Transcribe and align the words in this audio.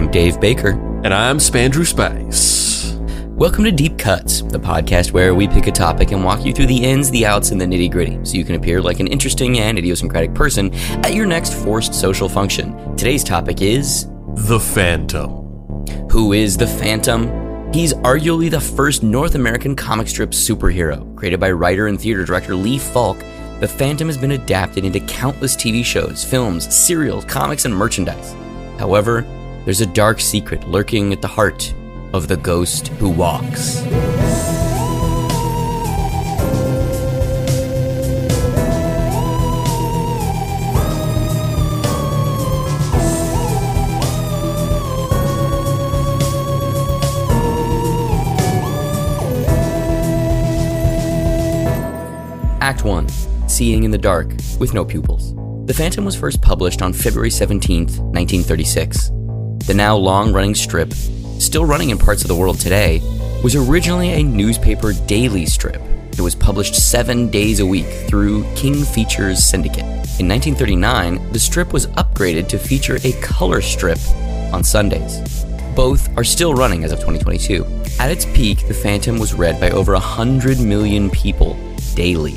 I'm 0.00 0.10
Dave 0.10 0.40
Baker. 0.40 0.70
And 1.04 1.12
I'm 1.12 1.36
Spandrew 1.36 1.84
Spice. 1.84 2.94
Welcome 3.36 3.64
to 3.64 3.70
Deep 3.70 3.98
Cuts, 3.98 4.40
the 4.40 4.58
podcast 4.58 5.12
where 5.12 5.34
we 5.34 5.46
pick 5.46 5.66
a 5.66 5.70
topic 5.70 6.12
and 6.12 6.24
walk 6.24 6.42
you 6.42 6.54
through 6.54 6.68
the 6.68 6.82
ins, 6.82 7.10
the 7.10 7.26
outs, 7.26 7.50
and 7.50 7.60
the 7.60 7.66
nitty 7.66 7.90
gritty 7.90 8.18
so 8.24 8.38
you 8.38 8.44
can 8.46 8.54
appear 8.54 8.80
like 8.80 8.98
an 9.00 9.08
interesting 9.08 9.58
and 9.58 9.76
idiosyncratic 9.76 10.32
person 10.32 10.72
at 11.04 11.12
your 11.12 11.26
next 11.26 11.52
forced 11.52 11.92
social 11.92 12.30
function. 12.30 12.96
Today's 12.96 13.22
topic 13.22 13.60
is 13.60 14.06
The 14.46 14.58
Phantom. 14.58 15.84
Who 16.10 16.32
is 16.32 16.56
the 16.56 16.66
Phantom? 16.66 17.70
He's 17.70 17.92
arguably 17.92 18.50
the 18.50 18.58
first 18.58 19.02
North 19.02 19.34
American 19.34 19.76
comic 19.76 20.08
strip 20.08 20.30
superhero. 20.30 21.14
Created 21.14 21.40
by 21.40 21.50
writer 21.50 21.88
and 21.88 22.00
theater 22.00 22.24
director 22.24 22.54
Lee 22.54 22.78
Falk, 22.78 23.18
the 23.60 23.68
Phantom 23.68 24.08
has 24.08 24.16
been 24.16 24.32
adapted 24.32 24.86
into 24.86 25.00
countless 25.00 25.54
TV 25.54 25.84
shows, 25.84 26.24
films, 26.24 26.74
serials, 26.74 27.26
comics, 27.26 27.66
and 27.66 27.76
merchandise. 27.76 28.34
However, 28.78 29.26
there's 29.64 29.80
a 29.80 29.86
dark 29.86 30.20
secret 30.20 30.66
lurking 30.68 31.12
at 31.12 31.20
the 31.20 31.28
heart 31.28 31.74
of 32.12 32.28
the 32.28 32.36
ghost 32.36 32.88
who 32.88 33.08
walks. 33.08 33.82
Act 52.60 52.84
1 52.84 53.08
Seeing 53.48 53.82
in 53.82 53.90
the 53.90 53.98
Dark 53.98 54.28
with 54.58 54.74
No 54.74 54.84
Pupils. 54.84 55.34
The 55.66 55.74
Phantom 55.74 56.04
was 56.04 56.16
first 56.16 56.40
published 56.40 56.82
on 56.82 56.92
February 56.92 57.30
17, 57.30 57.86
1936. 57.86 59.10
The 59.70 59.74
now 59.74 59.94
long 59.94 60.32
running 60.32 60.56
strip, 60.56 60.92
still 61.38 61.64
running 61.64 61.90
in 61.90 61.98
parts 61.98 62.22
of 62.22 62.28
the 62.28 62.34
world 62.34 62.58
today, 62.58 63.00
was 63.40 63.54
originally 63.54 64.14
a 64.14 64.20
newspaper 64.24 64.92
daily 65.06 65.46
strip. 65.46 65.80
It 66.10 66.20
was 66.20 66.34
published 66.34 66.74
seven 66.74 67.30
days 67.30 67.60
a 67.60 67.66
week 67.66 67.86
through 68.08 68.52
King 68.56 68.82
Features 68.82 69.44
Syndicate. 69.44 69.84
In 70.18 70.26
1939, 70.26 71.30
the 71.30 71.38
strip 71.38 71.72
was 71.72 71.86
upgraded 71.86 72.48
to 72.48 72.58
feature 72.58 72.98
a 73.04 73.12
color 73.20 73.60
strip 73.60 74.00
on 74.52 74.64
Sundays. 74.64 75.44
Both 75.76 76.08
are 76.18 76.24
still 76.24 76.52
running 76.52 76.82
as 76.82 76.90
of 76.90 76.98
2022. 76.98 77.64
At 78.00 78.10
its 78.10 78.24
peak, 78.24 78.66
The 78.66 78.74
Phantom 78.74 79.20
was 79.20 79.34
read 79.34 79.60
by 79.60 79.70
over 79.70 79.92
100 79.92 80.58
million 80.58 81.10
people 81.10 81.56
daily. 81.94 82.34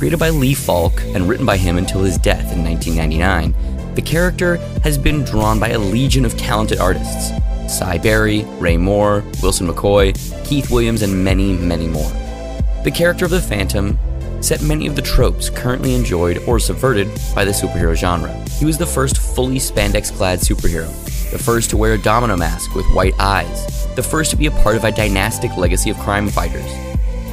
Created 0.00 0.18
by 0.18 0.30
Lee 0.30 0.52
Falk 0.54 1.00
and 1.14 1.28
written 1.28 1.46
by 1.46 1.58
him 1.58 1.78
until 1.78 2.02
his 2.02 2.18
death 2.18 2.52
in 2.52 2.64
1999, 2.64 3.54
the 3.94 4.02
character 4.02 4.56
has 4.82 4.96
been 4.96 5.22
drawn 5.24 5.60
by 5.60 5.68
a 5.70 5.78
legion 5.78 6.24
of 6.24 6.36
talented 6.36 6.78
artists 6.78 7.32
Sy 7.68 7.98
Barry, 7.98 8.42
Ray 8.58 8.76
Moore, 8.76 9.24
Wilson 9.42 9.66
McCoy, 9.66 10.14
Keith 10.44 10.70
Williams, 10.70 11.02
and 11.02 11.24
many, 11.24 11.54
many 11.54 11.86
more. 11.86 12.10
The 12.84 12.92
character 12.92 13.24
of 13.24 13.30
the 13.30 13.40
Phantom 13.40 13.98
set 14.42 14.60
many 14.62 14.86
of 14.86 14.96
the 14.96 15.02
tropes 15.02 15.48
currently 15.48 15.94
enjoyed 15.94 16.38
or 16.46 16.58
subverted 16.58 17.08
by 17.34 17.44
the 17.44 17.52
superhero 17.52 17.94
genre. 17.94 18.32
He 18.58 18.64
was 18.64 18.76
the 18.76 18.86
first 18.86 19.18
fully 19.18 19.56
spandex 19.56 20.12
clad 20.12 20.40
superhero, 20.40 20.88
the 21.30 21.38
first 21.38 21.70
to 21.70 21.76
wear 21.76 21.94
a 21.94 21.98
domino 21.98 22.36
mask 22.36 22.74
with 22.74 22.86
white 22.92 23.14
eyes, 23.18 23.86
the 23.94 24.02
first 24.02 24.30
to 24.32 24.36
be 24.36 24.46
a 24.46 24.50
part 24.50 24.76
of 24.76 24.84
a 24.84 24.92
dynastic 24.92 25.56
legacy 25.56 25.90
of 25.90 25.98
crime 25.98 26.28
fighters. 26.28 26.70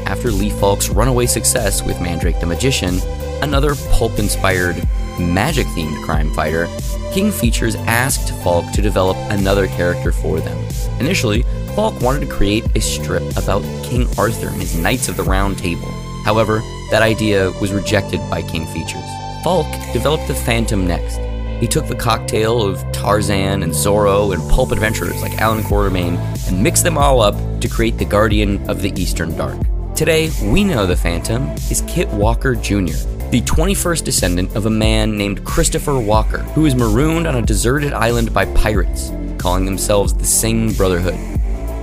After 0.05 0.31
Lee 0.31 0.51
Falk's 0.51 0.89
runaway 0.89 1.25
success 1.25 1.83
with 1.83 1.99
Mandrake 1.99 2.39
the 2.39 2.45
Magician, 2.45 2.99
another 3.41 3.75
pulp 3.91 4.19
inspired, 4.19 4.75
magic 5.19 5.67
themed 5.67 6.03
crime 6.03 6.33
fighter, 6.33 6.67
King 7.11 7.31
Features 7.31 7.75
asked 7.75 8.33
Falk 8.43 8.71
to 8.71 8.81
develop 8.81 9.17
another 9.31 9.67
character 9.67 10.11
for 10.11 10.39
them. 10.39 10.57
Initially, 10.99 11.43
Falk 11.75 12.01
wanted 12.01 12.21
to 12.21 12.27
create 12.27 12.65
a 12.75 12.81
strip 12.81 13.23
about 13.37 13.61
King 13.83 14.07
Arthur 14.17 14.47
and 14.47 14.61
his 14.61 14.77
Knights 14.77 15.07
of 15.07 15.17
the 15.17 15.23
Round 15.23 15.57
Table. 15.57 15.91
However, 16.25 16.61
that 16.91 17.01
idea 17.01 17.51
was 17.61 17.71
rejected 17.71 18.19
by 18.29 18.41
King 18.41 18.65
Features. 18.67 19.09
Falk 19.43 19.67
developed 19.93 20.27
the 20.27 20.35
Phantom 20.35 20.85
next. 20.85 21.17
He 21.59 21.67
took 21.67 21.87
the 21.87 21.95
cocktail 21.95 22.61
of 22.61 22.79
Tarzan 22.91 23.63
and 23.63 23.73
Zorro 23.73 24.33
and 24.33 24.49
pulp 24.49 24.71
adventurers 24.71 25.21
like 25.21 25.37
Alan 25.39 25.63
Quatermain 25.63 26.17
and 26.47 26.63
mixed 26.63 26.83
them 26.83 26.97
all 26.97 27.21
up 27.21 27.35
to 27.61 27.67
create 27.67 27.97
the 27.97 28.05
Guardian 28.05 28.69
of 28.69 28.81
the 28.81 28.93
Eastern 28.99 29.35
Dark. 29.35 29.57
Today, 29.99 30.31
we 30.41 30.63
know 30.63 30.85
the 30.85 30.95
Phantom 30.95 31.49
is 31.69 31.83
Kit 31.85 32.07
Walker 32.07 32.55
Jr., 32.55 32.95
the 33.31 33.41
21st 33.41 34.05
descendant 34.05 34.55
of 34.55 34.65
a 34.65 34.69
man 34.69 35.17
named 35.17 35.43
Christopher 35.43 35.99
Walker, 35.99 36.37
who 36.37 36.61
was 36.61 36.73
marooned 36.73 37.27
on 37.27 37.35
a 37.35 37.41
deserted 37.41 37.91
island 37.91 38.33
by 38.33 38.45
pirates, 38.53 39.11
calling 39.37 39.65
themselves 39.65 40.13
the 40.13 40.25
Singh 40.25 40.71
Brotherhood. 40.71 41.15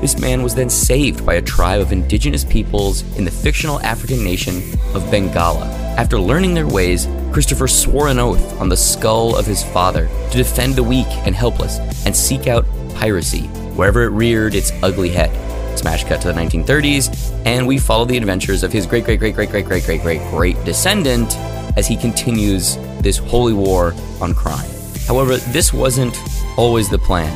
This 0.01 0.19
man 0.19 0.43
was 0.43 0.55
then 0.55 0.71
saved 0.71 1.27
by 1.27 1.35
a 1.35 1.43
tribe 1.43 1.83
of 1.83 1.93
indigenous 1.93 2.43
peoples 2.43 3.03
in 3.19 3.27
the 3.27 3.31
fictional 3.31 3.81
African 3.81 4.25
nation 4.25 4.63
of 4.95 5.03
Bengala. 5.11 5.67
After 5.99 6.19
learning 6.19 6.55
their 6.55 6.67
ways, 6.67 7.07
Christopher 7.35 7.69
swore 7.69 8.09
an 8.09 8.19
oath 8.19 8.59
on 8.59 8.71
the 8.71 8.79
skull 8.79 9.37
of 9.37 9.45
his 9.45 9.63
father 9.63 10.09
to 10.31 10.39
defend 10.39 10.75
the 10.75 10.83
weak 10.83 11.07
and 11.27 11.35
helpless 11.35 11.81
and 12.07 12.17
seek 12.17 12.47
out 12.47 12.65
piracy 12.95 13.43
wherever 13.77 14.05
it 14.05 14.09
reared 14.09 14.55
its 14.55 14.73
ugly 14.83 15.11
head. 15.11 15.31
Smash 15.77 16.05
cut 16.05 16.21
to 16.23 16.29
the 16.29 16.35
1930s, 16.35 17.33
and 17.45 17.67
we 17.67 17.79
follow 17.79 18.05
the 18.05 18.17
adventures 18.17 18.63
of 18.63 18.73
his 18.73 18.87
great, 18.87 19.05
great, 19.05 19.19
great, 19.19 19.35
great, 19.35 19.51
great, 19.51 19.67
great, 19.67 19.85
great, 19.85 20.03
great, 20.03 20.21
great 20.31 20.65
descendant 20.65 21.37
as 21.77 21.87
he 21.87 21.97
continues 21.97 22.77
this 23.01 23.19
holy 23.19 23.53
war 23.53 23.95
on 24.21 24.35
crime. 24.35 24.69
However, 25.07 25.37
this 25.37 25.73
wasn't 25.73 26.17
always 26.57 26.89
the 26.89 26.99
plan. 26.99 27.33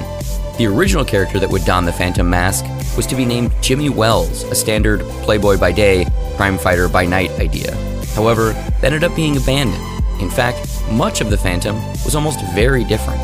The 0.59 0.67
original 0.67 1.05
character 1.05 1.39
that 1.39 1.49
would 1.49 1.65
don 1.65 1.85
the 1.85 1.93
Phantom 1.93 2.29
mask 2.29 2.65
was 2.97 3.07
to 3.07 3.17
be 3.17 3.25
named 3.25 3.53
Jimmy 3.63 3.89
Wells, 3.89 4.43
a 4.45 4.55
standard 4.55 5.01
playboy 5.23 5.59
by 5.59 5.73
day, 5.73 6.07
crime 6.37 6.59
fighter 6.59 6.89
by 6.89 7.07
night 7.07 7.31
idea. 7.33 7.75
However, 8.15 8.53
that 8.81 8.93
ended 8.93 9.05
up 9.05 9.15
being 9.15 9.37
abandoned. 9.37 9.85
In 10.21 10.29
fact, 10.29 10.67
much 10.91 11.21
of 11.21 11.31
the 11.31 11.39
Phantom 11.39 11.77
was 12.05 12.15
almost 12.15 12.45
very 12.55 12.85
different. 12.85 13.23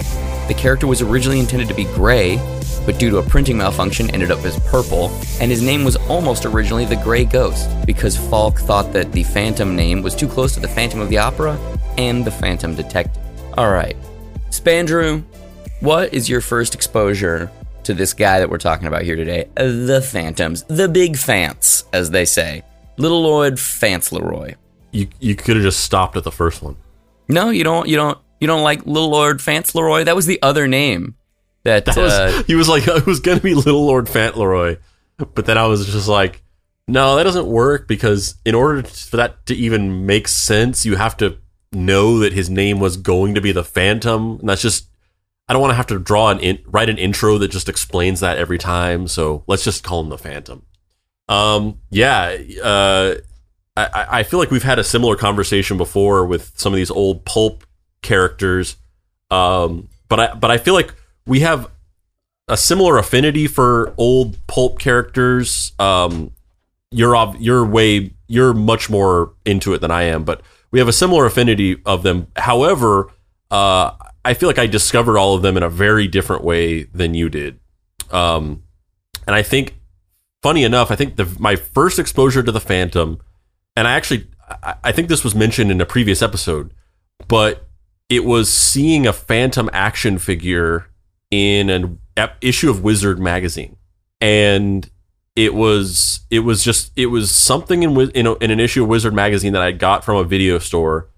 The 0.49 0.55
character 0.55 0.87
was 0.87 1.03
originally 1.03 1.41
intended 1.41 1.69
to 1.69 1.75
be 1.75 1.85
gray, 1.85 2.37
but 2.87 2.99
due 2.99 3.11
to 3.11 3.19
a 3.19 3.23
printing 3.23 3.59
malfunction 3.59 4.09
ended 4.11 4.31
up 4.31 4.43
as 4.45 4.59
purple, 4.61 5.11
and 5.41 5.51
his 5.51 5.61
name 5.61 5.85
was 5.85 5.97
almost 6.09 6.47
originally 6.47 6.85
the 6.85 6.97
Grey 6.97 7.25
Ghost, 7.25 7.69
because 7.85 8.17
Falk 8.17 8.59
thought 8.61 8.93
that 8.93 9.13
the 9.13 9.25
Phantom 9.25 9.77
name 9.77 10.01
was 10.01 10.15
too 10.15 10.29
close 10.29 10.55
to 10.55 10.61
the 10.61 10.69
Phantom 10.69 11.01
of 11.01 11.11
the 11.11 11.19
Opera 11.19 11.59
and 11.99 12.25
the 12.25 12.31
Phantom 12.31 12.75
Detective. 12.75 13.23
Alright, 13.59 13.97
Spandrew, 14.51 15.23
what 15.81 16.15
is 16.15 16.29
your 16.29 16.41
first 16.41 16.75
exposure 16.75 17.51
to 17.85 17.93
this 17.93 18.15
guy 18.15 18.39
that 18.39 18.49
we're 18.49 18.59
talking 18.59 18.87
about 18.87 19.03
here 19.03 19.17
today? 19.17 19.49
The 19.57 20.01
Phantoms, 20.01 20.63
the 20.65 20.89
big 20.89 21.15
Fants, 21.15 21.85
as 21.93 22.11
they 22.11 22.25
say. 22.25 22.63
Little 22.97 23.23
Lord 23.23 23.61
Fauntleroy. 23.61 24.55
You 24.93 25.09
you 25.21 25.35
could 25.35 25.57
have 25.57 25.65
just 25.65 25.81
stopped 25.81 26.17
at 26.17 26.25
the 26.25 26.33
first 26.33 26.63
one. 26.63 26.77
No, 27.29 27.51
you 27.51 27.63
don't. 27.63 27.87
You 27.89 27.97
don't. 27.97 28.19
You 28.41 28.47
don't 28.47 28.63
like 28.63 28.87
Little 28.87 29.11
Lord 29.11 29.43
Fauntleroy. 29.43 30.05
That 30.05 30.17
was 30.17 30.25
the 30.27 30.41
other 30.41 30.67
name. 30.67 31.15
That, 31.67 31.85
That 31.85 31.97
was 31.97 32.13
uh, 32.13 32.43
he 32.47 32.55
was 32.55 32.69
like 32.69 32.87
it 32.89 33.07
was 33.07 33.21
gonna 33.21 33.41
be 33.41 33.55
Little 33.55 33.87
Lord 33.87 34.09
Fauntleroy, 34.09 34.79
but 35.19 35.47
then 35.47 35.59
I 35.59 35.67
was 35.67 35.87
just 35.87 36.09
like, 36.09 36.43
no, 36.89 37.17
that 37.17 37.25
doesn't 37.25 37.47
work 37.47 37.89
because 37.89 38.37
in 38.45 38.55
order 38.55 38.83
for 38.83 39.17
that 39.17 39.45
to 39.47 39.55
even 39.55 40.07
make 40.07 40.29
sense, 40.29 40.87
you 40.87 40.97
have 40.97 41.17
to 41.19 41.39
know 41.73 42.19
that 42.21 42.33
his 42.33 42.49
name 42.49 42.81
was 42.81 42.97
going 42.97 43.35
to 43.35 43.41
be 43.41 43.53
the 43.53 43.65
Phantom, 43.65 44.39
and 44.41 44.49
that's 44.49 44.63
just 44.63 44.89
I 45.49 45.53
don't 45.53 45.63
want 45.63 45.73
to 45.73 45.77
have 45.77 45.87
to 45.89 45.99
draw 45.99 46.31
an 46.31 46.41
in, 46.41 46.59
write 46.67 46.89
an 46.89 46.99
intro 46.99 47.39
that 47.39 47.49
just 47.49 47.69
explains 47.69 48.21
that 48.21 48.39
every 48.39 48.59
time. 48.59 49.07
So 49.09 49.45
let's 49.47 49.65
just 49.65 49.85
call 49.85 50.01
him 50.01 50.09
the 50.09 50.19
Phantom. 50.19 50.65
Um, 51.29 51.81
yeah, 51.91 52.37
uh, 52.63 53.15
I, 53.77 54.07
I 54.11 54.23
feel 54.23 54.39
like 54.39 54.51
we've 54.51 54.63
had 54.63 54.79
a 54.79 54.85
similar 54.85 55.17
conversation 55.17 55.77
before 55.77 56.25
with 56.25 56.53
some 56.57 56.73
of 56.73 56.77
these 56.77 56.91
old 56.91 57.25
pulp 57.25 57.65
characters. 58.03 58.77
Um, 59.31 59.89
but 60.09 60.21
I 60.21 60.35
but 60.35 60.51
I 60.51 60.59
feel 60.59 60.75
like 60.75 60.95
we 61.27 61.41
have 61.41 61.71
a 62.49 62.57
similar 62.57 62.99
affinity 62.99 63.47
for 63.47 63.93
old 63.97 64.39
pulp 64.47 64.79
characters. 64.79 65.73
Um, 65.79 66.33
you're 66.91 67.35
you're 67.39 67.65
way 67.65 68.13
you're 68.29 68.55
much 68.55 68.89
more 68.89 69.35
into 69.45 69.75
it 69.75 69.81
than 69.81 69.91
I 69.91 70.03
am, 70.03 70.25
but 70.25 70.43
we 70.71 70.79
have 70.79 70.89
a 70.89 70.93
similar 70.93 71.27
affinity 71.27 71.81
of 71.85 72.03
them. 72.03 72.29
However, 72.37 73.11
uh, 73.51 73.93
I 74.25 74.35
feel 74.35 74.49
like 74.49 74.59
I 74.59 74.67
discovered 74.67 75.19
all 75.19 75.35
of 75.35 75.43
them 75.43 75.57
in 75.57 75.63
a 75.63 75.71
very 75.71 76.09
different 76.09 76.45
way 76.45 76.85
than 76.85 77.15
you 77.15 77.29
did. 77.29 77.61
Um, 78.11 78.63
and 79.27 79.35
I 79.35 79.43
think, 79.43 79.77
funny 80.43 80.65
enough, 80.65 80.91
I 80.91 80.97
think 80.97 81.17
the 81.17 81.37
my 81.39 81.57
first 81.57 81.99
exposure 81.99 82.43
to 82.43 82.53
the 82.53 82.61
Phantom, 82.61 83.21
and 83.77 83.89
I 83.89 83.93
actually 83.93 84.29
I, 84.63 84.75
I 84.85 84.93
think 84.93 85.09
this 85.09 85.25
was 85.25 85.35
mentioned 85.35 85.71
in 85.71 85.81
a 85.81 85.87
previous 85.87 86.23
episode, 86.23 86.73
but 87.27 87.69
it 88.09 88.25
was 88.25 88.53
seeing 88.53 89.07
a 89.07 89.13
Phantom 89.13 89.69
action 89.73 90.19
figure 90.19 90.87
in 91.31 91.71
an 91.71 91.99
issue 92.41 92.71
of 92.71 92.83
Wizard 92.83 93.19
magazine, 93.19 93.77
and 94.21 94.89
it 95.35 95.55
was 95.55 96.21
it 96.31 96.41
was 96.41 96.65
just 96.65 96.93
it 96.97 97.07
was 97.07 97.31
something 97.31 97.83
in 97.83 97.99
in, 98.11 98.27
a, 98.27 98.35
in 98.35 98.51
an 98.51 98.61
issue 98.61 98.83
of 98.83 98.89
Wizard 98.89 99.15
magazine 99.15 99.53
that 99.53 99.63
I 99.63 99.73
got 99.73 100.05
from 100.05 100.17
a 100.17 100.25
video 100.25 100.59
store 100.59 101.09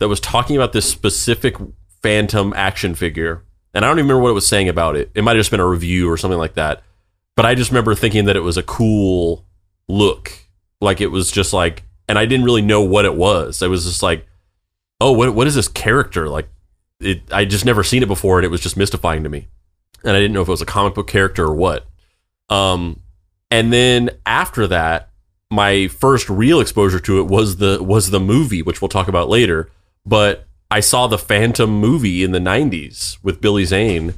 that 0.00 0.08
was 0.08 0.20
talking 0.20 0.56
about 0.56 0.72
this 0.72 0.88
specific 0.88 1.56
Phantom 2.02 2.52
action 2.54 2.94
figure, 2.94 3.44
and 3.74 3.84
I 3.84 3.88
don't 3.88 3.98
even 3.98 4.06
remember 4.06 4.22
what 4.22 4.30
it 4.30 4.34
was 4.34 4.48
saying 4.48 4.68
about 4.68 4.96
it. 4.96 5.10
It 5.14 5.22
might 5.22 5.36
have 5.36 5.40
just 5.40 5.50
been 5.50 5.60
a 5.60 5.66
review 5.66 6.10
or 6.10 6.16
something 6.16 6.38
like 6.38 6.54
that. 6.54 6.82
But 7.36 7.46
I 7.46 7.54
just 7.54 7.70
remember 7.70 7.94
thinking 7.94 8.24
that 8.24 8.36
it 8.36 8.40
was 8.40 8.56
a 8.56 8.64
cool 8.64 9.46
look, 9.86 10.32
like 10.80 11.00
it 11.00 11.08
was 11.08 11.30
just 11.30 11.52
like, 11.52 11.84
and 12.08 12.18
I 12.18 12.26
didn't 12.26 12.44
really 12.44 12.62
know 12.62 12.82
what 12.82 13.04
it 13.04 13.14
was. 13.14 13.62
I 13.62 13.68
was 13.68 13.84
just 13.84 14.02
like, 14.02 14.26
oh, 15.00 15.12
what 15.12 15.34
what 15.34 15.46
is 15.46 15.54
this 15.54 15.68
character 15.68 16.28
like? 16.28 16.48
It 16.98 17.22
I 17.32 17.44
just 17.44 17.64
never 17.64 17.84
seen 17.84 18.02
it 18.02 18.08
before, 18.08 18.38
and 18.38 18.44
it 18.44 18.50
was 18.50 18.60
just 18.60 18.76
mystifying 18.76 19.22
to 19.22 19.28
me, 19.28 19.46
and 20.04 20.16
I 20.16 20.20
didn't 20.20 20.32
know 20.32 20.42
if 20.42 20.48
it 20.48 20.52
was 20.52 20.62
a 20.62 20.66
comic 20.66 20.94
book 20.94 21.08
character 21.08 21.44
or 21.44 21.54
what. 21.54 21.86
Um, 22.50 23.00
and 23.50 23.72
then 23.72 24.10
after 24.26 24.66
that, 24.66 25.10
my 25.50 25.88
first 25.88 26.28
real 26.28 26.60
exposure 26.60 27.00
to 27.00 27.20
it 27.20 27.26
was 27.26 27.56
the 27.56 27.82
was 27.82 28.10
the 28.10 28.20
movie, 28.20 28.62
which 28.62 28.82
we'll 28.82 28.88
talk 28.88 29.08
about 29.08 29.28
later. 29.28 29.70
But 30.04 30.46
I 30.70 30.80
saw 30.80 31.06
the 31.06 31.18
Phantom 31.18 31.70
movie 31.70 32.22
in 32.22 32.32
the 32.32 32.38
'90s 32.38 33.18
with 33.22 33.40
Billy 33.40 33.64
Zane, 33.64 34.14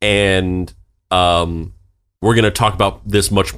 and 0.00 0.72
um, 1.10 1.74
we're 2.22 2.34
gonna 2.34 2.50
talk 2.50 2.74
about 2.74 3.08
this 3.08 3.30
much 3.30 3.52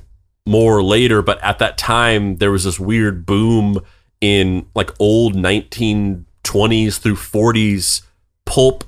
more 0.47 0.83
later. 0.83 1.21
But 1.21 1.43
at 1.43 1.59
that 1.59 1.77
time, 1.77 2.37
there 2.37 2.51
was 2.51 2.65
this 2.65 2.81
weird 2.81 3.27
boom 3.27 3.81
in 4.21 4.67
like 4.75 4.91
old 4.99 5.35
1920s 5.35 6.99
through 6.99 7.17
40s 7.17 8.03
pulp 8.45 8.85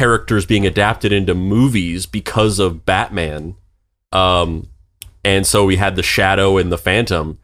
characters 0.00 0.46
being 0.46 0.66
adapted 0.66 1.12
into 1.12 1.34
movies 1.34 2.06
because 2.06 2.58
of 2.58 2.86
Batman. 2.86 3.54
Um, 4.12 4.70
and 5.22 5.46
so 5.46 5.66
we 5.66 5.76
had 5.76 5.94
the 5.94 6.02
Shadow 6.02 6.56
and 6.56 6.72
the 6.72 6.78
Phantom, 6.78 7.38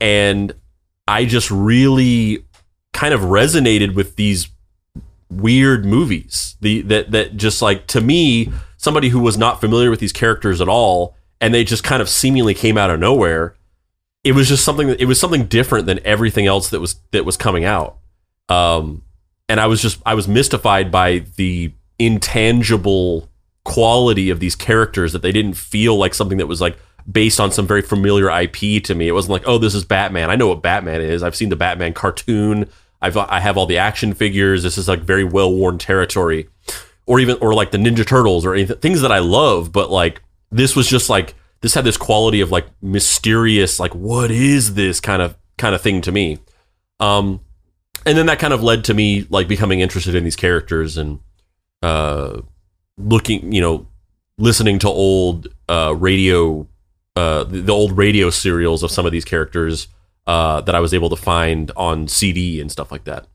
and 0.00 0.54
I 1.06 1.26
just 1.26 1.50
really 1.50 2.46
kind 2.94 3.12
of 3.12 3.20
resonated 3.20 3.94
with 3.94 4.16
these 4.16 4.48
weird 5.28 5.84
movies. 5.84 6.56
The 6.62 6.80
that 6.82 7.10
that 7.10 7.36
just 7.36 7.60
like 7.60 7.86
to 7.88 8.00
me, 8.00 8.50
somebody 8.78 9.10
who 9.10 9.20
was 9.20 9.36
not 9.36 9.60
familiar 9.60 9.90
with 9.90 10.00
these 10.00 10.14
characters 10.14 10.62
at 10.62 10.68
all, 10.68 11.14
and 11.42 11.52
they 11.52 11.62
just 11.62 11.84
kind 11.84 12.00
of 12.00 12.08
seemingly 12.08 12.54
came 12.54 12.78
out 12.78 12.88
of 12.88 12.98
nowhere. 12.98 13.54
It 14.24 14.32
was 14.32 14.48
just 14.48 14.64
something. 14.64 14.88
It 14.88 15.04
was 15.04 15.20
something 15.20 15.44
different 15.44 15.84
than 15.84 16.00
everything 16.06 16.46
else 16.46 16.70
that 16.70 16.80
was 16.80 16.94
that 17.10 17.26
was 17.26 17.36
coming 17.36 17.66
out. 17.66 17.98
Um, 18.48 19.02
and 19.46 19.60
I 19.60 19.66
was 19.66 19.82
just 19.82 20.00
I 20.06 20.14
was 20.14 20.26
mystified 20.26 20.90
by 20.90 21.26
the 21.36 21.74
intangible 21.98 23.28
quality 23.64 24.30
of 24.30 24.40
these 24.40 24.56
characters 24.56 25.12
that 25.12 25.22
they 25.22 25.32
didn't 25.32 25.54
feel 25.54 25.96
like 25.96 26.14
something 26.14 26.38
that 26.38 26.46
was 26.46 26.60
like 26.60 26.78
based 27.10 27.40
on 27.40 27.50
some 27.50 27.66
very 27.66 27.82
familiar 27.82 28.30
IP 28.30 28.82
to 28.84 28.94
me. 28.94 29.08
It 29.08 29.12
wasn't 29.12 29.32
like, 29.32 29.42
oh, 29.46 29.58
this 29.58 29.74
is 29.74 29.84
Batman. 29.84 30.30
I 30.30 30.36
know 30.36 30.48
what 30.48 30.62
Batman 30.62 31.00
is. 31.00 31.22
I've 31.22 31.36
seen 31.36 31.48
the 31.48 31.56
Batman 31.56 31.94
cartoon. 31.94 32.68
I've 33.00 33.16
I 33.16 33.40
have 33.40 33.56
all 33.56 33.66
the 33.66 33.78
action 33.78 34.12
figures. 34.14 34.62
This 34.62 34.78
is 34.78 34.88
like 34.88 35.00
very 35.00 35.24
well 35.24 35.52
worn 35.52 35.78
territory, 35.78 36.48
or 37.06 37.20
even 37.20 37.36
or 37.40 37.54
like 37.54 37.70
the 37.70 37.78
Ninja 37.78 38.06
Turtles 38.06 38.44
or 38.44 38.54
anything 38.54 38.78
things 38.78 39.02
that 39.02 39.12
I 39.12 39.20
love. 39.20 39.70
But 39.72 39.90
like 39.90 40.20
this 40.50 40.74
was 40.74 40.88
just 40.88 41.08
like 41.08 41.34
this 41.60 41.74
had 41.74 41.84
this 41.84 41.96
quality 41.96 42.40
of 42.40 42.50
like 42.50 42.66
mysterious, 42.82 43.78
like 43.78 43.94
what 43.94 44.30
is 44.30 44.74
this 44.74 44.98
kind 45.00 45.22
of 45.22 45.36
kind 45.58 45.74
of 45.74 45.80
thing 45.80 46.00
to 46.02 46.12
me. 46.12 46.38
Um, 47.00 47.40
and 48.04 48.18
then 48.18 48.26
that 48.26 48.38
kind 48.38 48.52
of 48.52 48.62
led 48.62 48.84
to 48.86 48.94
me 48.94 49.26
like 49.30 49.46
becoming 49.46 49.80
interested 49.80 50.14
in 50.14 50.24
these 50.24 50.36
characters 50.36 50.96
and 50.96 51.20
uh, 51.82 52.40
looking, 52.96 53.52
you 53.52 53.60
know, 53.60 53.86
listening 54.38 54.78
to 54.80 54.88
old 54.88 55.48
uh, 55.68 55.94
radio, 55.96 56.66
uh, 57.16 57.44
the, 57.44 57.72
old 57.72 57.96
radio 57.96 58.30
serials 58.30 58.82
of 58.82 58.90
some 58.90 59.06
of 59.06 59.12
these 59.12 59.24
characters 59.24 59.88
uh, 60.26 60.60
that 60.62 60.74
I 60.74 60.80
was 60.80 60.94
able 60.94 61.10
to 61.10 61.16
find 61.16 61.70
on 61.76 62.08
CD 62.08 62.60
and 62.60 62.70
stuff 62.70 62.92
like 62.92 63.04
that. 63.04 63.26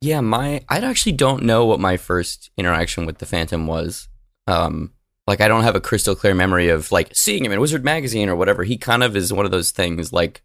Yeah, 0.00 0.20
my 0.20 0.62
I 0.68 0.78
actually 0.78 1.12
don't 1.12 1.42
know 1.42 1.64
what 1.64 1.80
my 1.80 1.96
first 1.96 2.50
interaction 2.56 3.06
with 3.06 3.18
the 3.18 3.26
Phantom 3.26 3.66
was. 3.66 4.08
Um, 4.46 4.92
like 5.26 5.40
I 5.40 5.48
don't 5.48 5.64
have 5.64 5.74
a 5.74 5.80
crystal 5.80 6.14
clear 6.14 6.34
memory 6.34 6.68
of 6.68 6.92
like 6.92 7.14
seeing 7.14 7.44
him 7.44 7.52
in 7.52 7.60
Wizard 7.60 7.84
magazine 7.84 8.28
or 8.28 8.36
whatever. 8.36 8.62
He 8.64 8.76
kind 8.76 9.02
of 9.02 9.16
is 9.16 9.32
one 9.32 9.44
of 9.44 9.50
those 9.50 9.70
things 9.70 10.12
like 10.12 10.42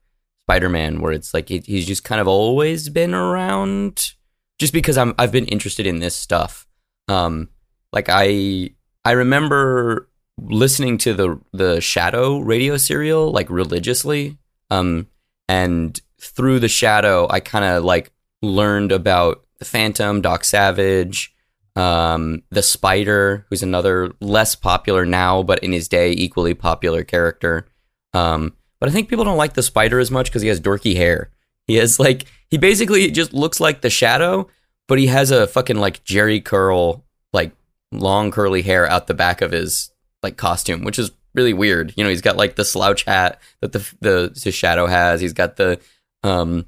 Spider-Man 0.47 1.01
where 1.01 1.11
it's 1.11 1.33
like 1.33 1.49
he, 1.49 1.59
he's 1.59 1.85
just 1.85 2.03
kind 2.03 2.19
of 2.19 2.27
always 2.27 2.89
been 2.89 3.13
around 3.13 4.13
just 4.57 4.73
because 4.73 4.97
I'm 4.97 5.13
I've 5.17 5.31
been 5.31 5.45
interested 5.45 5.85
in 5.85 5.99
this 5.99 6.15
stuff. 6.15 6.67
Um, 7.11 7.49
like 7.91 8.07
I 8.09 8.71
I 9.03 9.11
remember 9.11 10.07
listening 10.37 10.97
to 10.99 11.13
the 11.13 11.39
the 11.51 11.81
Shadow 11.81 12.39
radio 12.39 12.77
serial 12.77 13.31
like 13.31 13.49
religiously. 13.49 14.37
Um, 14.69 15.07
and 15.51 15.99
through 16.21 16.59
the 16.59 16.69
shadow 16.69 17.27
i 17.29 17.39
kind 17.39 17.65
of 17.65 17.83
like 17.83 18.11
learned 18.41 18.91
about 18.91 19.43
the 19.59 19.65
phantom 19.65 20.21
doc 20.21 20.43
savage 20.43 21.35
um, 21.73 22.43
the 22.49 22.61
spider 22.61 23.45
who's 23.49 23.63
another 23.63 24.11
less 24.19 24.55
popular 24.55 25.05
now 25.05 25.41
but 25.41 25.59
in 25.59 25.71
his 25.71 25.87
day 25.87 26.11
equally 26.11 26.53
popular 26.53 27.03
character 27.03 27.67
um, 28.13 28.53
but 28.79 28.87
i 28.87 28.91
think 28.91 29.09
people 29.09 29.25
don't 29.25 29.37
like 29.37 29.53
the 29.53 29.63
spider 29.63 29.99
as 29.99 30.11
much 30.11 30.27
because 30.27 30.41
he 30.41 30.47
has 30.47 30.61
dorky 30.61 30.95
hair 30.95 31.31
he 31.67 31.75
has 31.75 31.99
like 31.99 32.25
he 32.49 32.57
basically 32.57 33.09
just 33.11 33.33
looks 33.33 33.59
like 33.59 33.81
the 33.81 33.89
shadow 33.89 34.47
but 34.87 34.99
he 34.99 35.07
has 35.07 35.31
a 35.31 35.47
fucking 35.47 35.77
like 35.77 36.03
Jerry 36.03 36.41
curl 36.41 37.03
like 37.33 37.51
long 37.91 38.31
curly 38.31 38.61
hair 38.61 38.87
out 38.89 39.07
the 39.07 39.13
back 39.13 39.41
of 39.41 39.51
his 39.51 39.91
like 40.23 40.37
costume 40.37 40.83
which 40.83 40.99
is 40.99 41.11
really 41.33 41.53
weird. 41.53 41.93
You 41.95 42.03
know, 42.03 42.09
he's 42.09 42.21
got 42.21 42.37
like 42.37 42.55
the 42.55 42.65
slouch 42.65 43.03
hat 43.03 43.39
that 43.61 43.71
the 43.71 43.79
the, 43.99 44.41
the 44.43 44.51
shadow 44.51 44.87
has. 44.87 45.21
He's 45.21 45.33
got 45.33 45.55
the 45.55 45.79
um 46.23 46.65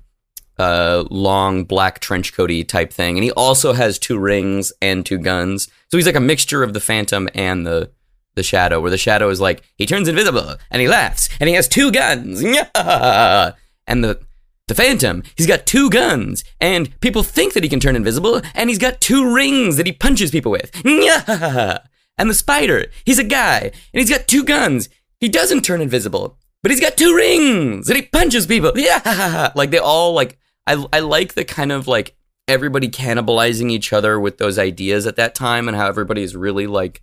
uh 0.58 1.04
long 1.10 1.64
black 1.64 2.00
trench 2.00 2.34
coaty 2.34 2.68
type 2.68 2.94
thing, 2.94 3.18
and 3.18 3.24
he 3.24 3.32
also 3.32 3.74
has 3.74 4.00
two 4.00 4.18
rings 4.18 4.72
and 4.82 5.06
two 5.06 5.18
guns. 5.18 5.68
So 5.90 5.98
he's 5.98 6.06
like 6.06 6.16
a 6.16 6.22
mixture 6.22 6.64
of 6.64 6.74
the 6.74 6.80
Phantom 6.80 7.30
and 7.34 7.66
the 7.66 7.92
the 8.36 8.44
Shadow, 8.44 8.80
where 8.80 8.92
the 8.92 8.98
Shadow 8.98 9.30
is 9.30 9.42
like 9.42 9.64
he 9.76 9.86
turns 9.86 10.08
invisible 10.08 10.56
and 10.72 10.82
he 10.82 10.88
laughs 10.88 11.30
and 11.40 11.48
he 11.48 11.56
has 11.56 11.68
two 11.68 11.92
guns, 11.92 12.42
and 12.76 14.04
the 14.04 14.20
the 14.68 14.76
Phantom, 14.76 15.24
he's 15.36 15.48
got 15.48 15.66
two 15.66 15.90
guns, 15.90 16.44
and 16.60 17.00
people 17.02 17.24
think 17.24 17.54
that 17.54 17.64
he 17.64 17.70
can 17.70 17.80
turn 17.80 17.96
invisible, 17.96 18.42
and 18.56 18.70
he's 18.70 18.80
got 18.80 19.02
two 19.02 19.34
rings 19.34 19.78
that 19.78 19.86
he 19.86 19.92
punches 19.92 20.32
people 20.32 20.52
with. 20.52 20.72
And 22.16 22.30
the 22.30 22.34
spider, 22.34 22.86
he's 23.06 23.20
a 23.20 23.24
guy, 23.24 23.60
and 23.60 24.00
he's 24.00 24.10
got 24.10 24.28
two 24.28 24.44
guns. 24.44 24.88
He 25.20 25.28
doesn't 25.28 25.64
turn 25.64 25.82
invisible, 25.82 26.38
but 26.62 26.72
he's 26.72 26.80
got 26.80 26.96
two 26.96 27.16
rings, 27.16 27.90
and 27.90 27.98
he 27.98 28.04
punches 28.04 28.46
people. 28.48 28.72
Yeah, 28.76 29.52
like 29.56 29.72
they 29.72 29.80
all 29.80 30.14
like. 30.14 30.38
I 30.66 30.86
I 30.94 31.00
like 31.00 31.34
the 31.34 31.44
kind 31.44 31.74
of 31.74 31.88
like 31.88 32.16
everybody 32.48 32.88
cannibalizing 32.88 33.70
each 33.70 33.92
other 33.92 34.18
with 34.20 34.38
those 34.38 34.58
ideas 34.58 35.06
at 35.06 35.18
that 35.18 35.36
time, 35.36 35.68
and 35.68 35.76
how 35.76 35.88
everybody's 35.88 36.36
really 36.36 36.68
like. 36.68 37.02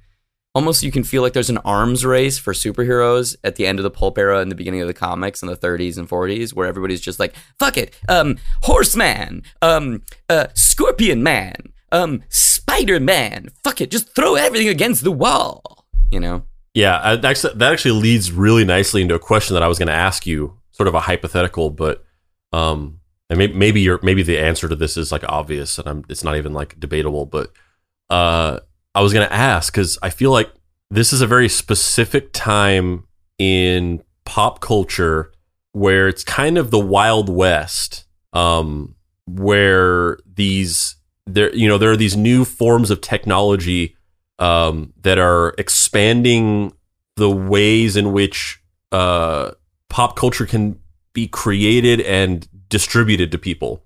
Almost, 0.55 0.83
you 0.83 0.91
can 0.91 1.05
feel 1.05 1.23
like 1.23 1.33
there's 1.33 1.51
an 1.51 1.59
arms 1.59 2.05
race 2.05 2.37
for 2.37 2.53
superheroes 2.53 3.37
at 3.45 3.55
the 3.55 3.67
end 3.67 3.79
of 3.79 3.85
the 3.85 3.91
pulp 3.91 4.19
era 4.19 4.41
and 4.41 4.51
the 4.51 4.57
beginning 4.57 4.81
of 4.81 4.89
the 4.89 4.95
comics 4.95 5.43
in 5.43 5.49
the 5.49 5.57
30s 5.57 5.97
and 5.97 6.09
40s, 6.09 6.53
where 6.53 6.67
everybody's 6.67 7.01
just 7.01 7.21
like, 7.21 7.35
"Fuck 7.61 7.77
it, 7.77 7.95
um, 8.09 8.37
Horseman, 8.63 9.45
um, 9.63 10.03
uh, 10.29 10.49
Scorpion 10.55 11.23
Man, 11.23 11.55
um, 11.93 12.25
Spider 12.29 12.99
Man. 12.99 13.51
Fuck 13.63 13.81
it, 13.81 13.93
just 13.93 14.15
throw 14.15 14.35
everything 14.35 14.69
against 14.69 15.05
the 15.05 15.13
wall. 15.13 15.87
You 16.11 16.19
know? 16.19 16.43
Yeah, 16.75 17.17
that 17.17 17.25
actually, 17.25 17.55
that 17.55 17.73
actually 17.73 18.01
leads 18.01 18.33
really 18.33 18.65
nicely 18.65 19.03
into 19.03 19.15
a 19.15 19.21
question 19.21 19.55
that 19.55 19.63
I 19.63 19.69
was 19.69 19.79
going 19.79 19.89
to 19.89 19.93
ask 19.93 20.27
you, 20.27 20.59
sort 20.73 20.89
of 20.89 20.95
a 20.95 21.01
hypothetical, 21.01 21.71
but 21.71 22.05
um, 22.53 23.01
and 23.29 23.39
maybe 23.39 23.55
maybe 23.55 23.89
maybe 24.03 24.23
the 24.23 24.39
answer 24.39 24.69
to 24.69 24.75
this 24.75 24.97
is 24.97 25.13
like 25.13 25.25
obvious, 25.29 25.79
and 25.79 25.89
I'm, 25.89 26.05
it's 26.09 26.25
not 26.25 26.37
even 26.37 26.53
like 26.53 26.79
debatable. 26.81 27.27
But 27.27 27.53
uh, 28.09 28.61
I 28.95 29.03
was 29.03 29.13
going 29.13 29.27
to 29.27 29.33
ask 29.33 29.73
because 29.73 29.99
I 30.03 30.11
feel 30.11 30.31
like 30.31 30.51
this 30.91 31.13
is 31.13 31.21
a 31.21 31.27
very 31.27 31.49
specific 31.49 32.33
time 32.33 33.05
in 33.39 34.03
pop 34.25 34.61
culture 34.61 35.33
where 35.73 36.09
it's 36.09 36.25
kind 36.25 36.59
of 36.59 36.71
the 36.71 36.79
wild 36.79 37.29
west, 37.29 38.05
um, 38.33 38.97
where 39.27 40.19
these 40.27 40.97
there 41.27 41.55
you 41.55 41.69
know 41.69 41.79
there 41.79 41.93
are 41.93 41.97
these 41.97 42.17
new 42.17 42.45
forms 42.45 42.91
of 42.91 43.01
technology 43.01 43.97
um, 44.41 44.93
that 45.03 45.19
are 45.19 45.55
expanding 45.59 46.73
the 47.17 47.31
ways 47.31 47.97
in 47.97 48.13
which 48.13 48.61
uh, 48.91 49.53
pop 49.89 50.17
culture 50.17 50.47
can 50.47 50.79
be 51.13 51.29
created 51.29 52.01
and 52.01 52.49
distributed 52.69 53.31
to 53.31 53.39
people. 53.39 53.85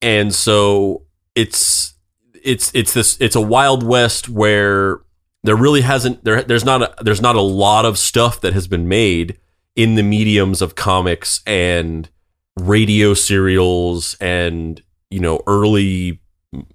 And 0.00 0.34
so 0.34 1.04
it's 1.34 1.94
it's 2.42 2.70
it's 2.74 2.92
this 2.94 3.16
it's 3.20 3.36
a 3.36 3.40
wild 3.40 3.82
west 3.82 4.28
where 4.28 5.00
there 5.42 5.56
really 5.56 5.80
hasn't 5.80 6.22
there 6.24 6.42
there's 6.42 6.64
not 6.64 6.82
a 6.82 6.94
there's 7.02 7.22
not 7.22 7.36
a 7.36 7.40
lot 7.40 7.84
of 7.84 7.98
stuff 7.98 8.40
that 8.40 8.52
has 8.52 8.66
been 8.66 8.88
made 8.88 9.38
in 9.76 9.94
the 9.94 10.02
mediums 10.02 10.60
of 10.60 10.74
comics 10.74 11.42
and 11.46 12.10
radio 12.58 13.14
serials 13.14 14.16
and 14.20 14.82
you 15.10 15.20
know 15.20 15.40
early 15.46 16.20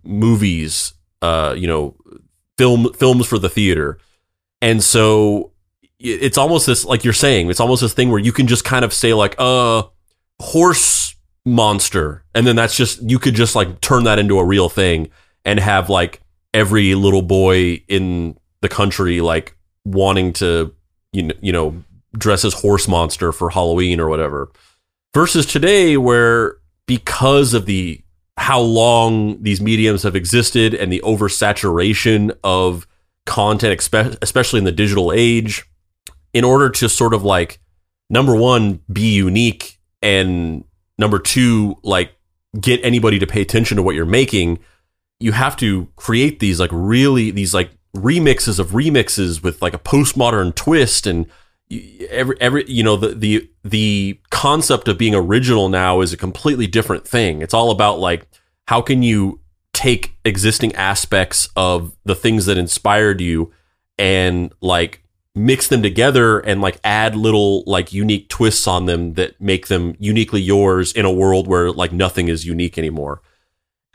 movies, 0.04 0.94
uh, 1.22 1.56
you 1.58 1.68
know, 1.68 1.96
film 2.58 2.92
films 2.94 3.28
for 3.28 3.38
the 3.38 3.50
theater, 3.50 3.98
and 4.62 4.84
so 4.84 5.52
it's 6.00 6.38
almost 6.38 6.66
this 6.68 6.86
like 6.86 7.04
you're 7.04 7.14
saying, 7.14 7.50
it's 7.50 7.60
almost 7.60 7.82
this 7.82 7.94
thing 7.94 8.10
where 8.10 8.20
you 8.20 8.32
can 8.32 8.48
just 8.48 8.64
kind 8.64 8.86
of 8.86 8.94
say 8.94 9.14
like, 9.14 9.36
uh, 9.38 9.84
horse 10.40 11.16
monster, 11.46 12.24
and 12.34 12.46
then 12.46 12.56
that's 12.56 12.76
just 12.76 13.02
you 13.10 13.20
could 13.20 13.36
just 13.36 13.56
like 13.56 13.82
turn 13.82 14.04
that 14.04 14.20
into 14.20 14.40
a 14.40 14.46
real 14.46 14.70
thing 14.70 15.10
and 15.46 15.60
have 15.60 15.90
like 15.90 16.22
every 16.54 16.96
little 16.96 17.22
boy 17.22 17.84
in 17.88 18.38
the 18.62 18.70
country 18.70 19.22
like 19.22 19.56
wanting 19.86 20.34
to 20.34 20.74
you 21.14 21.24
know, 21.24 21.36
you 21.42 21.52
know 21.52 21.84
dress 22.18 22.44
as 22.46 22.54
horse 22.54 22.88
monster 22.88 23.32
for 23.32 23.50
Halloween 23.50 24.00
or 24.00 24.10
whatever. 24.10 24.52
Versus 25.14 25.46
today 25.46 25.98
where 25.98 26.58
because 26.88 27.54
of 27.54 27.66
the 27.66 28.02
how 28.38 28.60
long 28.60 29.42
these 29.42 29.62
mediums 29.62 30.04
have 30.04 30.16
existed 30.16 30.74
and 30.74 30.92
the 30.92 31.02
oversaturation 31.06 32.36
of 32.44 32.86
content 33.26 33.74
especially 34.22 34.60
in 34.60 34.66
the 34.66 34.72
digital 34.72 35.12
age 35.12 35.66
in 36.34 36.44
order 36.44 36.70
to 36.70 36.88
sort 36.88 37.14
of 37.14 37.24
like 37.24 37.60
number 38.10 38.36
1 38.36 38.82
be 38.92 39.16
unique 39.16 39.80
and 40.02 40.64
number 41.00 41.18
2 41.18 41.78
like 41.82 42.12
get 42.60 42.80
anybody 42.84 43.18
to 43.18 43.26
pay 43.26 43.42
attention 43.42 43.78
to 43.78 43.84
what 43.84 43.96
you're 43.96 44.06
making 44.06 44.60
you 45.26 45.32
have 45.32 45.58
to 45.58 45.88
create 45.96 46.40
these 46.40 46.60
like 46.60 46.70
really 46.72 47.32
these 47.32 47.52
like 47.52 47.72
remixes 47.96 48.60
of 48.60 48.70
remixes 48.70 49.42
with 49.42 49.60
like 49.60 49.74
a 49.74 49.80
postmodern 49.80 50.54
twist 50.54 51.08
and 51.08 51.26
every 52.12 52.40
every 52.40 52.64
you 52.70 52.84
know 52.84 52.96
the 52.96 53.16
the 53.16 53.50
the 53.64 54.20
concept 54.30 54.88
of 54.88 55.00
being 55.00 55.16
original 55.16 55.68
now 55.68 56.02
is 56.02 56.14
a 56.14 56.18
completely 56.18 56.68
different 56.68 57.08
thing. 57.08 57.42
It's 57.42 57.56
all 57.56 57.72
about 57.72 57.98
like 57.98 58.28
how 58.68 58.84
can 58.84 59.02
you 59.02 59.40
take 59.74 60.16
existing 60.24 60.76
aspects 60.76 61.50
of 61.56 61.98
the 62.06 62.14
things 62.14 62.46
that 62.46 62.60
inspired 62.60 63.20
you 63.20 63.52
and 63.98 64.54
like 64.62 65.02
mix 65.34 65.70
them 65.70 65.82
together 65.82 66.38
and 66.38 66.62
like 66.62 66.80
add 66.84 67.16
little 67.16 67.64
like 67.66 67.92
unique 67.92 68.30
twists 68.30 68.68
on 68.68 68.86
them 68.86 69.16
that 69.16 69.42
make 69.42 69.70
them 69.70 69.96
uniquely 69.98 70.40
yours 70.40 70.94
in 70.94 71.04
a 71.04 71.12
world 71.12 71.48
where 71.48 71.72
like 71.72 71.92
nothing 71.92 72.28
is 72.28 72.46
unique 72.46 72.78
anymore. 72.78 73.24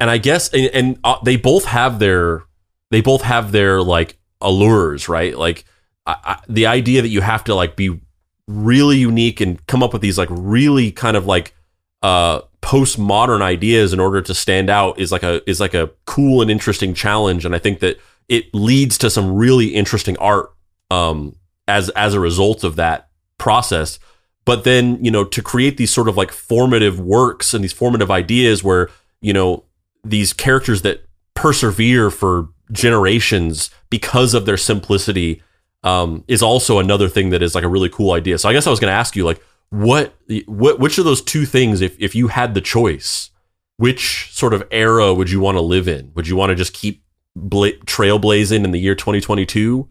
And 0.00 0.10
I 0.10 0.18
guess 0.18 0.48
and, 0.52 0.66
and 0.72 0.98
uh, 1.04 1.18
they 1.22 1.36
both 1.36 1.66
have 1.66 1.98
their 1.98 2.42
they 2.90 3.00
both 3.00 3.22
have 3.22 3.52
their 3.52 3.82
like 3.82 4.18
allures, 4.40 5.08
right? 5.08 5.36
Like 5.36 5.64
I, 6.06 6.16
I, 6.24 6.40
the 6.48 6.66
idea 6.66 7.02
that 7.02 7.08
you 7.08 7.20
have 7.20 7.44
to 7.44 7.54
like 7.54 7.76
be 7.76 8.00
really 8.48 8.96
unique 8.96 9.40
and 9.40 9.64
come 9.66 9.82
up 9.82 9.92
with 9.92 10.02
these 10.02 10.18
like 10.18 10.28
really 10.30 10.90
kind 10.90 11.16
of 11.16 11.26
like 11.26 11.54
uh 12.02 12.40
postmodern 12.62 13.42
ideas 13.42 13.92
in 13.92 14.00
order 14.00 14.20
to 14.20 14.34
stand 14.34 14.68
out 14.68 14.98
is 14.98 15.12
like 15.12 15.22
a 15.22 15.48
is 15.48 15.60
like 15.60 15.74
a 15.74 15.90
cool 16.06 16.42
and 16.42 16.50
interesting 16.50 16.92
challenge 16.92 17.44
and 17.44 17.54
I 17.54 17.58
think 17.58 17.78
that 17.80 17.98
it 18.28 18.52
leads 18.54 18.98
to 18.98 19.10
some 19.10 19.34
really 19.34 19.68
interesting 19.68 20.16
art 20.18 20.52
um 20.90 21.36
as 21.68 21.90
as 21.90 22.14
a 22.14 22.20
result 22.20 22.64
of 22.64 22.76
that 22.76 23.08
process 23.38 23.98
but 24.44 24.64
then 24.64 25.02
you 25.04 25.10
know 25.10 25.24
to 25.24 25.42
create 25.42 25.76
these 25.76 25.92
sort 25.92 26.08
of 26.08 26.16
like 26.16 26.32
formative 26.32 26.98
works 26.98 27.54
and 27.54 27.62
these 27.62 27.72
formative 27.72 28.10
ideas 28.10 28.64
where 28.64 28.90
you 29.20 29.32
know 29.32 29.64
these 30.04 30.32
characters 30.32 30.82
that 30.82 31.04
persevere 31.34 32.10
for 32.10 32.48
generations 32.72 33.70
because 33.88 34.34
of 34.34 34.46
their 34.46 34.56
simplicity 34.56 35.42
um, 35.82 36.24
is 36.28 36.42
also 36.42 36.78
another 36.78 37.08
thing 37.08 37.30
that 37.30 37.42
is 37.42 37.54
like 37.54 37.64
a 37.64 37.68
really 37.68 37.88
cool 37.88 38.12
idea. 38.12 38.38
So 38.38 38.48
I 38.48 38.52
guess 38.52 38.66
I 38.66 38.70
was 38.70 38.80
going 38.80 38.90
to 38.90 38.96
ask 38.96 39.16
you 39.16 39.24
like 39.24 39.42
what 39.70 40.14
what 40.46 40.78
which 40.78 40.98
of 40.98 41.04
those 41.04 41.22
two 41.22 41.46
things 41.46 41.80
if 41.80 41.96
if 41.98 42.14
you 42.14 42.28
had 42.28 42.54
the 42.54 42.60
choice, 42.60 43.30
which 43.76 44.32
sort 44.32 44.52
of 44.52 44.66
era 44.70 45.14
would 45.14 45.30
you 45.30 45.40
want 45.40 45.56
to 45.56 45.62
live 45.62 45.88
in? 45.88 46.12
Would 46.14 46.28
you 46.28 46.36
want 46.36 46.50
to 46.50 46.56
just 46.56 46.74
keep 46.74 47.02
bla- 47.34 47.72
trailblazing 47.72 48.64
in 48.64 48.70
the 48.72 48.80
year 48.80 48.94
2022 48.94 49.88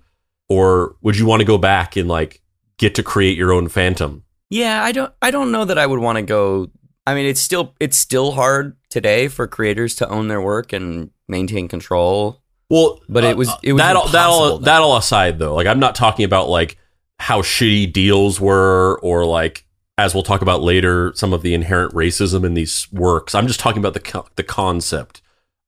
or 0.47 0.95
would 1.01 1.17
you 1.17 1.25
want 1.25 1.39
to 1.39 1.45
go 1.45 1.57
back 1.57 1.95
and 1.95 2.07
like 2.07 2.41
get 2.77 2.95
to 2.95 3.03
create 3.03 3.37
your 3.37 3.51
own 3.51 3.67
phantom? 3.67 4.23
Yeah, 4.49 4.83
I 4.83 4.91
don't 4.91 5.13
I 5.21 5.31
don't 5.31 5.51
know 5.51 5.65
that 5.65 5.77
I 5.77 5.85
would 5.85 5.99
want 5.99 6.17
to 6.17 6.21
go 6.21 6.69
I 7.07 7.15
mean, 7.15 7.25
it's 7.25 7.41
still 7.41 7.73
it's 7.79 7.97
still 7.97 8.33
hard 8.33 8.77
today 8.89 9.27
for 9.27 9.47
creators 9.47 9.95
to 9.95 10.09
own 10.09 10.27
their 10.27 10.41
work 10.41 10.73
and 10.73 11.11
maintain 11.27 11.67
control 11.67 12.41
well, 12.69 13.01
but 13.09 13.23
it 13.23 13.35
was 13.35 13.49
it 13.63 13.73
was 13.73 13.81
that 13.81 13.95
all, 13.95 14.07
that 14.09 14.27
all 14.27 14.57
then. 14.57 14.65
that 14.65 14.81
all 14.81 14.95
aside 14.95 15.39
though. 15.39 15.55
Like 15.55 15.67
I'm 15.67 15.79
not 15.79 15.95
talking 15.95 16.23
about 16.23 16.49
like 16.49 16.77
how 17.19 17.41
shitty 17.41 17.91
deals 17.91 18.39
were 18.39 18.99
or 19.01 19.25
like 19.25 19.65
as 19.97 20.13
we'll 20.13 20.23
talk 20.23 20.41
about 20.41 20.61
later 20.61 21.11
some 21.15 21.33
of 21.33 21.41
the 21.41 21.53
inherent 21.53 21.93
racism 21.93 22.45
in 22.45 22.53
these 22.53 22.87
works. 22.91 23.33
I'm 23.33 23.47
just 23.47 23.59
talking 23.59 23.79
about 23.79 23.95
the 23.95 23.99
co- 23.99 24.27
the 24.35 24.43
concept 24.43 25.21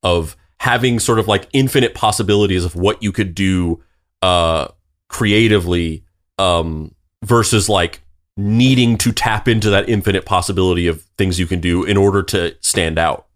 of 0.03 0.37
having 0.59 0.99
sort 0.99 1.17
of 1.17 1.27
like 1.27 1.47
infinite 1.53 1.95
possibilities 1.95 2.63
of 2.63 2.75
what 2.75 3.01
you 3.01 3.11
could 3.11 3.33
do 3.33 3.83
uh 4.21 4.67
creatively 5.09 6.03
um 6.37 6.93
versus 7.23 7.67
like 7.67 8.03
needing 8.41 8.97
to 8.97 9.11
tap 9.11 9.47
into 9.47 9.69
that 9.69 9.87
infinite 9.87 10.25
possibility 10.25 10.87
of 10.87 11.03
things 11.17 11.39
you 11.39 11.45
can 11.45 11.59
do 11.59 11.83
in 11.83 11.97
order 11.97 12.23
to 12.23 12.55
stand 12.61 12.97
out. 12.97 13.27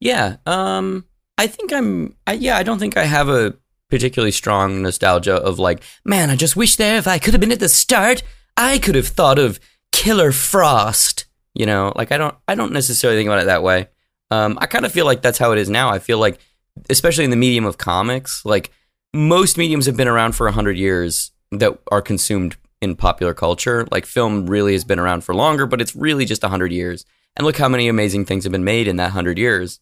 Yeah. 0.00 0.36
Um 0.46 1.04
I 1.36 1.46
think 1.46 1.72
I'm, 1.72 2.16
I, 2.26 2.34
yeah, 2.34 2.56
I 2.56 2.62
don't 2.62 2.78
think 2.78 2.96
I 2.96 3.04
have 3.04 3.28
a 3.28 3.54
particularly 3.90 4.30
strong 4.30 4.82
nostalgia 4.82 5.34
of 5.34 5.58
like, 5.58 5.82
man, 6.04 6.30
I 6.30 6.36
just 6.36 6.56
wish 6.56 6.76
there 6.76 6.96
if 6.96 7.08
I 7.08 7.18
could 7.18 7.34
have 7.34 7.40
been 7.40 7.52
at 7.52 7.60
the 7.60 7.68
start, 7.68 8.22
I 8.56 8.78
could 8.78 8.94
have 8.94 9.08
thought 9.08 9.38
of 9.38 9.58
Killer 9.92 10.32
Frost. 10.32 11.26
You 11.54 11.66
know, 11.66 11.92
like 11.94 12.12
I 12.12 12.18
don't, 12.18 12.34
I 12.48 12.54
don't 12.54 12.72
necessarily 12.72 13.18
think 13.18 13.28
about 13.28 13.42
it 13.42 13.46
that 13.46 13.62
way. 13.62 13.88
Um, 14.30 14.58
I 14.60 14.66
kind 14.66 14.84
of 14.84 14.92
feel 14.92 15.06
like 15.06 15.22
that's 15.22 15.38
how 15.38 15.52
it 15.52 15.58
is 15.58 15.70
now. 15.70 15.90
I 15.90 15.98
feel 15.98 16.18
like, 16.18 16.40
especially 16.90 17.24
in 17.24 17.30
the 17.30 17.36
medium 17.36 17.64
of 17.64 17.78
comics, 17.78 18.44
like 18.44 18.70
most 19.12 19.56
mediums 19.56 19.86
have 19.86 19.96
been 19.96 20.08
around 20.08 20.32
for 20.32 20.48
a 20.48 20.52
hundred 20.52 20.76
years 20.76 21.30
that 21.52 21.78
are 21.92 22.02
consumed 22.02 22.56
in 22.84 22.94
popular 22.94 23.34
culture. 23.34 23.86
Like 23.90 24.06
film 24.06 24.46
really 24.46 24.72
has 24.72 24.84
been 24.84 25.00
around 25.00 25.22
for 25.24 25.34
longer, 25.34 25.66
but 25.66 25.80
it's 25.80 25.96
really 25.96 26.24
just 26.24 26.44
a 26.44 26.48
hundred 26.48 26.70
years. 26.70 27.04
And 27.36 27.44
look 27.44 27.56
how 27.56 27.68
many 27.68 27.88
amazing 27.88 28.26
things 28.26 28.44
have 28.44 28.52
been 28.52 28.64
made 28.64 28.86
in 28.86 28.96
that 28.96 29.10
hundred 29.10 29.38
years. 29.38 29.80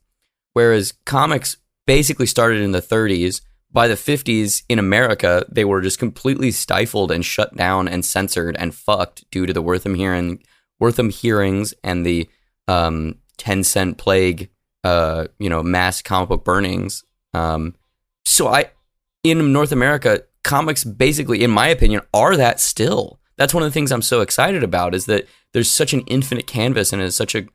Whereas 0.55 0.95
comics 1.05 1.59
basically 1.87 2.27
started 2.27 2.63
in 2.63 2.73
the 2.73 2.83
30s. 2.83 3.43
By 3.71 3.89
the 3.89 3.95
50s 3.95 4.63
in 4.69 4.79
America, 4.79 5.47
they 5.51 5.65
were 5.65 5.81
just 5.81 5.99
completely 5.99 6.51
stifled 6.51 7.11
and 7.11 7.25
shut 7.25 7.57
down 7.57 7.89
and 7.89 8.05
censored 8.05 8.57
and 8.59 8.75
fucked 8.75 9.29
due 9.31 9.47
to 9.47 9.53
the 9.53 9.63
Wertham 9.63 9.97
hearing, 9.97 10.43
Wertham 10.81 11.11
hearings 11.11 11.73
and 11.83 12.05
the 12.05 12.29
um, 12.69 13.17
10 13.39 13.65
cent 13.65 13.97
plague, 13.97 14.51
uh, 14.85 15.27
you 15.39 15.49
know, 15.49 15.63
mass 15.63 16.03
comic 16.03 16.29
book 16.29 16.45
burnings. 16.45 17.03
Um, 17.33 17.75
so 18.27 18.49
I, 18.49 18.71
in 19.25 19.53
North 19.53 19.73
America, 19.73 20.23
comics 20.45 20.85
basically, 20.85 21.43
in 21.43 21.51
my 21.51 21.69
opinion, 21.69 22.03
are 22.13 22.37
that 22.37 22.61
still. 22.61 23.19
That's 23.37 23.55
one 23.55 23.63
of 23.63 23.69
the 23.69 23.75
things 23.75 23.91
I'm 23.91 24.03
so 24.03 24.21
excited 24.21 24.63
about 24.63 24.95
is 24.95 25.07
that 25.07 25.27
there's 25.53 25.71
such 25.71 25.93
an 25.93 26.03
infinite 26.03 26.47
canvas 26.47 26.93
and 26.93 27.01
it's 27.03 27.17
such 27.17 27.35
a, 27.35 27.47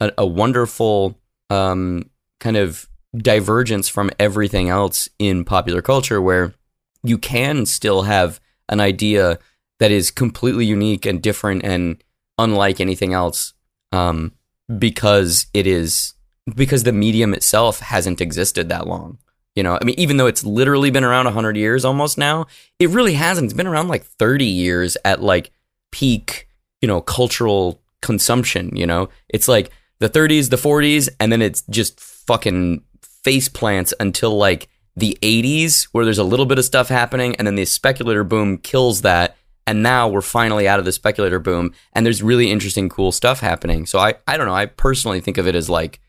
a, 0.00 0.12
a 0.18 0.26
wonderful 0.26 1.18
um, 1.50 2.10
kind 2.40 2.56
of 2.56 2.88
divergence 3.16 3.88
from 3.88 4.10
everything 4.18 4.68
else 4.68 5.08
in 5.18 5.44
popular 5.44 5.82
culture 5.82 6.20
where 6.20 6.54
you 7.02 7.18
can 7.18 7.66
still 7.66 8.02
have 8.02 8.40
an 8.68 8.80
idea 8.80 9.38
that 9.78 9.90
is 9.90 10.10
completely 10.10 10.64
unique 10.64 11.06
and 11.06 11.22
different 11.22 11.64
and 11.64 12.02
unlike 12.38 12.80
anything 12.80 13.12
else 13.12 13.52
um, 13.92 14.32
because 14.78 15.46
it 15.54 15.66
is 15.66 16.14
because 16.54 16.82
the 16.82 16.92
medium 16.92 17.32
itself 17.32 17.80
hasn't 17.80 18.20
existed 18.20 18.68
that 18.68 18.86
long 18.86 19.18
you 19.54 19.62
know 19.62 19.78
i 19.80 19.84
mean 19.84 19.94
even 19.98 20.16
though 20.16 20.26
it's 20.26 20.44
literally 20.44 20.90
been 20.90 21.04
around 21.04 21.24
100 21.26 21.56
years 21.56 21.84
almost 21.84 22.18
now 22.18 22.46
it 22.78 22.90
really 22.90 23.14
hasn't. 23.14 23.46
It's 23.46 23.54
been 23.54 23.66
around 23.66 23.88
like 23.88 24.04
30 24.04 24.44
years 24.44 24.96
at 25.04 25.22
like 25.22 25.50
peak 25.92 26.48
you 26.80 26.88
know 26.88 27.00
cultural 27.00 27.80
consumption 28.02 28.74
you 28.76 28.86
know? 28.86 29.08
It's 29.28 29.48
like 29.48 29.70
the 30.00 30.08
30s 30.10 30.50
the 30.50 30.56
40s 30.56 31.08
and 31.20 31.32
then 31.32 31.40
it's 31.40 31.62
just 31.70 32.00
fucking 32.00 32.82
face 33.02 33.48
plants 33.48 33.94
until 34.00 34.36
like 34.36 34.68
the 34.96 35.16
80s 35.22 35.84
where 35.92 36.04
there's 36.04 36.18
a 36.18 36.24
little 36.24 36.46
bit 36.46 36.58
of 36.58 36.64
stuff 36.64 36.88
happening 36.88 37.34
and 37.36 37.46
then 37.46 37.54
the 37.54 37.64
speculator 37.64 38.24
boom 38.24 38.58
kills 38.58 39.02
that 39.02 39.36
and 39.66 39.82
now 39.82 40.08
we're 40.08 40.20
finally 40.20 40.68
out 40.68 40.78
of 40.78 40.84
the 40.84 40.92
speculator 40.92 41.38
boom 41.38 41.72
and 41.94 42.04
there's 42.04 42.22
really 42.22 42.50
interesting 42.50 42.88
cool 42.88 43.12
stuff 43.12 43.40
happening. 43.40 43.86
So 43.86 43.98
i 43.98 44.14
i 44.26 44.36
don't 44.36 44.46
know. 44.46 44.54
I 44.54 44.66
personally 44.66 45.20
think 45.20 45.38
of 45.38 45.46
it 45.46 45.54
as 45.54 45.70
like 45.70 46.00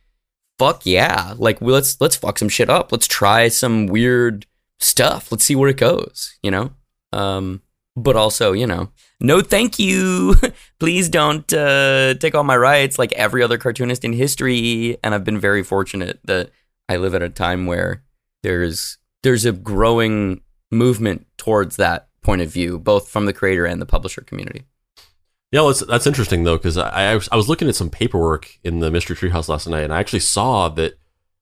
fuck 0.57 0.85
yeah. 0.85 1.33
Like 1.37 1.61
let's 1.61 1.99
let's 1.99 2.15
fuck 2.15 2.39
some 2.39 2.49
shit 2.49 2.69
up. 2.69 2.91
Let's 2.91 3.07
try 3.07 3.47
some 3.47 3.87
weird 3.87 4.45
stuff. 4.79 5.31
Let's 5.31 5.43
see 5.45 5.55
where 5.55 5.69
it 5.69 5.77
goes 5.77 6.37
you 6.41 6.51
know? 6.51 6.71
Um 7.11 7.61
but 7.97 8.17
also 8.17 8.51
you 8.51 8.67
know 8.67 8.89
no 9.19 9.41
thank 9.41 9.79
you. 9.79 10.35
Please 10.79 11.07
don't 11.07 11.51
uh, 11.53 12.13
take 12.15 12.35
all 12.35 12.43
my 12.43 12.57
rights 12.57 12.99
like 12.99 13.13
every 13.13 13.41
other 13.41 13.57
cartoonist 13.57 14.03
in 14.03 14.13
history. 14.13 14.97
And 15.03 15.13
i've 15.13 15.23
been 15.23 15.39
very 15.39 15.63
fortunate 15.63 16.19
that 16.25 16.51
i 16.89 16.97
live 16.97 17.15
at 17.15 17.23
a 17.23 17.29
time 17.29 17.65
where 17.65 18.03
there's 18.43 18.97
there's 19.23 19.45
a 19.45 19.51
growing 19.51 20.41
movement 20.71 21.25
towards 21.37 21.77
that 21.77 22.09
point 22.21 22.41
of 22.41 22.51
view 22.51 22.77
both 22.77 23.07
from 23.07 23.25
the 23.25 23.33
creator 23.33 23.65
and 23.65 23.81
the 23.81 23.85
publisher 23.85 24.21
community 24.21 24.65
yeah 25.51 25.61
well, 25.61 25.73
that's 25.73 26.07
interesting 26.07 26.43
though 26.43 26.57
because 26.57 26.77
I, 26.77 27.11
I 27.11 27.15
was, 27.15 27.29
I 27.31 27.35
was 27.35 27.49
looking 27.49 27.67
at 27.67 27.75
some 27.75 27.89
paperwork 27.89 28.57
in 28.63 28.79
the 28.79 28.91
mystery 28.91 29.15
treehouse 29.15 29.47
last 29.47 29.67
night 29.67 29.83
and 29.83 29.93
i 29.93 29.99
actually 29.99 30.19
saw 30.19 30.69
that 30.69 30.97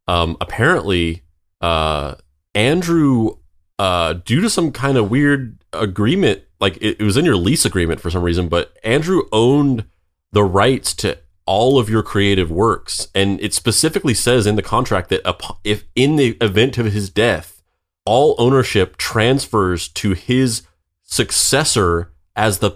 um, 0.08 0.38
apparently 0.42 1.24
uh, 1.62 2.16
andrew 2.54 3.38
uh, 3.80 4.14
due 4.14 4.42
to 4.42 4.50
some 4.50 4.72
kind 4.72 4.98
of 4.98 5.10
weird 5.10 5.58
agreement 5.74 6.44
like 6.64 6.78
it, 6.78 7.00
it 7.00 7.04
was 7.04 7.18
in 7.18 7.26
your 7.26 7.36
lease 7.36 7.66
agreement 7.66 8.00
for 8.00 8.10
some 8.10 8.24
reason, 8.24 8.48
but 8.48 8.76
Andrew 8.84 9.24
owned 9.32 9.86
the 10.32 10.44
rights 10.44 10.96
to 10.96 11.20
all 11.46 11.78
of 11.78 11.90
your 11.90 12.02
creative 12.02 12.50
works, 12.50 13.10
and 13.14 13.40
it 13.42 13.54
specifically 13.54 14.14
says 14.14 14.48
in 14.48 14.56
the 14.56 14.62
contract 14.62 15.10
that 15.10 15.22
if 15.66 15.84
in 15.94 16.16
the 16.16 16.38
event 16.40 16.78
of 16.78 16.94
his 16.94 17.10
death, 17.10 17.62
all 18.06 18.34
ownership 18.38 18.96
transfers 18.96 19.90
to 19.90 20.14
his 20.14 20.64
successor 21.04 22.14
as 22.36 22.60
the 22.60 22.72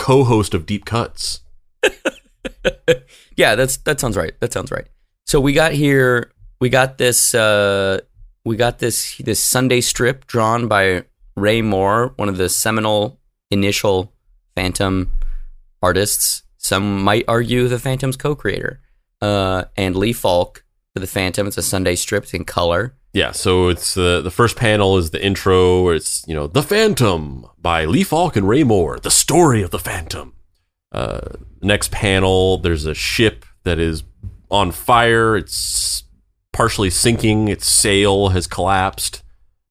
co-host 0.00 0.54
of 0.54 0.64
Deep 0.64 0.86
Cuts. 0.86 1.40
yeah, 3.36 3.54
that's 3.54 3.76
that 3.78 4.00
sounds 4.00 4.16
right. 4.16 4.32
That 4.40 4.52
sounds 4.52 4.70
right. 4.70 4.86
So 5.26 5.40
we 5.40 5.52
got 5.52 5.72
here. 5.72 6.32
We 6.58 6.70
got 6.70 6.96
this. 6.96 7.34
Uh, 7.34 8.00
we 8.44 8.56
got 8.56 8.78
this 8.78 9.18
this 9.18 9.42
Sunday 9.42 9.82
strip 9.82 10.26
drawn 10.26 10.68
by 10.68 11.04
Ray 11.36 11.60
Moore, 11.60 12.14
one 12.16 12.30
of 12.30 12.38
the 12.38 12.48
seminal 12.48 13.20
initial 13.50 14.12
Phantom 14.56 15.10
artists. 15.82 16.44
Some 16.56 17.02
might 17.02 17.24
argue 17.28 17.68
the 17.68 17.78
Phantom's 17.78 18.16
co-creator. 18.16 18.80
Uh, 19.20 19.64
and 19.76 19.96
Lee 19.96 20.14
Falk 20.14 20.64
for 20.94 21.00
the 21.00 21.06
Phantom. 21.06 21.46
It's 21.46 21.58
a 21.58 21.62
Sunday 21.62 21.94
strip 21.94 22.32
in 22.32 22.44
color. 22.44 22.94
Yeah, 23.12 23.32
so 23.32 23.68
it's 23.68 23.94
the 23.94 24.20
the 24.22 24.30
first 24.30 24.56
panel 24.56 24.96
is 24.96 25.10
the 25.10 25.24
intro. 25.24 25.82
Where 25.82 25.94
it's 25.94 26.24
you 26.28 26.34
know 26.34 26.46
the 26.46 26.62
Phantom 26.62 27.46
by 27.60 27.84
Lee 27.84 28.04
Falk 28.04 28.36
and 28.36 28.48
Ray 28.48 28.62
Moore, 28.62 29.00
the 29.00 29.10
story 29.10 29.62
of 29.62 29.70
the 29.70 29.78
Phantom. 29.78 30.34
Uh, 30.92 31.20
next 31.60 31.90
panel, 31.90 32.58
there's 32.58 32.86
a 32.86 32.94
ship 32.94 33.44
that 33.64 33.78
is 33.78 34.04
on 34.50 34.70
fire. 34.70 35.36
It's 35.36 36.04
partially 36.52 36.90
sinking. 36.90 37.48
Its 37.48 37.68
sail 37.68 38.28
has 38.28 38.46
collapsed, 38.46 39.22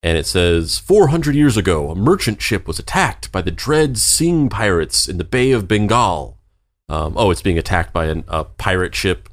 and 0.03 0.17
it 0.17 0.25
says 0.25 0.77
400 0.79 1.34
years 1.34 1.55
ago, 1.55 1.89
a 1.91 1.96
merchant 1.96 2.41
ship 2.41 2.67
was 2.67 2.79
attacked 2.79 3.31
by 3.31 3.41
the 3.41 3.51
dread 3.51 3.98
Singh 3.98 4.50
pirates 4.50 5.08
in 5.08 5.17
the 5.17 5.24
Bay 5.24 5.51
of 5.51 5.67
Bengal. 5.67 6.38
Um, 6.89 7.13
oh, 7.15 7.31
it's 7.31 7.41
being 7.41 7.58
attacked 7.58 7.93
by 7.93 8.08
an, 8.08 8.25
a 8.27 8.43
pirate 8.43 8.96
ship. 8.96 9.29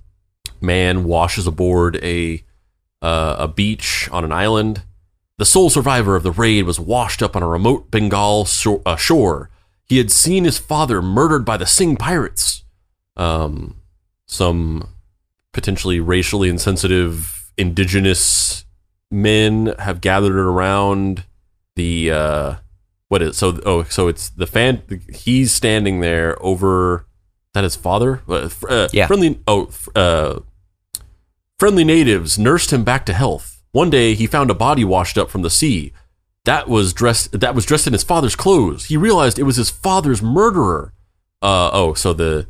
Man 0.61 1.05
washes 1.05 1.47
aboard 1.47 1.97
a 2.05 2.45
uh, 3.07 3.37
a 3.39 3.49
beach 3.49 4.09
on 4.13 4.25
an 4.25 4.33
island. 4.33 4.83
The 5.39 5.45
sole 5.45 5.71
survivor 5.71 6.17
of 6.17 6.23
the 6.23 6.31
raid 6.45 6.65
was 6.65 6.81
washed 6.81 7.23
up 7.23 7.37
on 7.37 7.43
a 7.43 7.49
remote 7.49 7.91
Bengal 7.91 8.45
shore. 8.47 8.83
Uh, 8.87 8.97
shore. 8.97 9.51
He 9.85 9.99
had 9.99 10.11
seen 10.11 10.45
his 10.45 10.59
father 10.59 11.01
murdered 11.01 11.45
by 11.45 11.57
the 11.57 11.67
Singh 11.67 11.97
pirates. 11.97 12.65
Um, 13.17 13.77
some 14.27 14.89
potentially 15.53 16.01
racially 16.01 16.49
insensitive 16.49 17.51
indigenous 17.57 18.65
men 19.11 19.75
have 19.79 20.01
gathered 20.01 20.37
around 20.37 21.25
the 21.77 22.11
uh, 22.11 22.55
what 23.09 23.23
is 23.23 23.37
so 23.37 23.59
oh 23.65 23.85
so 23.85 24.09
it's 24.09 24.29
the 24.31 24.47
fan 24.47 24.83
he's 25.15 25.53
standing 25.53 26.01
there 26.01 26.37
over 26.45 27.07
that 27.55 27.63
his 27.65 27.77
father 27.77 28.21
uh, 28.29 28.49
uh, 28.69 28.89
Yeah. 28.93 29.07
friendly 29.07 29.39
oh 29.47 29.71
uh, 29.95 30.41
friendly 31.59 31.85
natives 31.85 32.39
nursed 32.39 32.73
him 32.73 32.85
back 32.85 33.07
to 33.07 33.13
health. 33.13 33.63
One 33.73 33.91
day 33.91 34.15
he 34.15 34.27
found 34.27 34.51
a 34.51 34.55
body 34.55 34.85
washed 34.85 35.19
up 35.19 35.31
from 35.31 35.43
the 35.43 35.51
sea. 35.51 35.93
That 36.45 36.69
was 36.69 36.93
dressed 36.93 37.39
that 37.39 37.55
was 37.55 37.67
dressed 37.67 37.87
in 37.87 37.93
his 37.93 38.05
father's 38.05 38.37
clothes. 38.37 38.87
He 38.87 38.97
realized 38.97 39.39
it 39.39 39.45
was 39.45 39.57
his 39.57 39.71
father's 39.71 40.23
murderer. 40.23 40.93
Uh 41.43 41.71
oh 41.73 41.95
so 41.95 42.13
the 42.13 42.47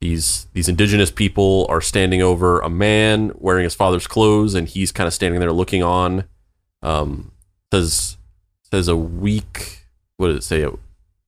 these 0.00 0.46
these 0.52 0.68
indigenous 0.68 1.10
people 1.10 1.66
are 1.68 1.80
standing 1.80 2.22
over 2.22 2.60
a 2.60 2.68
man 2.68 3.32
wearing 3.36 3.64
his 3.64 3.74
father's 3.74 4.06
clothes 4.06 4.54
and 4.54 4.68
he's 4.68 4.92
kind 4.92 5.08
of 5.08 5.14
standing 5.14 5.40
there 5.40 5.52
looking 5.52 5.82
on. 5.82 6.24
Um 6.82 7.32
says 7.72 8.16
says 8.70 8.88
a 8.88 8.96
week 8.96 9.86
what 10.18 10.28
did 10.28 10.36
it 10.36 10.44
say? 10.44 10.66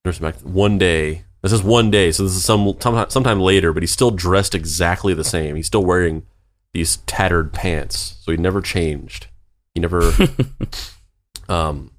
Nurse 0.04 0.18
back 0.18 0.36
one 0.40 0.78
day. 0.78 1.24
This 1.42 1.52
is 1.52 1.62
one 1.62 1.90
day 1.90 2.12
so 2.12 2.24
this 2.24 2.36
is 2.36 2.44
some 2.44 2.76
sometime, 2.80 3.08
sometime 3.08 3.40
later 3.40 3.72
but 3.72 3.82
he's 3.82 3.92
still 3.92 4.10
dressed 4.10 4.54
exactly 4.54 5.14
the 5.14 5.24
same. 5.24 5.56
He's 5.56 5.66
still 5.66 5.84
wearing 5.84 6.26
these 6.72 6.98
tattered 6.98 7.52
pants 7.52 8.16
so 8.20 8.32
he 8.32 8.38
never 8.38 8.60
changed 8.60 9.28
he 9.74 9.80
never 9.80 10.12
um 11.48 11.90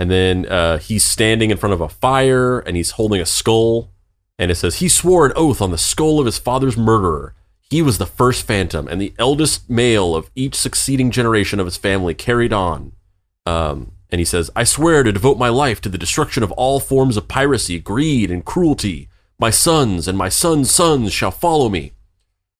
and 0.00 0.10
then 0.12 0.46
uh, 0.46 0.78
he's 0.78 1.02
standing 1.04 1.50
in 1.50 1.56
front 1.56 1.72
of 1.72 1.80
a 1.80 1.88
fire 1.88 2.60
and 2.60 2.76
he's 2.76 2.92
holding 2.92 3.20
a 3.20 3.26
skull 3.26 3.90
and 4.38 4.50
it 4.50 4.54
says 4.54 4.76
he 4.76 4.88
swore 4.88 5.26
an 5.26 5.32
oath 5.34 5.60
on 5.60 5.72
the 5.72 5.78
skull 5.78 6.20
of 6.20 6.26
his 6.26 6.38
father's 6.38 6.76
murderer. 6.76 7.34
He 7.60 7.82
was 7.82 7.98
the 7.98 8.06
first 8.06 8.46
phantom, 8.46 8.88
and 8.88 9.00
the 9.00 9.12
eldest 9.18 9.68
male 9.68 10.14
of 10.14 10.30
each 10.34 10.54
succeeding 10.54 11.10
generation 11.10 11.60
of 11.60 11.66
his 11.66 11.76
family 11.76 12.14
carried 12.14 12.52
on. 12.52 12.92
Um, 13.44 13.92
and 14.10 14.20
he 14.20 14.24
says, 14.24 14.50
I 14.56 14.64
swear 14.64 15.02
to 15.02 15.12
devote 15.12 15.36
my 15.36 15.50
life 15.50 15.82
to 15.82 15.90
the 15.90 15.98
destruction 15.98 16.42
of 16.42 16.52
all 16.52 16.80
forms 16.80 17.18
of 17.18 17.28
piracy, 17.28 17.78
greed, 17.78 18.30
and 18.30 18.44
cruelty. 18.44 19.08
My 19.38 19.50
sons 19.50 20.08
and 20.08 20.16
my 20.16 20.30
sons' 20.30 20.70
sons 20.70 21.12
shall 21.12 21.30
follow 21.30 21.68
me. 21.68 21.92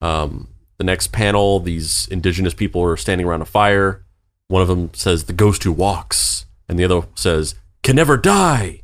Um, 0.03 0.49
the 0.79 0.85
next 0.85 1.13
panel, 1.13 1.61
these 1.61 2.07
indigenous 2.09 2.55
people 2.55 2.83
are 2.83 2.97
standing 2.97 3.27
around 3.27 3.43
a 3.43 3.47
fire. 3.47 4.05
One 4.47 4.63
of 4.63 4.69
them 4.69 4.91
says, 4.95 5.25
The 5.25 5.33
ghost 5.33 5.65
who 5.65 5.73
walks. 5.73 6.47
And 6.69 6.79
the 6.79 6.85
other 6.85 7.03
says, 7.15 7.57
Can 7.83 7.97
never 7.97 8.17
die. 8.17 8.83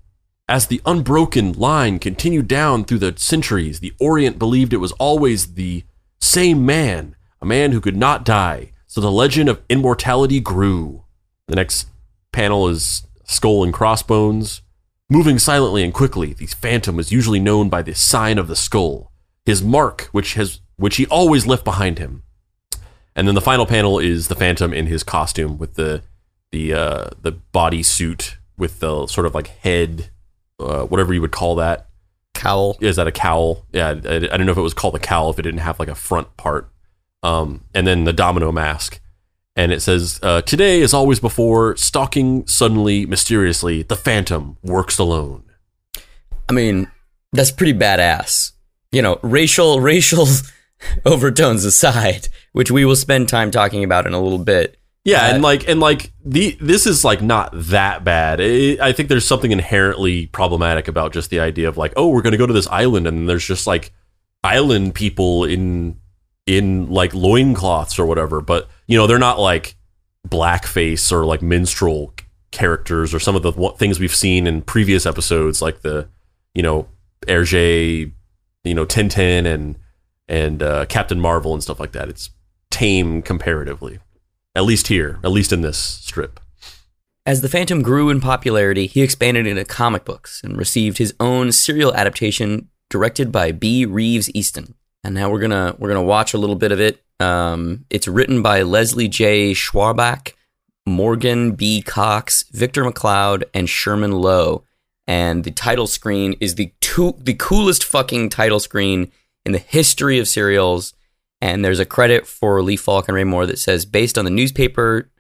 As 0.49 0.67
the 0.67 0.83
unbroken 0.85 1.53
line 1.53 1.99
continued 1.99 2.49
down 2.49 2.85
through 2.85 2.99
the 2.99 3.15
centuries, 3.17 3.81
the 3.81 3.95
Orient 3.99 4.39
believed 4.39 4.73
it 4.73 4.79
was 4.79 4.93
always 4.93 5.55
the 5.55 5.85
same 6.21 6.67
man, 6.67 7.17
a 7.41 7.47
man 7.47 7.73
who 7.73 7.81
could 7.81 7.97
not 7.97 8.25
die. 8.25 8.73
So 8.87 9.01
the 9.01 9.11
legend 9.11 9.49
of 9.49 9.63
immortality 9.69 10.41
grew. 10.41 11.05
The 11.49 11.57
next 11.57 11.89
panel 12.33 12.69
is 12.69 13.07
skull 13.25 13.65
and 13.65 13.73
crossbones. 13.73 14.63
Moving 15.09 15.39
silently 15.39 15.85
and 15.85 15.95
quickly, 15.95 16.33
the 16.33 16.47
phantom 16.47 16.97
was 16.97 17.13
usually 17.13 17.41
known 17.41 17.69
by 17.69 17.83
the 17.83 17.95
sign 17.95 18.37
of 18.37 18.49
the 18.49 18.57
skull, 18.57 19.13
his 19.45 19.63
mark, 19.63 20.09
which 20.13 20.35
has 20.35 20.61
which 20.77 20.97
he 20.97 21.07
always 21.07 21.47
left 21.47 21.65
behind 21.65 21.99
him. 21.99 22.23
And 23.17 23.29
then 23.29 23.35
the 23.35 23.41
final 23.41 23.67
panel 23.67 23.99
is 23.99 24.29
the 24.29 24.35
phantom 24.35 24.73
in 24.73 24.87
his 24.87 25.03
costume 25.03 25.59
with 25.59 25.75
the 25.75 26.03
the 26.51 26.73
uh, 26.73 27.11
the 27.21 27.33
body 27.33 27.83
suit 27.83 28.39
with 28.57 28.81
the 28.81 29.07
sort 29.07 29.27
of 29.27 29.35
like 29.35 29.49
head, 29.49 30.11
uh, 30.61 30.85
whatever 30.85 31.13
you 31.13 31.21
would 31.21 31.33
call 31.33 31.57
that. 31.57 31.89
Cowl. 32.35 32.77
Is 32.81 32.97
that 32.97 33.07
a 33.07 33.13
cowl? 33.13 33.65
Yeah, 33.73 33.89
I, 33.89 34.17
I 34.17 34.19
don't 34.19 34.47
know 34.47 34.53
if 34.53 34.59
it 34.59 34.63
was 34.63 34.75
called 34.75 34.95
a 34.97 35.01
cowl 35.01 35.31
if 35.31 35.39
it 35.39 35.43
didn't 35.43 35.61
have 35.61 35.79
like 35.79 35.89
a 35.89 35.95
front 35.95 36.37
part. 36.37 36.71
Um, 37.23 37.65
and 37.73 37.87
then 37.87 38.05
the 38.05 38.13
domino 38.13 38.53
mask, 38.53 39.01
and 39.57 39.73
it 39.73 39.81
says, 39.81 40.21
uh, 40.23 40.43
"Today, 40.43 40.83
as 40.83 40.93
always 40.93 41.21
before, 41.21 41.77
stalking 41.77 42.47
suddenly, 42.47 43.07
mysteriously, 43.07 43.83
the 43.83 43.97
phantom 43.97 44.59
works 44.63 44.99
alone." 44.99 45.45
I 46.49 46.53
mean, 46.53 46.91
that's 47.33 47.51
pretty 47.51 47.73
badass. 47.73 48.53
You 48.93 49.03
know, 49.03 49.19
racial 49.23 49.81
racial 49.93 50.27
overtones 51.05 51.65
aside, 51.65 52.29
which 52.53 52.71
we 52.71 52.85
will 52.85 52.97
spend 52.97 53.29
time 53.29 53.51
talking 53.51 53.85
about 53.85 54.07
in 54.07 54.15
a 54.15 54.21
little 54.21 54.39
bit. 54.39 54.79
Yeah, 55.05 55.27
Uh, 55.27 55.35
and 55.35 55.43
like 55.43 55.69
and 55.69 55.81
like 55.81 56.13
the 56.25 56.57
this 56.61 56.87
is 56.87 57.05
like 57.05 57.21
not 57.21 57.51
that 57.53 58.05
bad. 58.05 58.41
I 58.41 58.79
I 58.81 58.93
think 58.93 59.09
there's 59.09 59.27
something 59.27 59.53
inherently 59.53 60.27
problematic 60.27 60.89
about 60.89 61.13
just 61.13 61.31
the 61.31 61.41
idea 61.41 61.69
of 61.69 61.77
like, 61.77 61.93
oh, 61.97 62.09
we're 62.09 62.23
gonna 62.23 62.39
go 62.39 62.47
to 62.47 62.53
this 62.55 62.69
island, 62.69 63.07
and 63.07 63.29
there's 63.29 63.47
just 63.47 63.67
like 63.67 63.93
island 64.43 64.95
people 64.95 65.45
in 65.45 66.01
in 66.47 66.89
like 66.91 67.15
loincloths 67.15 67.99
or 67.99 68.07
whatever. 68.07 68.41
But 68.41 68.69
you 68.87 68.97
know, 68.97 69.07
they're 69.07 69.19
not 69.19 69.39
like 69.39 69.77
blackface 70.27 71.13
or 71.13 71.27
like 71.27 71.43
minstrel 71.43 72.15
characters 72.51 73.13
or 73.13 73.19
some 73.19 73.37
of 73.37 73.43
the 73.43 73.53
things 73.77 74.01
we've 74.01 74.15
seen 74.15 74.47
in 74.47 74.63
previous 74.63 75.05
episodes, 75.05 75.61
like 75.61 75.83
the 75.83 76.09
you 76.55 76.63
know 76.63 76.89
Hergé, 77.27 78.11
you 78.65 78.75
know 78.75 78.87
Tintin 78.87 79.45
and 79.45 79.77
and 80.29 80.63
uh, 80.63 80.87
Captain 80.87 81.21
Marvel 81.21 81.53
and 81.53 81.63
stuff 81.63 81.81
like 81.81 81.93
that. 81.93 82.09
It's 82.09 82.31
tame 82.71 83.23
comparatively. 83.23 83.99
At 84.55 84.65
least 84.65 84.87
here, 84.89 85.19
at 85.25 85.33
least 85.33 85.53
in 85.53 85.63
this 85.63 85.79
strip. 85.79 86.41
As 87.27 87.41
the 87.41 87.49
Phantom 87.49 87.83
grew 87.83 88.11
in 88.11 88.21
popularity, 88.21 88.87
he 88.87 89.01
expanded 89.01 89.47
into 89.47 89.65
comic 89.65 90.05
books 90.05 90.43
and 90.45 90.57
received 90.57 90.99
his 90.99 91.15
own 91.19 91.53
serial 91.53 91.95
adaptation 91.95 92.69
directed 92.91 93.33
by 93.33 93.51
B. 93.51 93.87
Reeves 93.87 94.29
Eason. 94.33 94.75
And 95.03 95.15
now 95.15 95.31
we're 95.31 95.41
gonna 95.41 95.75
we're 95.79 95.89
gonna 95.89 96.03
watch 96.03 96.35
a 96.35 96.39
little 96.39 96.57
bit 96.57 96.71
of 96.71 96.81
it. 96.81 97.03
Um, 97.21 97.85
it's 97.91 98.09
written 98.09 98.43
by 98.43 98.63
Leslie 98.63 99.09
J. 99.09 99.53
Schwarbach, 99.53 100.33
Morgan 100.87 101.53
B. 101.53 101.83
Cox, 101.83 102.45
Victor 102.53 102.85
McLeod, 102.85 103.45
and 103.55 103.69
Sherman 103.69 104.13
Lowe. 104.13 104.65
And 105.07 105.45
the 105.45 105.51
title 105.51 105.87
screen 105.87 106.35
is 106.41 106.55
the 106.55 106.73
two, 106.81 107.15
the 107.19 107.35
coolest 107.35 107.85
fucking 107.85 108.31
title 108.31 108.61
screen 108.61 109.13
in 109.45 109.53
the 109.53 109.59
history 109.59 110.19
of 110.19 110.29
serials. 110.29 110.95
And 111.41 111.65
there's 111.65 111.81
a 111.81 111.85
credit 111.87 112.27
for 112.27 112.63
Lee 112.63 112.77
Falk 112.77 113.09
and 113.09 113.15
Ray 113.15 113.25
Moore 113.25 113.47
that 113.47 113.59
says 113.59 113.85
based 113.85 114.17
on 114.17 114.25
the 114.25 114.31
newspaper 114.31 115.11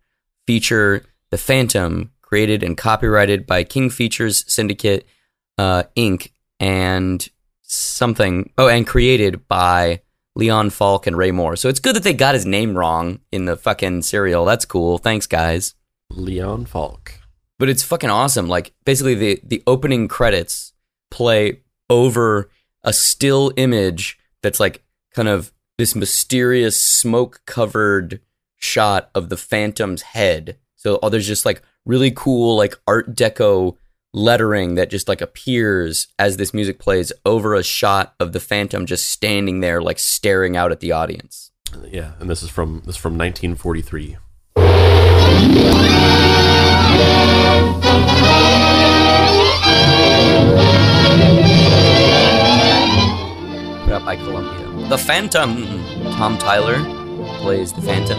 feature 0.47 1.05
The 1.31 1.39
Phantom, 1.39 2.11
created 2.23 2.63
and 2.63 2.77
copyrighted 2.77 3.47
by 3.47 3.65
King 3.65 3.91
Features 3.91 4.45
Syndicate 4.51 5.07
uh, 5.59 5.85
Inc. 5.97 6.31
and 6.59 7.29
something. 7.63 8.53
Oh, 8.59 8.69
and 8.69 8.87
created 8.87 9.47
by 9.49 10.01
Leon 10.35 10.71
Falk 10.71 11.07
and 11.07 11.17
Ray 11.17 11.31
Moore. 11.31 11.57
So 11.57 11.69
it's 11.69 11.81
good 11.81 11.97
that 11.97 12.03
they 12.03 12.15
got 12.15 12.35
his 12.35 12.47
name 12.47 12.77
wrong 12.77 13.21
in 13.31 13.45
the 13.45 13.57
fucking 13.57 14.03
serial. 14.03 14.45
That's 14.45 14.65
cool. 14.65 14.99
Thanks, 14.99 15.27
guys. 15.27 15.75
Leon 16.11 16.67
Falk. 16.67 17.15
But 17.59 17.69
it's 17.69 17.83
fucking 17.83 18.11
awesome. 18.11 18.49
Like 18.49 18.75
basically, 18.85 19.15
the 19.15 19.41
the 19.45 19.63
opening 19.67 20.09
credits 20.09 20.73
play 21.11 21.61
over 21.89 22.51
a 22.85 22.93
still 22.93 23.53
image 23.57 24.19
that's 24.43 24.61
like 24.61 24.85
kind 25.13 25.29
of 25.29 25.53
this 25.79 25.95
mysterious 25.95 26.81
smoke 26.81 27.43
covered 27.47 28.21
shot 28.57 29.11
of 29.15 29.29
the 29.29 29.37
Phantom's 29.37 30.03
head. 30.03 30.59
So 30.77 30.99
oh, 31.03 31.09
there's 31.09 31.27
just 31.27 31.45
like 31.45 31.63
really 31.85 32.13
cool 32.15 32.57
like 32.57 32.79
art 32.87 33.15
deco 33.15 33.77
lettering 34.15 34.77
that 34.77 34.91
just 34.91 35.09
like 35.09 35.21
appears 35.21 36.07
as 36.19 36.37
this 36.37 36.55
music 36.55 36.79
plays 36.79 37.13
over 37.27 37.55
a 37.55 37.65
shot 37.65 38.15
of 38.21 38.33
the 38.33 38.39
phantom 38.39 38.87
just 38.87 39.11
standing 39.11 39.59
there 39.59 39.83
like 39.83 39.99
staring 39.99 40.57
out 40.57 40.71
at 40.71 40.79
the 40.79 40.93
audience 40.93 41.51
Yeah, 41.91 42.13
and 42.21 42.31
this 42.31 42.43
is 42.43 42.49
from 42.49 42.83
this 42.87 42.95
is 42.95 43.01
from 43.01 43.19
1943. 43.19 44.17
By 54.05 54.17
columbia. 54.17 54.89
The 54.89 54.99
phantom 54.99 55.65
tom 56.17 56.39
tyler 56.39 56.79
plays 57.41 57.73
the 57.73 57.83
phantom. 57.83 58.19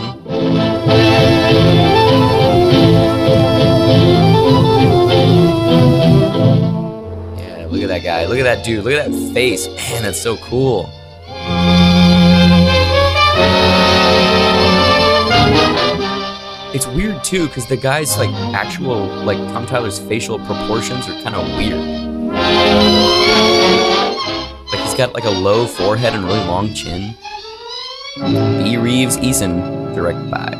Yeah 7.37 7.67
look 7.69 7.81
at 7.81 7.87
that 7.87 8.03
guy. 8.03 8.25
Look 8.25 8.39
at 8.39 8.43
that 8.43 8.65
dude. 8.65 8.83
Look 8.83 8.93
at 8.93 9.11
that 9.11 9.33
face. 9.33 9.67
Man 9.67 10.03
that's 10.03 10.21
so 10.21 10.37
cool. 10.37 10.89
It's 16.73 16.87
weird 16.87 17.23
too 17.23 17.47
because 17.47 17.67
the 17.67 17.77
guy's 17.77 18.17
like 18.17 18.29
actual 18.53 19.05
like 19.23 19.37
Tom 19.37 19.65
Tyler's 19.65 19.97
facial 19.97 20.39
proportions 20.39 21.07
are 21.07 21.21
kind 21.21 21.35
of 21.35 21.47
weird. 21.57 21.79
Got 24.97 25.13
like 25.13 25.25
a 25.25 25.29
low 25.29 25.67
forehead 25.67 26.13
and 26.13 26.23
really 26.23 26.39
long 26.45 26.73
chin. 26.73 27.15
B. 28.63 28.77
Reeves 28.77 29.17
Eason, 29.17 29.93
directed 29.93 30.31
by. 30.31 30.51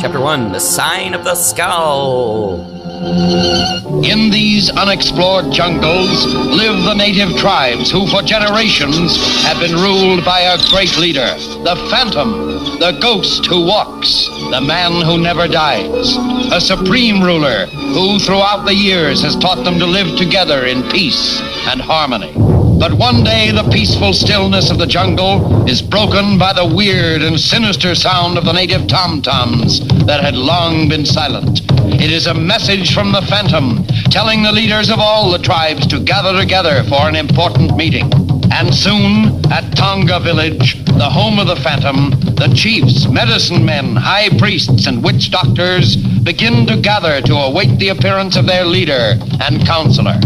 Chapter 0.00 0.18
one: 0.18 0.50
The 0.52 0.58
Sign 0.58 1.12
of 1.12 1.24
the 1.24 1.34
Skull. 1.34 2.79
In 3.00 4.28
these 4.28 4.68
unexplored 4.68 5.50
jungles 5.50 6.26
live 6.34 6.84
the 6.84 6.92
native 6.92 7.34
tribes 7.38 7.90
who 7.90 8.06
for 8.06 8.20
generations 8.20 9.16
have 9.42 9.58
been 9.58 9.74
ruled 9.74 10.22
by 10.22 10.40
a 10.40 10.58
great 10.68 10.98
leader, 10.98 11.34
the 11.64 11.76
Phantom, 11.88 12.78
the 12.78 12.98
ghost 13.00 13.46
who 13.46 13.64
walks, 13.64 14.26
the 14.50 14.60
man 14.60 15.00
who 15.00 15.16
never 15.16 15.48
dies, 15.48 16.14
a 16.52 16.60
supreme 16.60 17.22
ruler 17.22 17.64
who 17.94 18.18
throughout 18.18 18.66
the 18.66 18.74
years 18.74 19.22
has 19.22 19.34
taught 19.34 19.64
them 19.64 19.78
to 19.78 19.86
live 19.86 20.18
together 20.18 20.66
in 20.66 20.82
peace 20.90 21.40
and 21.68 21.80
harmony. 21.80 22.59
But 22.80 22.94
one 22.94 23.22
day 23.22 23.50
the 23.50 23.68
peaceful 23.70 24.14
stillness 24.14 24.70
of 24.70 24.78
the 24.78 24.86
jungle 24.86 25.68
is 25.68 25.82
broken 25.82 26.38
by 26.38 26.54
the 26.54 26.64
weird 26.64 27.20
and 27.20 27.38
sinister 27.38 27.94
sound 27.94 28.38
of 28.38 28.46
the 28.46 28.54
native 28.54 28.88
tom-toms 28.88 29.86
that 30.06 30.22
had 30.22 30.34
long 30.34 30.88
been 30.88 31.04
silent. 31.04 31.60
It 32.00 32.10
is 32.10 32.26
a 32.26 32.32
message 32.32 32.94
from 32.94 33.12
the 33.12 33.20
Phantom 33.20 33.84
telling 34.04 34.42
the 34.42 34.50
leaders 34.50 34.88
of 34.88 34.98
all 34.98 35.30
the 35.30 35.38
tribes 35.38 35.86
to 35.88 36.00
gather 36.00 36.32
together 36.40 36.82
for 36.84 37.06
an 37.06 37.16
important 37.16 37.76
meeting. 37.76 38.10
And 38.50 38.74
soon, 38.74 39.44
at 39.52 39.76
Tonga 39.76 40.18
village, 40.18 40.82
the 40.86 41.10
home 41.10 41.38
of 41.38 41.48
the 41.48 41.56
Phantom, 41.56 42.10
the 42.36 42.50
chiefs, 42.56 43.06
medicine 43.06 43.62
men, 43.62 43.94
high 43.94 44.30
priests, 44.38 44.86
and 44.86 45.04
witch 45.04 45.30
doctors 45.30 45.96
begin 45.96 46.66
to 46.68 46.78
gather 46.78 47.20
to 47.20 47.34
await 47.34 47.78
the 47.78 47.88
appearance 47.88 48.36
of 48.36 48.46
their 48.46 48.64
leader 48.64 49.18
and 49.42 49.66
counselor. 49.66 50.18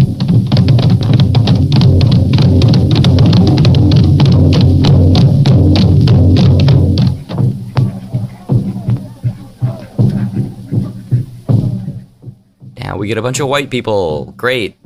We 13.05 13.09
get 13.09 13.19
a 13.19 13.23
bunch 13.23 13.38
of 13.38 13.49
white 13.49 13.69
people. 13.69 14.33
Great. 14.35 14.79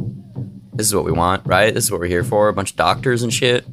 This 0.72 0.88
is 0.88 0.92
what 0.92 1.04
we 1.04 1.12
want, 1.12 1.46
right? 1.46 1.72
This 1.72 1.85
is 1.85 1.92
what 1.92 2.00
we're 2.00 2.09
here 2.09 2.24
for. 2.24 2.48
A 2.48 2.52
bunch 2.52 2.72
of 2.72 2.76
doctors 2.76 3.22
and 3.22 3.33
shit. 3.33 3.64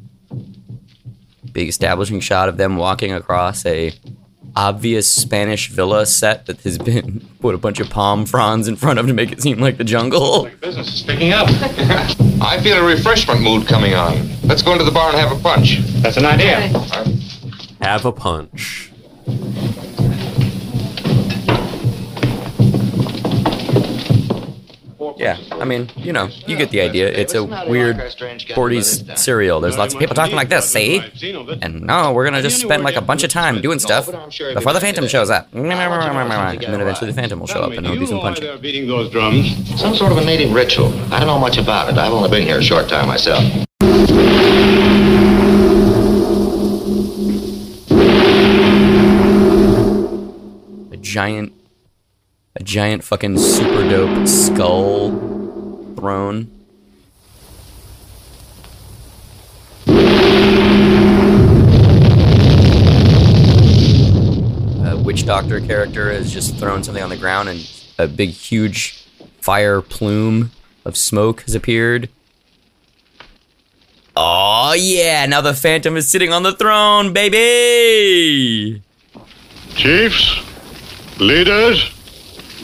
Big 1.52 1.68
establishing 1.68 2.20
shot 2.20 2.48
of 2.48 2.56
them 2.56 2.76
walking 2.76 3.12
across 3.12 3.66
a 3.66 3.92
obvious 4.54 5.10
Spanish 5.10 5.68
villa 5.68 6.06
set 6.06 6.46
that 6.46 6.60
has 6.60 6.78
been 6.78 7.28
put 7.40 7.56
a 7.56 7.58
bunch 7.58 7.80
of 7.80 7.90
palm 7.90 8.24
fronds 8.24 8.68
in 8.68 8.76
front 8.76 9.00
of 9.00 9.08
to 9.08 9.12
make 9.12 9.32
it 9.32 9.42
seem 9.42 9.58
like 9.58 9.78
the 9.78 9.84
jungle. 9.84 10.48
Business 10.60 10.94
is 10.94 11.02
picking 11.02 11.32
up. 11.32 11.48
I 12.40 12.60
feel 12.62 12.76
a 12.76 12.86
refreshment 12.86 13.40
mood 13.40 13.66
coming 13.66 13.94
on. 13.94 14.30
Let's 14.44 14.62
go 14.62 14.70
into 14.70 14.84
the 14.84 14.92
bar 14.92 15.08
and 15.10 15.18
have 15.18 15.36
a 15.36 15.42
punch. 15.42 15.78
That's 16.02 16.18
an 16.18 16.24
idea. 16.24 16.68
Have 17.80 18.04
a 18.04 18.12
punch. 18.12 18.92
Yeah, 25.18 25.38
I 25.52 25.64
mean, 25.64 25.88
you 25.96 26.12
know, 26.12 26.28
you 26.46 26.58
get 26.58 26.70
the 26.70 26.82
idea. 26.82 27.08
It's 27.08 27.32
a 27.34 27.42
weird 27.42 27.96
40s 27.96 29.16
serial. 29.16 29.60
There's 29.60 29.78
lots 29.78 29.94
of 29.94 30.00
people 30.00 30.14
talking 30.14 30.36
like 30.36 30.50
this, 30.50 30.70
see? 30.70 31.00
And 31.62 31.82
no, 31.82 32.12
we're 32.12 32.24
gonna 32.24 32.42
just 32.42 32.60
spend 32.60 32.82
like 32.82 32.96
a 32.96 33.00
bunch 33.00 33.24
of 33.24 33.30
time 33.30 33.62
doing 33.62 33.78
stuff 33.78 34.06
before 34.54 34.74
the 34.74 34.80
Phantom 34.80 35.08
shows 35.08 35.30
up. 35.30 35.48
And 35.54 35.70
then 35.70 36.80
eventually 36.80 37.10
the 37.10 37.16
Phantom 37.16 37.40
will 37.40 37.46
show 37.46 37.62
up 37.62 37.72
and 37.72 37.86
there'll 37.86 37.98
be 37.98 38.04
some 38.06 38.20
punching. 38.20 38.60
Beating 38.60 38.86
those 38.86 39.10
drums. 39.10 39.80
Some 39.80 39.94
sort 39.94 40.12
of 40.12 40.18
a 40.18 40.24
native 40.24 40.52
ritual. 40.52 40.92
I 41.12 41.18
don't 41.18 41.28
know 41.28 41.38
much 41.38 41.56
about 41.56 41.88
it. 41.88 41.96
I've 41.96 42.12
only 42.12 42.28
been 42.28 42.42
here 42.46 42.58
a 42.58 42.62
short 42.62 42.88
time 42.88 43.06
myself. 43.08 43.42
A 50.92 50.96
giant, 50.98 51.52
a 52.56 52.62
giant 52.62 53.04
fucking 53.04 53.36
super 53.36 53.86
dope 53.86 54.26
skull 54.26 55.10
throne. 55.94 56.50
A 64.86 64.96
witch 64.96 65.26
doctor 65.26 65.60
character 65.60 66.10
has 66.10 66.32
just 66.32 66.56
thrown 66.56 66.82
something 66.82 67.02
on 67.02 67.10
the 67.10 67.16
ground, 67.18 67.50
and 67.50 67.70
a 67.98 68.06
big, 68.06 68.30
huge 68.30 69.06
fire 69.42 69.82
plume 69.82 70.50
of 70.86 70.96
smoke 70.96 71.42
has 71.42 71.54
appeared. 71.54 72.08
Oh 74.16 74.72
yeah! 74.72 75.26
Now 75.26 75.42
the 75.42 75.52
Phantom 75.52 75.94
is 75.98 76.10
sitting 76.10 76.32
on 76.32 76.42
the 76.42 76.52
throne, 76.52 77.12
baby. 77.12 78.82
Chiefs, 79.74 80.40
leaders, 81.20 81.90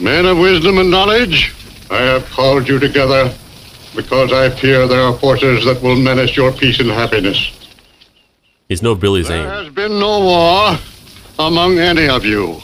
men 0.03 0.25
of 0.25 0.37
wisdom 0.37 0.77
and 0.77 0.91
knowledge, 0.91 1.53
I 1.89 2.01
have 2.01 2.29
called 2.29 2.67
you 2.67 2.77
together 2.77 3.33
because 3.95 4.33
I 4.33 4.49
fear 4.49 4.85
there 4.87 5.01
are 5.01 5.17
forces 5.17 5.63
that 5.65 5.81
will 5.81 5.95
menace 5.95 6.35
your 6.35 6.51
peace 6.51 6.79
and 6.79 6.89
happiness. 6.89 7.51
He's 8.67 8.81
no 8.81 8.95
Billy 8.95 9.23
There 9.23 9.49
has 9.49 9.69
been 9.69 9.99
no 9.99 10.19
war 10.19 10.77
among 11.39 11.79
any 11.79 12.09
of 12.09 12.25
you. 12.25 12.59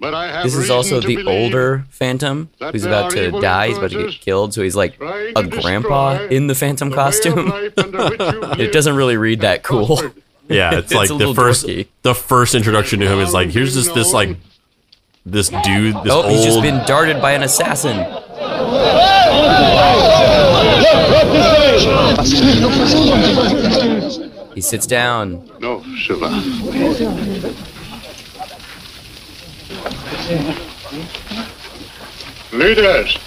But 0.00 0.14
I 0.14 0.26
have 0.26 0.44
This 0.44 0.56
is 0.56 0.68
also 0.68 1.00
the 1.00 1.24
older 1.26 1.84
Phantom 1.90 2.50
that 2.58 2.72
who's 2.74 2.84
about 2.84 3.12
to 3.12 3.30
die. 3.40 3.68
He's 3.68 3.78
about 3.78 3.92
to 3.92 4.10
get 4.10 4.20
killed, 4.20 4.52
so 4.52 4.62
he's 4.62 4.74
like 4.74 5.00
a 5.00 5.44
grandpa 5.44 6.24
in 6.24 6.48
the 6.48 6.56
Phantom 6.56 6.90
the 6.90 6.96
costume. 6.96 7.46
life 7.48 7.78
under 7.78 8.10
which 8.10 8.20
you 8.20 8.42
It 8.64 8.72
doesn't 8.72 8.96
really 8.96 9.16
read 9.16 9.40
that 9.42 9.62
cool. 9.62 10.00
Yeah, 10.48 10.74
it's 10.74 10.86
It's 10.90 10.94
like 10.94 11.10
a 11.10 11.14
the 11.14 11.32
first 11.34 11.66
dorky. 11.66 11.86
the 12.02 12.16
first 12.16 12.56
introduction 12.56 12.98
to 12.98 13.08
him 13.08 13.20
is 13.20 13.32
like 13.32 13.50
here's 13.50 13.74
just 13.74 13.94
this 13.94 14.12
like 14.12 14.36
this 15.24 15.48
dude, 15.48 15.94
this 16.02 16.12
Oh, 16.12 16.22
old 16.22 16.30
he's 16.30 16.44
just 16.44 16.62
been 16.62 16.84
darted 16.86 17.20
by 17.20 17.32
an 17.32 17.42
assassin. 17.42 17.98
He 24.54 24.60
sits 24.60 24.86
down. 24.86 25.48
No, 25.60 25.82
Silva. 26.06 26.28
Leaders, 32.52 33.18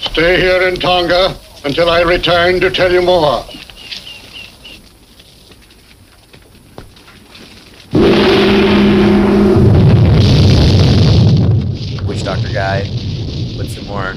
stay 0.00 0.40
here 0.40 0.68
in 0.68 0.76
Tonga 0.76 1.34
until 1.64 1.88
I 1.88 2.02
return 2.02 2.60
to 2.60 2.70
tell 2.70 2.92
you 2.92 3.00
more. 3.02 3.44
Guy 12.52 12.84
puts 13.56 13.74
some 13.74 13.86
more 13.86 14.14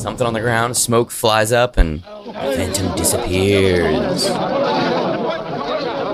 something 0.00 0.26
on 0.26 0.32
the 0.32 0.40
ground. 0.40 0.76
Smoke 0.76 1.10
flies 1.10 1.52
up, 1.52 1.76
and 1.76 2.04
Phantom 2.04 2.94
disappears. 2.96 4.26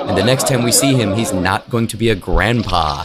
And 0.08 0.16
the 0.16 0.24
next 0.24 0.46
time 0.46 0.62
we 0.62 0.72
see 0.72 0.94
him, 0.94 1.14
he's 1.14 1.32
not 1.32 1.68
going 1.70 1.87
to 1.88 1.96
be 1.96 2.11
a 2.11 2.14
grandpa. 2.14 3.04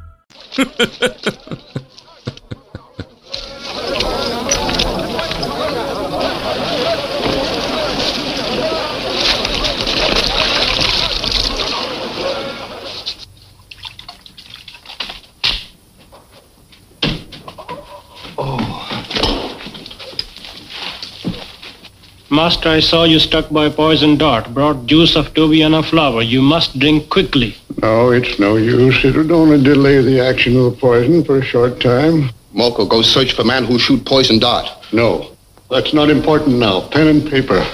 Master, 22.41 22.69
I 22.69 22.79
saw 22.79 23.03
you 23.03 23.19
struck 23.19 23.49
by 23.49 23.69
poison 23.69 24.17
dart. 24.17 24.53
Brought 24.53 24.85
juice 24.85 25.15
of 25.15 25.33
Tobiana 25.33 25.83
flower. 25.83 26.21
You 26.21 26.41
must 26.41 26.79
drink 26.79 27.09
quickly. 27.09 27.55
No, 27.81 28.11
it's 28.11 28.39
no 28.39 28.55
use. 28.57 29.03
It 29.03 29.15
would 29.15 29.31
only 29.31 29.61
delay 29.63 30.01
the 30.01 30.19
action 30.19 30.57
of 30.57 30.71
the 30.71 30.77
poison 30.79 31.23
for 31.23 31.37
a 31.37 31.43
short 31.43 31.79
time. 31.79 32.29
Moko, 32.53 32.87
go 32.87 33.01
search 33.01 33.33
for 33.33 33.43
man 33.43 33.65
who 33.65 33.79
shoot 33.79 34.05
poison 34.05 34.39
dart. 34.39 34.67
No, 34.91 35.35
that's 35.69 35.93
not 35.93 36.09
important 36.09 36.57
now. 36.57 36.87
Pen 36.89 37.07
and 37.07 37.29
paper. 37.29 37.65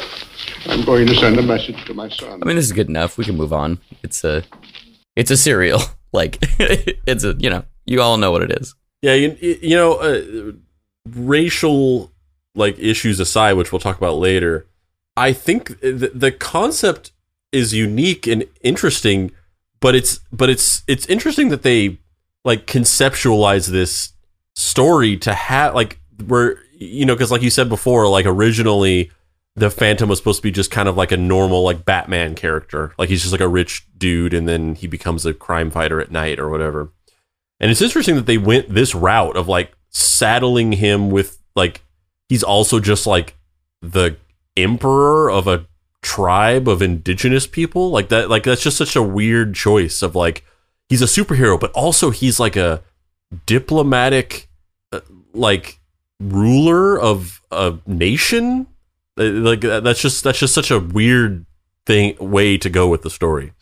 I'm 0.67 0.83
going 0.83 1.07
to 1.07 1.15
send 1.15 1.39
a 1.39 1.41
message 1.41 1.83
to 1.85 1.93
my 1.93 2.09
son. 2.09 2.41
I 2.41 2.45
mean, 2.45 2.55
this 2.57 2.65
is 2.65 2.73
good 2.73 2.89
enough. 2.89 3.17
We 3.17 3.25
can 3.25 3.37
move 3.37 3.53
on. 3.53 3.79
It's 4.03 4.23
a, 4.23 4.43
it's 5.15 5.31
a 5.31 5.37
serial. 5.37 5.81
Like, 6.13 6.37
it's 6.41 7.25
a, 7.25 7.35
you 7.37 7.49
know, 7.49 7.65
you 7.85 8.01
all 8.01 8.15
know 8.15 8.31
what 8.31 8.41
it 8.41 8.49
is. 8.49 8.73
Yeah, 9.01 9.13
you, 9.13 9.37
you 9.41 9.75
know, 9.75 9.95
uh, 9.95 10.53
racial 11.05 12.13
like 12.55 12.79
issues 12.79 13.19
aside, 13.19 13.53
which 13.53 13.71
we'll 13.71 13.79
talk 13.79 13.97
about 13.97 14.15
later, 14.15 14.65
I 15.15 15.33
think 15.33 15.79
the, 15.81 16.11
the 16.13 16.31
concept 16.31 17.11
is 17.51 17.73
unique 17.73 18.27
and 18.27 18.45
interesting, 18.61 19.31
but 19.79 19.95
it's 19.95 20.19
but 20.31 20.49
it's 20.49 20.83
it's 20.87 21.05
interesting 21.07 21.49
that 21.49 21.63
they 21.63 21.99
like 22.43 22.65
conceptualize 22.65 23.67
this 23.67 24.13
story 24.55 25.17
to 25.17 25.33
have 25.33 25.75
like 25.75 25.99
where 26.25 26.57
you 26.73 27.05
know 27.05 27.15
because 27.15 27.31
like 27.31 27.41
you 27.41 27.49
said 27.49 27.69
before, 27.69 28.07
like 28.07 28.25
originally 28.25 29.11
the 29.55 29.69
Phantom 29.71 30.07
was 30.07 30.19
supposed 30.19 30.37
to 30.37 30.43
be 30.43 30.51
just 30.51 30.69
kind 30.69 30.87
of 30.87 30.95
like 30.95 31.11
a 31.11 31.17
normal 31.17 31.63
like 31.63 31.83
Batman 31.83 32.35
character, 32.35 32.93
like 32.97 33.09
he's 33.09 33.21
just 33.21 33.31
like 33.31 33.41
a 33.41 33.47
rich 33.47 33.87
dude, 33.97 34.33
and 34.33 34.47
then 34.47 34.75
he 34.75 34.87
becomes 34.87 35.25
a 35.25 35.33
crime 35.33 35.71
fighter 35.71 35.99
at 35.99 36.11
night 36.11 36.39
or 36.39 36.49
whatever. 36.49 36.91
And 37.59 37.71
it's 37.71 37.81
interesting 37.81 38.15
that 38.15 38.27
they 38.27 38.37
went 38.37 38.69
this 38.69 38.93
route 38.93 39.35
of 39.35 39.47
like 39.47 39.73
saddling 39.89 40.73
him 40.73 41.09
with 41.09 41.39
like 41.55 41.83
he's 42.29 42.43
also 42.43 42.79
just 42.79 43.07
like 43.07 43.35
the 43.81 44.17
emperor 44.55 45.29
of 45.31 45.47
a 45.47 45.65
tribe 46.01 46.67
of 46.67 46.81
indigenous 46.81 47.47
people? 47.47 47.89
Like 47.89 48.09
that 48.09 48.29
like 48.29 48.43
that's 48.43 48.61
just 48.63 48.77
such 48.77 48.95
a 48.95 49.01
weird 49.03 49.55
choice 49.55 50.01
of 50.01 50.15
like 50.15 50.43
he's 50.89 51.01
a 51.01 51.05
superhero 51.05 51.59
but 51.59 51.71
also 51.71 52.09
he's 52.11 52.39
like 52.39 52.55
a 52.55 52.81
diplomatic 53.45 54.49
uh, 54.91 55.01
like 55.33 55.79
ruler 56.19 56.99
of 56.99 57.41
a 57.51 57.75
nation? 57.85 58.67
Uh, 59.19 59.23
like 59.25 59.61
that- 59.61 59.83
that's 59.83 60.01
just 60.01 60.23
that's 60.23 60.39
just 60.39 60.53
such 60.53 60.71
a 60.71 60.79
weird 60.79 61.45
thing 61.85 62.15
way 62.19 62.57
to 62.57 62.69
go 62.69 62.87
with 62.87 63.01
the 63.01 63.09
story. 63.09 63.53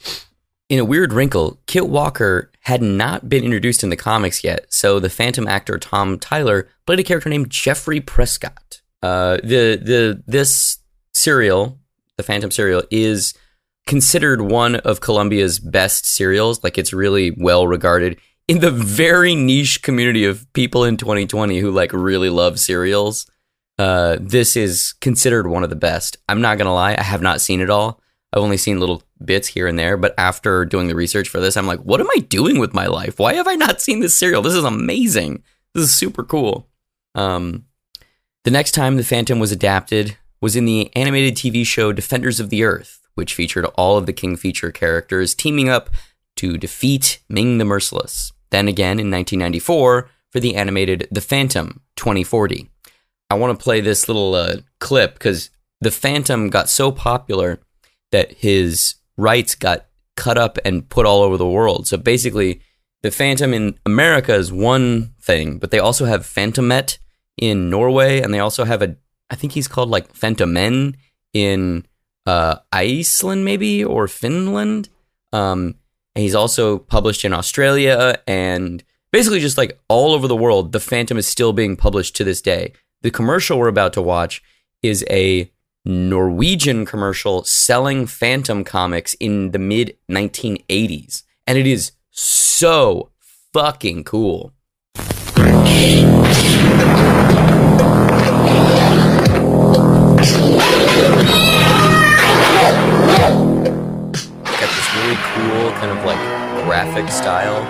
In 0.68 0.80
a 0.80 0.86
weird 0.86 1.14
wrinkle, 1.14 1.60
Kit 1.68 1.88
Walker 1.88 2.52
had 2.62 2.82
not 2.82 3.30
been 3.30 3.44
introduced 3.44 3.84
in 3.84 3.90
the 3.92 3.96
comics 3.96 4.44
yet, 4.44 4.66
so 4.74 5.00
the 5.00 5.12
Phantom 5.12 5.48
actor 5.48 5.78
Tom 5.78 6.18
Tyler 6.18 6.68
played 6.88 7.00
a 7.00 7.04
character 7.04 7.30
named 7.30 7.52
Jeffrey 7.52 8.02
Prescott. 8.02 8.82
Uh, 9.04 9.38
the 9.44 9.80
the 9.80 10.24
this 10.26 10.80
serial, 11.14 11.78
the 12.18 12.24
Phantom 12.24 12.52
serial, 12.52 12.84
is 12.92 13.34
considered 13.86 14.42
one 14.42 14.76
of 14.78 15.02
Columbia's 15.02 15.60
best 15.60 16.06
serials. 16.06 16.64
Like 16.64 16.78
it's 16.78 16.94
really 16.94 17.32
well 17.32 17.68
regarded 17.68 18.20
in 18.48 18.60
the 18.60 18.72
very 18.72 19.36
niche 19.36 19.82
community 19.82 20.26
of 20.26 20.52
people 20.54 20.84
in 20.84 20.98
2020 20.98 21.60
who 21.60 21.72
like 21.72 21.94
really 21.94 22.30
love 22.30 22.60
serials. 22.60 23.30
Uh, 23.78 24.18
this 24.22 24.56
is 24.56 24.94
considered 25.02 25.48
one 25.48 25.64
of 25.64 25.70
the 25.70 25.76
best. 25.76 26.18
I'm 26.30 26.42
not 26.42 26.58
gonna 26.58 26.74
lie, 26.74 26.96
I 26.98 27.04
have 27.04 27.22
not 27.22 27.42
seen 27.42 27.62
it 27.62 27.70
all. 27.70 28.02
I've 28.32 28.42
only 28.42 28.58
seen 28.58 28.80
little 28.80 29.04
bits 29.24 29.48
here 29.48 29.66
and 29.66 29.80
there, 29.80 29.96
but 29.96 30.14
after 30.18 30.66
doing 30.66 30.88
the 30.88 30.96
research 30.96 31.30
for 31.30 31.40
this, 31.40 31.56
I'm 31.56 31.68
like, 31.68 31.80
what 31.80 32.02
am 32.02 32.10
I 32.16 32.20
doing 32.20 32.60
with 32.60 32.74
my 32.74 32.88
life? 32.88 33.18
Why 33.18 33.34
have 33.36 33.48
I 33.48 33.56
not 33.56 33.82
seen 33.82 34.02
this 34.02 34.18
serial? 34.18 34.42
This 34.42 34.56
is 34.56 34.66
amazing. 34.66 35.44
This 35.74 35.86
is 35.86 35.94
super 35.94 36.24
cool. 36.24 36.68
Um, 37.16 37.66
the 38.44 38.52
next 38.52 38.72
time 38.72 38.98
The 38.98 39.04
Phantom 39.04 39.40
was 39.40 39.52
adapted 39.52 40.18
was 40.46 40.56
in 40.56 40.66
the 40.66 40.96
animated 40.96 41.34
TV 41.34 41.66
show 41.66 41.92
Defenders 41.92 42.40
of 42.40 42.52
the 42.52 42.64
Earth, 42.64 43.00
which 43.16 43.34
featured 43.34 43.66
all 43.80 43.98
of 43.98 44.06
the 44.06 44.14
King 44.14 44.36
feature 44.36 44.72
characters 44.72 45.34
teaming 45.34 45.70
up 45.70 45.90
to 46.36 46.56
defeat 46.56 47.20
Ming 47.28 47.58
the 47.58 47.66
Merciless. 47.66 48.32
Then 48.52 48.68
again 48.68 49.00
in 49.00 49.10
1994 49.10 50.08
for 50.30 50.40
the 50.40 50.56
animated 50.56 51.08
The 51.10 51.20
Phantom 51.20 51.82
2040. 51.96 52.70
I 53.32 53.34
want 53.34 53.58
to 53.58 53.64
play 53.64 53.82
this 53.82 54.08
little 54.08 54.36
uh, 54.36 54.58
clip 54.80 55.16
because 55.16 55.50
The 55.82 55.90
Phantom 55.90 56.52
got 56.52 56.70
so 56.70 56.92
popular 56.92 57.60
that 58.12 58.34
his 58.34 58.98
rights 59.18 59.56
got 59.56 59.88
cut 60.16 60.38
up 60.38 60.60
and 60.64 60.88
put 60.88 61.08
all 61.08 61.24
over 61.24 61.38
the 61.38 61.50
world. 61.50 61.88
So 61.88 61.98
basically, 61.98 62.62
the 63.02 63.10
Phantom 63.10 63.52
in 63.52 63.80
America 63.84 64.36
is 64.36 64.54
one 64.54 65.16
thing, 65.20 65.58
but 65.58 65.72
they 65.72 65.80
also 65.80 66.06
have 66.06 66.22
Fantomet 66.22 67.00
in 67.36 67.68
Norway, 67.72 68.22
and 68.22 68.32
they 68.32 68.40
also 68.40 68.64
have 68.66 68.84
a, 68.84 68.96
I 69.30 69.36
think 69.36 69.54
he's 69.54 69.68
called 69.68 69.90
like 69.90 70.14
Fantomen 70.14 70.96
in 71.34 71.86
uh, 72.26 72.58
Iceland, 72.72 73.46
maybe 73.46 73.84
or 73.84 74.08
Finland. 74.08 74.90
Um, 75.34 75.76
and 76.16 76.24
he's 76.24 76.36
also 76.36 76.78
published 76.78 77.26
in 77.26 77.34
Australia 77.34 78.22
and 78.26 78.84
basically 79.12 79.40
just 79.40 79.58
like 79.58 79.80
all 79.90 80.14
over 80.14 80.28
the 80.28 80.36
world. 80.36 80.72
The 80.72 80.80
Phantom 80.80 81.18
is 81.18 81.28
still 81.28 81.54
being 81.54 81.76
published 81.76 82.16
to 82.18 82.24
this 82.24 82.42
day. 82.42 82.74
The 83.02 83.12
commercial 83.12 83.60
we're 83.60 83.68
about 83.68 83.94
to 83.94 84.02
watch 84.02 84.42
is 84.82 85.04
a 85.10 85.52
Norwegian 85.84 86.86
commercial 86.86 87.44
selling 87.44 88.08
Phantom 88.08 88.64
comics 88.64 89.14
in 89.16 89.52
the 89.52 89.60
mid 89.60 89.98
1980s. 90.10 91.24
And 91.46 91.58
it 91.58 91.68
is 91.68 91.92
so 92.12 93.12
fucking 93.54 94.04
cool. 94.06 94.54
Got 104.46 104.72
this 104.72 104.90
really 104.96 105.18
cool 105.34 105.72
kind 105.72 105.92
of 105.92 106.04
like 106.06 106.20
graphic 106.66 107.10
style. 107.10 107.62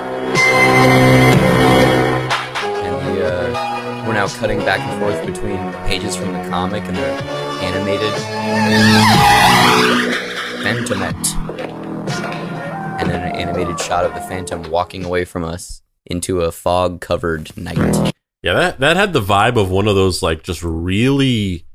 And 2.83 3.17
the, 3.17 3.25
uh, 3.25 4.05
we're 4.07 4.13
now 4.13 4.27
cutting 4.27 4.59
back 4.59 4.79
and 4.79 4.99
forth 4.99 5.25
between 5.25 5.57
pages 5.87 6.15
from 6.15 6.33
the 6.33 6.49
comic 6.49 6.83
and 6.85 6.95
the 6.95 7.23
animated 7.63 8.13
Fantomet. 10.63 11.35
And 12.99 13.09
then 13.09 13.21
an 13.21 13.35
animated 13.35 13.79
shot 13.79 14.05
of 14.05 14.13
the 14.13 14.21
Phantom 14.21 14.63
walking 14.71 15.03
away 15.05 15.25
from 15.25 15.43
us 15.43 15.81
into 16.05 16.41
a 16.41 16.51
fog 16.51 17.01
covered 17.01 17.55
night. 17.57 18.13
Yeah, 18.41 18.53
that 18.53 18.79
that 18.79 18.95
had 18.95 19.13
the 19.13 19.21
vibe 19.21 19.57
of 19.59 19.69
one 19.71 19.87
of 19.87 19.95
those 19.95 20.21
like 20.21 20.43
just 20.43 20.63
really 20.63 21.65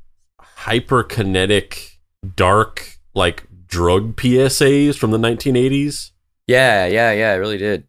hyperkinetic, 0.61 1.97
dark 2.35 2.97
like 3.13 3.47
drug 3.67 4.15
PSAs 4.15 4.95
from 4.95 5.11
the 5.11 5.17
1980s. 5.17 6.11
Yeah, 6.47 6.85
yeah, 6.85 7.11
yeah, 7.11 7.33
it 7.33 7.37
really 7.37 7.57
did. 7.57 7.85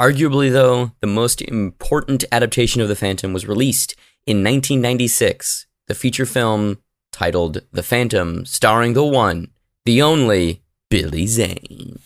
Arguably, 0.00 0.52
though, 0.52 0.92
the 1.00 1.06
most 1.06 1.40
important 1.40 2.24
adaptation 2.30 2.82
of 2.82 2.88
The 2.88 2.96
Phantom 2.96 3.32
was 3.32 3.46
released 3.46 3.94
in 4.26 4.38
1996, 4.38 5.66
the 5.86 5.94
feature 5.94 6.26
film 6.26 6.78
titled 7.12 7.62
The 7.72 7.82
Phantom, 7.82 8.44
starring 8.44 8.92
the 8.92 9.04
one, 9.04 9.48
the 9.86 10.02
only 10.02 10.62
Billy 10.90 11.26
Zane. 11.26 12.00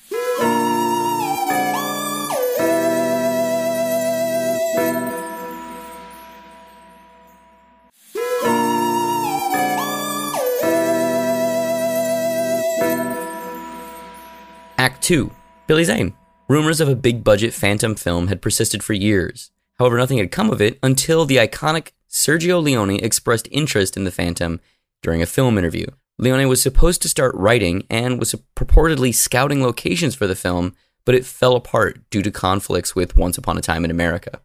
2 15.02 15.30
Billy 15.66 15.84
Zane. 15.84 16.14
Rumors 16.48 16.80
of 16.80 16.88
a 16.88 16.96
big 16.96 17.22
budget 17.22 17.54
Phantom 17.54 17.94
film 17.94 18.26
had 18.26 18.42
persisted 18.42 18.82
for 18.82 18.92
years. 18.92 19.50
However, 19.78 19.96
nothing 19.96 20.18
had 20.18 20.32
come 20.32 20.50
of 20.50 20.60
it 20.60 20.78
until 20.82 21.24
the 21.24 21.36
iconic 21.36 21.92
Sergio 22.10 22.62
Leone 22.62 22.96
expressed 22.96 23.48
interest 23.50 23.96
in 23.96 24.04
the 24.04 24.10
Phantom 24.10 24.60
during 25.02 25.22
a 25.22 25.26
film 25.26 25.56
interview. 25.56 25.86
Leone 26.18 26.48
was 26.48 26.60
supposed 26.60 27.00
to 27.02 27.08
start 27.08 27.34
writing 27.34 27.86
and 27.88 28.18
was 28.18 28.34
purportedly 28.56 29.14
scouting 29.14 29.62
locations 29.62 30.14
for 30.14 30.26
the 30.26 30.34
film, 30.34 30.74
but 31.04 31.14
it 31.14 31.24
fell 31.24 31.56
apart 31.56 32.00
due 32.10 32.20
to 32.22 32.30
conflicts 32.30 32.94
with 32.94 33.16
Once 33.16 33.38
Upon 33.38 33.56
a 33.56 33.62
Time 33.62 33.84
in 33.84 33.90
America. 33.90 34.40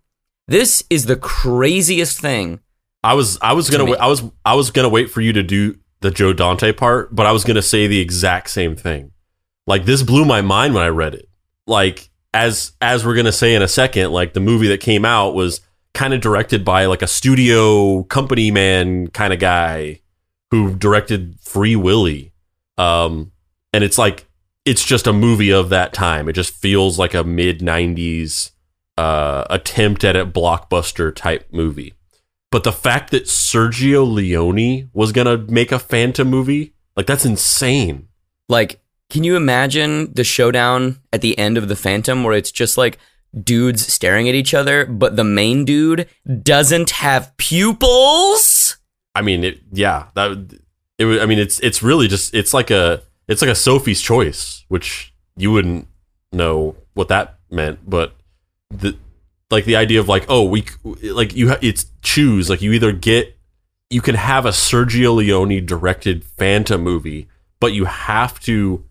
This 0.47 0.83
is 0.89 1.05
the 1.07 1.17
craziest 1.17 2.19
thing. 2.19 2.59
I 3.03 3.13
was 3.15 3.37
I 3.41 3.53
was 3.53 3.65
To 3.67 3.71
gonna 3.73 3.85
me. 3.85 3.97
I 3.97 4.07
was 4.07 4.23
I 4.45 4.55
was 4.55 4.71
gonna 4.71 4.89
wait 4.89 5.09
for 5.09 5.21
you 5.21 5.33
to 5.33 5.43
do 5.43 5.77
the 6.01 6.11
Joe 6.11 6.33
Dante 6.33 6.71
part, 6.71 7.13
but 7.13 7.25
I 7.25 7.31
was 7.31 7.43
gonna 7.43 7.61
say 7.61 7.87
the 7.87 7.99
exact 7.99 8.51
same 8.51 8.75
thing. 8.75 9.11
Like 9.67 9.85
this 9.85 10.03
blew 10.03 10.25
my 10.25 10.41
mind 10.41 10.73
when 10.73 10.83
I 10.83 10.89
read 10.89 11.15
it. 11.15 11.29
Like 11.67 12.09
as 12.33 12.73
as 12.81 13.05
we're 13.05 13.15
gonna 13.15 13.31
say 13.31 13.55
in 13.55 13.61
a 13.61 13.67
second, 13.67 14.11
like 14.11 14.33
the 14.33 14.39
movie 14.39 14.67
that 14.67 14.79
came 14.79 15.05
out 15.05 15.33
was 15.33 15.61
kind 15.93 16.13
of 16.13 16.21
directed 16.21 16.63
by 16.65 16.85
like 16.85 17.01
a 17.01 17.07
studio 17.07 18.03
company 18.03 18.51
man 18.51 19.07
kind 19.07 19.33
of 19.33 19.39
guy 19.39 20.01
who 20.51 20.75
directed 20.75 21.39
Free 21.39 21.75
Willy. 21.75 22.33
Um, 22.77 23.31
and 23.73 23.83
it's 23.83 23.97
like 23.97 24.27
it's 24.65 24.83
just 24.83 25.07
a 25.07 25.13
movie 25.13 25.51
of 25.51 25.69
that 25.69 25.93
time. 25.93 26.27
It 26.27 26.33
just 26.33 26.53
feels 26.53 26.99
like 26.99 27.13
a 27.13 27.23
mid 27.23 27.59
'90s 27.59 28.51
uh, 28.97 29.45
attempt 29.49 30.03
at 30.03 30.15
a 30.15 30.25
blockbuster 30.25 31.15
type 31.15 31.47
movie. 31.51 31.93
But 32.51 32.63
the 32.63 32.71
fact 32.71 33.11
that 33.11 33.25
Sergio 33.25 34.09
Leone 34.09 34.89
was 34.93 35.11
gonna 35.11 35.37
make 35.37 35.71
a 35.71 35.79
Phantom 35.79 36.27
movie, 36.29 36.73
like 36.95 37.05
that's 37.05 37.25
insane. 37.25 38.07
Like, 38.47 38.79
can 39.09 39.23
you 39.23 39.35
imagine 39.35 40.13
the 40.13 40.23
showdown 40.23 40.99
at 41.13 41.21
the 41.21 41.37
end 41.37 41.57
of 41.57 41.67
The 41.67 41.75
Phantom 41.75 42.23
where 42.23 42.33
it's 42.33 42.51
just 42.51 42.77
like 42.77 42.97
dudes 43.43 43.85
staring 43.91 44.27
at 44.29 44.35
each 44.35 44.53
other, 44.53 44.85
but 44.85 45.15
the 45.15 45.23
main 45.23 45.65
dude 45.65 46.07
doesn't 46.43 46.91
have 46.91 47.35
pupils? 47.37 48.77
I 49.13 49.21
mean, 49.21 49.43
it, 49.43 49.61
yeah, 49.71 50.07
that 50.15 50.59
it. 50.97 51.21
I 51.21 51.25
mean, 51.25 51.39
it's 51.39 51.59
it's 51.59 51.81
really 51.81 52.07
just 52.07 52.33
it's 52.33 52.53
like 52.53 52.71
a 52.71 53.01
it's 53.27 53.41
like 53.41 53.51
a 53.51 53.55
Sophie's 53.55 54.01
Choice, 54.01 54.65
which 54.67 55.13
you 55.37 55.51
wouldn't 55.51 55.87
know 56.31 56.75
what 56.93 57.07
that 57.09 57.39
meant, 57.49 57.89
but 57.89 58.15
the 58.69 58.97
like 59.51 59.65
the 59.65 59.75
idea 59.75 59.99
of 59.99 60.09
like 60.09 60.25
oh 60.27 60.43
we 60.43 60.65
like 61.03 61.35
you 61.35 61.49
ha- 61.49 61.59
it's 61.61 61.85
choose 62.01 62.49
like 62.49 62.61
you 62.61 62.73
either 62.73 62.91
get 62.91 63.37
you 63.89 64.01
can 64.01 64.15
have 64.15 64.45
a 64.45 64.49
Sergio 64.49 65.15
Leone 65.15 65.65
directed 65.65 66.23
Phantom 66.23 66.81
movie, 66.81 67.27
but 67.59 67.73
you 67.73 67.85
have 67.85 68.39
to 68.41 68.83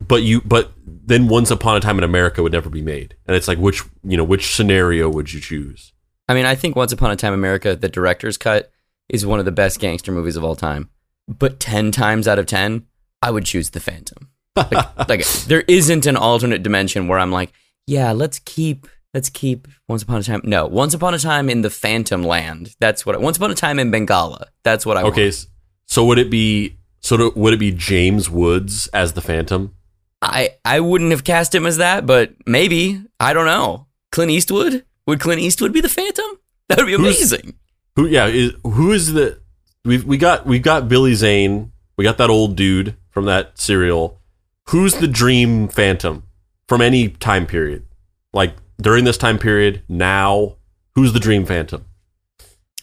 but 0.00 0.22
you 0.22 0.40
but 0.42 0.72
then 0.84 1.28
Once 1.28 1.50
Upon 1.50 1.76
a 1.76 1.80
Time 1.80 1.98
in 1.98 2.04
America 2.04 2.42
would 2.42 2.52
never 2.52 2.70
be 2.70 2.82
made, 2.82 3.16
and 3.26 3.36
it's 3.36 3.48
like 3.48 3.58
which 3.58 3.82
you 4.02 4.16
know 4.16 4.24
which 4.24 4.54
scenario 4.54 5.08
would 5.08 5.32
you 5.32 5.40
choose? 5.40 5.92
I 6.28 6.34
mean, 6.34 6.46
I 6.46 6.54
think 6.54 6.76
Once 6.76 6.92
Upon 6.92 7.10
a 7.10 7.16
Time 7.16 7.32
America, 7.32 7.74
the 7.74 7.88
director's 7.88 8.36
cut, 8.36 8.70
is 9.08 9.26
one 9.26 9.40
of 9.40 9.44
the 9.44 9.52
best 9.52 9.80
gangster 9.80 10.12
movies 10.12 10.36
of 10.36 10.44
all 10.44 10.54
time. 10.54 10.88
But 11.26 11.60
10 11.60 11.90
times 11.90 12.26
out 12.28 12.38
of 12.38 12.46
10, 12.46 12.86
I 13.22 13.30
would 13.30 13.44
choose 13.44 13.70
The 13.70 13.80
Phantom. 13.80 14.30
Like, 14.56 14.98
like 15.08 15.26
there 15.46 15.64
isn't 15.66 16.06
an 16.06 16.16
alternate 16.16 16.62
dimension 16.62 17.08
where 17.08 17.18
I'm 17.18 17.32
like, 17.32 17.52
yeah, 17.86 18.12
let's 18.12 18.38
keep 18.38 18.86
let's 19.12 19.28
keep 19.28 19.66
Once 19.88 20.04
Upon 20.04 20.20
a 20.20 20.22
Time. 20.22 20.40
No, 20.44 20.66
Once 20.66 20.94
Upon 20.94 21.14
a 21.14 21.18
Time 21.18 21.50
in 21.50 21.62
the 21.62 21.70
Phantom 21.70 22.22
Land. 22.22 22.76
That's 22.78 23.04
what 23.04 23.16
I, 23.16 23.18
Once 23.18 23.36
Upon 23.36 23.50
a 23.50 23.54
Time 23.56 23.78
in 23.78 23.90
Bengala. 23.90 24.46
That's 24.62 24.86
what 24.86 24.96
I 24.96 25.02
okay, 25.02 25.26
want. 25.26 25.46
so 25.86 26.04
would 26.04 26.18
it 26.18 26.30
be 26.30 26.78
so 27.00 27.32
would 27.34 27.54
it 27.54 27.58
be 27.58 27.72
James 27.72 28.30
Woods 28.30 28.86
as 28.88 29.14
the 29.14 29.20
Phantom? 29.20 29.74
I 30.22 30.50
I 30.64 30.80
wouldn't 30.80 31.10
have 31.12 31.24
cast 31.24 31.54
him 31.54 31.66
as 31.66 31.78
that, 31.78 32.06
but 32.06 32.34
maybe. 32.46 33.02
I 33.18 33.32
don't 33.32 33.46
know. 33.46 33.86
Clint 34.12 34.30
Eastwood? 34.30 34.84
Would 35.06 35.20
Clint 35.20 35.40
Eastwood 35.40 35.72
be 35.72 35.80
the 35.80 35.88
Phantom? 35.88 36.26
That 36.68 36.78
would 36.78 36.86
be 36.86 36.92
Who's- 36.92 37.16
amazing. 37.32 37.54
Who? 37.96 38.06
Yeah, 38.06 38.26
is, 38.26 38.52
who 38.62 38.92
is 38.92 39.12
the? 39.12 39.40
We 39.84 39.98
we 39.98 40.16
got 40.18 40.46
we 40.46 40.60
got 40.60 40.88
Billy 40.88 41.14
Zane. 41.14 41.72
We 41.96 42.04
got 42.04 42.16
that 42.18 42.30
old 42.30 42.54
dude 42.54 42.96
from 43.10 43.24
that 43.24 43.58
serial. 43.58 44.20
Who's 44.68 44.94
the 44.94 45.08
dream 45.08 45.66
Phantom 45.66 46.22
from 46.68 46.80
any 46.80 47.08
time 47.08 47.46
period? 47.46 47.86
Like 48.32 48.54
during 48.80 49.02
this 49.04 49.18
time 49.18 49.36
period, 49.38 49.82
now, 49.88 50.56
who's 50.94 51.12
the 51.12 51.18
dream 51.18 51.44
Phantom? 51.44 51.84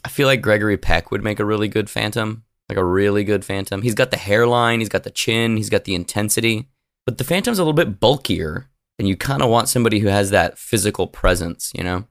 I 0.03 0.09
feel 0.09 0.27
like 0.27 0.41
Gregory 0.41 0.77
Peck 0.77 1.09
would 1.11 1.23
make 1.23 1.39
a 1.39 1.45
really 1.45 1.69
good 1.69 1.89
Phantom, 1.89 2.43
like 2.67 2.77
a 2.77 2.83
really 2.83 3.23
good 3.23 3.45
Phantom. 3.45 3.81
He's 3.81 3.95
got 3.95 4.11
the 4.11 4.17
hairline, 4.17 4.79
he's 4.79 4.89
got 4.89 5.03
the 5.03 5.11
chin, 5.11 5.55
he's 5.57 5.69
got 5.69 5.85
the 5.85 5.95
intensity, 5.95 6.67
but 7.07 7.17
the 7.17 7.23
Phantom's 7.23 7.57
a 7.57 7.63
little 7.63 7.71
bit 7.71 8.01
bulkier, 8.01 8.69
and 8.99 9.07
you 9.07 9.15
kind 9.15 9.41
of 9.41 9.49
want 9.49 9.69
somebody 9.69 9.99
who 9.99 10.09
has 10.09 10.29
that 10.29 10.57
physical 10.57 11.07
presence, 11.07 11.71
you 11.73 11.81
know? 11.81 12.05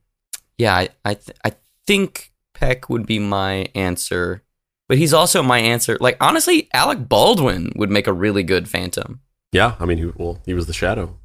Yeah, 0.56 0.74
I 0.74 0.88
I, 1.04 1.14
th- 1.14 1.36
I 1.44 1.52
think 1.86 2.32
Peck 2.54 2.88
would 2.88 3.04
be 3.04 3.18
my 3.18 3.68
answer, 3.74 4.42
but 4.88 4.96
he's 4.96 5.12
also 5.12 5.42
my 5.42 5.58
answer. 5.58 5.98
Like 6.00 6.16
honestly, 6.18 6.70
Alec 6.72 7.10
Baldwin 7.10 7.72
would 7.76 7.90
make 7.90 8.06
a 8.06 8.12
really 8.12 8.42
good 8.42 8.70
Phantom. 8.70 9.20
Yeah, 9.52 9.74
I 9.78 9.84
mean, 9.84 9.98
he, 9.98 10.06
well, 10.16 10.40
he 10.46 10.54
was 10.54 10.66
the 10.66 10.72
Shadow. 10.72 11.18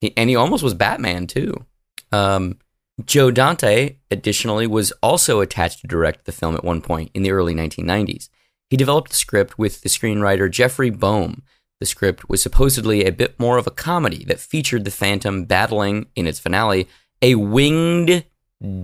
He, 0.00 0.12
and 0.16 0.28
he 0.28 0.34
almost 0.34 0.64
was 0.64 0.74
Batman 0.74 1.28
too. 1.28 1.64
Um, 2.10 2.58
Joe 3.04 3.30
Dante, 3.30 3.98
additionally, 4.10 4.66
was 4.66 4.92
also 5.00 5.40
attached 5.40 5.80
to 5.82 5.86
direct 5.86 6.24
the 6.24 6.32
film 6.32 6.56
at 6.56 6.64
one 6.64 6.80
point 6.80 7.12
in 7.14 7.22
the 7.22 7.30
early 7.30 7.54
1990s. 7.54 8.28
He 8.68 8.76
developed 8.76 9.10
the 9.10 9.16
script 9.16 9.58
with 9.58 9.82
the 9.82 9.88
screenwriter 9.88 10.50
Jeffrey 10.50 10.90
Boam. 10.90 11.42
The 11.82 11.86
script 11.86 12.28
was 12.28 12.40
supposedly 12.40 13.04
a 13.04 13.10
bit 13.10 13.40
more 13.40 13.58
of 13.58 13.66
a 13.66 13.72
comedy 13.72 14.24
that 14.26 14.38
featured 14.38 14.84
the 14.84 14.92
Phantom 14.92 15.46
battling, 15.46 16.06
in 16.14 16.28
its 16.28 16.38
finale, 16.38 16.86
a 17.20 17.34
winged 17.34 18.24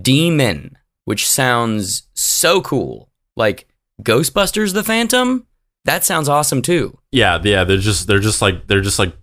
demon, 0.03 0.77
which 1.05 1.29
sounds 1.29 2.09
so 2.15 2.61
cool. 2.61 3.09
Like 3.37 3.69
Ghostbusters 4.03 4.75
the 4.75 4.83
Phantom? 4.83 5.47
That 5.85 6.05
sounds 6.05 6.29
awesome 6.29 6.61
too. 6.61 6.99
Yeah, 7.13 7.41
yeah. 7.45 7.63
They're 7.63 7.77
just 7.77 8.09
they're 8.09 8.19
just 8.19 8.43
like 8.43 8.67
they're 8.67 8.81
just 8.81 8.99
like 8.99 9.15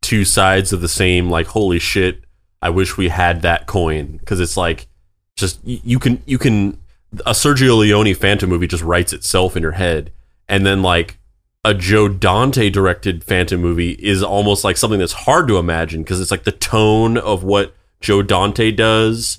two 0.00 0.24
sides 0.24 0.72
of 0.72 0.80
the 0.80 0.86
same. 0.86 1.28
Like 1.28 1.48
holy 1.48 1.80
shit! 1.80 2.22
I 2.62 2.70
wish 2.70 2.96
we 2.96 3.08
had 3.08 3.42
that 3.42 3.66
coin 3.66 4.18
because 4.18 4.38
it's 4.38 4.56
like 4.56 4.86
just 5.34 5.58
you 5.64 5.98
can 5.98 6.22
you 6.24 6.38
can 6.38 6.78
a 7.26 7.32
Sergio 7.32 7.76
Leone 7.78 8.14
Phantom 8.14 8.48
movie 8.48 8.68
just 8.68 8.84
writes 8.84 9.12
itself 9.12 9.56
in 9.56 9.62
your 9.64 9.72
head, 9.72 10.12
and 10.48 10.64
then 10.64 10.82
like 10.82 11.18
a 11.64 11.72
Joe 11.72 12.08
Dante 12.08 12.68
directed 12.68 13.24
Phantom 13.24 13.60
movie 13.60 13.92
is 13.92 14.22
almost 14.22 14.64
like 14.64 14.76
something 14.76 14.98
that's 14.98 15.12
hard 15.12 15.48
to 15.48 15.56
imagine 15.56 16.02
because 16.02 16.20
it's 16.20 16.30
like 16.30 16.44
the 16.44 16.52
tone 16.52 17.16
of 17.16 17.42
what 17.42 17.74
Joe 18.00 18.22
Dante 18.22 18.70
does 18.70 19.38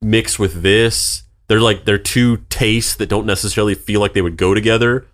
mixed 0.00 0.38
with 0.38 0.62
this. 0.62 1.24
They're 1.48 1.60
like 1.60 1.84
they're 1.84 1.98
two 1.98 2.38
tastes 2.48 2.94
that 2.96 3.08
don't 3.08 3.26
necessarily 3.26 3.74
feel 3.74 4.00
like 4.00 4.12
they 4.12 4.22
would 4.22 4.36
go 4.36 4.54
together, 4.54 5.06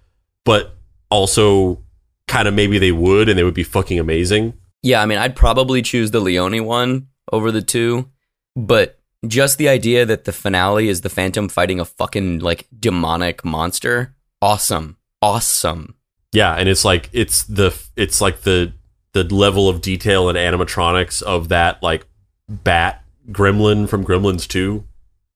but 0.45 0.77
also 1.11 1.83
kind 2.29 2.47
of 2.47 2.55
maybe 2.55 2.79
they 2.79 2.93
would 2.93 3.29
and 3.29 3.39
they 3.39 3.45
would 3.45 3.55
be 3.55 3.65
fucking 3.65 3.99
amazing. 3.99 4.53
Yeah, 4.83 5.03
I 5.03 5.07
mean, 5.07 5.19
I'd 5.19 5.37
probably 5.37 5.83
choose 5.83 6.11
the 6.11 6.21
Leone 6.21 6.65
one 6.65 7.09
over 7.33 7.51
the 7.51 7.63
two, 7.63 8.11
but 8.55 8.99
just 9.27 9.59
the 9.59 9.69
idea 9.69 10.07
that 10.07 10.25
the 10.25 10.33
finale 10.33 10.89
is 10.89 11.01
the 11.01 11.09
Phantom 11.09 11.49
fighting 11.49 11.81
a 11.81 11.85
fucking 11.85 12.39
like 12.39 12.67
demonic 12.79 13.45
monster, 13.45 14.15
awesome, 14.41 14.99
awesome. 15.21 15.97
Yeah, 16.33 16.55
and 16.55 16.69
it's 16.69 16.85
like 16.85 17.09
it's 17.13 17.45
the 17.45 17.77
it's 17.97 18.21
like 18.21 18.43
the 18.43 18.73
the 19.13 19.25
level 19.25 19.69
of 19.69 19.81
detail 19.81 20.29
and 20.29 20.39
animatronics 20.39 21.23
of 21.23 21.49
that 21.49 21.83
like 21.83 22.07
bat 22.49 23.03
gremlin 23.31 23.89
from 23.89 24.05
Gremlins 24.05 24.47
2 24.47 24.85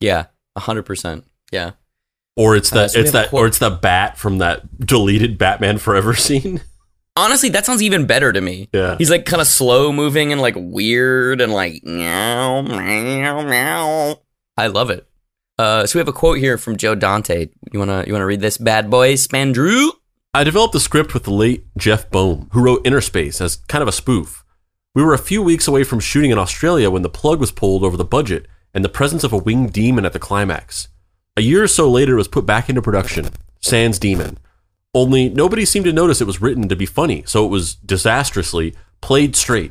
Yeah, 0.01 0.27
hundred 0.57 0.85
percent. 0.85 1.25
Yeah, 1.53 1.73
or 2.37 2.55
it's 2.57 2.73
Uh, 2.73 2.77
that 2.77 2.91
so 2.93 3.01
it's 3.01 3.11
that 3.13 3.33
or 3.33 3.47
it's 3.47 3.59
the 3.59 3.71
bat 3.71 4.17
from 4.19 4.39
that 4.39 4.79
deleted 4.87 5.37
Batman 5.39 5.79
Forever 5.79 6.15
scene. 6.27 6.61
honestly, 7.17 7.49
that 7.51 7.67
sounds 7.67 7.83
even 7.83 8.07
better 8.07 8.33
to 8.33 8.41
me. 8.41 8.69
Yeah. 8.73 8.97
He's 8.99 9.11
like 9.11 9.25
kind 9.25 9.41
of 9.41 9.47
slow 9.49 9.93
moving 9.93 10.31
and 10.33 10.41
like 10.41 10.55
weird 10.57 11.41
and 11.41 11.53
like 11.53 11.83
meow 11.85 12.63
meow 12.63 13.43
meow. 13.43 14.21
I 14.57 14.69
love 14.69 14.91
it. 14.91 15.07
Uh, 15.59 15.87
so 15.87 15.97
we 15.97 16.01
have 16.01 16.09
a 16.09 16.13
quote 16.13 16.39
here 16.39 16.59
from 16.59 16.77
Joe 16.77 16.95
Dante. 16.95 17.49
You 17.73 17.79
wanna 17.81 18.05
you 18.07 18.13
wanna 18.13 18.27
read 18.27 18.41
this 18.41 18.59
bad 18.59 18.91
boy, 18.91 19.15
Spandrew? 19.15 19.91
I 20.37 20.43
developed 20.43 20.73
the 20.73 20.81
script 20.81 21.15
with 21.15 21.23
the 21.23 21.33
late 21.33 21.65
Jeff 21.77 22.11
Boam, 22.11 22.49
who 22.51 22.61
wrote 22.61 22.85
Inner 22.85 23.01
Space 23.01 23.41
as 23.41 23.55
kind 23.69 23.83
of 23.83 23.87
a 23.87 23.93
spoof. 23.93 24.45
We 24.93 25.05
were 25.05 25.15
a 25.15 25.19
few 25.19 25.41
weeks 25.41 25.69
away 25.69 25.85
from 25.85 26.01
shooting 26.01 26.33
in 26.33 26.39
Australia 26.39 26.91
when 26.91 27.03
the 27.03 27.09
plug 27.09 27.39
was 27.39 27.53
pulled 27.53 27.85
over 27.85 27.97
the 27.97 28.05
budget 28.05 28.49
and 28.75 28.85
the 28.85 28.89
presence 28.89 29.23
of 29.23 29.33
a 29.33 29.39
winged 29.39 29.73
demon 29.73 30.05
at 30.05 30.13
the 30.13 30.19
climax. 30.19 30.89
A 31.37 31.41
year 31.41 31.63
or 31.63 31.69
so 31.69 31.89
later, 31.89 32.15
it 32.15 32.17
was 32.17 32.27
put 32.27 32.45
back 32.45 32.69
into 32.69 32.83
production, 32.83 33.29
Sans 33.61 33.97
Demon. 33.97 34.39
Only 34.93 35.29
nobody 35.29 35.65
seemed 35.65 35.85
to 35.85 35.93
notice 35.93 36.21
it 36.21 36.27
was 36.27 36.43
written 36.43 36.69
to 36.69 36.75
be 36.75 36.85
funny, 36.85 37.23
so 37.27 37.45
it 37.47 37.51
was 37.51 37.77
disastrously 37.77 38.75
played 39.01 39.37
straight. 39.37 39.71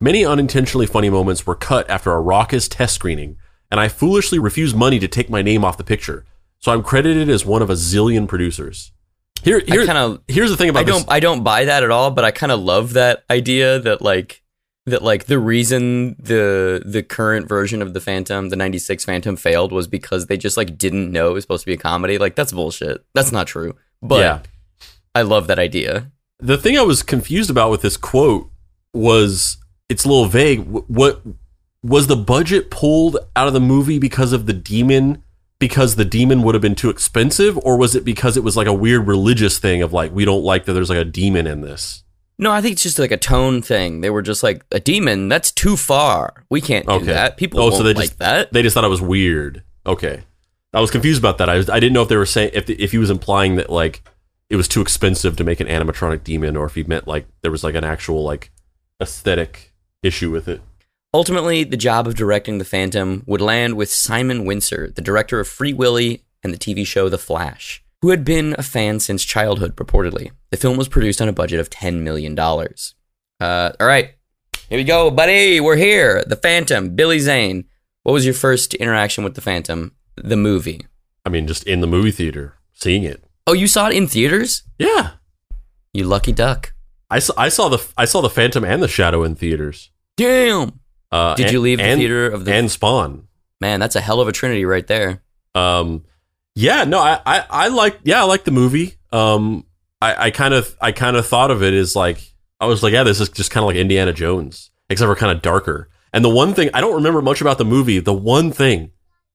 Many 0.00 0.24
unintentionally 0.24 0.86
funny 0.86 1.10
moments 1.10 1.48
were 1.48 1.56
cut 1.56 1.90
after 1.90 2.12
a 2.12 2.20
raucous 2.20 2.68
test 2.68 2.94
screening, 2.94 3.38
and 3.72 3.80
I 3.80 3.88
foolishly 3.88 4.38
refused 4.38 4.76
money 4.76 5.00
to 5.00 5.08
take 5.08 5.28
my 5.28 5.42
name 5.42 5.64
off 5.64 5.78
the 5.78 5.82
picture, 5.82 6.24
so 6.60 6.70
I'm 6.70 6.84
credited 6.84 7.28
as 7.28 7.44
one 7.44 7.60
of 7.60 7.70
a 7.70 7.74
zillion 7.74 8.28
producers. 8.28 8.92
Here, 9.46 9.60
here, 9.60 9.86
kinda- 9.86 10.20
here's 10.26 10.50
the 10.50 10.56
thing 10.56 10.70
about 10.70 10.80
I 10.80 10.82
don't 10.84 11.04
I 11.08 11.20
don't 11.20 11.44
buy 11.44 11.64
that 11.66 11.84
at 11.84 11.90
all, 11.92 12.10
but 12.10 12.24
I 12.24 12.32
kind 12.32 12.50
of 12.50 12.58
love 12.60 12.94
that 12.94 13.22
idea 13.30 13.78
that 13.78 14.02
like 14.02 14.42
that 14.86 15.02
like 15.02 15.26
the 15.26 15.38
reason 15.38 16.16
the 16.18 16.82
the 16.84 17.02
current 17.04 17.48
version 17.48 17.80
of 17.80 17.94
the 17.94 18.00
Phantom, 18.00 18.48
the 18.48 18.56
96 18.56 19.04
Phantom 19.04 19.36
failed 19.36 19.70
was 19.70 19.86
because 19.86 20.26
they 20.26 20.36
just 20.36 20.56
like 20.56 20.76
didn't 20.76 21.12
know 21.12 21.30
it 21.30 21.34
was 21.34 21.44
supposed 21.44 21.62
to 21.62 21.66
be 21.66 21.74
a 21.74 21.76
comedy. 21.78 22.18
Like 22.18 22.34
that's 22.34 22.52
bullshit. 22.52 23.04
That's 23.14 23.30
not 23.30 23.46
true. 23.46 23.74
But 24.02 24.18
Yeah. 24.20 24.38
I 25.14 25.22
love 25.22 25.46
that 25.46 25.60
idea. 25.60 26.10
The 26.40 26.58
thing 26.58 26.76
I 26.76 26.82
was 26.82 27.02
confused 27.04 27.48
about 27.48 27.70
with 27.70 27.82
this 27.82 27.96
quote 27.96 28.50
was 28.92 29.58
it's 29.88 30.04
a 30.04 30.08
little 30.08 30.26
vague. 30.26 30.60
What 30.66 31.22
was 31.84 32.08
the 32.08 32.16
budget 32.16 32.68
pulled 32.70 33.16
out 33.36 33.46
of 33.46 33.52
the 33.54 33.60
movie 33.60 34.00
because 34.00 34.32
of 34.32 34.46
the 34.46 34.52
demon? 34.52 35.22
Because 35.58 35.96
the 35.96 36.04
demon 36.04 36.42
would 36.42 36.54
have 36.54 36.60
been 36.62 36.74
too 36.74 36.90
expensive, 36.90 37.56
or 37.58 37.78
was 37.78 37.94
it 37.96 38.04
because 38.04 38.36
it 38.36 38.44
was 38.44 38.56
like 38.58 38.66
a 38.66 38.74
weird 38.74 39.06
religious 39.06 39.58
thing 39.58 39.80
of 39.80 39.92
like 39.92 40.12
we 40.12 40.24
don't 40.26 40.42
like 40.44 40.66
that 40.66 40.74
there's 40.74 40.90
like 40.90 40.98
a 40.98 41.04
demon 41.04 41.46
in 41.46 41.62
this? 41.62 42.04
No, 42.38 42.50
I 42.52 42.60
think 42.60 42.72
it's 42.74 42.82
just 42.82 42.98
like 42.98 43.10
a 43.12 43.16
tone 43.16 43.62
thing. 43.62 44.02
They 44.02 44.10
were 44.10 44.20
just 44.20 44.42
like 44.42 44.62
a 44.70 44.78
demon. 44.78 45.28
That's 45.30 45.50
too 45.50 45.76
far. 45.78 46.44
We 46.50 46.60
can't 46.60 46.84
do 46.86 46.92
Okay. 46.96 47.06
that. 47.06 47.38
People 47.38 47.60
Oh, 47.60 47.70
so 47.70 47.82
they 47.82 47.94
like 47.94 48.08
just- 48.08 48.18
that. 48.18 48.52
They 48.52 48.60
just 48.62 48.74
thought 48.74 48.84
it 48.84 48.88
was 48.88 49.00
weird. 49.00 49.62
Okay, 49.86 50.24
I 50.74 50.80
was 50.82 50.90
confused 50.90 51.18
about 51.20 51.38
that. 51.38 51.48
I, 51.48 51.56
was, 51.56 51.70
I 51.70 51.80
didn't 51.80 51.94
know 51.94 52.02
if 52.02 52.08
they 52.08 52.16
were 52.16 52.26
saying 52.26 52.50
if 52.52 52.66
the, 52.66 52.74
if 52.82 52.90
he 52.92 52.98
was 52.98 53.08
implying 53.08 53.56
that 53.56 53.70
like 53.70 54.02
it 54.50 54.56
was 54.56 54.68
too 54.68 54.82
expensive 54.82 55.36
to 55.36 55.44
make 55.44 55.60
an 55.60 55.68
animatronic 55.68 56.22
demon, 56.22 56.54
or 56.56 56.66
if 56.66 56.74
he 56.74 56.82
meant 56.84 57.08
like 57.08 57.26
there 57.40 57.50
was 57.50 57.64
like 57.64 57.74
an 57.74 57.84
actual 57.84 58.22
like 58.22 58.50
aesthetic 59.00 59.72
issue 60.02 60.30
with 60.30 60.48
it. 60.48 60.60
Ultimately, 61.16 61.64
the 61.64 61.78
job 61.78 62.06
of 62.06 62.14
directing 62.14 62.58
The 62.58 62.64
Phantom 62.66 63.22
would 63.24 63.40
land 63.40 63.74
with 63.74 63.90
Simon 63.90 64.44
Wincer, 64.44 64.94
the 64.94 65.00
director 65.00 65.40
of 65.40 65.48
Free 65.48 65.72
Willy 65.72 66.26
and 66.42 66.52
the 66.52 66.58
TV 66.58 66.86
show 66.86 67.08
The 67.08 67.16
Flash, 67.16 67.82
who 68.02 68.10
had 68.10 68.22
been 68.22 68.54
a 68.58 68.62
fan 68.62 69.00
since 69.00 69.24
childhood, 69.24 69.76
purportedly. 69.76 70.32
The 70.50 70.58
film 70.58 70.76
was 70.76 70.88
produced 70.90 71.22
on 71.22 71.28
a 71.28 71.32
budget 71.32 71.58
of 71.58 71.70
$10 71.70 72.02
million. 72.02 72.38
Uh, 72.38 73.72
all 73.80 73.86
right, 73.86 74.10
here 74.68 74.76
we 74.78 74.84
go, 74.84 75.10
buddy. 75.10 75.58
We're 75.58 75.76
here. 75.76 76.22
The 76.26 76.36
Phantom, 76.36 76.94
Billy 76.94 77.18
Zane. 77.18 77.64
What 78.02 78.12
was 78.12 78.26
your 78.26 78.34
first 78.34 78.74
interaction 78.74 79.24
with 79.24 79.36
The 79.36 79.40
Phantom, 79.40 79.92
the 80.16 80.36
movie? 80.36 80.82
I 81.24 81.30
mean, 81.30 81.46
just 81.46 81.62
in 81.66 81.80
the 81.80 81.86
movie 81.86 82.10
theater, 82.10 82.56
seeing 82.74 83.04
it. 83.04 83.24
Oh, 83.46 83.54
you 83.54 83.68
saw 83.68 83.88
it 83.88 83.96
in 83.96 84.06
theaters? 84.06 84.64
Yeah, 84.78 85.12
You 85.94 86.04
lucky 86.04 86.32
duck. 86.32 86.74
I 87.08 87.20
saw, 87.20 87.32
I 87.38 87.48
saw 87.48 87.70
the 87.70 87.82
I 87.96 88.04
saw 88.04 88.20
the 88.20 88.28
Phantom 88.28 88.66
and 88.66 88.82
the 88.82 88.88
Shadow 88.88 89.22
in 89.24 89.34
theaters. 89.34 89.90
Damn. 90.18 90.80
Uh, 91.12 91.34
Did 91.34 91.46
and- 91.46 91.52
you 91.52 91.60
leave 91.60 91.78
the 91.78 91.84
and- 91.84 91.98
theater 91.98 92.28
of 92.28 92.44
the- 92.44 92.52
and 92.54 92.70
Spawn? 92.70 93.24
Man, 93.60 93.80
that's 93.80 93.96
a 93.96 94.00
hell 94.00 94.20
of 94.20 94.28
a 94.28 94.32
trinity 94.32 94.64
right 94.64 94.86
there. 94.86 95.22
Um, 95.54 96.04
yeah, 96.54 96.84
no, 96.84 96.98
I, 97.00 97.20
I, 97.24 97.44
I 97.48 97.68
like, 97.68 97.98
yeah, 98.04 98.20
I 98.20 98.24
like 98.24 98.44
the 98.44 98.50
movie. 98.50 98.94
Um, 99.12 99.64
I, 100.02 100.26
I 100.26 100.30
kind 100.30 100.52
of, 100.52 100.76
I 100.80 100.92
kind 100.92 101.16
of 101.16 101.26
thought 101.26 101.50
of 101.50 101.62
it 101.62 101.72
as 101.72 101.96
like, 101.96 102.34
I 102.60 102.66
was 102.66 102.82
like, 102.82 102.92
yeah, 102.92 103.02
this 103.02 103.20
is 103.20 103.28
just 103.30 103.50
kind 103.50 103.62
of 103.64 103.68
like 103.68 103.76
Indiana 103.76 104.12
Jones, 104.12 104.70
except 104.90 105.08
for 105.08 105.16
kind 105.16 105.32
of 105.34 105.42
darker. 105.42 105.88
And 106.12 106.24
the 106.24 106.28
one 106.30 106.54
thing 106.54 106.70
I 106.74 106.80
don't 106.80 106.94
remember 106.94 107.22
much 107.22 107.40
about 107.40 107.58
the 107.58 107.64
movie, 107.64 107.98
the 107.98 108.12
one 108.14 108.50
thing 108.52 108.90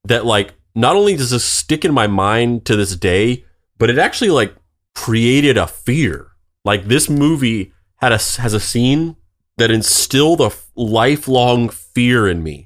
that 0.06 0.26
like, 0.26 0.54
not 0.76 0.96
only 0.96 1.16
does 1.16 1.32
this 1.32 1.44
stick 1.44 1.84
in 1.84 1.94
my 1.94 2.08
mind 2.08 2.66
to 2.66 2.76
this 2.76 2.96
day, 2.96 3.46
but 3.78 3.90
it 3.90 3.98
actually 3.98 4.30
like 4.32 4.56
created 4.96 5.58
a 5.58 5.68
fear. 5.68 6.28
Like 6.64 6.86
this 6.86 7.10
movie 7.10 7.74
had 7.98 8.12
a 8.12 8.16
has 8.42 8.54
a 8.54 8.60
scene 8.60 9.16
that 9.62 9.70
instilled 9.70 10.42
a 10.42 10.52
lifelong 10.76 11.70
fear 11.70 12.28
in 12.28 12.42
me, 12.42 12.66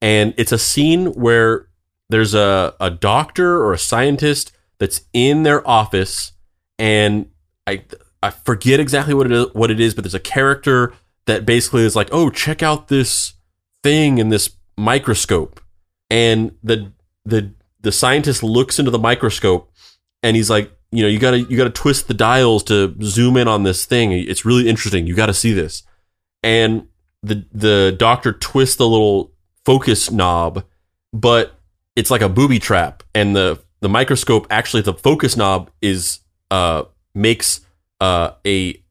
and 0.00 0.34
it's 0.36 0.50
a 0.50 0.58
scene 0.58 1.06
where 1.12 1.68
there's 2.10 2.34
a, 2.34 2.74
a 2.80 2.90
doctor 2.90 3.62
or 3.62 3.72
a 3.72 3.78
scientist 3.78 4.50
that's 4.80 5.02
in 5.12 5.44
their 5.44 5.66
office 5.66 6.32
and 6.80 7.30
I 7.64 7.84
I 8.20 8.30
forget 8.30 8.80
exactly 8.80 9.14
what 9.14 9.26
it 9.26 9.32
is 9.32 9.46
what 9.52 9.70
it 9.70 9.78
is, 9.78 9.94
but 9.94 10.02
there's 10.02 10.14
a 10.14 10.20
character 10.20 10.92
that 11.26 11.46
basically 11.46 11.84
is 11.84 11.94
like, 11.94 12.08
oh, 12.10 12.28
check 12.28 12.60
out 12.60 12.88
this 12.88 13.34
thing 13.84 14.18
in 14.18 14.30
this 14.30 14.50
microscope. 14.76 15.60
And 16.10 16.56
the 16.60 16.90
the 17.24 17.52
the 17.82 17.92
scientist 17.92 18.42
looks 18.42 18.80
into 18.80 18.90
the 18.90 18.98
microscope 18.98 19.70
and 20.24 20.34
he's 20.34 20.50
like, 20.50 20.72
you 20.90 21.02
know, 21.04 21.08
you 21.08 21.20
gotta 21.20 21.38
you 21.38 21.56
gotta 21.56 21.70
twist 21.70 22.08
the 22.08 22.14
dials 22.14 22.64
to 22.64 22.96
zoom 23.00 23.36
in 23.36 23.46
on 23.46 23.62
this 23.62 23.84
thing. 23.84 24.10
It's 24.10 24.44
really 24.44 24.68
interesting. 24.68 25.06
You 25.06 25.14
gotta 25.14 25.34
see 25.34 25.52
this. 25.52 25.84
And 26.42 26.88
the 27.22 27.44
the 27.52 27.94
doctor 27.96 28.32
twists 28.32 28.76
the 28.76 28.88
little 28.88 29.32
focus 29.64 30.10
knob, 30.10 30.64
but 31.12 31.58
it's 31.96 32.10
like 32.10 32.22
a 32.22 32.28
booby 32.28 32.58
trap 32.58 33.02
and 33.14 33.36
the 33.36 33.60
the 33.80 33.88
microscope 33.88 34.46
actually 34.50 34.82
the 34.82 34.94
focus 34.94 35.36
knob 35.36 35.70
is 35.80 36.20
uh 36.50 36.84
makes 37.14 37.60
uh 38.00 38.30
a 38.46 38.82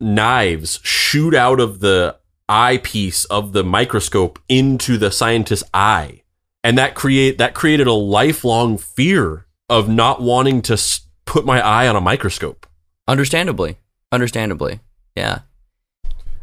knives 0.00 0.80
shoot 0.82 1.34
out 1.34 1.60
of 1.60 1.80
the 1.80 2.16
eyepiece 2.48 3.24
of 3.26 3.52
the 3.52 3.62
microscope 3.62 4.38
into 4.48 4.98
the 4.98 5.10
scientist's 5.10 5.68
eye 5.72 6.22
and 6.64 6.76
that 6.76 6.94
create 6.94 7.38
that 7.38 7.54
created 7.54 7.86
a 7.86 7.92
lifelong 7.92 8.76
fear 8.76 9.46
of 9.68 9.88
not 9.88 10.20
wanting 10.20 10.60
to 10.62 10.80
put 11.24 11.44
my 11.44 11.60
eye 11.60 11.86
on 11.86 11.96
a 11.96 12.00
microscope 12.00 12.66
Understandably. 13.08 13.78
Understandably. 14.10 14.80
Yeah. 15.14 15.40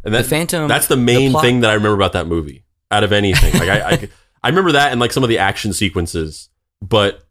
And 0.03 0.13
that, 0.13 0.23
The 0.23 0.29
Phantom- 0.29 0.67
that's 0.67 0.87
the 0.87 0.95
the 0.95 1.01
main 1.01 1.31
plot- 1.31 1.43
thing 1.43 1.61
that 1.61 1.71
i 1.71 1.73
remember 1.73 1.95
about 1.95 2.13
that 2.13 2.27
movie 2.27 2.63
out 2.91 3.03
of 3.03 3.11
anything 3.11 3.53
like 3.53 3.69
I, 3.69 3.89
I 3.91 4.09
i 4.43 4.49
remember 4.49 4.73
that 4.73 4.91
and 4.91 4.99
like 5.01 5.11
some 5.11 5.23
of 5.23 5.29
the 5.29 5.37
action 5.39 5.73
sequences 5.73 6.49
but 6.81 7.25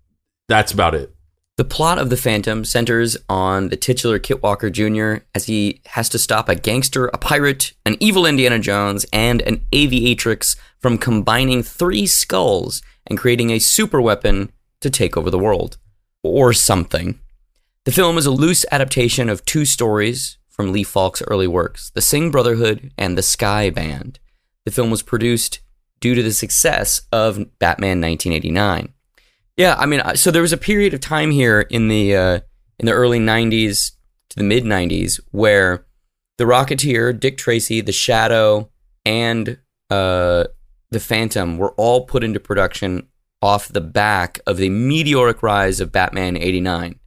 that's 0.48 0.72
about 0.72 0.94
it 0.94 1.14
The 1.56 1.64
plot 1.64 1.98
of 1.98 2.08
The 2.10 2.16
Phantom 2.16 2.64
centers 2.64 3.16
on 3.28 3.68
the 3.68 3.76
titular 3.76 4.18
Kit 4.18 4.42
Walker 4.42 4.70
Jr. 4.70 5.22
as 5.34 5.44
he 5.46 5.80
has 5.86 6.08
to 6.08 6.18
stop 6.18 6.48
a 6.48 6.54
gangster, 6.54 7.06
a 7.08 7.18
pirate, 7.18 7.74
an 7.84 7.96
evil 8.00 8.24
Indiana 8.26 8.58
Jones, 8.58 9.04
and 9.12 9.42
an 9.42 9.60
aviatrix 9.70 10.56
from 10.80 10.96
combining 10.98 11.62
three 11.62 12.06
skulls 12.06 12.82
and 13.06 13.18
creating 13.18 13.50
a 13.50 13.58
super 13.60 14.00
weapon 14.00 14.50
to 14.80 14.88
take 14.90 15.16
over 15.16 15.30
the 15.30 15.38
world. 15.38 15.76
Or 16.22 16.52
something. 16.54 17.20
The 17.84 17.92
film 17.92 18.16
is 18.18 18.26
a 18.26 18.30
loose 18.30 18.64
adaptation 18.72 19.28
of 19.28 19.44
two 19.44 19.64
stories 19.66 20.38
from 20.52 20.70
Lee 20.70 20.84
Falk's 20.84 21.22
early 21.22 21.48
works 21.48 21.90
The 21.90 22.02
Singh 22.02 22.30
Brotherhood 22.30 22.92
and 22.96 23.18
The 23.18 23.22
Sky 23.22 23.70
Band. 23.70 24.20
The 24.64 24.70
film 24.70 24.90
was 24.90 25.02
produced 25.02 25.60
due 25.98 26.14
to 26.14 26.22
the 26.22 26.32
success 26.32 27.02
of 27.10 27.36
Batman 27.58 28.00
1989. 28.00 28.92
Yeah, 29.56 29.74
I 29.78 29.86
mean, 29.86 30.02
so 30.14 30.30
there 30.30 30.42
was 30.42 30.52
a 30.52 30.58
period 30.58 30.94
of 30.94 31.00
time 31.00 31.30
here 31.30 31.60
in 31.60 31.88
the 31.88 32.14
uh, 32.16 32.40
in 32.78 32.86
the 32.86 32.92
early 32.92 33.18
'90s 33.18 33.92
to 34.30 34.36
the 34.36 34.44
mid 34.44 34.64
'90s 34.64 35.20
where 35.30 35.86
the 36.38 36.44
Rocketeer, 36.44 37.18
Dick 37.18 37.36
Tracy, 37.36 37.80
The 37.80 37.92
Shadow, 37.92 38.70
and 39.04 39.58
uh, 39.90 40.44
the 40.90 41.00
Phantom 41.00 41.58
were 41.58 41.72
all 41.72 42.06
put 42.06 42.24
into 42.24 42.40
production 42.40 43.08
off 43.42 43.68
the 43.68 43.80
back 43.80 44.40
of 44.46 44.56
the 44.56 44.70
meteoric 44.70 45.42
rise 45.42 45.80
of 45.80 45.92
Batman 45.92 46.36
'89, 46.36 46.98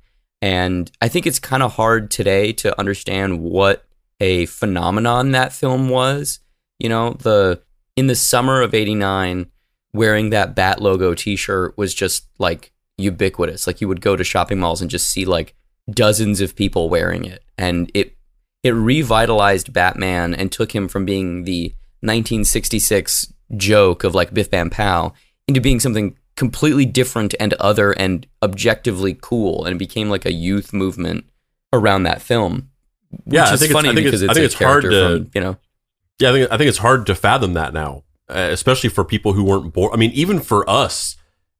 and 0.46 0.92
I 1.02 1.08
think 1.08 1.26
it's 1.26 1.40
kind 1.40 1.64
of 1.64 1.74
hard 1.74 2.12
today 2.12 2.54
to 2.54 2.80
understand 2.80 3.42
what 3.42 3.84
a 4.20 4.46
phenomenon 4.46 5.32
that 5.32 5.54
film 5.54 5.90
was. 5.90 6.40
You 6.78 6.88
know, 6.88 7.14
the 7.14 7.64
in 7.96 8.06
the 8.06 8.16
summer 8.16 8.62
of 8.62 8.76
'89 8.76 9.48
wearing 9.92 10.30
that 10.30 10.54
bat 10.54 10.80
logo 10.82 11.16
t-shirt 11.16 11.76
was 11.78 11.96
just 11.96 12.28
like 12.38 12.72
ubiquitous 12.98 13.66
like 13.66 13.82
you 13.82 13.88
would 13.88 14.02
go 14.02 14.16
to 14.16 14.24
shopping 14.24 14.60
malls 14.60 14.82
and 14.82 14.92
just 14.92 15.10
see 15.10 15.26
like 15.26 15.56
dozens 15.90 16.42
of 16.42 16.56
people 16.56 16.90
wearing 16.90 17.24
it 17.24 17.42
and 17.58 17.90
it 17.94 18.18
it 18.62 18.72
revitalized 18.72 19.72
batman 19.72 20.34
and 20.34 20.52
took 20.52 20.76
him 20.76 20.90
from 20.90 21.06
being 21.06 21.46
the 21.46 21.70
1966 22.02 23.34
joke 23.56 24.04
of 24.04 24.14
like 24.14 24.34
biff 24.34 24.52
bam 24.52 24.70
pow 24.70 25.14
into 25.48 25.62
being 25.62 25.80
something 25.80 26.18
completely 26.36 26.86
different 26.86 27.34
and 27.40 27.54
other 27.56 27.92
and 27.94 28.28
objectively 28.44 29.18
cool 29.22 29.64
and 29.66 29.76
it 29.76 29.80
became 29.80 30.10
like 30.10 30.26
a 30.26 30.34
youth 30.34 30.74
movement 30.74 31.26
around 31.72 32.04
that 32.04 32.22
film 32.22 32.70
which 33.10 33.36
Yeah, 33.36 33.46
I 33.50 33.54
is 33.54 33.60
think 33.62 33.70
it's- 33.72 33.74
funny 33.74 33.90
I 33.90 33.94
think 33.96 34.06
because 34.06 34.22
it's- 34.22 34.24
it's, 34.24 34.32
I 34.32 34.34
think 34.34 34.44
a 34.44 34.46
it's 34.46 34.56
hard 34.72 34.84
to- 34.84 35.20
from, 35.24 35.32
you 35.34 35.42
know 35.42 35.58
Yeah, 36.20 36.30
I 36.30 36.34
think 36.34 36.52
I 36.52 36.58
think 36.58 36.70
it's 36.70 36.78
hard 36.80 37.06
to 37.08 37.16
fathom 37.16 37.54
that 37.54 37.74
now, 37.74 38.04
uh, 38.30 38.50
especially 38.52 38.90
for 38.90 39.04
people 39.04 39.34
who 39.34 39.44
weren't 39.44 39.74
born. 39.74 39.92
I 39.94 39.98
mean, 39.98 40.12
even 40.12 40.40
for 40.40 40.68
us, 40.70 41.16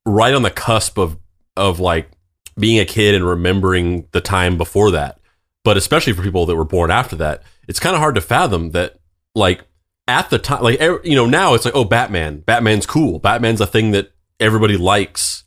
right 0.06 0.34
on 0.34 0.42
the 0.44 0.50
cusp 0.52 0.98
of 0.98 1.18
of 1.58 1.80
like 1.80 2.10
being 2.58 2.80
a 2.80 2.86
kid 2.86 3.16
and 3.16 3.26
remembering 3.28 4.08
the 4.12 4.22
time 4.22 4.58
before 4.58 4.92
that, 4.92 5.20
but 5.66 5.76
especially 5.78 6.14
for 6.14 6.24
people 6.24 6.46
that 6.46 6.56
were 6.56 6.64
born 6.66 6.90
after 6.92 7.16
that, 7.18 7.44
it's 7.68 7.80
kind 7.82 7.96
of 7.96 8.00
hard 8.02 8.16
to 8.16 8.22
fathom 8.22 8.72
that 8.72 8.96
like 9.36 9.62
at 10.08 10.30
the 10.30 10.40
time, 10.40 10.64
like 10.64 10.80
you 11.04 11.16
know, 11.16 11.26
now 11.26 11.54
it's 11.54 11.66
like 11.66 11.76
oh, 11.76 11.84
Batman, 11.86 12.40
Batman's 12.40 12.86
cool, 12.86 13.20
Batman's 13.20 13.60
a 13.62 13.68
thing 13.68 13.92
that 13.92 14.12
everybody 14.40 14.78
likes, 14.78 15.44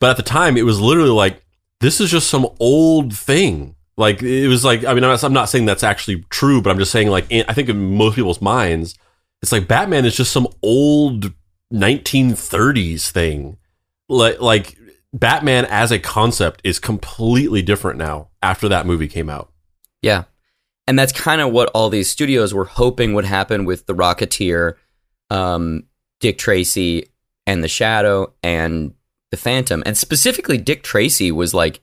but 0.00 0.10
at 0.10 0.16
the 0.16 0.22
time 0.22 0.56
it 0.56 0.64
was 0.64 0.80
literally 0.80 1.10
like 1.10 1.44
this 1.80 2.00
is 2.00 2.10
just 2.10 2.28
some 2.28 2.46
old 2.60 3.14
thing. 3.16 3.74
Like 3.96 4.22
it 4.22 4.48
was 4.48 4.64
like 4.64 4.84
I 4.84 4.94
mean 4.94 5.04
I'm 5.04 5.10
not, 5.10 5.24
I'm 5.24 5.32
not 5.32 5.48
saying 5.48 5.66
that's 5.66 5.82
actually 5.82 6.24
true, 6.30 6.62
but 6.62 6.70
I'm 6.70 6.78
just 6.78 6.92
saying 6.92 7.08
like 7.08 7.26
I 7.32 7.52
think 7.52 7.68
in 7.68 7.96
most 7.96 8.14
people's 8.14 8.40
minds, 8.40 8.94
it's 9.42 9.52
like 9.52 9.68
Batman 9.68 10.04
is 10.04 10.16
just 10.16 10.32
some 10.32 10.48
old 10.62 11.32
1930s 11.72 13.10
thing. 13.10 13.56
Like 14.08 14.40
like 14.40 14.76
Batman 15.12 15.64
as 15.66 15.90
a 15.90 15.98
concept 15.98 16.60
is 16.64 16.78
completely 16.78 17.62
different 17.62 17.98
now 17.98 18.28
after 18.42 18.68
that 18.68 18.86
movie 18.86 19.08
came 19.08 19.28
out. 19.28 19.50
Yeah. 20.02 20.24
and 20.86 20.98
that's 20.98 21.12
kind 21.12 21.40
of 21.40 21.50
what 21.52 21.70
all 21.74 21.90
these 21.90 22.08
studios 22.08 22.54
were 22.54 22.64
hoping 22.64 23.12
would 23.14 23.24
happen 23.24 23.64
with 23.64 23.86
the 23.86 23.94
Rocketeer, 23.94 24.74
um, 25.28 25.84
Dick 26.20 26.38
Tracy, 26.38 27.10
and 27.48 27.64
the 27.64 27.68
Shadow, 27.68 28.34
and 28.42 28.92
the 29.30 29.38
Phantom, 29.38 29.82
and 29.86 29.96
specifically 29.96 30.58
Dick 30.58 30.82
Tracy 30.82 31.32
was 31.32 31.54
like, 31.54 31.80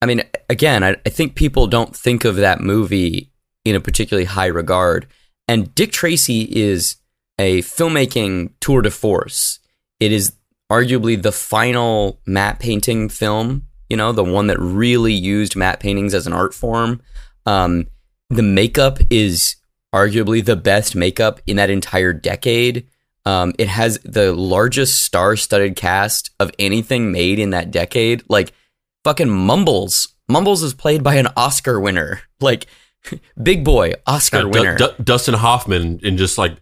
I 0.00 0.06
mean, 0.06 0.22
again, 0.48 0.84
I, 0.84 0.96
I 1.04 1.10
think 1.10 1.34
people 1.34 1.66
don't 1.66 1.94
think 1.94 2.24
of 2.24 2.36
that 2.36 2.60
movie 2.60 3.32
in 3.64 3.74
a 3.74 3.80
particularly 3.80 4.26
high 4.26 4.46
regard, 4.46 5.08
and 5.48 5.74
Dick 5.74 5.90
Tracy 5.90 6.42
is 6.42 6.96
a 7.38 7.62
filmmaking 7.62 8.52
tour 8.60 8.80
de 8.80 8.90
force. 8.90 9.58
It 9.98 10.12
is 10.12 10.34
arguably 10.70 11.20
the 11.20 11.32
final 11.32 12.20
matte 12.24 12.60
painting 12.60 13.08
film, 13.08 13.66
you 13.88 13.96
know, 13.96 14.12
the 14.12 14.24
one 14.24 14.46
that 14.46 14.58
really 14.60 15.12
used 15.12 15.56
matte 15.56 15.80
paintings 15.80 16.14
as 16.14 16.26
an 16.28 16.32
art 16.32 16.54
form. 16.54 17.00
Um, 17.44 17.88
the 18.30 18.42
makeup 18.42 18.98
is 19.10 19.56
arguably 19.92 20.44
the 20.44 20.56
best 20.56 20.94
makeup 20.94 21.40
in 21.46 21.56
that 21.56 21.70
entire 21.70 22.12
decade. 22.12 22.86
Um, 23.28 23.52
it 23.58 23.68
has 23.68 23.98
the 24.04 24.32
largest 24.32 25.02
star-studded 25.02 25.76
cast 25.76 26.30
of 26.40 26.50
anything 26.58 27.12
made 27.12 27.38
in 27.38 27.50
that 27.50 27.70
decade. 27.70 28.22
Like 28.28 28.52
fucking 29.04 29.28
Mumbles. 29.28 30.08
Mumbles 30.28 30.62
is 30.62 30.72
played 30.74 31.02
by 31.02 31.16
an 31.16 31.28
Oscar 31.36 31.78
winner. 31.80 32.20
Like 32.40 32.66
big 33.42 33.64
boy 33.64 33.94
Oscar 34.06 34.38
Uh, 34.46 34.48
winner. 34.48 34.76
Du- 34.76 34.94
Dustin 35.02 35.34
Hoffman 35.34 35.98
in 36.02 36.16
just 36.16 36.38
like 36.38 36.56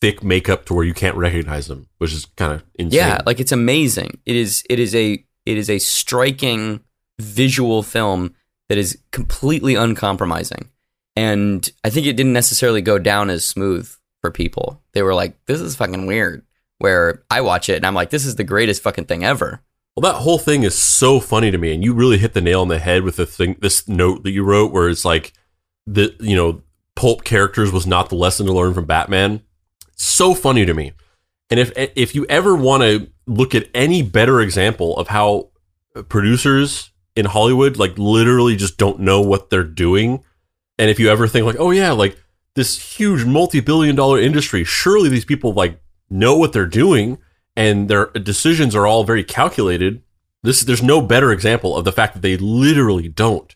thick 0.00 0.22
makeup 0.22 0.66
to 0.66 0.74
where 0.74 0.84
you 0.84 0.92
can't 0.94 1.16
recognize 1.16 1.70
him, 1.70 1.86
which 1.98 2.12
is 2.12 2.26
kind 2.36 2.52
of 2.52 2.62
insane. 2.74 2.98
Yeah, 2.98 3.20
like 3.24 3.40
it's 3.40 3.52
amazing. 3.52 4.18
It 4.26 4.36
is 4.36 4.62
it 4.68 4.78
is 4.78 4.94
a 4.94 5.24
it 5.46 5.56
is 5.58 5.70
a 5.70 5.78
striking 5.78 6.80
visual 7.18 7.82
film 7.82 8.34
that 8.68 8.76
is 8.78 8.98
completely 9.10 9.74
uncompromising. 9.74 10.68
And 11.16 11.70
I 11.84 11.90
think 11.90 12.06
it 12.06 12.16
didn't 12.16 12.32
necessarily 12.34 12.82
go 12.82 12.98
down 12.98 13.30
as 13.30 13.46
smooth 13.46 13.90
for 14.22 14.30
people. 14.30 14.80
They 14.92 15.02
were 15.02 15.14
like, 15.14 15.44
this 15.44 15.60
is 15.60 15.76
fucking 15.76 16.06
weird. 16.06 16.46
Where 16.78 17.22
I 17.30 17.42
watch 17.42 17.68
it 17.68 17.76
and 17.76 17.86
I'm 17.86 17.94
like, 17.94 18.10
this 18.10 18.24
is 18.24 18.36
the 18.36 18.44
greatest 18.44 18.82
fucking 18.82 19.04
thing 19.04 19.22
ever. 19.24 19.60
Well, 19.94 20.10
that 20.10 20.22
whole 20.22 20.38
thing 20.38 20.62
is 20.62 20.74
so 20.74 21.20
funny 21.20 21.50
to 21.50 21.58
me, 21.58 21.74
and 21.74 21.84
you 21.84 21.92
really 21.92 22.16
hit 22.16 22.32
the 22.32 22.40
nail 22.40 22.62
on 22.62 22.68
the 22.68 22.78
head 22.78 23.02
with 23.02 23.16
the 23.16 23.26
thing. 23.26 23.56
This 23.60 23.86
note 23.86 24.22
that 24.22 24.30
you 24.30 24.42
wrote, 24.42 24.72
where 24.72 24.88
it's 24.88 25.04
like 25.04 25.34
the 25.86 26.16
you 26.18 26.34
know 26.34 26.62
pulp 26.96 27.24
characters 27.24 27.70
was 27.70 27.86
not 27.86 28.08
the 28.08 28.14
lesson 28.14 28.46
to 28.46 28.52
learn 28.52 28.72
from 28.72 28.86
Batman. 28.86 29.42
So 29.94 30.34
funny 30.34 30.64
to 30.64 30.72
me. 30.72 30.92
And 31.50 31.60
if 31.60 31.72
if 31.76 32.14
you 32.14 32.24
ever 32.30 32.56
want 32.56 32.82
to 32.84 33.08
look 33.26 33.54
at 33.54 33.68
any 33.74 34.02
better 34.02 34.40
example 34.40 34.96
of 34.96 35.08
how 35.08 35.50
producers 36.08 36.90
in 37.14 37.26
Hollywood 37.26 37.76
like 37.76 37.98
literally 37.98 38.56
just 38.56 38.78
don't 38.78 39.00
know 39.00 39.20
what 39.20 39.50
they're 39.50 39.62
doing, 39.62 40.24
and 40.78 40.88
if 40.88 40.98
you 40.98 41.10
ever 41.10 41.28
think 41.28 41.44
like, 41.44 41.60
oh 41.60 41.70
yeah, 41.70 41.92
like 41.92 42.16
this 42.54 42.98
huge 42.98 43.24
multi-billion 43.24 43.96
dollar 43.96 44.20
industry, 44.20 44.64
surely 44.64 45.08
these 45.08 45.24
people 45.24 45.52
like 45.52 45.80
know 46.10 46.36
what 46.36 46.52
they're 46.52 46.66
doing 46.66 47.18
and 47.56 47.88
their 47.88 48.06
decisions 48.06 48.74
are 48.74 48.86
all 48.86 49.04
very 49.04 49.24
calculated. 49.24 50.02
This 50.42 50.62
there's 50.62 50.82
no 50.82 51.00
better 51.00 51.32
example 51.32 51.76
of 51.76 51.84
the 51.84 51.92
fact 51.92 52.14
that 52.14 52.22
they 52.22 52.36
literally 52.36 53.08
don't. 53.08 53.54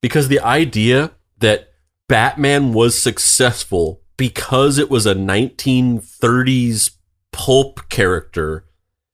Because 0.00 0.28
the 0.28 0.40
idea 0.40 1.12
that 1.38 1.72
Batman 2.08 2.72
was 2.72 3.00
successful 3.00 4.02
because 4.16 4.78
it 4.78 4.90
was 4.90 5.06
a 5.06 5.14
1930s 5.14 6.90
pulp 7.32 7.88
character 7.88 8.64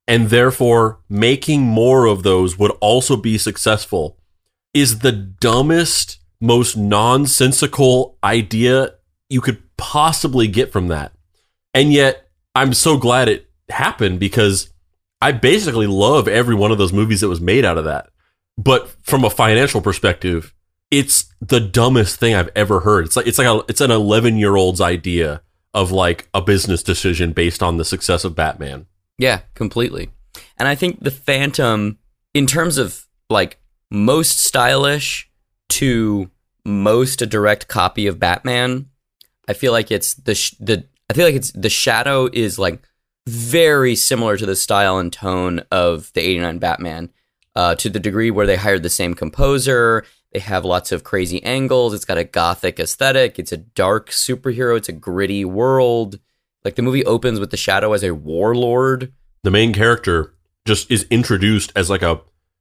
and 0.07 0.29
therefore 0.29 0.99
making 1.09 1.63
more 1.63 2.07
of 2.07 2.23
those 2.23 2.59
would 2.59 2.73
also 2.81 3.17
be 3.17 3.39
successful 3.39 4.19
is 4.75 4.99
the 4.99 5.13
dumbest, 5.13 6.19
most 6.41 6.77
nonsensical 6.77 8.19
idea 8.23 8.95
you 9.31 9.41
could 9.41 9.63
possibly 9.79 10.49
get 10.49 10.71
from 10.71 10.89
that. 10.89 11.13
And 11.73 11.93
yet, 11.93 12.29
I'm 12.55 12.75
so 12.75 12.99
glad 12.99 13.29
it 13.29 13.49
happened 13.71 14.21
because 14.21 14.71
I 15.23 15.33
basically 15.33 15.87
love 15.87 16.29
every 16.29 16.55
one 16.55 16.73
of 16.73 16.79
those 16.79 16.93
movies 16.93 17.21
that 17.21 17.29
was 17.29 17.41
made 17.41 17.65
out 17.65 17.79
of 17.79 17.85
that. 17.85 18.11
But 18.59 18.95
from 19.03 19.25
a 19.25 19.31
financial 19.31 19.81
perspective, 19.81 20.53
it's 20.91 21.33
the 21.41 21.61
dumbest 21.61 22.19
thing 22.19 22.35
I've 22.35 22.51
ever 22.57 22.81
heard. 22.81 23.07
It's 23.07 23.17
like 23.17 23.27
it's 23.27 23.39
like 23.39 23.47
a, 23.47 23.65
it's 23.69 23.81
an 23.81 23.91
11 23.91 24.37
year 24.37 24.57
old's 24.57 24.81
idea 24.81 25.43
of 25.73 25.93
like 25.93 26.29
a 26.35 26.43
business 26.43 26.83
decision 26.83 27.33
based 27.33 27.63
on 27.63 27.77
the 27.77 27.85
success 27.85 28.25
of 28.25 28.35
Batman. 28.35 28.87
Yeah, 29.17 29.41
completely. 29.55 30.11
And 30.59 30.67
I 30.67 30.75
think 30.75 31.01
the 31.01 31.11
Phantom, 31.11 31.99
in 32.35 32.47
terms 32.47 32.77
of 32.77 33.07
like 33.29 33.61
most 33.91 34.41
stylish 34.41 35.31
to 35.71 36.31
most 36.65 37.23
a 37.23 37.27
direct 37.27 37.69
copy 37.69 38.07
of 38.07 38.19
Batman, 38.19 38.90
I 39.51 39.53
feel 39.53 39.73
like 39.73 39.91
it's 39.91 40.15
the 40.15 40.37
sh- 40.37 40.55
the 40.61 40.87
I 41.11 41.13
feel 41.13 41.27
like 41.27 41.35
it's 41.35 41.51
the 41.51 41.69
Shadow 41.69 42.29
is 42.33 42.57
like 42.57 42.81
very 43.27 43.97
similar 43.97 44.37
to 44.37 44.47
the 44.47 44.55
style 44.55 44.99
and 44.99 45.13
tone 45.13 45.65
of 45.73 46.13
the 46.13 46.21
'89 46.21 46.59
Batman, 46.59 47.11
uh, 47.57 47.75
to 47.75 47.91
the 47.91 47.99
degree 47.99 48.31
where 48.31 48.47
they 48.47 48.55
hired 48.55 48.85
the 48.85 48.89
same 48.89 49.15
composer. 49.15 50.05
They 50.33 50.39
have 50.39 50.65
lots 50.65 50.93
of 50.93 51.03
crazy 51.03 51.43
angles. 51.43 51.93
It's 51.93 52.05
got 52.05 52.17
a 52.17 52.23
gothic 52.23 52.79
aesthetic. 52.79 53.41
It's 53.41 53.51
a 53.51 53.57
dark 53.57 54.11
superhero. 54.11 54.77
It's 54.77 54.89
a 54.89 54.93
gritty 54.93 55.45
world. 55.45 56.21
Like 56.65 56.77
the 56.77 56.83
movie 56.83 57.05
opens 57.05 57.41
with 57.41 57.51
the 57.51 57.57
Shadow 57.57 57.93
as 57.93 58.05
a 58.05 58.15
warlord. 58.15 59.13
The 59.43 59.51
main 59.51 59.73
character 59.73 60.35
just 60.65 60.89
is 60.93 61.09
introduced 61.11 61.73
as 61.75 61.91
like 61.91 62.03
a 62.03 62.21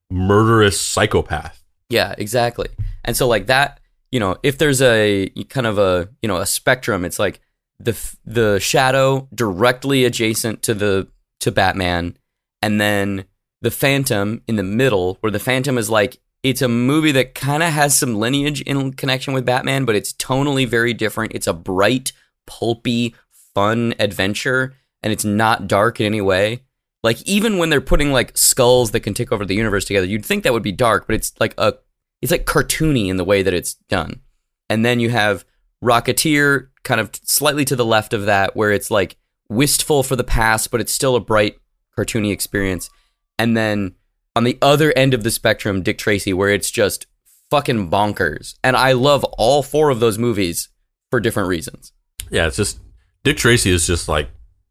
murderous 0.10 0.82
psychopath. 0.82 1.64
Yeah, 1.90 2.16
exactly. 2.18 2.70
And 3.06 3.16
so 3.16 3.28
like 3.28 3.46
that, 3.46 3.79
you 4.12 4.20
know, 4.20 4.38
if 4.44 4.58
there's 4.58 4.82
a 4.82 5.30
kind 5.50 5.68
of 5.68 5.78
a, 5.78 6.10
you 6.22 6.28
know, 6.28 6.38
a 6.38 6.46
spectrum, 6.46 7.06
it's 7.06 7.20
like 7.20 7.40
the 7.80 7.98
the 8.26 8.60
shadow 8.60 9.28
directly 9.34 10.06
adjacent 10.06 10.62
to 10.64 10.74
the 10.74 11.08
to 11.40 11.52
Batman 11.52 12.18
and 12.62 12.80
then 12.80 13.26
the 13.62 13.72
Phantom 13.72 14.42
in 14.48 14.56
the 14.56 14.64
middle 14.64 15.18
where 15.22 15.32
the 15.32 15.40
Phantom 15.40 15.78
is 15.78 15.90
like 15.90 16.20
it's 16.44 16.62
a 16.62 16.68
movie 16.68 17.12
that 17.12 17.36
kind 17.36 17.64
of 17.64 17.72
has 17.74 17.98
some 17.98 18.16
lineage 18.16 18.62
in 18.62 18.94
connection 18.94 19.34
with 19.34 19.46
Batman, 19.46 19.84
but 19.84 19.96
it's 19.96 20.14
tonally 20.14 20.66
very 20.66 20.94
different. 20.94 21.34
It's 21.36 21.48
a 21.48 21.54
bright, 21.54 22.14
pulpy, 22.48 23.16
fun 23.54 23.94
adventure 24.00 24.74
and 25.04 25.12
it's 25.12 25.26
not 25.26 25.68
dark 25.68 26.00
in 26.00 26.06
any 26.06 26.22
way. 26.22 26.64
Like 27.04 27.22
even 27.24 27.58
when 27.58 27.70
they're 27.70 27.82
putting 27.82 28.12
like 28.12 28.38
skulls 28.38 28.92
that 28.92 29.02
can 29.02 29.14
take 29.14 29.32
over 29.32 29.46
the 29.46 29.56
universe 29.56 29.86
together, 29.86 30.06
you'd 30.06 30.26
think 30.26 30.44
that 30.44 30.54
would 30.54 30.64
be 30.64 30.72
dark, 30.72 31.08
but 31.08 31.16
it's 31.16 31.34
like 31.40 31.54
a 31.58 31.76
it's 32.22 32.32
like 32.32 32.46
cartoony 32.46 33.08
in 33.08 33.18
the 33.18 33.26
way 33.26 33.42
that 33.42 33.54
it's 33.54 33.76
done. 33.88 34.22
And 34.70 34.86
then 34.86 35.00
you 35.00 35.10
have 35.10 35.46
Rocketeer 35.84 36.68
kind 36.84 37.00
of 37.00 37.12
slightly 37.24 37.66
to 37.66 37.76
the 37.76 37.86
left 37.86 38.14
of 38.14 38.26
that 38.26 38.56
where 38.56 38.72
it's 38.72 38.92
like 38.92 39.18
wistful 39.50 40.04
for 40.04 40.16
the 40.16 40.24
past, 40.24 40.72
but 40.72 40.82
it's 40.82 40.92
still 40.92 41.16
a 41.16 41.22
bright 41.22 41.58
cartoony 41.98 42.32
experience. 42.32 42.90
And 43.38 43.56
then 43.56 43.96
on 44.36 44.44
the 44.44 44.58
other 44.62 44.94
end 44.96 45.14
of 45.14 45.24
the 45.24 45.32
spectrum, 45.32 45.82
Dick 45.82 45.98
Tracy 45.98 46.34
where 46.34 46.50
it's 46.50 46.72
just 46.72 47.08
fucking 47.50 47.90
bonkers. 47.90 48.56
And 48.64 48.76
I 48.76 48.92
love 48.92 49.24
all 49.38 49.64
four 49.64 49.90
of 49.90 50.00
those 50.00 50.18
movies 50.18 50.70
for 51.10 51.20
different 51.20 51.50
reasons. 51.50 51.92
Yeah, 52.30 52.48
it's 52.48 52.58
just 52.58 52.80
Dick 53.24 53.38
Tracy 53.38 53.72
is 53.72 53.88
just 53.88 54.08
like 54.08 54.30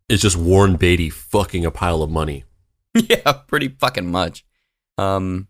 it's 0.09 0.22
just 0.22 0.36
Warren 0.36 0.76
Beatty 0.76 1.11
fucking 1.11 1.64
a 1.64 1.70
pile 1.70 2.03
of 2.03 2.11
money. 2.11 2.44
yeah, 2.94 3.32
pretty 3.46 3.68
fucking 3.68 4.11
much. 4.11 4.44
Um, 4.96 5.49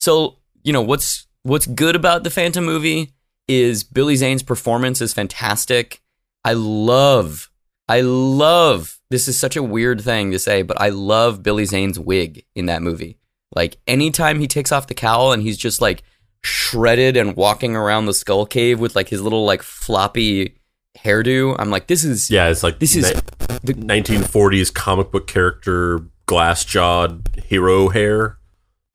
so 0.00 0.38
you 0.62 0.72
know 0.72 0.82
what's 0.82 1.25
what's 1.46 1.66
good 1.66 1.94
about 1.96 2.24
the 2.24 2.30
Phantom 2.30 2.64
movie 2.64 3.12
is 3.48 3.84
Billy 3.84 4.16
Zane's 4.16 4.42
performance 4.42 5.00
is 5.00 5.12
fantastic. 5.12 6.02
I 6.44 6.52
love, 6.54 7.50
I 7.88 8.00
love. 8.00 8.98
This 9.10 9.28
is 9.28 9.38
such 9.38 9.56
a 9.56 9.62
weird 9.62 10.00
thing 10.00 10.32
to 10.32 10.38
say, 10.38 10.62
but 10.62 10.80
I 10.80 10.88
love 10.88 11.42
Billy 11.42 11.64
Zane's 11.64 11.98
wig 11.98 12.44
in 12.56 12.66
that 12.66 12.82
movie. 12.82 13.18
Like 13.54 13.76
anytime 13.86 14.40
he 14.40 14.48
takes 14.48 14.72
off 14.72 14.88
the 14.88 14.94
cowl 14.94 15.32
and 15.32 15.42
he's 15.42 15.56
just 15.56 15.80
like 15.80 16.02
shredded 16.42 17.16
and 17.16 17.36
walking 17.36 17.76
around 17.76 18.06
the 18.06 18.14
skull 18.14 18.46
cave 18.46 18.80
with 18.80 18.96
like 18.96 19.08
his 19.08 19.22
little 19.22 19.44
like 19.44 19.62
floppy 19.62 20.58
hairdo, 20.98 21.54
I'm 21.58 21.70
like, 21.70 21.86
this 21.86 22.04
is 22.04 22.28
Yeah, 22.28 22.48
it's 22.48 22.64
like 22.64 22.80
This 22.80 22.96
is 22.96 23.14
ni- 23.62 23.74
1940s 23.74 24.74
comic 24.74 25.12
book 25.12 25.28
character 25.28 26.00
glass 26.26 26.64
jawed 26.64 27.28
hero 27.44 27.88
hair. 27.88 28.38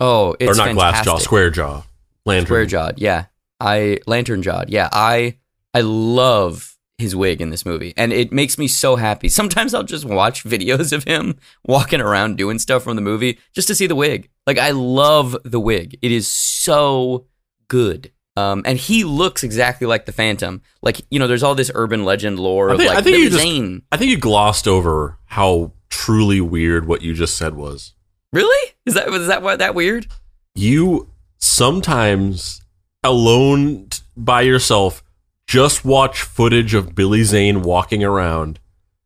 oh, 0.02 0.36
it's 0.40 0.60
or 0.60 0.66
not 0.66 0.76
glass 0.76 1.06
jaw, 1.06 1.18
square 1.18 1.50
jaw. 1.50 1.84
Lantern. 2.26 2.46
Square 2.46 2.66
jawed, 2.68 3.00
yeah. 3.00 3.26
I 3.60 4.00
lantern 4.08 4.42
jawed, 4.42 4.70
yeah. 4.70 4.90
I 4.92 5.38
I 5.74 5.82
love 5.82 6.78
his 6.98 7.16
wig 7.16 7.42
in 7.42 7.50
this 7.50 7.66
movie, 7.66 7.94
and 7.98 8.12
it 8.12 8.32
makes 8.32 8.58
me 8.58 8.68
so 8.68 8.96
happy. 8.96 9.30
Sometimes 9.30 9.74
I'll 9.74 9.84
just 9.84 10.06
watch 10.06 10.44
videos 10.44 10.94
of 10.94 11.04
him 11.04 11.38
walking 11.66 12.02
around 12.02 12.38
doing 12.38 12.60
stuff 12.60 12.84
from 12.84 12.96
the 12.96 13.02
movie 13.02 13.40
just 13.54 13.68
to 13.68 13.76
see 13.76 13.88
the 13.88 13.96
wig. 13.96 14.30
Like 14.48 14.58
I 14.58 14.72
love 14.72 15.38
the 15.44 15.60
wig; 15.60 15.98
it 16.02 16.12
is 16.12 16.28
so 16.28 17.28
good. 17.68 18.12
Um, 18.38 18.64
and 18.66 18.78
he 18.78 19.04
looks 19.04 19.44
exactly 19.44 19.86
like 19.86 20.06
the 20.06 20.14
Phantom. 20.14 20.62
Like 20.82 21.02
you 21.12 21.20
know, 21.20 21.28
there's 21.28 21.44
all 21.44 21.56
this 21.56 21.72
urban 21.76 22.06
legend 22.06 22.40
lore 22.40 22.70
I 22.70 22.74
of 22.74 22.80
think, 22.80 22.90
like 22.90 22.98
I 22.98 23.02
think 23.02 23.18
you 23.18 23.30
just, 23.30 23.84
I 23.92 23.98
think 23.98 24.10
you 24.10 24.18
glossed 24.18 24.68
over 24.68 25.18
how 25.26 25.74
truly 25.90 26.42
weird 26.42 26.88
what 26.88 27.02
you 27.02 27.14
just 27.14 27.36
said 27.38 27.56
was. 27.56 27.94
Really? 28.34 28.74
Is 28.86 28.94
that 28.96 29.10
was 29.12 29.28
that 29.28 29.44
what 29.44 29.60
that 29.60 29.76
weird? 29.76 30.08
You 30.56 31.11
sometimes 31.42 32.62
alone 33.04 33.88
t- 33.90 34.02
by 34.16 34.42
yourself 34.42 35.04
just 35.48 35.84
watch 35.84 36.22
footage 36.22 36.74
of 36.74 36.96
Billy 36.96 37.24
Zane 37.24 37.62
walking 37.62 38.04
around 38.04 38.60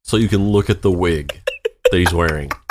so 0.03 0.17
you 0.17 0.27
can 0.27 0.49
look 0.49 0.69
at 0.69 0.83
the 0.83 0.91
wig 0.91 1.41
that 1.91 1.97
he's 1.97 2.13
wearing. 2.13 2.51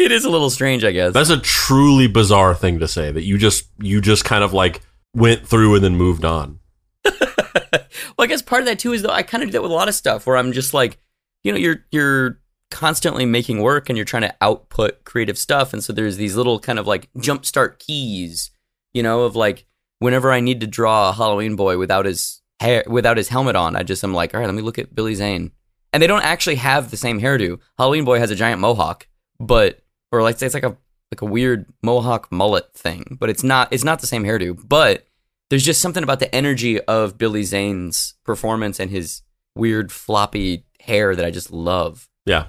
It 0.00 0.12
is 0.12 0.24
a 0.24 0.30
little 0.30 0.48
strange, 0.48 0.82
I 0.82 0.92
guess. 0.92 1.12
That's 1.12 1.28
a 1.28 1.38
truly 1.38 2.06
bizarre 2.06 2.54
thing 2.54 2.78
to 2.78 2.88
say 2.88 3.12
that 3.12 3.22
you 3.22 3.36
just 3.36 3.68
you 3.82 4.00
just 4.00 4.24
kind 4.24 4.42
of 4.42 4.54
like 4.54 4.80
went 5.14 5.46
through 5.46 5.74
and 5.74 5.84
then 5.84 5.94
moved 5.94 6.24
on. 6.24 6.58
well, 7.04 7.82
I 8.18 8.26
guess 8.26 8.40
part 8.40 8.62
of 8.62 8.66
that 8.66 8.78
too 8.78 8.94
is 8.94 9.02
though 9.02 9.10
I 9.10 9.22
kind 9.22 9.42
of 9.42 9.50
do 9.50 9.52
that 9.52 9.62
with 9.62 9.70
a 9.70 9.74
lot 9.74 9.88
of 9.88 9.94
stuff 9.94 10.26
where 10.26 10.38
I'm 10.38 10.52
just 10.52 10.72
like, 10.72 10.98
you 11.44 11.52
know, 11.52 11.58
you're 11.58 11.84
you're 11.90 12.39
constantly 12.70 13.26
making 13.26 13.60
work 13.60 13.88
and 13.88 13.96
you're 13.96 14.04
trying 14.04 14.22
to 14.22 14.34
output 14.40 15.04
creative 15.04 15.38
stuff, 15.38 15.72
and 15.72 15.82
so 15.82 15.92
there's 15.92 16.16
these 16.16 16.36
little 16.36 16.58
kind 16.58 16.78
of 16.78 16.86
like 16.86 17.08
jumpstart 17.18 17.78
keys, 17.78 18.50
you 18.92 19.02
know, 19.02 19.22
of 19.22 19.36
like 19.36 19.66
whenever 19.98 20.32
I 20.32 20.40
need 20.40 20.60
to 20.60 20.66
draw 20.66 21.10
a 21.10 21.12
Halloween 21.12 21.56
boy 21.56 21.78
without 21.78 22.06
his 22.06 22.42
hair, 22.60 22.84
without 22.86 23.16
his 23.16 23.28
helmet 23.28 23.56
on, 23.56 23.76
I 23.76 23.82
just 23.82 24.04
am 24.04 24.14
like, 24.14 24.34
all 24.34 24.40
right, 24.40 24.46
let 24.46 24.54
me 24.54 24.62
look 24.62 24.78
at 24.78 24.94
Billy 24.94 25.14
Zane, 25.14 25.52
and 25.92 26.02
they 26.02 26.06
don't 26.06 26.24
actually 26.24 26.56
have 26.56 26.90
the 26.90 26.96
same 26.96 27.20
hairdo. 27.20 27.58
Halloween 27.78 28.04
boy 28.04 28.18
has 28.18 28.30
a 28.30 28.36
giant 28.36 28.60
mohawk, 28.60 29.06
but 29.38 29.80
or 30.12 30.22
like 30.22 30.40
it's 30.40 30.54
like 30.54 30.64
a 30.64 30.76
like 31.12 31.22
a 31.22 31.26
weird 31.26 31.66
mohawk 31.82 32.30
mullet 32.30 32.72
thing, 32.74 33.16
but 33.20 33.30
it's 33.30 33.42
not 33.42 33.72
it's 33.72 33.84
not 33.84 34.00
the 34.00 34.06
same 34.06 34.24
hairdo, 34.24 34.60
but 34.68 35.06
there's 35.48 35.64
just 35.64 35.80
something 35.80 36.02
about 36.02 36.20
the 36.20 36.32
energy 36.34 36.80
of 36.82 37.18
Billy 37.18 37.42
Zane's 37.42 38.14
performance 38.24 38.78
and 38.78 38.90
his 38.90 39.22
weird 39.56 39.90
floppy 39.90 40.64
hair 40.80 41.16
that 41.16 41.24
I 41.24 41.30
just 41.30 41.50
love. 41.50 42.08
Yeah, 42.24 42.46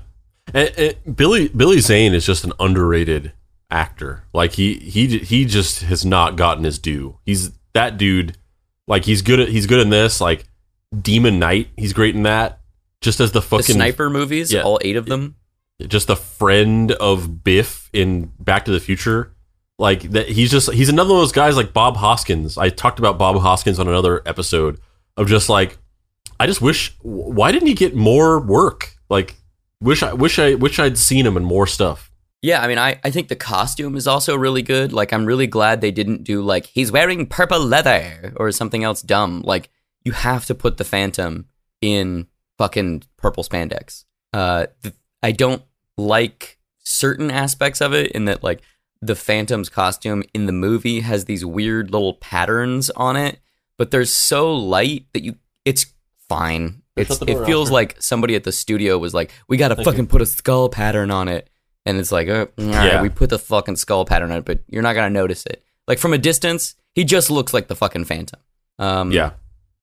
and, 0.53 0.69
and 0.77 1.15
Billy 1.15 1.47
Billy 1.49 1.79
Zane 1.79 2.13
is 2.13 2.25
just 2.25 2.43
an 2.43 2.53
underrated 2.59 3.33
actor. 3.69 4.23
Like 4.33 4.53
he 4.53 4.75
he 4.75 5.19
he 5.19 5.45
just 5.45 5.81
has 5.83 6.05
not 6.05 6.35
gotten 6.35 6.63
his 6.63 6.79
due. 6.79 7.17
He's 7.25 7.51
that 7.73 7.97
dude. 7.97 8.37
Like 8.87 9.05
he's 9.05 9.21
good 9.21 9.39
at 9.39 9.49
he's 9.49 9.65
good 9.67 9.79
in 9.79 9.89
this. 9.89 10.19
Like 10.21 10.45
Demon 10.99 11.39
Knight, 11.39 11.69
he's 11.77 11.93
great 11.93 12.15
in 12.15 12.23
that. 12.23 12.59
Just 13.01 13.19
as 13.19 13.31
the 13.31 13.39
The 13.39 13.45
fucking 13.47 13.75
sniper 13.75 14.09
movies, 14.09 14.51
Yeah. 14.51 14.61
all 14.61 14.79
eight 14.83 14.95
of 14.95 15.05
them. 15.05 15.35
just 15.87 16.07
the 16.07 16.15
friend 16.15 16.91
of 16.93 17.43
Biff 17.43 17.89
in 17.93 18.31
Back 18.39 18.65
to 18.65 18.71
the 18.71 18.79
Future. 18.79 19.33
Like 19.79 20.03
that, 20.11 20.27
he's 20.29 20.51
just 20.51 20.71
he's 20.73 20.89
another 20.89 21.09
one 21.09 21.17
of 21.19 21.23
those 21.23 21.31
guys 21.31 21.55
like 21.55 21.73
Bob 21.73 21.97
Hoskins. 21.97 22.57
I 22.57 22.69
talked 22.69 22.99
about 22.99 23.17
Bob 23.17 23.37
Hoskins 23.41 23.79
on 23.79 23.87
another 23.87 24.21
episode 24.27 24.79
of 25.17 25.27
just 25.27 25.49
like 25.49 25.77
I 26.39 26.45
just 26.45 26.61
wish 26.61 26.95
why 27.01 27.51
didn't 27.51 27.67
he 27.67 27.73
get 27.73 27.95
more 27.95 28.39
work? 28.39 28.95
Like 29.09 29.35
wish 29.81 30.03
I 30.03 30.13
wish 30.13 30.39
I 30.39 30.55
wish 30.55 30.79
I'd 30.79 30.97
seen 30.97 31.25
him 31.25 31.35
in 31.35 31.43
more 31.43 31.67
stuff. 31.67 32.11
Yeah, 32.43 32.61
I 32.63 32.67
mean, 32.67 32.79
I, 32.79 32.99
I 33.03 33.11
think 33.11 33.27
the 33.27 33.35
costume 33.35 33.95
is 33.95 34.07
also 34.07 34.35
really 34.35 34.63
good. 34.63 34.91
Like, 34.91 35.13
I'm 35.13 35.25
really 35.25 35.45
glad 35.45 35.79
they 35.79 35.91
didn't 35.91 36.23
do, 36.23 36.41
like, 36.41 36.65
he's 36.65 36.91
wearing 36.91 37.27
purple 37.27 37.59
leather 37.59 38.33
or 38.35 38.51
something 38.51 38.83
else 38.83 39.03
dumb. 39.03 39.43
Like, 39.45 39.69
you 40.03 40.13
have 40.13 40.47
to 40.47 40.55
put 40.55 40.77
the 40.77 40.83
Phantom 40.83 41.45
in 41.81 42.25
fucking 42.57 43.03
purple 43.15 43.43
spandex. 43.43 44.05
Uh, 44.33 44.65
th- 44.81 44.95
I 45.21 45.33
don't 45.33 45.61
like 45.97 46.57
certain 46.79 47.29
aspects 47.29 47.79
of 47.79 47.93
it 47.93 48.11
in 48.13 48.25
that, 48.25 48.43
like, 48.43 48.61
the 49.03 49.15
Phantom's 49.15 49.69
costume 49.69 50.23
in 50.33 50.47
the 50.47 50.51
movie 50.51 51.01
has 51.01 51.25
these 51.25 51.45
weird 51.45 51.91
little 51.91 52.15
patterns 52.15 52.89
on 52.91 53.15
it, 53.15 53.37
but 53.77 53.91
they're 53.91 54.05
so 54.05 54.51
light 54.51 55.05
that 55.13 55.23
you, 55.23 55.35
it's 55.63 55.93
fine. 56.27 56.80
It's, 56.95 57.09
Shut 57.09 57.19
the 57.19 57.25
door, 57.27 57.43
it 57.43 57.45
feels 57.45 57.69
Alfred. 57.69 57.73
like 57.73 58.01
somebody 58.01 58.35
at 58.35 58.43
the 58.43 58.51
studio 58.51 58.97
was 58.97 59.13
like, 59.13 59.31
we 59.47 59.57
gotta 59.57 59.75
Thank 59.75 59.85
fucking 59.85 60.07
put 60.07 60.21
a 60.21 60.25
skull 60.25 60.69
pattern 60.69 61.09
on 61.11 61.27
it. 61.27 61.49
And 61.85 61.97
it's 61.97 62.11
like, 62.11 62.27
uh, 62.27 62.47
all 62.59 62.65
right, 62.65 62.85
Yeah. 62.93 63.01
we 63.01 63.09
put 63.09 63.29
the 63.29 63.39
fucking 63.39 63.77
skull 63.77 64.05
pattern 64.05 64.31
on 64.31 64.37
it, 64.39 64.45
but 64.45 64.59
you're 64.67 64.83
not 64.83 64.93
gonna 64.93 65.09
notice 65.09 65.45
it. 65.45 65.63
Like 65.87 65.99
from 65.99 66.13
a 66.13 66.17
distance, 66.17 66.75
he 66.93 67.03
just 67.03 67.31
looks 67.31 67.53
like 67.53 67.67
the 67.69 67.75
fucking 67.75 68.05
Phantom. 68.05 68.39
Um, 68.77 69.11
Yeah. 69.11 69.31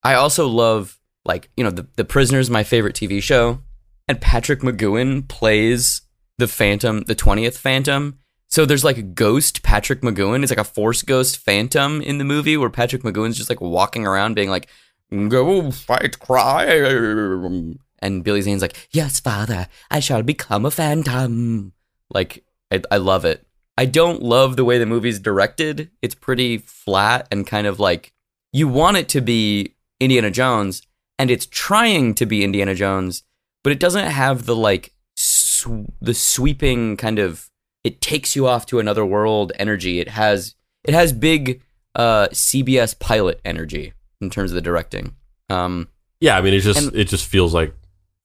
I 0.04 0.14
also 0.14 0.46
love 0.48 0.98
like 1.24 1.50
you 1.56 1.64
know 1.64 1.70
the 1.70 1.86
the 1.96 2.04
Prisoner's 2.04 2.48
my 2.50 2.62
favorite 2.62 2.94
TV 2.94 3.20
show, 3.22 3.60
and 4.06 4.20
Patrick 4.20 4.60
McGoohan 4.60 5.26
plays 5.28 6.02
the 6.38 6.46
Phantom, 6.46 7.02
the 7.02 7.14
twentieth 7.16 7.58
Phantom. 7.58 8.18
So 8.50 8.64
there's 8.64 8.84
like 8.84 8.96
a 8.96 9.02
ghost 9.02 9.62
Patrick 9.62 10.00
McGoohan. 10.02 10.42
It's 10.42 10.50
like 10.52 10.58
a 10.58 10.64
Force 10.64 11.02
ghost 11.02 11.36
Phantom 11.38 12.00
in 12.00 12.18
the 12.18 12.24
movie 12.24 12.56
where 12.56 12.70
Patrick 12.70 13.02
McGoohan's 13.02 13.36
just 13.36 13.50
like 13.50 13.60
walking 13.60 14.06
around 14.06 14.34
being 14.36 14.48
like, 14.48 14.68
"Go 15.10 15.70
fight 15.70 16.18
crime," 16.18 17.78
and 17.98 18.24
Billy 18.24 18.42
Zane's 18.42 18.62
like, 18.62 18.88
"Yes, 18.90 19.20
Father, 19.20 19.68
I 19.90 20.00
shall 20.00 20.22
become 20.22 20.66
a 20.66 20.70
Phantom." 20.70 21.72
Like 22.10 22.44
I, 22.70 22.82
I 22.90 22.96
love 22.98 23.24
it. 23.24 23.46
I 23.76 23.84
don't 23.84 24.22
love 24.22 24.56
the 24.56 24.64
way 24.64 24.78
the 24.78 24.86
movie's 24.86 25.20
directed. 25.20 25.90
It's 26.02 26.14
pretty 26.14 26.58
flat 26.58 27.28
and 27.30 27.46
kind 27.46 27.66
of 27.66 27.78
like 27.78 28.12
you 28.52 28.66
want 28.68 28.96
it 28.96 29.08
to 29.10 29.20
be 29.20 29.74
Indiana 30.00 30.30
Jones, 30.30 30.82
and 31.18 31.30
it's 31.30 31.46
trying 31.46 32.14
to 32.14 32.26
be 32.26 32.44
Indiana 32.44 32.74
Jones, 32.74 33.22
but 33.62 33.72
it 33.72 33.80
doesn't 33.80 34.06
have 34.06 34.46
the 34.46 34.56
like 34.56 34.94
sw- 35.16 35.88
the 36.00 36.14
sweeping 36.14 36.96
kind 36.96 37.18
of 37.18 37.50
it 37.84 38.00
takes 38.00 38.36
you 38.36 38.46
off 38.46 38.66
to 38.66 38.78
another 38.78 39.06
world 39.06 39.52
energy. 39.58 40.00
It 40.00 40.08
has 40.08 40.54
it 40.84 40.94
has 40.94 41.12
big 41.12 41.62
uh, 41.94 42.28
CBS 42.28 42.98
pilot 42.98 43.40
energy 43.44 43.92
in 44.20 44.30
terms 44.30 44.50
of 44.50 44.54
the 44.56 44.60
directing. 44.62 45.14
Um, 45.50 45.88
Yeah, 46.20 46.36
I 46.36 46.40
mean 46.40 46.54
it 46.54 46.60
just 46.60 46.78
And- 46.80 46.94
it 46.96 47.04
just 47.08 47.26
feels 47.26 47.54
like 47.54 47.74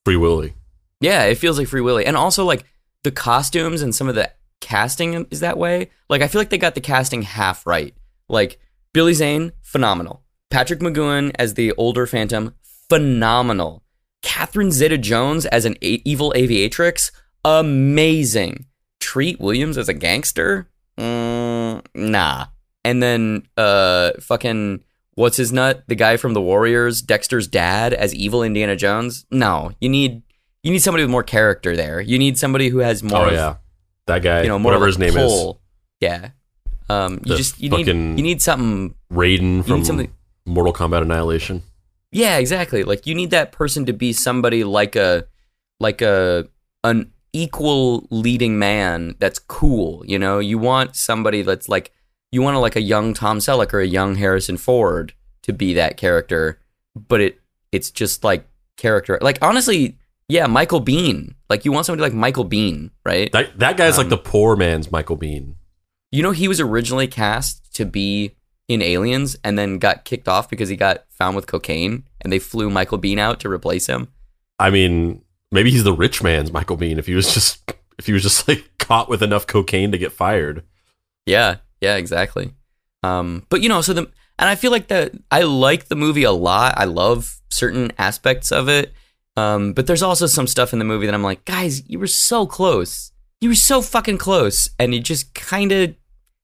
Free 0.05 0.17
Willy. 0.17 0.53
yeah, 0.99 1.23
it 1.25 1.37
feels 1.37 1.57
like 1.59 1.67
Free 1.67 1.81
Willy, 1.81 2.05
and 2.05 2.17
also 2.17 2.43
like 2.45 2.65
the 3.03 3.11
costumes 3.11 3.81
and 3.81 3.93
some 3.93 4.07
of 4.09 4.15
the 4.15 4.31
casting 4.61 5.27
is 5.29 5.41
that 5.41 5.57
way. 5.57 5.89
Like 6.09 6.21
I 6.21 6.27
feel 6.27 6.41
like 6.41 6.49
they 6.49 6.57
got 6.57 6.73
the 6.75 6.81
casting 6.81 7.21
half 7.21 7.65
right. 7.67 7.93
Like 8.29 8.59
Billy 8.93 9.13
Zane, 9.13 9.51
phenomenal. 9.61 10.23
Patrick 10.49 10.79
McGoohan 10.79 11.31
as 11.39 11.53
the 11.55 11.71
older 11.73 12.05
Phantom, 12.07 12.53
phenomenal. 12.89 13.83
Catherine 14.21 14.71
Zeta-Jones 14.71 15.45
as 15.47 15.65
an 15.65 15.75
a- 15.81 16.01
evil 16.05 16.31
aviatrix, 16.35 17.11
amazing. 17.73 18.65
Treat 18.99 19.39
Williams 19.39 19.77
as 19.77 19.89
a 19.89 19.93
gangster, 19.93 20.69
mm, 20.97 21.81
nah. 21.93 22.45
And 22.85 23.01
then 23.03 23.47
uh, 23.57 24.11
fucking 24.21 24.83
what's 25.15 25.37
his 25.37 25.51
nut? 25.51 25.83
The 25.87 25.95
guy 25.95 26.17
from 26.17 26.33
the 26.33 26.41
Warriors, 26.41 27.01
Dexter's 27.01 27.47
dad 27.47 27.93
as 27.93 28.13
evil 28.13 28.43
Indiana 28.43 28.75
Jones. 28.75 29.25
No, 29.31 29.71
you 29.79 29.89
need 29.89 30.23
you 30.63 30.71
need 30.71 30.79
somebody 30.79 31.03
with 31.03 31.11
more 31.11 31.23
character 31.23 31.75
there. 31.75 31.99
You 32.01 32.17
need 32.17 32.37
somebody 32.37 32.69
who 32.69 32.79
has 32.79 33.03
more. 33.03 33.25
Oh 33.25 33.27
of, 33.27 33.33
yeah, 33.33 33.55
that 34.07 34.23
guy. 34.23 34.41
you 34.41 34.47
know, 34.47 34.59
more 34.59 34.71
whatever 34.71 34.87
his 34.87 34.97
name 34.97 35.17
is. 35.17 35.53
Yeah. 35.99 36.29
Um, 36.89 37.21
you 37.23 37.31
The 37.31 37.37
just 37.37 37.59
you 37.59 37.69
need 37.69 37.87
you 37.87 38.23
need 38.23 38.41
something. 38.41 38.95
Raiden 39.11 39.65
from 39.65 39.83
something. 39.83 40.11
Mortal 40.45 40.73
Kombat 40.73 41.01
Annihilation. 41.01 41.63
Yeah, 42.11 42.37
exactly. 42.37 42.83
Like 42.83 43.07
you 43.07 43.15
need 43.15 43.31
that 43.31 43.51
person 43.51 43.85
to 43.85 43.93
be 43.93 44.13
somebody 44.13 44.63
like 44.63 44.95
a 44.95 45.25
like 45.79 46.01
a 46.01 46.47
an 46.83 47.11
equal 47.31 48.07
leading 48.11 48.59
man 48.59 49.15
that's 49.19 49.39
cool. 49.39 50.03
You 50.05 50.19
know, 50.19 50.39
you 50.39 50.57
want 50.57 50.95
somebody 50.95 51.41
that's 51.41 51.67
like 51.67 51.91
you 52.33 52.41
want 52.41 52.55
to 52.55 52.59
like 52.59 52.75
a 52.75 52.81
young 52.81 53.13
Tom 53.13 53.37
Selleck 53.37 53.73
or 53.73 53.79
a 53.79 53.85
young 53.85 54.15
Harrison 54.15 54.57
Ford 54.57 55.13
to 55.43 55.53
be 55.53 55.75
that 55.75 55.97
character, 55.97 56.59
but 56.95 57.21
it 57.21 57.39
it's 57.71 57.91
just 57.91 58.23
like 58.23 58.47
character. 58.75 59.19
Like 59.21 59.37
honestly, 59.43 59.97
yeah, 60.27 60.47
Michael 60.47 60.83
Biehn. 60.83 61.35
Like 61.47 61.63
you 61.63 61.71
want 61.71 61.85
somebody 61.85 62.01
like 62.01 62.17
Michael 62.17 62.49
Biehn, 62.49 62.89
right? 63.05 63.31
That 63.31 63.59
that 63.59 63.77
guy's 63.77 63.99
like 63.99 64.05
Um, 64.05 64.09
the 64.09 64.17
poor 64.17 64.55
man's 64.55 64.91
Michael 64.91 65.15
Biehn. 65.15 65.55
You 66.11 66.23
know, 66.23 66.31
he 66.31 66.47
was 66.47 66.59
originally 66.59 67.07
cast 67.07 67.75
to 67.75 67.85
be 67.85 68.35
in 68.67 68.81
Aliens 68.81 69.37
and 69.43 69.57
then 69.57 69.77
got 69.77 70.03
kicked 70.03 70.27
off 70.27 70.49
because 70.49 70.69
he 70.69 70.75
got 70.75 71.05
found 71.09 71.35
with 71.35 71.45
cocaine 71.45 72.03
and 72.21 72.33
they 72.33 72.39
flew 72.39 72.71
Michael 72.71 72.97
Biehn 72.99 73.19
out 73.19 73.41
to 73.41 73.49
replace 73.49 73.85
him. 73.85 74.07
I 74.57 74.71
mean, 74.71 75.23
maybe 75.51 75.69
he's 75.69 75.83
the 75.83 75.93
rich 75.93 76.23
man's 76.23 76.51
Michael 76.51 76.77
Biehn 76.77 76.97
if 76.97 77.05
he 77.05 77.13
was 77.13 77.31
just 77.31 77.73
if 77.99 78.07
he 78.07 78.13
was 78.13 78.23
just 78.23 78.47
like 78.47 78.71
caught 78.79 79.07
with 79.07 79.21
enough 79.21 79.45
cocaine 79.45 79.91
to 79.91 79.99
get 79.99 80.11
fired. 80.11 80.63
Yeah, 81.27 81.57
yeah, 81.83 81.97
exactly. 81.97 82.53
Um, 83.03 83.45
but 83.49 83.61
you 83.61 83.67
know, 83.67 83.81
so 83.81 83.91
the 83.93 84.09
and 84.39 84.49
I 84.49 84.55
feel 84.55 84.71
like 84.71 84.87
that 84.87 85.11
I 85.29 85.43
like 85.43 85.89
the 85.89 85.97
movie 85.97 86.23
a 86.23 86.31
lot. 86.31 86.75
I 86.77 86.85
love 86.85 87.41
certain 87.51 87.91
aspects 87.97 88.51
of 88.51 88.69
it. 88.69 88.93
Um, 89.35 89.73
but 89.73 89.85
there's 89.85 90.03
also 90.03 90.27
some 90.27 90.47
stuff 90.47 90.73
in 90.73 90.79
the 90.79 90.85
movie 90.85 91.07
that 91.07 91.15
I'm 91.15 91.23
like, 91.23 91.43
guys, 91.43 91.87
you 91.89 91.99
were 91.99 92.07
so 92.07 92.45
close. 92.45 93.11
You 93.41 93.49
were 93.49 93.55
so 93.55 93.81
fucking 93.81 94.19
close, 94.19 94.69
and 94.79 94.93
you 94.93 95.01
just 95.01 95.33
kind 95.33 95.71
of 95.71 95.95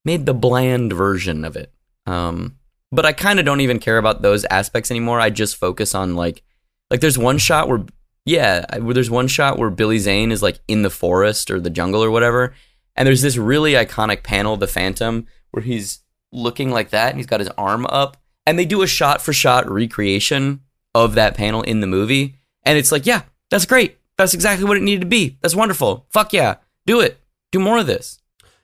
made 0.04 0.26
the 0.26 0.34
bland 0.34 0.92
version 0.92 1.46
of 1.46 1.56
it. 1.56 1.72
Um, 2.06 2.58
but 2.92 3.06
I 3.06 3.14
kind 3.14 3.40
of 3.40 3.46
don't 3.46 3.62
even 3.62 3.80
care 3.80 3.98
about 3.98 4.22
those 4.22 4.44
aspects 4.46 4.92
anymore. 4.92 5.22
I 5.22 5.30
just 5.30 5.56
focus 5.56 5.96
on 5.96 6.16
like, 6.16 6.44
like 6.90 7.00
there's 7.00 7.18
one 7.18 7.38
shot 7.38 7.70
where, 7.70 7.86
yeah, 8.26 8.66
there's 8.80 9.12
one 9.12 9.28
shot 9.28 9.58
where 9.58 9.70
Billy 9.70 10.00
Zane 10.00 10.32
is 10.32 10.44
like 10.44 10.60
in 10.68 10.82
the 10.82 10.90
forest 10.90 11.52
or 11.52 11.60
the 11.62 11.70
jungle 11.70 12.04
or 12.04 12.12
whatever, 12.12 12.54
and 12.96 13.08
there's 13.08 13.22
this 13.22 13.38
really 13.38 13.74
iconic 13.74 14.24
panel, 14.24 14.56
of 14.56 14.60
the 14.60 14.68
Phantom, 14.68 15.28
where 15.52 15.64
he's 15.64 16.00
looking 16.32 16.70
like 16.70 16.90
that 16.90 17.10
and 17.10 17.18
he's 17.18 17.26
got 17.26 17.40
his 17.40 17.50
arm 17.58 17.86
up, 17.88 18.18
and 18.46 18.58
they 18.58 18.66
do 18.66 18.82
a 18.82 18.88
shot 18.88 19.22
for 19.22 19.34
shot 19.34 19.70
recreation 19.70 20.62
of 20.96 21.16
that 21.16 21.36
panel 21.36 21.62
in 21.62 21.82
the 21.82 21.88
movie, 21.88 22.36
and 22.64 22.78
it's 22.78 22.92
like, 22.92 23.06
yeah, 23.06 23.24
that's 23.50 23.66
great. 23.66 23.98
That's 24.18 24.34
exactly 24.34 24.66
what 24.66 24.78
it 24.78 24.84
needed 24.84 25.02
to 25.02 25.08
be. 25.08 25.38
That's 25.42 25.56
wonderful. 25.56 26.06
Fuck 26.10 26.34
yeah, 26.34 26.56
do 26.86 27.00
it. 27.00 27.20
Do 27.52 27.60
more 27.60 27.80
of 27.80 27.88
this. 27.88 28.20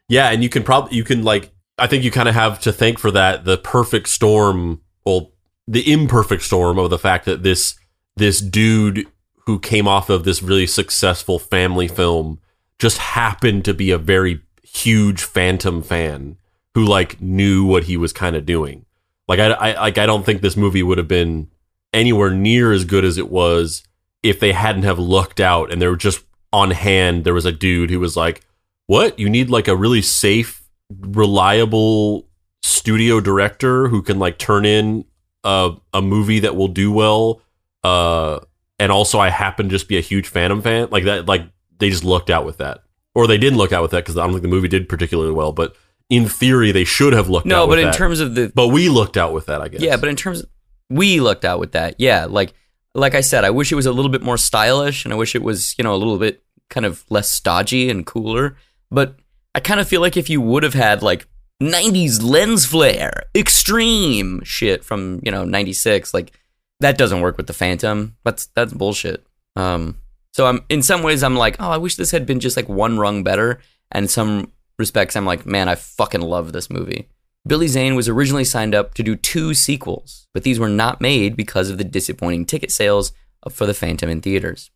Yeah, 0.10 0.30
and 0.30 0.44
you 0.44 0.50
can 0.50 0.64
probably 0.64 0.96
you 0.96 1.04
can 1.04 1.24
like 1.24 1.52
I 1.78 1.88
think 1.88 2.04
you 2.04 2.12
kind 2.12 2.30
of 2.30 2.36
have 2.36 2.60
to 2.62 2.72
thank 2.72 3.00
for 3.00 3.12
that 3.12 3.46
the 3.46 3.58
perfect 3.58 4.10
storm. 4.10 4.82
Well, 5.06 5.32
the 5.68 5.92
imperfect 5.92 6.44
storm 6.44 6.78
of 6.78 6.90
the 6.90 7.00
fact 7.00 7.26
that 7.26 7.44
this 7.44 7.76
this 8.16 8.42
dude 8.42 9.08
who 9.46 9.60
came 9.60 9.88
off 9.88 10.10
of 10.10 10.24
this 10.24 10.42
really 10.42 10.68
successful 10.68 11.40
family 11.40 11.88
film 11.88 12.40
just 12.80 12.98
happened 12.98 13.66
to 13.66 13.74
be 13.74 13.92
a 13.92 13.98
very 13.98 14.42
huge 14.64 15.22
Phantom 15.22 15.82
fan 15.82 16.38
who 16.74 16.86
like 16.86 17.22
knew 17.22 17.66
what 17.66 17.86
he 17.86 17.98
was 17.98 18.14
kind 18.14 18.36
of 18.36 18.46
doing. 18.46 18.86
Like 19.28 19.40
I, 19.40 19.52
I 19.52 19.82
like 19.82 19.98
I 19.98 20.06
don't 20.06 20.26
think 20.26 20.42
this 20.42 20.58
movie 20.58 20.84
would 20.84 20.98
have 20.98 21.08
been 21.08 21.50
anywhere 21.94 22.30
near 22.32 22.72
as 22.72 22.86
good 22.86 23.06
as 23.06 23.18
it 23.18 23.30
was 23.30 23.84
if 24.22 24.40
they 24.40 24.52
hadn't 24.52 24.84
have 24.84 25.00
looked 25.00 25.40
out 25.40 25.72
and 25.72 25.82
they 25.82 25.88
were 25.88 25.96
just 25.96 26.24
on 26.52 26.72
hand. 26.72 27.24
There 27.24 27.34
was 27.34 27.46
a 27.46 27.52
dude 27.52 27.90
who 27.90 28.00
was 28.00 28.16
like, 28.16 28.42
"What? 28.88 29.18
You 29.18 29.30
need 29.30 29.50
like 29.50 29.68
a 29.68 29.76
really 29.76 30.02
safe, 30.02 30.62
reliable 30.90 32.28
studio 32.62 33.20
director 33.20 33.88
who 33.88 34.02
can 34.02 34.20
like 34.20 34.38
turn 34.38 34.66
in 34.66 35.06
a 35.44 35.76
a 35.94 36.02
movie 36.02 36.40
that 36.40 36.56
will 36.56 36.68
do 36.68 36.92
well." 36.92 37.42
Uh, 37.84 38.40
and 38.80 38.92
also 38.92 39.20
I 39.20 39.30
happen 39.30 39.68
to 39.68 39.76
just 39.76 39.88
be 39.88 39.98
a 39.98 40.02
huge 40.02 40.28
Phantom 40.28 40.62
fan. 40.62 40.90
Like 40.92 41.06
that, 41.06 41.26
like 41.26 41.48
they 41.80 41.90
just 41.90 42.04
looked 42.04 42.30
out 42.30 42.46
with 42.46 42.58
that, 42.58 42.84
or 43.14 43.28
they 43.28 43.38
didn't 43.38 43.58
look 43.58 43.72
out 43.72 43.82
with 43.82 43.92
that 43.92 44.04
because 44.04 44.18
I 44.18 44.24
don't 44.24 44.32
think 44.32 44.44
the 44.44 44.48
movie 44.50 44.68
did 44.68 44.90
particularly 44.90 45.34
well. 45.34 45.52
But 45.52 45.76
in 46.10 46.28
theory, 46.28 46.72
they 46.72 46.84
should 46.84 47.14
have 47.14 47.30
looked. 47.30 47.46
No, 47.46 47.64
out 47.64 47.70
but 47.70 47.80
in 47.80 47.86
that. 47.86 47.96
terms 47.96 48.20
of 48.20 48.36
the 48.36 48.52
but 48.54 48.68
we 48.68 48.90
looked 48.90 49.18
out 49.18 49.34
with 49.34 49.48
that, 49.48 49.62
I 49.62 49.68
guess. 49.68 49.82
Yeah, 49.82 49.98
but 49.98 50.10
in 50.10 50.16
terms 50.16 50.46
we 50.90 51.20
looked 51.20 51.46
out 51.46 51.60
with 51.60 51.74
that. 51.74 51.96
Yeah, 51.98 52.26
like 52.26 52.54
like 52.94 53.16
I 53.16 53.22
said, 53.22 53.44
I 53.44 53.50
wish 53.50 53.72
it 53.72 53.76
was 53.76 53.86
a 53.86 53.92
little 53.92 54.12
bit 54.12 54.22
more 54.22 54.38
stylish 54.38 55.04
and 55.04 55.14
I 55.14 55.18
wish 55.18 55.36
it 55.36 55.44
was, 55.44 55.76
you 55.78 55.84
know, 55.84 55.94
a 55.94 55.98
little 55.98 56.18
bit 56.18 56.44
kind 56.70 56.86
of 56.86 57.04
less 57.10 57.30
stodgy 57.30 57.90
and 57.90 58.06
cooler. 58.06 58.56
But 58.90 59.18
I 59.54 59.60
kind 59.60 59.80
of 59.80 59.88
feel 59.88 60.02
like 60.02 60.16
if 60.16 60.30
you 60.30 60.40
would 60.42 60.64
have 60.64 60.74
had 60.74 61.04
like 61.04 61.28
90s 61.62 62.24
lens 62.24 62.66
flare, 62.66 63.24
extreme 63.36 64.42
shit 64.44 64.84
from, 64.84 65.20
you 65.24 65.32
know, 65.32 65.44
96, 65.44 66.14
like 66.14 66.32
that 66.80 66.98
doesn't 66.98 67.22
work 67.22 67.38
with 67.38 67.48
the 67.48 67.54
Phantom. 67.54 68.16
That's 68.24 68.48
that's 68.48 68.74
bullshit. 68.74 69.26
Um 69.56 69.98
so 70.36 70.48
I'm 70.48 70.66
in 70.68 70.82
some 70.82 71.02
ways 71.02 71.24
I'm 71.24 71.38
like, 71.38 71.56
"Oh, 71.62 71.70
I 71.70 71.78
wish 71.78 71.96
this 71.96 72.12
had 72.12 72.26
been 72.26 72.42
just 72.42 72.58
like 72.58 72.68
one 72.68 73.00
rung 73.00 73.24
better." 73.24 73.62
And 73.90 74.10
some 74.10 74.52
respects 74.78 75.16
I'm 75.16 75.26
like, 75.26 75.46
"Man, 75.46 75.70
I 75.70 75.76
fucking 75.76 76.20
love 76.20 76.52
this 76.52 76.70
movie." 76.70 77.08
Billy 77.48 77.68
Zane 77.68 77.96
was 77.96 78.10
originally 78.10 78.44
signed 78.44 78.76
up 78.76 78.94
to 78.96 79.04
do 79.04 79.16
two 79.16 79.54
sequels, 79.54 80.28
but 80.34 80.44
these 80.44 80.60
were 80.60 80.68
not 80.68 81.00
made 81.00 81.38
because 81.38 81.70
of 81.70 81.78
the 81.78 81.86
disappointing 81.86 82.46
ticket 82.46 82.70
sales 82.70 83.14
for 83.50 83.66
The 83.66 83.74
Phantom 83.74 84.10
in 84.10 84.20
theaters. 84.20 84.72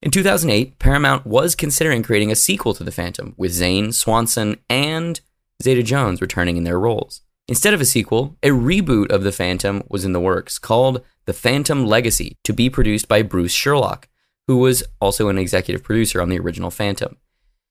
In 0.00 0.10
2008, 0.10 0.78
Paramount 0.78 1.26
was 1.26 1.54
considering 1.54 2.02
creating 2.02 2.32
a 2.32 2.36
sequel 2.36 2.72
to 2.72 2.82
The 2.82 2.90
Phantom, 2.90 3.34
with 3.36 3.52
Zane, 3.52 3.92
Swanson, 3.92 4.56
and 4.70 5.20
Zeta 5.62 5.82
Jones 5.82 6.22
returning 6.22 6.56
in 6.56 6.64
their 6.64 6.80
roles. 6.80 7.20
Instead 7.48 7.74
of 7.74 7.82
a 7.82 7.84
sequel, 7.84 8.38
a 8.42 8.48
reboot 8.48 9.10
of 9.10 9.24
The 9.24 9.32
Phantom 9.32 9.82
was 9.90 10.06
in 10.06 10.14
the 10.14 10.20
works, 10.20 10.58
called 10.58 11.02
The 11.26 11.34
Phantom 11.34 11.84
Legacy, 11.84 12.38
to 12.44 12.54
be 12.54 12.70
produced 12.70 13.08
by 13.08 13.20
Bruce 13.20 13.52
Sherlock, 13.52 14.08
who 14.46 14.58
was 14.58 14.82
also 15.00 15.28
an 15.28 15.38
executive 15.38 15.82
producer 15.82 16.20
on 16.20 16.28
the 16.28 16.38
original 16.38 16.70
Phantom. 16.70 17.16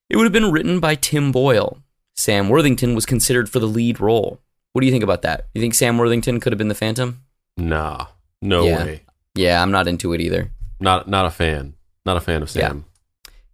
It 0.09 0.17
would 0.17 0.23
have 0.25 0.33
been 0.33 0.51
written 0.51 0.79
by 0.79 0.95
Tim 0.95 1.31
Boyle, 1.31 1.81
Sam 2.15 2.49
Worthington 2.49 2.93
was 2.95 3.05
considered 3.05 3.49
for 3.49 3.59
the 3.59 3.67
lead 3.67 3.99
role. 3.99 4.41
What 4.73 4.81
do 4.81 4.85
you 4.85 4.91
think 4.91 5.03
about 5.03 5.21
that? 5.23 5.47
You 5.53 5.61
think 5.61 5.73
Sam 5.73 5.97
Worthington 5.97 6.39
could 6.39 6.51
have 6.53 6.57
been 6.57 6.67
the 6.67 6.75
Phantom? 6.75 7.21
Nah, 7.57 8.07
no 8.41 8.65
Yeah. 8.65 8.85
way. 8.85 9.01
Yeah, 9.35 9.61
I'm 9.61 9.71
not 9.71 9.87
into 9.87 10.13
it 10.13 10.21
either. 10.21 10.51
Not 10.79 11.07
not 11.07 11.25
a 11.25 11.31
fan. 11.31 11.73
Not 12.05 12.17
a 12.17 12.21
fan 12.21 12.41
of 12.41 12.49
Sam. 12.49 12.85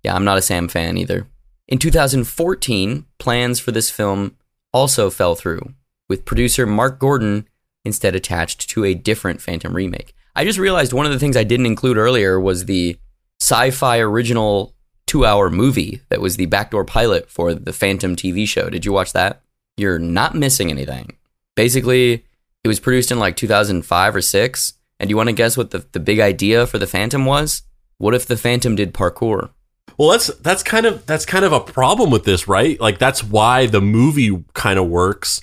Yeah, 0.03 0.15
I'm 0.15 0.23
not 0.25 0.37
a 0.37 0.41
Sam 0.41 0.67
fan 0.67 0.97
either. 0.97 1.27
In 1.67 1.77
2014, 1.79 3.05
plans 3.19 3.59
for 3.59 3.71
this 3.71 3.89
film 3.89 4.35
also 4.73 5.09
fell 5.09 5.35
through, 5.35 5.73
with 6.09 6.25
producer 6.25 6.65
Mark 6.65 6.99
Gordon 6.99 7.47
instead 7.83 8.15
attached 8.15 8.69
to 8.71 8.83
a 8.85 8.93
different 8.93 9.41
Phantom 9.41 9.75
remake. 9.75 10.13
I 10.35 10.43
just 10.45 10.59
realized 10.59 10.93
one 10.93 11.05
of 11.05 11.11
the 11.11 11.19
things 11.19 11.35
I 11.35 11.43
didn't 11.43 11.65
include 11.65 11.97
earlier 11.97 12.39
was 12.39 12.65
the 12.65 12.97
sci 13.39 13.71
fi 13.71 13.99
original 13.99 14.73
two 15.05 15.25
hour 15.25 15.49
movie 15.49 16.01
that 16.09 16.21
was 16.21 16.37
the 16.37 16.45
backdoor 16.47 16.85
pilot 16.85 17.29
for 17.29 17.53
the 17.53 17.73
Phantom 17.73 18.15
TV 18.15 18.47
show. 18.47 18.69
Did 18.69 18.85
you 18.85 18.91
watch 18.91 19.13
that? 19.13 19.41
You're 19.77 19.99
not 19.99 20.35
missing 20.35 20.69
anything. 20.69 21.17
Basically, 21.55 22.25
it 22.63 22.67
was 22.67 22.79
produced 22.79 23.11
in 23.11 23.19
like 23.19 23.35
2005 23.35 24.15
or 24.15 24.21
6. 24.21 24.73
And 24.99 25.09
you 25.09 25.17
want 25.17 25.29
to 25.29 25.33
guess 25.33 25.55
what 25.55 25.71
the, 25.71 25.85
the 25.91 25.99
big 25.99 26.19
idea 26.19 26.65
for 26.65 26.79
the 26.79 26.87
Phantom 26.87 27.25
was? 27.25 27.61
What 27.97 28.13
if 28.13 28.25
the 28.25 28.37
Phantom 28.37 28.75
did 28.75 28.93
parkour? 28.93 29.51
Well, 29.97 30.09
that's 30.09 30.27
that's 30.35 30.63
kind 30.63 30.85
of 30.85 31.05
that's 31.05 31.25
kind 31.25 31.45
of 31.45 31.53
a 31.53 31.59
problem 31.59 32.11
with 32.11 32.23
this, 32.23 32.47
right? 32.47 32.79
Like 32.79 32.99
that's 32.99 33.23
why 33.23 33.65
the 33.65 33.81
movie 33.81 34.43
kind 34.53 34.77
of 34.77 34.87
works 34.87 35.41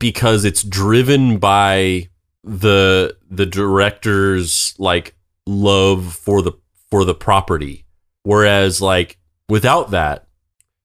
because 0.00 0.44
it's 0.44 0.64
driven 0.64 1.38
by 1.38 2.08
the 2.42 3.16
the 3.30 3.46
director's 3.46 4.74
like 4.78 5.14
love 5.46 6.14
for 6.14 6.42
the 6.42 6.52
for 6.92 7.06
the 7.06 7.14
property. 7.14 7.86
Whereas 8.22 8.82
like 8.82 9.16
without 9.48 9.92
that, 9.92 10.26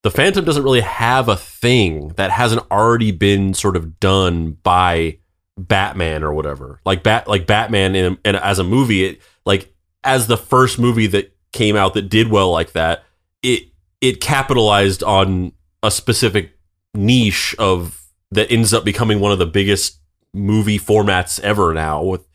the 0.03 0.09
Phantom 0.09 0.45
doesn't 0.45 0.63
really 0.63 0.79
have 0.79 1.27
a 1.27 1.35
thing 1.35 2.13
that 2.15 2.31
hasn't 2.31 2.65
already 2.71 3.11
been 3.11 3.53
sort 3.53 3.75
of 3.75 3.99
done 3.99 4.51
by 4.63 5.17
Batman 5.57 6.23
or 6.23 6.33
whatever. 6.33 6.79
Like 6.85 7.03
bat 7.03 7.27
like 7.27 7.45
Batman 7.45 7.93
in 7.93 8.17
as 8.23 8.57
a 8.57 8.63
movie, 8.63 9.03
it 9.03 9.21
like 9.45 9.75
as 10.05 10.27
the 10.27 10.37
first 10.37 10.79
movie 10.79 11.07
that 11.07 11.35
came 11.51 11.75
out 11.75 11.93
that 11.95 12.03
did 12.03 12.29
well 12.29 12.51
like 12.51 12.71
that, 12.71 13.03
it 13.43 13.63
it 13.99 14.21
capitalized 14.21 15.03
on 15.03 15.51
a 15.83 15.91
specific 15.91 16.57
niche 16.93 17.53
of 17.59 18.01
that 18.31 18.49
ends 18.49 18.73
up 18.73 18.85
becoming 18.85 19.19
one 19.19 19.33
of 19.33 19.39
the 19.39 19.45
biggest 19.45 19.99
movie 20.33 20.79
formats 20.79 21.37
ever 21.41 21.73
now 21.73 22.01
with 22.01 22.25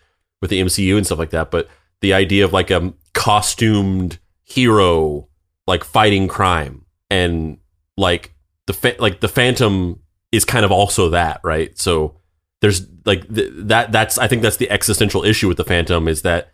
with 0.42 0.50
the 0.50 0.60
MCU 0.60 0.98
and 0.98 1.06
stuff 1.06 1.18
like 1.18 1.30
that. 1.30 1.50
But 1.50 1.70
the 2.02 2.12
idea 2.12 2.44
of 2.44 2.52
like 2.52 2.70
a 2.70 2.92
costumed 3.14 4.18
hero 4.44 5.28
like 5.66 5.84
fighting 5.84 6.28
crime 6.28 6.84
and 7.10 7.58
like 7.96 8.34
the 8.66 8.72
fa- 8.72 8.96
like 8.98 9.20
the 9.20 9.28
Phantom 9.28 10.00
is 10.30 10.44
kind 10.44 10.64
of 10.64 10.72
also 10.72 11.10
that, 11.10 11.40
right? 11.44 11.76
So 11.78 12.16
there's 12.60 12.86
like 13.04 13.32
th- 13.32 13.50
that 13.54 13.92
that's 13.92 14.18
I 14.18 14.28
think 14.28 14.42
that's 14.42 14.56
the 14.56 14.70
existential 14.70 15.24
issue 15.24 15.48
with 15.48 15.56
the 15.56 15.64
Phantom 15.64 16.08
is 16.08 16.22
that 16.22 16.52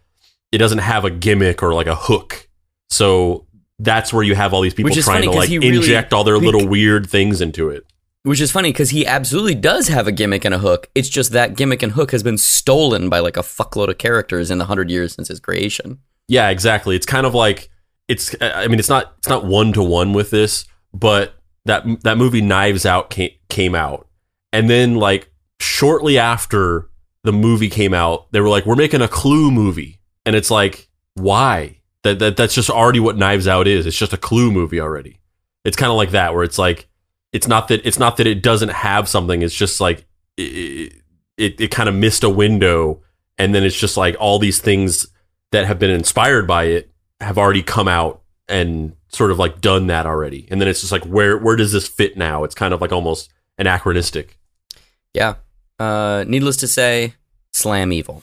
it 0.53 0.59
doesn't 0.59 0.79
have 0.79 1.05
a 1.05 1.11
gimmick 1.11 1.63
or 1.63 1.75
like 1.75 1.87
a 1.87 1.95
hook. 1.95 2.49
So 2.91 3.47
that's 3.79 4.13
where 4.13 4.25
you 4.25 4.35
have 4.35 4.53
all 4.53 4.61
these 4.61 4.75
people 4.75 4.93
trying 4.95 5.23
to 5.23 5.31
like 5.31 5.49
really- 5.49 5.77
inject 5.77 6.13
all 6.13 6.25
their 6.25 6.39
little 6.39 6.67
weird 6.67 7.09
things 7.09 7.41
into 7.41 7.69
it. 7.71 7.85
Which 8.25 8.41
is 8.41 8.51
funny 8.51 8.73
because 8.73 8.91
he 8.91 9.07
absolutely 9.07 9.55
does 9.55 9.89
have 9.89 10.07
a 10.09 10.13
gimmick 10.13 10.45
and 10.45 10.53
a 10.55 10.59
hook. 10.59 10.91
It's 10.95 11.09
just 11.09 11.33
that 11.33 11.57
gimmick 11.57 11.83
and 11.83 11.93
hook 11.93 12.11
has 12.11 12.23
been 12.23 12.37
stolen 12.37 13.09
by 13.09 13.21
like 13.21 13.37
a 13.37 13.43
fuckload 13.43 13.89
of 13.89 13.99
characters 13.99 14.51
in 14.51 14.59
the 14.59 14.65
hundred 14.65 14.91
years 14.91 15.15
since 15.15 15.29
his 15.29 15.41
creation. 15.41 16.01
Yeah, 16.29 16.51
exactly. 16.51 16.95
It's 16.95 17.07
kind 17.07 17.27
of 17.27 17.35
like 17.35 17.71
it's. 18.07 18.35
I 18.41 18.69
mean, 18.69 18.79
it's 18.79 18.89
not. 18.89 19.15
It's 19.19 19.29
not 19.29 19.45
one 19.45 19.73
to 19.73 19.83
one 19.83 20.13
with 20.13 20.31
this, 20.31 20.67
but 20.93 21.35
that 21.65 21.85
that 22.03 22.19
movie 22.19 22.43
Knives 22.43 22.87
Out 22.87 23.11
came, 23.11 23.31
came 23.49 23.75
out, 23.75 24.07
and 24.53 24.69
then 24.69 24.97
like 24.97 25.31
shortly 25.59 26.19
after 26.19 26.89
the 27.25 27.33
movie 27.33 27.71
came 27.71 27.95
out, 27.95 28.31
they 28.33 28.41
were 28.41 28.49
like, 28.49 28.67
"We're 28.67 28.77
making 28.77 29.01
a 29.01 29.09
Clue 29.09 29.51
movie," 29.51 30.01
and 30.27 30.37
it's 30.37 30.51
like, 30.51 30.89
why? 31.15 31.81
That, 32.05 32.19
that 32.21 32.37
that's 32.37 32.55
just 32.55 32.71
already 32.71 33.01
what 33.01 33.17
Knives 33.17 33.49
Out 33.49 33.67
is. 33.67 33.87
It's 33.87 33.99
just 33.99 34.13
a 34.13 34.19
Clue 34.19 34.53
movie 34.53 34.81
already. 34.81 35.19
It's 35.65 35.77
kind 35.77 35.91
of 35.91 35.97
like 35.97 36.13
that, 36.13 36.35
where 36.35 36.45
it's 36.45 36.59
like, 36.59 36.89
it's 37.33 37.49
not 37.49 37.69
that 37.69 37.85
it's 37.87 37.99
not 37.99 38.19
that 38.19 38.27
it 38.27 38.43
doesn't 38.43 38.71
have 38.71 39.09
something. 39.09 39.43
It's 39.43 39.55
just 39.55 39.81
like 39.81 40.07
it 40.37 40.93
it, 41.37 41.61
it 41.61 41.71
kind 41.71 41.89
of 41.89 41.95
missed 41.95 42.23
a 42.23 42.31
window, 42.31 43.03
and 43.39 43.55
then 43.55 43.65
it's 43.65 43.79
just 43.79 43.97
like 43.97 44.17
all 44.21 44.39
these 44.39 44.61
things 44.61 45.09
that 45.53 45.67
have 45.67 45.79
been 45.79 45.91
inspired 45.91 46.47
by 46.47 46.65
it 46.65 46.91
have 47.21 47.39
already 47.39 47.63
come 47.63 47.89
out 47.89 48.23
and 48.49 48.95
sort 49.09 49.31
of 49.31 49.39
like 49.39 49.61
done 49.61 49.87
that 49.89 50.07
already. 50.07 50.47
And 50.51 50.61
then 50.61 50.69
it's 50.69 50.81
just 50.81 50.93
like 50.93 51.05
where 51.05 51.39
where 51.39 51.57
does 51.57 51.73
this 51.73 51.89
fit 51.89 52.17
now? 52.17 52.45
It's 52.45 52.55
kind 52.55 52.75
of 52.75 52.81
like 52.81 52.93
almost 52.93 53.31
anachronistic. 53.59 54.39
Yeah. 55.15 55.37
Uh, 55.79 56.25
needless 56.27 56.57
to 56.59 56.69
say, 56.69 57.15
slam 57.53 57.93
evil. 57.93 58.23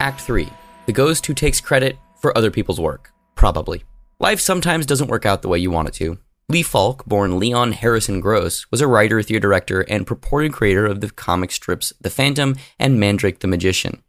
Act 0.00 0.20
3 0.20 0.50
The 0.84 0.92
ghost 0.92 1.24
who 1.24 1.32
takes 1.32 1.62
credit 1.62 1.98
for 2.24 2.38
other 2.38 2.50
people's 2.50 2.80
work. 2.80 3.12
Probably. 3.34 3.84
Life 4.18 4.40
sometimes 4.40 4.86
doesn't 4.86 5.10
work 5.10 5.26
out 5.26 5.42
the 5.42 5.48
way 5.48 5.58
you 5.58 5.70
want 5.70 5.88
it 5.88 5.94
to. 5.96 6.16
Lee 6.48 6.62
Falk, 6.62 7.04
born 7.04 7.38
Leon 7.38 7.72
Harrison 7.72 8.18
Gross, 8.18 8.64
was 8.70 8.80
a 8.80 8.86
writer, 8.86 9.20
theater 9.20 9.40
director, 9.40 9.82
and 9.82 10.06
purported 10.06 10.50
creator 10.50 10.86
of 10.86 11.02
the 11.02 11.10
comic 11.10 11.52
strips 11.52 11.92
The 12.00 12.08
Phantom 12.08 12.56
and 12.78 12.98
Mandrake 12.98 13.40
the 13.40 13.46
Magician. 13.46 14.02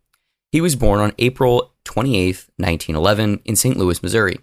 He 0.49 0.61
was 0.61 0.77
born 0.77 1.01
on 1.01 1.11
April 1.17 1.73
28, 1.83 2.45
1911, 2.55 3.41
in 3.43 3.57
St. 3.57 3.75
Louis, 3.75 4.01
Missouri. 4.01 4.39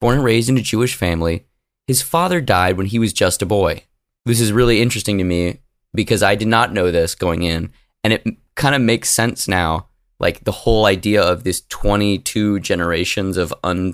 Born 0.00 0.16
and 0.16 0.24
raised 0.24 0.48
in 0.48 0.56
a 0.56 0.62
Jewish 0.62 0.94
family, 0.94 1.44
his 1.86 2.00
father 2.00 2.40
died 2.40 2.78
when 2.78 2.86
he 2.86 2.98
was 2.98 3.12
just 3.12 3.42
a 3.42 3.46
boy. 3.46 3.84
This 4.24 4.40
is 4.40 4.52
really 4.52 4.80
interesting 4.80 5.18
to 5.18 5.24
me 5.24 5.58
because 5.92 6.22
I 6.22 6.34
did 6.34 6.48
not 6.48 6.72
know 6.72 6.90
this 6.90 7.14
going 7.14 7.42
in, 7.42 7.74
and 8.02 8.14
it 8.14 8.26
kind 8.54 8.74
of 8.74 8.80
makes 8.80 9.10
sense 9.10 9.46
now 9.46 9.88
like 10.22 10.44
the 10.44 10.52
whole 10.52 10.86
idea 10.86 11.20
of 11.20 11.44
this 11.44 11.62
22 11.68 12.60
generations 12.60 13.36
of 13.36 13.52
un 13.62 13.92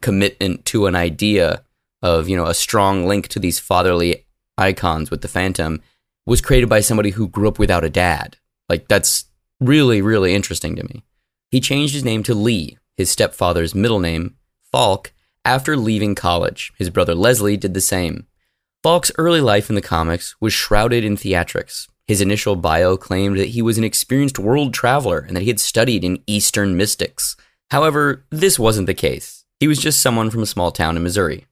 commitment 0.00 0.64
to 0.64 0.86
an 0.86 0.94
idea 0.94 1.64
of 2.00 2.28
you 2.28 2.36
know 2.36 2.46
a 2.46 2.54
strong 2.54 3.06
link 3.06 3.26
to 3.28 3.40
these 3.40 3.58
fatherly 3.58 4.24
icons 4.56 5.10
with 5.10 5.20
the 5.20 5.28
Phantom 5.28 5.82
was 6.24 6.40
created 6.40 6.68
by 6.68 6.80
somebody 6.80 7.10
who 7.10 7.28
grew 7.28 7.48
up 7.48 7.58
without 7.58 7.84
a 7.84 7.90
dad. 7.90 8.36
Like 8.68 8.88
that's 8.88 9.24
really 9.60 10.00
really 10.00 10.32
interesting 10.32 10.76
to 10.76 10.84
me. 10.84 11.02
He 11.50 11.60
changed 11.60 11.92
his 11.92 12.04
name 12.04 12.22
to 12.22 12.34
Lee, 12.34 12.78
his 12.96 13.10
stepfather's 13.10 13.74
middle 13.74 14.00
name, 14.00 14.36
Falk, 14.70 15.12
after 15.44 15.76
leaving 15.76 16.14
college. 16.14 16.72
His 16.78 16.90
brother 16.90 17.14
Leslie 17.14 17.56
did 17.56 17.74
the 17.74 17.80
same. 17.80 18.26
Falk's 18.82 19.12
early 19.18 19.40
life 19.40 19.68
in 19.68 19.74
the 19.74 19.82
comics 19.82 20.36
was 20.40 20.52
shrouded 20.52 21.04
in 21.04 21.16
theatrics. 21.16 21.88
His 22.06 22.20
initial 22.20 22.56
bio 22.56 22.96
claimed 22.96 23.38
that 23.38 23.50
he 23.50 23.62
was 23.62 23.78
an 23.78 23.84
experienced 23.84 24.38
world 24.38 24.74
traveler 24.74 25.20
and 25.20 25.36
that 25.36 25.42
he 25.42 25.48
had 25.48 25.60
studied 25.60 26.04
in 26.04 26.22
Eastern 26.26 26.76
mystics. 26.76 27.36
However, 27.70 28.24
this 28.30 28.58
wasn't 28.58 28.86
the 28.86 28.94
case. 28.94 29.44
He 29.58 29.68
was 29.68 29.78
just 29.78 30.00
someone 30.00 30.30
from 30.30 30.42
a 30.42 30.46
small 30.46 30.70
town 30.70 30.96
in 30.96 31.02
Missouri. 31.02 31.46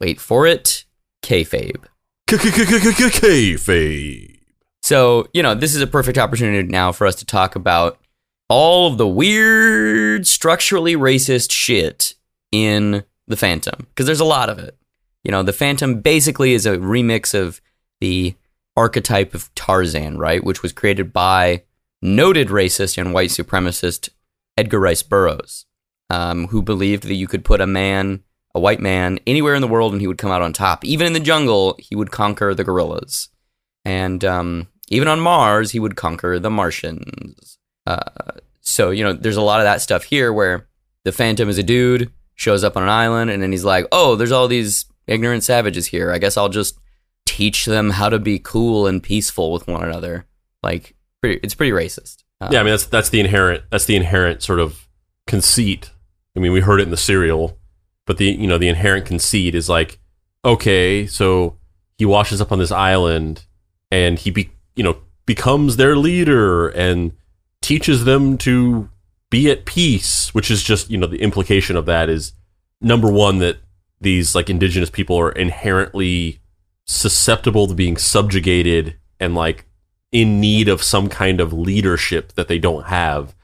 Wait 0.00 0.20
for 0.20 0.46
it, 0.46 0.84
kayfabe. 1.22 1.84
Kayfabe. 2.26 4.38
So, 4.82 5.28
you 5.34 5.42
know, 5.42 5.54
this 5.54 5.74
is 5.74 5.82
a 5.82 5.86
perfect 5.86 6.16
opportunity 6.16 6.66
now 6.68 6.92
for 6.92 7.06
us 7.06 7.16
to 7.16 7.26
talk 7.26 7.56
about 7.56 7.98
all 8.48 8.90
of 8.90 8.96
the 8.96 9.06
weird, 9.06 10.26
structurally 10.26 10.96
racist 10.96 11.52
shit 11.52 12.14
in 12.50 13.04
The 13.26 13.36
Phantom, 13.36 13.86
because 13.90 14.06
there's 14.06 14.20
a 14.20 14.24
lot 14.24 14.48
of 14.48 14.58
it. 14.58 14.74
You 15.22 15.32
know, 15.32 15.42
The 15.42 15.52
Phantom 15.52 16.00
basically 16.00 16.54
is 16.54 16.64
a 16.64 16.78
remix 16.78 17.38
of 17.38 17.60
the 18.00 18.34
archetype 18.78 19.34
of 19.34 19.52
Tarzan, 19.56 20.18
right? 20.18 20.42
Which 20.42 20.62
was 20.62 20.72
created 20.72 21.12
by 21.12 21.64
noted 22.00 22.48
racist 22.48 22.96
and 22.96 23.12
white 23.12 23.30
supremacist 23.30 24.08
Edgar 24.56 24.78
Rice 24.78 25.02
Burroughs, 25.02 25.66
um, 26.10 26.46
who 26.48 26.62
believed 26.62 27.02
that 27.04 27.14
you 27.14 27.26
could 27.26 27.44
put 27.44 27.60
a 27.60 27.66
man, 27.66 28.22
a 28.54 28.60
white 28.60 28.80
man, 28.80 29.18
anywhere 29.26 29.56
in 29.56 29.60
the 29.60 29.68
world 29.68 29.92
and 29.92 30.00
he 30.00 30.06
would 30.06 30.16
come 30.16 30.30
out 30.30 30.42
on 30.42 30.52
top. 30.52 30.84
Even 30.84 31.08
in 31.08 31.12
the 31.12 31.20
jungle, 31.20 31.76
he 31.80 31.96
would 31.96 32.12
conquer 32.12 32.54
the 32.54 32.64
gorillas. 32.64 33.28
And 33.84 34.24
um, 34.24 34.68
even 34.88 35.08
on 35.08 35.20
Mars, 35.20 35.72
he 35.72 35.80
would 35.80 35.96
conquer 35.96 36.38
the 36.38 36.50
Martians. 36.50 37.58
Uh, 37.84 38.38
so, 38.60 38.90
you 38.90 39.02
know, 39.02 39.12
there's 39.12 39.36
a 39.36 39.42
lot 39.42 39.60
of 39.60 39.64
that 39.64 39.80
stuff 39.80 40.04
here 40.04 40.32
where 40.32 40.68
the 41.04 41.12
Phantom 41.12 41.48
is 41.48 41.58
a 41.58 41.62
dude, 41.64 42.12
shows 42.36 42.62
up 42.62 42.76
on 42.76 42.84
an 42.84 42.88
island, 42.88 43.30
and 43.30 43.42
then 43.42 43.50
he's 43.50 43.64
like, 43.64 43.86
oh, 43.90 44.14
there's 44.14 44.32
all 44.32 44.46
these 44.46 44.84
ignorant 45.08 45.42
savages 45.42 45.86
here. 45.86 46.12
I 46.12 46.18
guess 46.18 46.36
I'll 46.36 46.48
just 46.48 46.78
teach 47.28 47.66
them 47.66 47.90
how 47.90 48.08
to 48.08 48.18
be 48.18 48.38
cool 48.38 48.86
and 48.86 49.02
peaceful 49.02 49.52
with 49.52 49.66
one 49.66 49.84
another. 49.84 50.26
Like, 50.62 50.94
pretty, 51.20 51.38
it's 51.42 51.54
pretty 51.54 51.72
racist. 51.72 52.24
Uh, 52.40 52.48
Yeah, 52.50 52.60
I 52.60 52.62
mean 52.62 52.72
that's 52.72 52.86
that's 52.86 53.10
the 53.10 53.20
inherent 53.20 53.64
that's 53.70 53.84
the 53.84 53.96
inherent 53.96 54.42
sort 54.42 54.60
of 54.60 54.88
conceit. 55.26 55.90
I 56.36 56.40
mean, 56.40 56.52
we 56.52 56.60
heard 56.60 56.80
it 56.80 56.84
in 56.84 56.90
the 56.90 56.96
serial, 56.96 57.58
but 58.06 58.16
the 58.16 58.26
you 58.26 58.46
know 58.46 58.58
the 58.58 58.68
inherent 58.68 59.06
conceit 59.06 59.54
is 59.54 59.68
like, 59.68 59.98
okay, 60.44 61.06
so 61.06 61.56
he 61.96 62.04
washes 62.06 62.40
up 62.40 62.52
on 62.52 62.58
this 62.58 62.72
island 62.72 63.44
and 63.90 64.18
he 64.18 64.30
be 64.30 64.50
you 64.74 64.82
know 64.84 64.98
becomes 65.26 65.76
their 65.76 65.96
leader 65.96 66.68
and 66.68 67.12
teaches 67.60 68.04
them 68.04 68.38
to 68.38 68.88
be 69.30 69.50
at 69.50 69.66
peace, 69.66 70.32
which 70.34 70.50
is 70.50 70.62
just 70.62 70.90
you 70.90 70.96
know 70.96 71.06
the 71.06 71.20
implication 71.20 71.76
of 71.76 71.86
that 71.86 72.08
is 72.08 72.32
number 72.80 73.10
one 73.10 73.38
that 73.38 73.58
these 74.00 74.34
like 74.34 74.48
indigenous 74.48 74.90
people 74.90 75.18
are 75.18 75.32
inherently 75.32 76.40
susceptible 76.88 77.66
to 77.66 77.74
being 77.74 77.98
subjugated 77.98 78.96
and 79.20 79.34
like 79.34 79.66
in 80.10 80.40
need 80.40 80.68
of 80.68 80.82
some 80.82 81.08
kind 81.08 81.40
of 81.40 81.52
leadership 81.52 82.32
that 82.32 82.48
they 82.48 82.58
don't 82.58 82.86
have. 82.86 83.34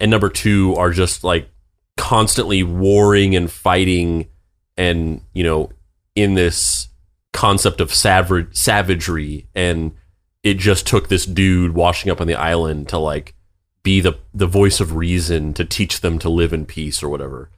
And 0.00 0.10
number 0.10 0.28
two 0.28 0.74
are 0.76 0.92
just 0.92 1.24
like 1.24 1.50
constantly 1.96 2.62
warring 2.62 3.34
and 3.34 3.50
fighting 3.50 4.28
and, 4.76 5.20
you 5.32 5.42
know, 5.42 5.70
in 6.14 6.34
this 6.34 6.88
concept 7.32 7.80
of 7.80 7.92
savage, 7.92 8.56
savagery. 8.56 9.48
And 9.54 9.96
it 10.44 10.58
just 10.58 10.86
took 10.86 11.08
this 11.08 11.26
dude 11.26 11.74
washing 11.74 12.10
up 12.10 12.20
on 12.20 12.28
the 12.28 12.34
island 12.34 12.88
to 12.90 12.98
like 12.98 13.34
be 13.82 14.00
the, 14.00 14.14
the 14.32 14.46
voice 14.46 14.78
of 14.78 14.94
reason 14.94 15.54
to 15.54 15.64
teach 15.64 16.00
them 16.00 16.20
to 16.20 16.28
live 16.28 16.52
in 16.52 16.66
peace 16.66 17.02
or 17.02 17.08
whatever. 17.08 17.50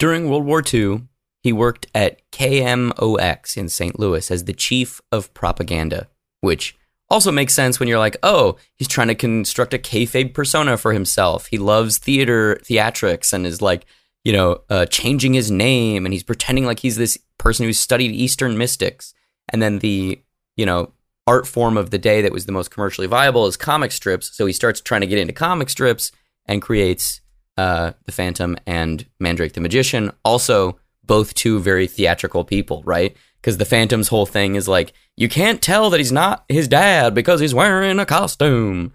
During 0.00 0.28
World 0.28 0.44
War 0.44 0.62
II, 0.72 1.02
he 1.42 1.52
worked 1.52 1.86
at 1.94 2.20
KMOX 2.30 3.56
in 3.56 3.68
St. 3.68 3.98
Louis 3.98 4.30
as 4.30 4.44
the 4.44 4.52
chief 4.52 5.00
of 5.10 5.32
propaganda, 5.34 6.08
which 6.40 6.76
also 7.10 7.32
makes 7.32 7.52
sense 7.52 7.78
when 7.78 7.88
you're 7.88 7.98
like, 7.98 8.16
oh, 8.22 8.56
he's 8.76 8.88
trying 8.88 9.08
to 9.08 9.14
construct 9.14 9.74
a 9.74 9.78
kayfabe 9.78 10.32
persona 10.32 10.76
for 10.76 10.92
himself. 10.92 11.46
He 11.46 11.58
loves 11.58 11.98
theater, 11.98 12.58
theatrics, 12.64 13.32
and 13.32 13.46
is 13.46 13.60
like, 13.60 13.84
you 14.24 14.32
know, 14.32 14.60
uh, 14.70 14.86
changing 14.86 15.34
his 15.34 15.50
name, 15.50 16.06
and 16.06 16.12
he's 16.12 16.22
pretending 16.22 16.64
like 16.64 16.80
he's 16.80 16.96
this 16.96 17.18
person 17.38 17.66
who's 17.66 17.78
studied 17.78 18.12
Eastern 18.12 18.56
mystics. 18.56 19.12
And 19.48 19.60
then 19.60 19.80
the, 19.80 20.22
you 20.56 20.64
know, 20.64 20.92
art 21.26 21.46
form 21.46 21.76
of 21.76 21.90
the 21.90 21.98
day 21.98 22.22
that 22.22 22.32
was 22.32 22.46
the 22.46 22.52
most 22.52 22.70
commercially 22.70 23.06
viable 23.06 23.46
is 23.46 23.56
comic 23.56 23.92
strips. 23.92 24.34
So 24.34 24.46
he 24.46 24.52
starts 24.52 24.80
trying 24.80 25.00
to 25.02 25.06
get 25.06 25.18
into 25.18 25.32
comic 25.32 25.68
strips 25.68 26.12
and 26.46 26.62
creates 26.62 27.20
uh, 27.56 27.92
the 28.06 28.12
Phantom 28.12 28.56
and 28.66 29.04
Mandrake 29.20 29.52
the 29.52 29.60
Magician. 29.60 30.12
Also, 30.24 30.78
both 31.04 31.34
two 31.34 31.58
very 31.60 31.86
theatrical 31.86 32.44
people, 32.44 32.82
right? 32.84 33.16
Because 33.40 33.58
the 33.58 33.64
Phantom's 33.64 34.08
whole 34.08 34.26
thing 34.26 34.54
is 34.54 34.68
like, 34.68 34.92
you 35.16 35.28
can't 35.28 35.60
tell 35.60 35.90
that 35.90 35.98
he's 35.98 36.12
not 36.12 36.44
his 36.48 36.68
dad 36.68 37.14
because 37.14 37.40
he's 37.40 37.54
wearing 37.54 37.98
a 37.98 38.06
costume. 38.06 38.92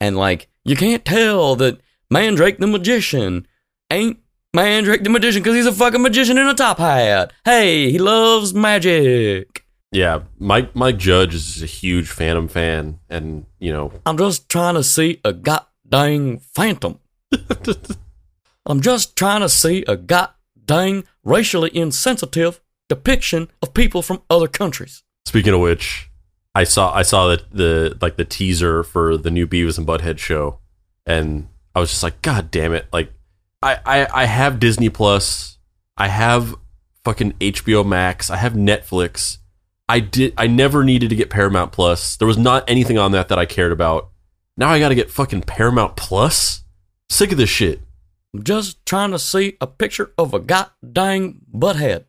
And 0.00 0.16
like, 0.16 0.48
you 0.64 0.76
can't 0.76 1.04
tell 1.04 1.56
that 1.56 1.80
Mandrake 2.10 2.58
the 2.58 2.66
Magician 2.66 3.46
ain't 3.90 4.18
Mandrake 4.54 5.04
the 5.04 5.10
Magician 5.10 5.42
because 5.42 5.56
he's 5.56 5.66
a 5.66 5.72
fucking 5.72 6.02
magician 6.02 6.38
in 6.38 6.46
a 6.46 6.54
top 6.54 6.78
hat. 6.78 7.32
Hey, 7.44 7.90
he 7.90 7.98
loves 7.98 8.52
magic. 8.52 9.64
Yeah, 9.92 10.22
Mike 10.38 10.74
Mike 10.74 10.96
Judge 10.96 11.34
is 11.34 11.62
a 11.62 11.66
huge 11.66 12.08
Phantom 12.08 12.48
fan, 12.48 12.98
and 13.10 13.44
you 13.58 13.72
know, 13.72 13.92
I'm 14.06 14.16
just 14.16 14.48
trying 14.48 14.74
to 14.74 14.82
see 14.82 15.20
a 15.22 15.34
goddamn 15.34 16.38
phantom. 16.38 16.98
I'm 18.66 18.80
just 18.80 19.16
trying 19.16 19.40
to 19.42 19.48
see 19.50 19.84
a 19.86 19.96
goddamn 19.96 21.04
racially 21.24 21.74
insensitive 21.76 22.60
depiction 22.88 23.48
of 23.62 23.74
people 23.74 24.02
from 24.02 24.22
other 24.28 24.48
countries. 24.48 25.02
Speaking 25.26 25.54
of 25.54 25.60
which, 25.60 26.10
I 26.54 26.64
saw 26.64 26.92
I 26.94 27.02
saw 27.02 27.28
the, 27.28 27.42
the 27.50 27.98
like 28.00 28.16
the 28.16 28.24
teaser 28.24 28.82
for 28.82 29.16
the 29.16 29.30
new 29.30 29.46
Beavis 29.46 29.78
and 29.78 29.86
Butthead 29.86 30.18
show, 30.18 30.58
and 31.06 31.48
I 31.74 31.80
was 31.80 31.90
just 31.90 32.02
like, 32.02 32.20
God 32.22 32.50
damn 32.50 32.74
it! 32.74 32.86
Like, 32.92 33.12
I 33.62 33.78
I, 33.84 34.22
I 34.22 34.24
have 34.26 34.60
Disney 34.60 34.90
Plus, 34.90 35.58
I 35.96 36.08
have 36.08 36.54
fucking 37.04 37.32
HBO 37.34 37.86
Max, 37.86 38.30
I 38.30 38.36
have 38.36 38.52
Netflix. 38.54 39.38
I 39.88 40.00
did 40.00 40.34
I 40.36 40.46
never 40.46 40.84
needed 40.84 41.10
to 41.10 41.16
get 41.16 41.30
Paramount 41.30 41.72
Plus. 41.72 42.16
There 42.16 42.28
was 42.28 42.38
not 42.38 42.68
anything 42.68 42.98
on 42.98 43.12
that 43.12 43.28
that 43.28 43.38
I 43.38 43.46
cared 43.46 43.72
about. 43.72 44.10
Now 44.56 44.68
I 44.68 44.78
got 44.78 44.90
to 44.90 44.94
get 44.94 45.10
fucking 45.10 45.42
Paramount 45.42 45.96
Plus. 45.96 46.64
Sick 47.08 47.32
of 47.32 47.38
this 47.38 47.50
shit. 47.50 47.80
I'm 48.34 48.44
just 48.44 48.84
trying 48.86 49.10
to 49.10 49.18
see 49.18 49.56
a 49.60 49.66
picture 49.66 50.12
of 50.16 50.32
a 50.32 50.40
goddamn 50.40 51.42
butthead. 51.54 52.04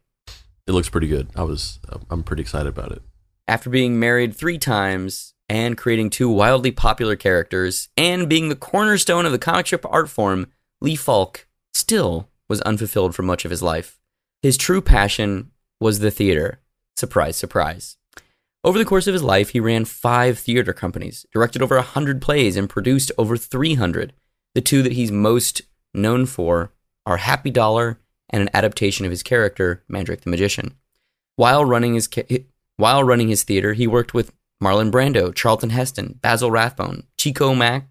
It 0.65 0.71
looks 0.71 0.89
pretty 0.89 1.07
good. 1.07 1.27
I 1.35 1.43
was 1.43 1.79
I'm 2.09 2.23
pretty 2.23 2.41
excited 2.41 2.69
about 2.69 2.93
it. 2.93 3.01
After 3.47 3.69
being 3.69 3.99
married 3.99 4.33
three 4.33 4.57
times 4.57 5.33
and 5.49 5.77
creating 5.77 6.09
two 6.09 6.29
wildly 6.29 6.71
popular 6.71 7.17
characters 7.17 7.89
and 7.97 8.29
being 8.29 8.47
the 8.47 8.55
cornerstone 8.55 9.25
of 9.25 9.33
the 9.33 9.39
comic 9.39 9.65
strip 9.65 9.85
art 9.85 10.09
form, 10.09 10.47
Lee 10.79 10.95
Falk 10.95 11.45
still 11.73 12.29
was 12.47 12.61
unfulfilled 12.61 13.13
for 13.13 13.23
much 13.23 13.43
of 13.43 13.51
his 13.51 13.61
life. 13.61 13.99
His 14.41 14.55
true 14.55 14.81
passion 14.81 15.51
was 15.81 15.99
the 15.99 16.11
theater. 16.11 16.61
Surprise, 16.95 17.35
surprise. 17.35 17.97
Over 18.63 18.77
the 18.77 18.85
course 18.85 19.07
of 19.07 19.13
his 19.13 19.23
life, 19.23 19.49
he 19.49 19.59
ran 19.59 19.83
five 19.83 20.39
theater 20.39 20.71
companies, 20.71 21.25
directed 21.33 21.61
over 21.61 21.75
100 21.75 22.21
plays, 22.21 22.55
and 22.55 22.69
produced 22.69 23.11
over 23.17 23.35
300. 23.35 24.13
The 24.55 24.61
two 24.61 24.81
that 24.83 24.93
he's 24.93 25.11
most 25.11 25.63
known 25.93 26.25
for 26.25 26.71
are 27.05 27.17
Happy 27.17 27.49
Dollar 27.49 27.99
and 28.29 28.41
an 28.41 28.49
adaptation 28.53 29.05
of 29.05 29.11
his 29.11 29.23
character, 29.23 29.83
Mandrake 29.87 30.21
the 30.21 30.29
Magician. 30.29 30.75
While 31.35 31.65
running 31.65 31.93
his 31.95 32.09
while 32.77 33.03
running 33.03 33.27
his 33.27 33.43
theater, 33.43 33.73
he 33.73 33.87
worked 33.87 34.13
with 34.13 34.31
Marlon 34.61 34.91
Brando, 34.91 35.33
Charlton 35.33 35.71
Heston, 35.71 36.19
Basil 36.21 36.49
Rathbone, 36.49 37.03
Chico 37.17 37.53
Mac, 37.53 37.87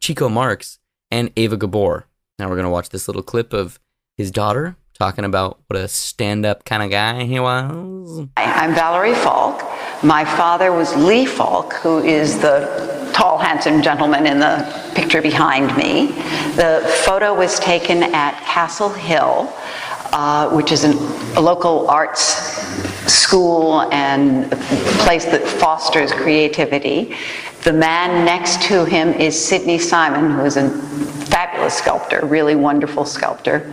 Chico 0.00 0.28
Marx, 0.28 0.78
and 1.10 1.30
Ava 1.36 1.56
Gabor. 1.56 2.06
Now 2.38 2.48
we're 2.48 2.56
gonna 2.56 2.70
watch 2.70 2.88
this 2.88 3.08
little 3.08 3.22
clip 3.22 3.52
of 3.52 3.78
his 4.16 4.30
daughter 4.30 4.76
talking 4.98 5.24
about 5.24 5.60
what 5.66 5.80
a 5.80 5.88
stand-up 5.88 6.64
kind 6.64 6.82
of 6.82 6.90
guy 6.90 7.24
he 7.24 7.40
was. 7.40 8.26
I'm 8.36 8.74
Valerie 8.74 9.14
Falk. 9.14 9.62
My 10.02 10.24
father 10.24 10.72
was 10.72 10.94
Lee 10.96 11.26
Falk, 11.26 11.72
who 11.74 11.98
is 11.98 12.38
the 12.40 13.01
tall, 13.12 13.38
handsome 13.38 13.82
gentleman 13.82 14.26
in 14.26 14.38
the 14.38 14.90
picture 14.94 15.22
behind 15.22 15.76
me. 15.76 16.08
The 16.56 16.82
photo 17.04 17.34
was 17.34 17.58
taken 17.60 18.02
at 18.02 18.34
Castle 18.44 18.88
Hill, 18.88 19.52
uh, 20.12 20.50
which 20.50 20.72
is 20.72 20.84
an, 20.84 20.92
a 21.36 21.40
local 21.40 21.88
arts 21.88 22.22
school 23.10 23.82
and 23.92 24.50
place 25.00 25.24
that 25.26 25.42
fosters 25.42 26.12
creativity. 26.12 27.16
The 27.62 27.72
man 27.72 28.24
next 28.24 28.62
to 28.62 28.84
him 28.84 29.12
is 29.12 29.42
Sidney 29.42 29.78
Simon, 29.78 30.32
who 30.32 30.44
is 30.44 30.56
a 30.56 30.68
fabulous 31.26 31.74
sculptor, 31.74 32.26
really 32.26 32.56
wonderful 32.56 33.04
sculptor. 33.04 33.72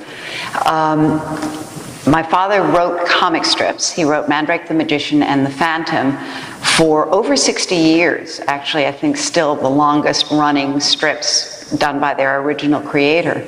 Um, 0.65 1.19
my 2.07 2.23
father 2.23 2.61
wrote 2.61 3.05
comic 3.05 3.43
strips. 3.43 3.91
He 3.91 4.03
wrote 4.03 4.29
Mandrake 4.29 4.67
the 4.67 4.73
Magician 4.73 5.21
and 5.21 5.45
The 5.45 5.49
Phantom 5.49 6.17
for 6.77 7.13
over 7.13 7.35
60 7.35 7.75
years. 7.75 8.39
Actually, 8.47 8.87
I 8.87 8.91
think 8.91 9.17
still 9.17 9.55
the 9.55 9.69
longest 9.69 10.31
running 10.31 10.79
strips 10.79 11.71
done 11.77 11.99
by 11.99 12.13
their 12.13 12.41
original 12.41 12.81
creator. 12.81 13.45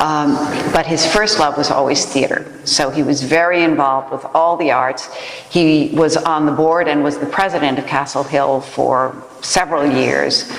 Um, 0.00 0.34
but 0.72 0.84
his 0.84 1.06
first 1.10 1.38
love 1.38 1.56
was 1.56 1.70
always 1.70 2.04
theater. 2.04 2.52
So 2.64 2.90
he 2.90 3.02
was 3.02 3.22
very 3.22 3.62
involved 3.62 4.12
with 4.12 4.26
all 4.34 4.56
the 4.56 4.72
arts. 4.72 5.14
He 5.48 5.90
was 5.94 6.16
on 6.16 6.44
the 6.44 6.52
board 6.52 6.88
and 6.88 7.02
was 7.02 7.18
the 7.18 7.26
president 7.26 7.78
of 7.78 7.86
Castle 7.86 8.24
Hill 8.24 8.60
for 8.60 9.22
several 9.40 9.86
years, 9.90 10.50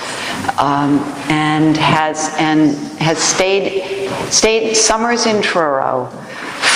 um, 0.58 0.98
and 1.28 1.76
has 1.76 2.34
and 2.38 2.74
has 2.98 3.18
stayed 3.18 4.08
stayed 4.32 4.74
summers 4.74 5.26
in 5.26 5.40
Truro 5.42 6.10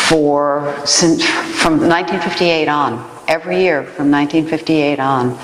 for 0.09 0.75
since 0.85 1.25
from 1.25 1.89
1958 1.89 2.69
on. 2.69 3.11
Every 3.29 3.61
year 3.61 3.85
from 3.85 4.11
1958 4.11 4.99
on, 4.99 5.39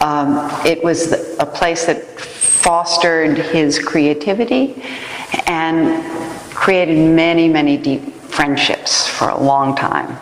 um, 0.00 0.50
it 0.66 0.82
was 0.82 1.12
a 1.38 1.46
place 1.46 1.86
that 1.86 2.20
fostered 2.20 3.38
his 3.38 3.78
creativity 3.78 4.82
and 5.46 6.04
created 6.54 6.98
many, 6.98 7.48
many 7.48 7.76
deep 7.76 8.12
friendships 8.24 9.06
for 9.06 9.28
a 9.28 9.38
long 9.38 9.74
time. 9.76 10.18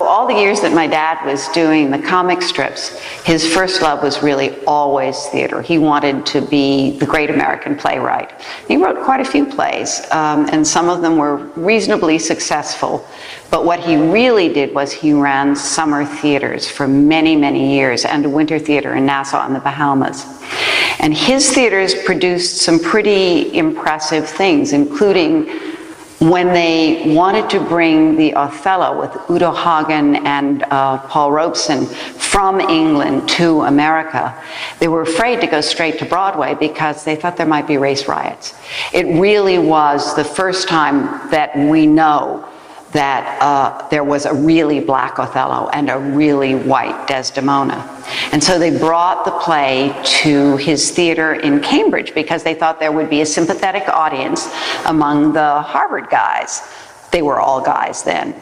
All 0.00 0.28
the 0.28 0.34
years 0.34 0.60
that 0.60 0.72
my 0.72 0.86
dad 0.86 1.24
was 1.26 1.48
doing 1.48 1.90
the 1.90 1.98
comic 1.98 2.40
strips, 2.40 2.98
his 3.24 3.52
first 3.52 3.82
love 3.82 4.02
was 4.02 4.22
really 4.22 4.56
always 4.64 5.26
theater. 5.26 5.60
He 5.60 5.78
wanted 5.78 6.24
to 6.26 6.40
be 6.40 6.98
the 6.98 7.06
great 7.06 7.30
American 7.30 7.76
playwright. 7.76 8.32
He 8.68 8.76
wrote 8.76 9.04
quite 9.04 9.20
a 9.20 9.24
few 9.24 9.44
plays, 9.44 10.00
um, 10.12 10.48
and 10.52 10.66
some 10.66 10.88
of 10.88 11.02
them 11.02 11.16
were 11.16 11.36
reasonably 11.56 12.18
successful. 12.18 13.06
But 13.50 13.64
what 13.64 13.80
he 13.80 13.96
really 13.96 14.52
did 14.52 14.72
was 14.72 14.92
he 14.92 15.12
ran 15.12 15.56
summer 15.56 16.04
theaters 16.04 16.68
for 16.68 16.86
many, 16.86 17.34
many 17.34 17.74
years 17.74 18.04
and 18.04 18.24
a 18.24 18.28
winter 18.28 18.58
theater 18.58 18.94
in 18.94 19.04
Nassau 19.04 19.46
in 19.46 19.52
the 19.52 19.60
Bahamas. 19.60 20.24
And 21.00 21.12
his 21.14 21.52
theaters 21.52 21.94
produced 22.04 22.58
some 22.58 22.78
pretty 22.78 23.56
impressive 23.56 24.28
things, 24.28 24.72
including 24.72 25.48
when 26.18 26.48
they 26.48 27.14
wanted 27.14 27.48
to 27.50 27.60
bring 27.60 28.16
the 28.16 28.34
Othello 28.34 28.98
with 28.98 29.16
Uta 29.30 29.52
Hagen 29.52 30.26
and 30.26 30.64
uh, 30.64 30.98
Paul 31.06 31.30
Robeson 31.30 31.86
from 31.86 32.60
England 32.60 33.28
to 33.30 33.62
America, 33.62 34.34
they 34.80 34.88
were 34.88 35.02
afraid 35.02 35.40
to 35.40 35.46
go 35.46 35.60
straight 35.60 35.98
to 36.00 36.04
Broadway 36.04 36.54
because 36.54 37.04
they 37.04 37.14
thought 37.14 37.36
there 37.36 37.46
might 37.46 37.68
be 37.68 37.78
race 37.78 38.08
riots. 38.08 38.54
It 38.92 39.06
really 39.20 39.58
was 39.58 40.16
the 40.16 40.24
first 40.24 40.68
time 40.68 41.30
that 41.30 41.56
we 41.56 41.86
know 41.86 42.48
that 42.92 43.38
uh, 43.42 43.86
there 43.88 44.04
was 44.04 44.24
a 44.24 44.32
really 44.32 44.80
black 44.80 45.18
Othello 45.18 45.68
and 45.70 45.90
a 45.90 45.98
really 45.98 46.54
white 46.54 47.06
Desdemona. 47.06 47.84
And 48.32 48.42
so 48.42 48.58
they 48.58 48.76
brought 48.76 49.24
the 49.24 49.30
play 49.32 49.94
to 50.22 50.56
his 50.56 50.90
theater 50.90 51.34
in 51.34 51.60
Cambridge 51.60 52.14
because 52.14 52.42
they 52.42 52.54
thought 52.54 52.80
there 52.80 52.92
would 52.92 53.10
be 53.10 53.20
a 53.20 53.26
sympathetic 53.26 53.88
audience 53.88 54.48
among 54.86 55.32
the 55.32 55.60
Harvard 55.62 56.08
guys. 56.08 56.62
They 57.10 57.22
were 57.22 57.40
all 57.40 57.60
guys 57.60 58.02
then. 58.02 58.34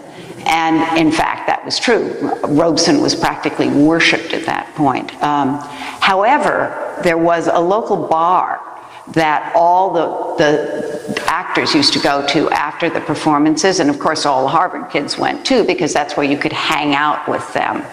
And 0.46 0.98
in 0.98 1.10
fact, 1.10 1.48
that 1.48 1.64
was 1.64 1.78
true. 1.80 2.32
Robeson 2.44 3.00
was 3.00 3.16
practically 3.16 3.68
worshipped 3.68 4.32
at 4.32 4.46
that 4.46 4.72
point. 4.76 5.12
Um, 5.22 5.58
however, 6.00 7.00
there 7.02 7.18
was 7.18 7.48
a 7.48 7.58
local 7.58 8.06
bar 8.06 8.60
that 9.08 9.52
all 9.54 9.92
the, 9.92 10.44
the 10.44 11.24
actors 11.26 11.74
used 11.74 11.92
to 11.92 12.00
go 12.00 12.26
to 12.26 12.50
after 12.50 12.90
the 12.90 13.00
performances, 13.00 13.80
and 13.80 13.88
of 13.88 13.98
course, 13.98 14.26
all 14.26 14.42
the 14.42 14.48
Harvard 14.48 14.90
kids 14.90 15.16
went 15.16 15.46
too, 15.46 15.64
because 15.64 15.92
that's 15.92 16.16
where 16.16 16.26
you 16.26 16.36
could 16.36 16.52
hang 16.52 16.94
out 16.94 17.28
with 17.28 17.52
them. 17.52 17.84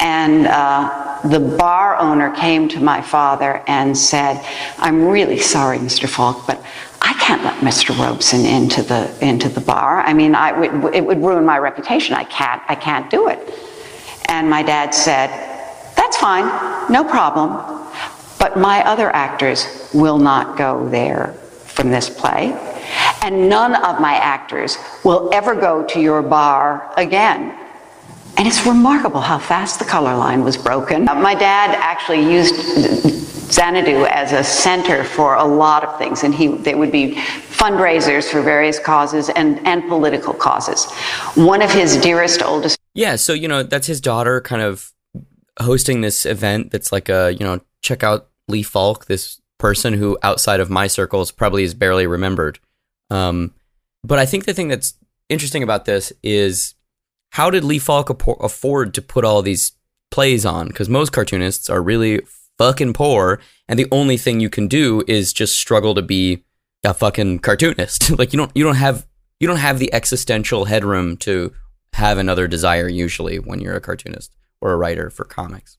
And 0.00 0.46
uh, 0.46 1.20
the 1.24 1.40
bar 1.40 1.96
owner 1.96 2.34
came 2.36 2.68
to 2.68 2.80
my 2.80 3.00
father 3.00 3.62
and 3.66 3.96
said, 3.96 4.44
I'm 4.78 5.06
really 5.06 5.38
sorry, 5.38 5.78
Mr. 5.78 6.08
Falk, 6.08 6.46
but 6.46 6.62
I 7.00 7.12
can't 7.14 7.42
let 7.44 7.56
Mr. 7.60 7.96
Robeson 7.98 8.46
into 8.46 8.82
the 8.82 9.14
into 9.20 9.50
the 9.50 9.60
bar. 9.60 10.00
I 10.00 10.14
mean, 10.14 10.34
I 10.34 10.58
it 10.94 11.04
would 11.04 11.22
ruin 11.22 11.44
my 11.44 11.58
reputation. 11.58 12.14
I 12.14 12.24
can't 12.24 12.62
I 12.66 12.74
can't 12.74 13.10
do 13.10 13.28
it. 13.28 13.38
And 14.28 14.48
my 14.48 14.62
dad 14.62 14.94
said, 14.94 15.28
"That's 15.96 16.16
fine, 16.16 16.46
no 16.90 17.04
problem. 17.04 17.83
But 18.44 18.58
my 18.58 18.84
other 18.84 19.08
actors 19.16 19.88
will 19.94 20.18
not 20.18 20.58
go 20.58 20.86
there 20.90 21.28
from 21.64 21.90
this 21.90 22.10
play. 22.10 22.52
And 23.22 23.48
none 23.48 23.74
of 23.74 24.02
my 24.02 24.16
actors 24.16 24.76
will 25.02 25.32
ever 25.32 25.54
go 25.54 25.82
to 25.86 25.98
your 25.98 26.20
bar 26.20 26.92
again. 26.98 27.58
And 28.36 28.46
it's 28.46 28.66
remarkable 28.66 29.22
how 29.22 29.38
fast 29.38 29.78
the 29.78 29.86
color 29.86 30.14
line 30.14 30.44
was 30.44 30.58
broken. 30.58 31.08
Uh, 31.08 31.14
my 31.14 31.34
dad 31.34 31.74
actually 31.74 32.30
used 32.30 32.54
Xanadu 33.50 34.04
as 34.04 34.32
a 34.32 34.44
center 34.44 35.04
for 35.04 35.36
a 35.36 35.44
lot 35.46 35.82
of 35.82 35.96
things, 35.96 36.22
and 36.22 36.34
he 36.34 36.48
they 36.48 36.74
would 36.74 36.92
be 36.92 37.14
fundraisers 37.14 38.30
for 38.30 38.42
various 38.42 38.78
causes 38.78 39.30
and, 39.30 39.66
and 39.66 39.88
political 39.88 40.34
causes. 40.34 40.84
One 41.34 41.62
of 41.62 41.70
his 41.70 41.96
dearest, 41.96 42.42
oldest. 42.42 42.78
Yeah, 42.92 43.16
so 43.16 43.32
you 43.32 43.48
know 43.48 43.62
that's 43.62 43.86
his 43.86 44.02
daughter, 44.02 44.42
kind 44.42 44.60
of 44.60 44.92
hosting 45.58 46.02
this 46.02 46.26
event 46.26 46.72
that's 46.72 46.92
like 46.92 47.08
a 47.08 47.32
you 47.32 47.46
know 47.46 47.60
check 47.80 48.04
out 48.04 48.28
Lee 48.48 48.62
Falk, 48.62 49.06
this 49.06 49.40
person 49.58 49.94
who 49.94 50.18
outside 50.22 50.60
of 50.60 50.70
my 50.70 50.86
circles 50.86 51.30
probably 51.30 51.64
is 51.64 51.74
barely 51.74 52.06
remembered. 52.06 52.58
Um, 53.10 53.54
but 54.02 54.18
I 54.18 54.26
think 54.26 54.44
the 54.44 54.54
thing 54.54 54.68
that's 54.68 54.94
interesting 55.28 55.62
about 55.62 55.84
this 55.84 56.12
is 56.22 56.74
how 57.30 57.50
did 57.50 57.64
Lee 57.64 57.78
Falk 57.78 58.10
afford 58.10 58.94
to 58.94 59.02
put 59.02 59.24
all 59.24 59.42
these 59.42 59.72
plays 60.10 60.44
on? 60.46 60.68
Because 60.68 60.88
most 60.88 61.12
cartoonists 61.12 61.68
are 61.68 61.82
really 61.82 62.20
fucking 62.58 62.92
poor, 62.92 63.40
and 63.68 63.78
the 63.78 63.88
only 63.90 64.16
thing 64.16 64.40
you 64.40 64.50
can 64.50 64.68
do 64.68 65.02
is 65.08 65.32
just 65.32 65.58
struggle 65.58 65.94
to 65.94 66.02
be 66.02 66.44
a 66.84 66.94
fucking 66.94 67.40
cartoonist. 67.40 68.10
like 68.18 68.32
you 68.32 68.36
don't 68.36 68.52
you 68.54 68.62
don't 68.62 68.76
have 68.76 69.06
you 69.40 69.48
don't 69.48 69.56
have 69.56 69.78
the 69.78 69.92
existential 69.92 70.66
headroom 70.66 71.16
to 71.18 71.52
have 71.94 72.18
another 72.18 72.46
desire 72.46 72.88
usually 72.88 73.38
when 73.38 73.60
you're 73.60 73.76
a 73.76 73.80
cartoonist 73.80 74.34
or 74.60 74.72
a 74.72 74.76
writer 74.76 75.10
for 75.10 75.24
comics. 75.24 75.78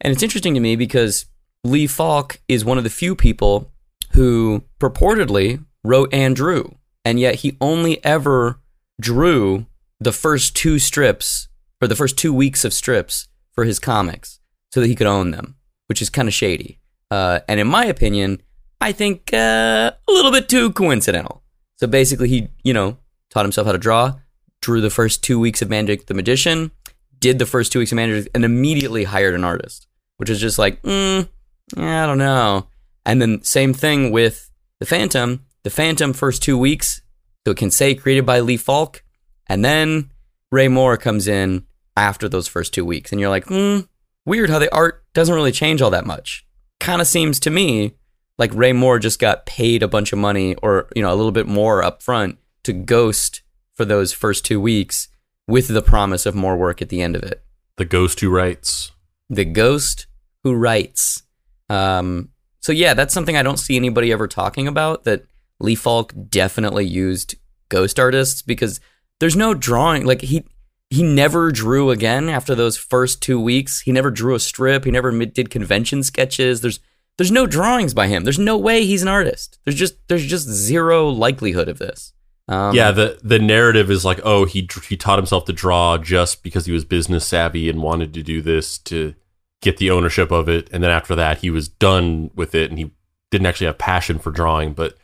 And 0.00 0.12
it's 0.12 0.22
interesting 0.22 0.54
to 0.54 0.60
me 0.60 0.76
because 0.76 1.26
Lee 1.64 1.86
Falk 1.86 2.40
is 2.48 2.64
one 2.64 2.78
of 2.78 2.84
the 2.84 2.90
few 2.90 3.14
people 3.14 3.70
who 4.12 4.64
purportedly 4.80 5.64
wrote 5.84 6.12
and 6.12 6.34
drew, 6.34 6.76
and 7.04 7.20
yet 7.20 7.36
he 7.36 7.56
only 7.60 8.04
ever 8.04 8.58
drew 9.00 9.66
the 10.00 10.12
first 10.12 10.56
two 10.56 10.80
strips 10.80 11.48
or 11.80 11.86
the 11.86 11.94
first 11.94 12.18
two 12.18 12.32
weeks 12.32 12.64
of 12.64 12.72
strips 12.72 13.28
for 13.52 13.64
his 13.64 13.78
comics 13.78 14.40
so 14.72 14.80
that 14.80 14.88
he 14.88 14.96
could 14.96 15.06
own 15.06 15.30
them, 15.30 15.54
which 15.86 16.02
is 16.02 16.10
kind 16.10 16.26
of 16.26 16.34
shady. 16.34 16.80
Uh, 17.12 17.40
and 17.48 17.60
in 17.60 17.68
my 17.68 17.84
opinion, 17.84 18.42
I 18.80 18.90
think 18.90 19.32
uh, 19.32 19.92
a 20.08 20.12
little 20.12 20.32
bit 20.32 20.48
too 20.48 20.72
coincidental. 20.72 21.42
So 21.76 21.86
basically, 21.86 22.28
he, 22.28 22.48
you 22.64 22.74
know, 22.74 22.98
taught 23.30 23.44
himself 23.44 23.66
how 23.66 23.72
to 23.72 23.78
draw, 23.78 24.14
drew 24.60 24.80
the 24.80 24.90
first 24.90 25.22
two 25.22 25.38
weeks 25.38 25.62
of 25.62 25.70
Mandrake 25.70 26.06
the 26.06 26.14
Magician, 26.14 26.72
did 27.20 27.38
the 27.38 27.46
first 27.46 27.70
two 27.70 27.78
weeks 27.78 27.92
of 27.92 27.96
Mandrake, 27.96 28.28
and 28.34 28.44
immediately 28.44 29.04
hired 29.04 29.36
an 29.36 29.44
artist, 29.44 29.86
which 30.16 30.28
is 30.28 30.40
just 30.40 30.58
like, 30.58 30.82
mm, 30.82 31.28
I 31.76 32.06
don't 32.06 32.18
know. 32.18 32.68
And 33.04 33.20
then 33.20 33.42
same 33.42 33.74
thing 33.74 34.10
with 34.10 34.50
the 34.78 34.86
Phantom. 34.86 35.44
The 35.62 35.70
Phantom 35.70 36.12
first 36.12 36.42
two 36.42 36.58
weeks, 36.58 37.02
so 37.44 37.52
it 37.52 37.56
can 37.56 37.70
say 37.70 37.94
created 37.94 38.26
by 38.26 38.40
Lee 38.40 38.56
Falk, 38.56 39.04
and 39.46 39.64
then 39.64 40.10
Ray 40.50 40.68
Moore 40.68 40.96
comes 40.96 41.28
in 41.28 41.66
after 41.96 42.28
those 42.28 42.48
first 42.48 42.74
two 42.74 42.84
weeks, 42.84 43.12
and 43.12 43.20
you're 43.20 43.30
like, 43.30 43.46
hmm, 43.46 43.80
weird 44.24 44.50
how 44.50 44.58
the 44.58 44.74
art 44.74 45.04
doesn't 45.14 45.34
really 45.34 45.52
change 45.52 45.80
all 45.80 45.90
that 45.90 46.06
much. 46.06 46.44
Kind 46.80 47.00
of 47.00 47.06
seems 47.06 47.38
to 47.40 47.50
me 47.50 47.94
like 48.38 48.54
Ray 48.54 48.72
Moore 48.72 48.98
just 48.98 49.20
got 49.20 49.46
paid 49.46 49.82
a 49.82 49.88
bunch 49.88 50.12
of 50.12 50.18
money, 50.18 50.56
or 50.56 50.88
you 50.96 51.02
know, 51.02 51.12
a 51.12 51.16
little 51.16 51.32
bit 51.32 51.46
more 51.46 51.82
up 51.82 52.02
front 52.02 52.38
to 52.64 52.72
ghost 52.72 53.42
for 53.74 53.84
those 53.84 54.12
first 54.12 54.44
two 54.44 54.60
weeks, 54.60 55.08
with 55.46 55.68
the 55.68 55.82
promise 55.82 56.26
of 56.26 56.34
more 56.34 56.56
work 56.56 56.82
at 56.82 56.88
the 56.88 57.02
end 57.02 57.14
of 57.14 57.22
it. 57.22 57.44
The 57.76 57.84
ghost 57.84 58.20
who 58.20 58.30
writes. 58.30 58.92
The 59.30 59.44
ghost 59.44 60.06
who 60.42 60.54
writes. 60.54 61.22
Um, 61.68 62.30
so 62.60 62.72
yeah, 62.72 62.94
that's 62.94 63.14
something 63.14 63.36
I 63.36 63.42
don't 63.42 63.58
see 63.58 63.76
anybody 63.76 64.12
ever 64.12 64.28
talking 64.28 64.68
about. 64.68 65.04
That 65.04 65.24
Lee 65.60 65.74
Falk 65.74 66.12
definitely 66.28 66.86
used 66.86 67.36
ghost 67.68 67.98
artists 67.98 68.42
because 68.42 68.80
there's 69.20 69.36
no 69.36 69.54
drawing. 69.54 70.04
Like 70.04 70.22
he 70.22 70.44
he 70.90 71.02
never 71.02 71.50
drew 71.50 71.90
again 71.90 72.28
after 72.28 72.54
those 72.54 72.76
first 72.76 73.22
two 73.22 73.40
weeks. 73.40 73.80
He 73.80 73.92
never 73.92 74.10
drew 74.10 74.34
a 74.34 74.40
strip. 74.40 74.84
He 74.84 74.90
never 74.90 75.10
did 75.24 75.50
convention 75.50 76.02
sketches. 76.02 76.60
There's 76.60 76.80
there's 77.18 77.32
no 77.32 77.46
drawings 77.46 77.94
by 77.94 78.08
him. 78.08 78.24
There's 78.24 78.38
no 78.38 78.56
way 78.56 78.84
he's 78.84 79.02
an 79.02 79.08
artist. 79.08 79.58
There's 79.64 79.76
just 79.76 79.96
there's 80.08 80.26
just 80.26 80.48
zero 80.48 81.08
likelihood 81.08 81.68
of 81.68 81.78
this. 81.78 82.12
Um, 82.48 82.74
yeah, 82.74 82.90
the 82.90 83.18
the 83.22 83.38
narrative 83.38 83.90
is 83.90 84.04
like, 84.04 84.20
oh, 84.24 84.44
he 84.44 84.68
he 84.86 84.96
taught 84.96 85.18
himself 85.18 85.44
to 85.46 85.52
draw 85.52 85.98
just 85.98 86.42
because 86.42 86.66
he 86.66 86.72
was 86.72 86.84
business 86.84 87.26
savvy 87.26 87.70
and 87.70 87.82
wanted 87.82 88.12
to 88.14 88.22
do 88.22 88.42
this 88.42 88.78
to 88.78 89.14
get 89.62 89.78
the 89.78 89.90
ownership 89.90 90.30
of 90.30 90.48
it, 90.48 90.68
and 90.72 90.84
then 90.84 90.90
after 90.90 91.16
that, 91.16 91.38
he 91.38 91.48
was 91.48 91.68
done 91.68 92.30
with 92.34 92.54
it, 92.54 92.68
and 92.70 92.78
he 92.78 92.90
didn't 93.30 93.46
actually 93.46 93.68
have 93.68 93.78
passion 93.78 94.18
for 94.18 94.30
drawing. 94.30 94.74
But 94.74 94.98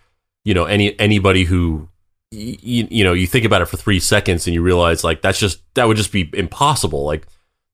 you 0.44 0.52
know, 0.52 0.66
any 0.66 0.98
anybody 1.00 1.44
who 1.44 1.88
you, 2.30 2.86
you 2.90 3.04
know 3.04 3.14
you 3.14 3.26
think 3.26 3.46
about 3.46 3.62
it 3.62 3.66
for 3.66 3.78
three 3.78 4.00
seconds 4.00 4.46
and 4.46 4.52
you 4.52 4.61
realize 4.61 5.02
like 5.02 5.22
that's 5.22 5.38
just 5.38 5.62
that 5.74 5.88
would 5.88 5.96
just 5.96 6.12
be 6.12 6.30
impossible. 6.34 7.04
Like 7.04 7.26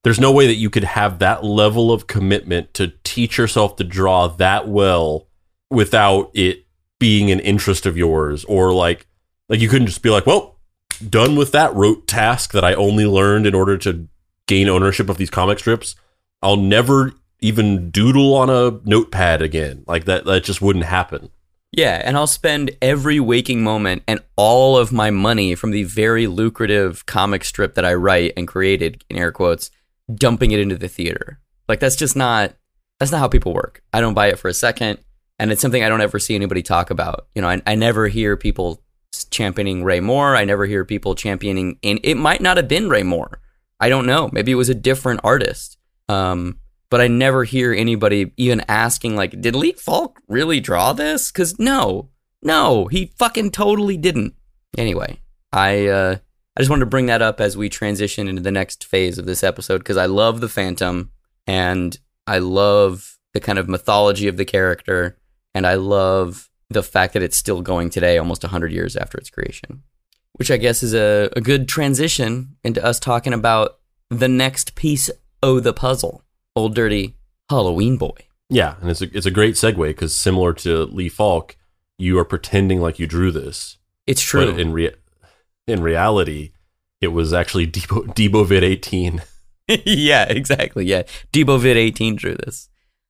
there's 0.05 0.21
no 0.21 0.31
way 0.31 0.47
that 0.47 0.55
you 0.55 0.71
could 0.71 0.85
have 0.85 1.19
that 1.19 1.43
level 1.43 1.91
of 1.91 2.07
commitment 2.07 2.73
to 2.75 2.93
teach 3.03 3.39
yourself 3.39 3.77
to 3.77 3.85
draw 3.85 4.29
that 4.29 4.69
well 4.69 5.27
without 5.71 6.31
it 6.35 6.67
being 7.01 7.31
an 7.31 7.41
interest 7.41 7.87
of 7.87 7.97
yours 7.97 8.45
or 8.45 8.73
like 8.73 9.07
like 9.49 9.61
you 9.61 9.69
couldn't 9.69 9.89
just 9.89 10.03
be 10.03 10.11
like 10.11 10.27
well 10.27 10.59
done 11.09 11.35
with 11.37 11.53
that 11.53 11.75
rote 11.75 12.07
task 12.07 12.53
that 12.53 12.65
i 12.65 12.73
only 12.75 13.05
learned 13.05 13.47
in 13.47 13.55
order 13.55 13.77
to 13.77 14.09
gain 14.47 14.69
ownership 14.69 15.09
of 15.09 15.17
these 15.17 15.31
comic 15.31 15.59
strips 15.59 15.97
i'll 16.45 16.57
never 16.57 17.13
even 17.41 17.91
doodle 17.91 18.35
on 18.35 18.49
a 18.49 18.79
notepad 18.85 19.43
again 19.43 19.83
like 19.87 20.05
that 20.05 20.25
that 20.25 20.45
just 20.45 20.63
wouldn't 20.63 20.85
happen 20.85 21.31
Yeah, 21.77 22.01
and 22.05 22.17
I'll 22.17 22.29
spend 22.29 22.71
every 22.81 23.19
waking 23.19 23.65
moment 23.65 24.05
and 24.07 24.21
all 24.37 24.79
of 24.79 24.93
my 24.93 25.11
money 25.11 25.57
from 25.57 25.73
the 25.73 25.83
very 25.83 26.29
lucrative 26.29 27.05
comic 27.07 27.43
strip 27.45 27.75
that 27.75 27.85
I 27.85 27.95
write 27.95 28.33
and 28.37 28.47
created 28.47 29.05
in 29.11 29.17
air 29.17 29.33
quotes, 29.33 29.73
dumping 30.15 30.53
it 30.53 30.61
into 30.61 30.77
the 30.77 30.87
theater. 30.87 31.41
Like 31.69 31.81
that's 31.81 31.97
just 31.97 32.15
not 32.15 32.55
that's 33.01 33.11
not 33.11 33.19
how 33.19 33.27
people 33.27 33.53
work. 33.53 33.83
I 33.93 34.01
don't 34.01 34.15
buy 34.15 34.29
it 34.29 34.39
for 34.39 34.49
a 34.49 34.55
second, 34.55 35.01
and 35.41 35.51
it's 35.51 35.61
something 35.61 35.83
I 35.83 35.89
don't 35.89 36.01
ever 36.01 36.21
see 36.21 36.37
anybody 36.37 36.63
talk 36.63 36.91
about. 36.91 37.27
You 37.35 37.43
know, 37.43 37.49
I, 37.49 37.61
I 37.67 37.75
never 37.75 38.07
hear 38.07 38.37
people 38.37 38.81
championing 39.31 39.83
Ray 39.83 39.99
Moore. 39.99 40.37
I 40.37 40.45
never 40.45 40.67
hear 40.67 40.85
people 40.85 41.17
championing, 41.17 41.81
and 41.83 41.99
it 42.05 42.15
might 42.17 42.41
not 42.41 42.57
have 42.57 42.69
been 42.69 42.89
Ray 42.89 43.03
Moore. 43.03 43.41
I 43.81 43.89
don't 43.89 44.07
know. 44.07 44.31
Maybe 44.33 44.53
it 44.53 44.63
was 44.63 44.69
a 44.69 44.75
different 44.77 45.23
artist. 45.25 45.77
Um, 46.09 46.59
but 46.91 47.01
I 47.01 47.09
never 47.09 47.45
hear 47.45 47.73
anybody 47.73 48.33
even 48.37 48.63
asking, 48.69 49.17
like, 49.17 49.41
did 49.41 49.57
Lee 49.57 49.73
Falk 49.73 50.21
really 50.29 50.61
draw 50.61 50.93
this? 50.93 51.33
Because 51.33 51.59
no, 51.59 52.11
no, 52.43 52.87
he 52.87 53.13
fucking 53.19 53.51
totally 53.51 53.97
didn't. 53.97 54.35
Anyway, 54.77 55.19
I 55.53 55.87
uh, 55.87 56.17
I 56.57 56.61
just 56.61 56.71
wanted 56.71 56.81
to 56.81 56.91
bring 56.91 57.07
that 57.07 57.23
up 57.23 57.41
as 57.41 57.57
we 57.57 57.69
transition 57.69 58.29
into 58.29 58.43
the 58.43 58.53
next 58.53 58.85
phase 58.85 59.19
of 59.19 59.27
this 59.27 59.43
episode 59.43 59.79
because 59.79 59.97
I 59.97 60.07
love 60.07 60.41
the 60.41 60.49
Phantom 60.49 61.11
and 61.49 61.99
I 62.27 62.39
love 62.39 63.19
the 63.33 63.41
kind 63.41 63.59
of 63.59 63.69
mythology 63.69 64.29
of 64.29 64.37
the 64.37 64.45
character 64.45 65.19
and 65.53 65.67
I 65.67 65.75
love 65.75 66.49
the 66.71 66.83
fact 66.83 67.13
that 67.15 67.23
it's 67.23 67.37
still 67.37 67.61
going 67.61 67.91
today, 67.91 68.19
almost 68.19 68.45
100 68.45 68.73
years 68.73 68.97
after 68.97 69.19
its 69.19 69.31
creation. 69.31 69.83
Which 70.35 70.51
I 70.51 70.57
guess 70.57 70.83
is 70.83 70.95
a, 70.95 71.31
a 71.37 71.41
good 71.41 71.69
transition 71.69 72.57
into 72.63 72.85
us 72.85 72.99
talking 73.01 73.33
about 73.33 73.79
the 74.11 74.29
next 74.29 74.75
piece 74.75 75.11
of 75.45 75.65
the 75.65 75.73
puzzle 75.73 76.23
Old 76.57 76.75
Dirty 76.75 77.17
Halloween 77.51 77.97
Boy. 77.97 78.17
yeah 78.49 78.77
and 78.81 78.91
it's 78.91 79.03
a, 79.03 79.17
it's 79.17 79.27
a 79.27 79.31
great 79.31 79.55
segue 79.55 79.89
because 79.89 80.15
similar 80.15 80.53
to 80.55 80.85
lee 80.85 81.09
falk 81.09 81.57
you 81.99 82.19
are 82.19 82.25
pretending 82.25 82.81
like 82.81 82.99
you 82.99 83.07
drew 83.07 83.31
this 83.31 83.79
It's 84.07 84.23
true. 84.23 84.51
But 84.51 84.61
in 84.61 84.73
rea- 84.73 84.97
in 85.67 85.83
reality, 85.83 86.53
it 87.01 87.09
was 87.09 87.33
actually 87.33 87.67
Debo 87.67 88.15
Debovid 88.15 88.63
eighteen. 88.63 89.23
yeah, 89.87 90.25
exactly. 90.25 90.85
Yeah, 90.85 91.03
DeboVid 91.33 91.77
eighteen 91.77 92.17
drew 92.17 92.35
this. 92.35 92.69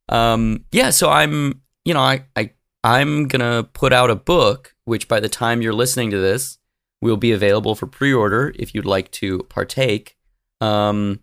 Um, 0.08 0.64
yeah, 0.70 0.90
so 0.90 1.10
I'm, 1.10 1.62
you 1.84 1.94
know, 1.94 2.00
I, 2.00 2.24
I, 2.36 2.50
I'm 2.84 3.26
gonna 3.26 3.64
put 3.64 3.92
out 3.92 4.10
a 4.10 4.14
book, 4.14 4.74
which 4.84 5.08
by 5.08 5.18
the 5.18 5.28
time 5.28 5.62
you're 5.62 5.72
listening 5.72 6.10
to 6.10 6.18
this, 6.18 6.58
will 7.00 7.16
be 7.16 7.32
available 7.32 7.74
for 7.74 7.86
pre-order 7.86 8.52
if 8.56 8.74
you'd 8.74 8.84
like 8.86 9.10
to 9.12 9.38
partake. 9.48 10.16
Um, 10.60 11.20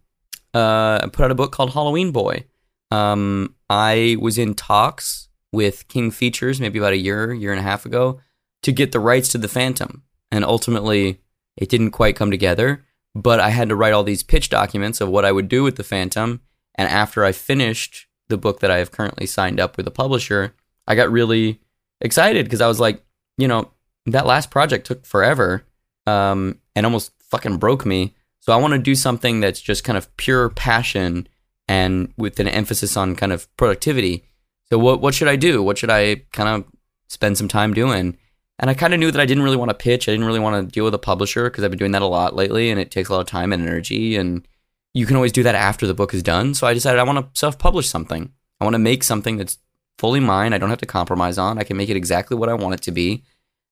uh, 0.53 0.99
I 1.03 1.09
put 1.11 1.23
out 1.23 1.31
a 1.31 1.35
book 1.35 1.51
called 1.51 1.73
Halloween 1.73 2.11
Boy. 2.11 2.45
Um, 2.91 3.55
I 3.69 4.17
was 4.19 4.37
in 4.37 4.53
talks 4.53 5.29
with 5.51 5.87
King 5.87 6.11
Features 6.11 6.59
maybe 6.59 6.79
about 6.79 6.93
a 6.93 6.97
year, 6.97 7.33
year 7.33 7.51
and 7.51 7.59
a 7.59 7.63
half 7.63 7.85
ago 7.85 8.19
to 8.63 8.71
get 8.71 8.91
the 8.91 8.99
rights 8.99 9.29
to 9.29 9.37
the 9.37 9.47
Phantom, 9.47 10.03
and 10.31 10.43
ultimately 10.45 11.21
it 11.57 11.69
didn't 11.69 11.91
quite 11.91 12.15
come 12.15 12.31
together. 12.31 12.85
But 13.13 13.39
I 13.39 13.49
had 13.49 13.69
to 13.69 13.75
write 13.75 13.93
all 13.93 14.03
these 14.03 14.23
pitch 14.23 14.49
documents 14.49 15.01
of 15.01 15.09
what 15.09 15.25
I 15.25 15.31
would 15.31 15.49
do 15.49 15.63
with 15.63 15.75
the 15.75 15.83
Phantom, 15.83 16.41
and 16.75 16.87
after 16.87 17.25
I 17.25 17.31
finished 17.31 18.07
the 18.29 18.37
book 18.37 18.61
that 18.61 18.71
I 18.71 18.77
have 18.77 18.91
currently 18.91 19.25
signed 19.25 19.59
up 19.59 19.75
with 19.75 19.87
a 19.87 19.91
publisher, 19.91 20.55
I 20.87 20.95
got 20.95 21.11
really 21.11 21.59
excited 21.99 22.45
because 22.45 22.61
I 22.61 22.67
was 22.67 22.79
like, 22.79 23.03
you 23.37 23.47
know, 23.47 23.71
that 24.05 24.25
last 24.25 24.49
project 24.49 24.87
took 24.87 25.05
forever, 25.05 25.63
um, 26.07 26.59
and 26.75 26.85
almost 26.85 27.11
fucking 27.19 27.57
broke 27.57 27.85
me. 27.85 28.15
So 28.41 28.51
I 28.51 28.57
want 28.57 28.73
to 28.73 28.79
do 28.79 28.95
something 28.95 29.39
that's 29.39 29.61
just 29.61 29.83
kind 29.83 29.97
of 29.97 30.15
pure 30.17 30.49
passion 30.49 31.27
and 31.67 32.13
with 32.17 32.39
an 32.39 32.47
emphasis 32.47 32.97
on 32.97 33.15
kind 33.15 33.31
of 33.31 33.47
productivity. 33.55 34.25
So 34.69 34.77
what 34.77 34.99
what 34.99 35.13
should 35.13 35.27
I 35.27 35.35
do? 35.35 35.63
What 35.63 35.77
should 35.77 35.89
I 35.89 36.23
kind 36.33 36.49
of 36.49 36.65
spend 37.07 37.37
some 37.37 37.47
time 37.47 37.73
doing? 37.73 38.17
And 38.59 38.69
I 38.69 38.73
kind 38.73 38.93
of 38.93 38.99
knew 38.99 39.09
that 39.09 39.21
I 39.21 39.25
didn't 39.25 39.43
really 39.43 39.57
want 39.57 39.69
to 39.69 39.75
pitch. 39.75 40.07
I 40.07 40.11
didn't 40.11 40.27
really 40.27 40.39
want 40.39 40.67
to 40.67 40.71
deal 40.71 40.83
with 40.83 40.93
a 40.93 40.99
publisher 40.99 41.49
because 41.49 41.63
I've 41.63 41.71
been 41.71 41.79
doing 41.79 41.93
that 41.93 42.03
a 42.03 42.07
lot 42.07 42.35
lately, 42.35 42.69
and 42.69 42.79
it 42.79 42.91
takes 42.91 43.09
a 43.09 43.13
lot 43.13 43.21
of 43.21 43.27
time 43.27 43.51
and 43.53 43.63
energy. 43.63 44.15
And 44.15 44.47
you 44.93 45.05
can 45.05 45.15
always 45.15 45.31
do 45.31 45.43
that 45.43 45.55
after 45.55 45.87
the 45.87 45.95
book 45.95 46.13
is 46.13 46.21
done. 46.21 46.53
So 46.53 46.67
I 46.67 46.73
decided 46.73 46.99
I 46.99 47.03
want 47.03 47.19
to 47.19 47.39
self-publish 47.39 47.87
something. 47.89 48.31
I 48.59 48.63
want 48.63 48.75
to 48.75 48.79
make 48.79 49.03
something 49.03 49.37
that's 49.37 49.57
fully 49.97 50.19
mine. 50.19 50.53
I 50.53 50.59
don't 50.59 50.69
have 50.69 50.79
to 50.79 50.85
compromise 50.85 51.37
on. 51.37 51.57
I 51.57 51.63
can 51.63 51.75
make 51.75 51.89
it 51.89 51.97
exactly 51.97 52.37
what 52.37 52.49
I 52.49 52.53
want 52.53 52.75
it 52.75 52.81
to 52.83 52.91
be, 52.91 53.23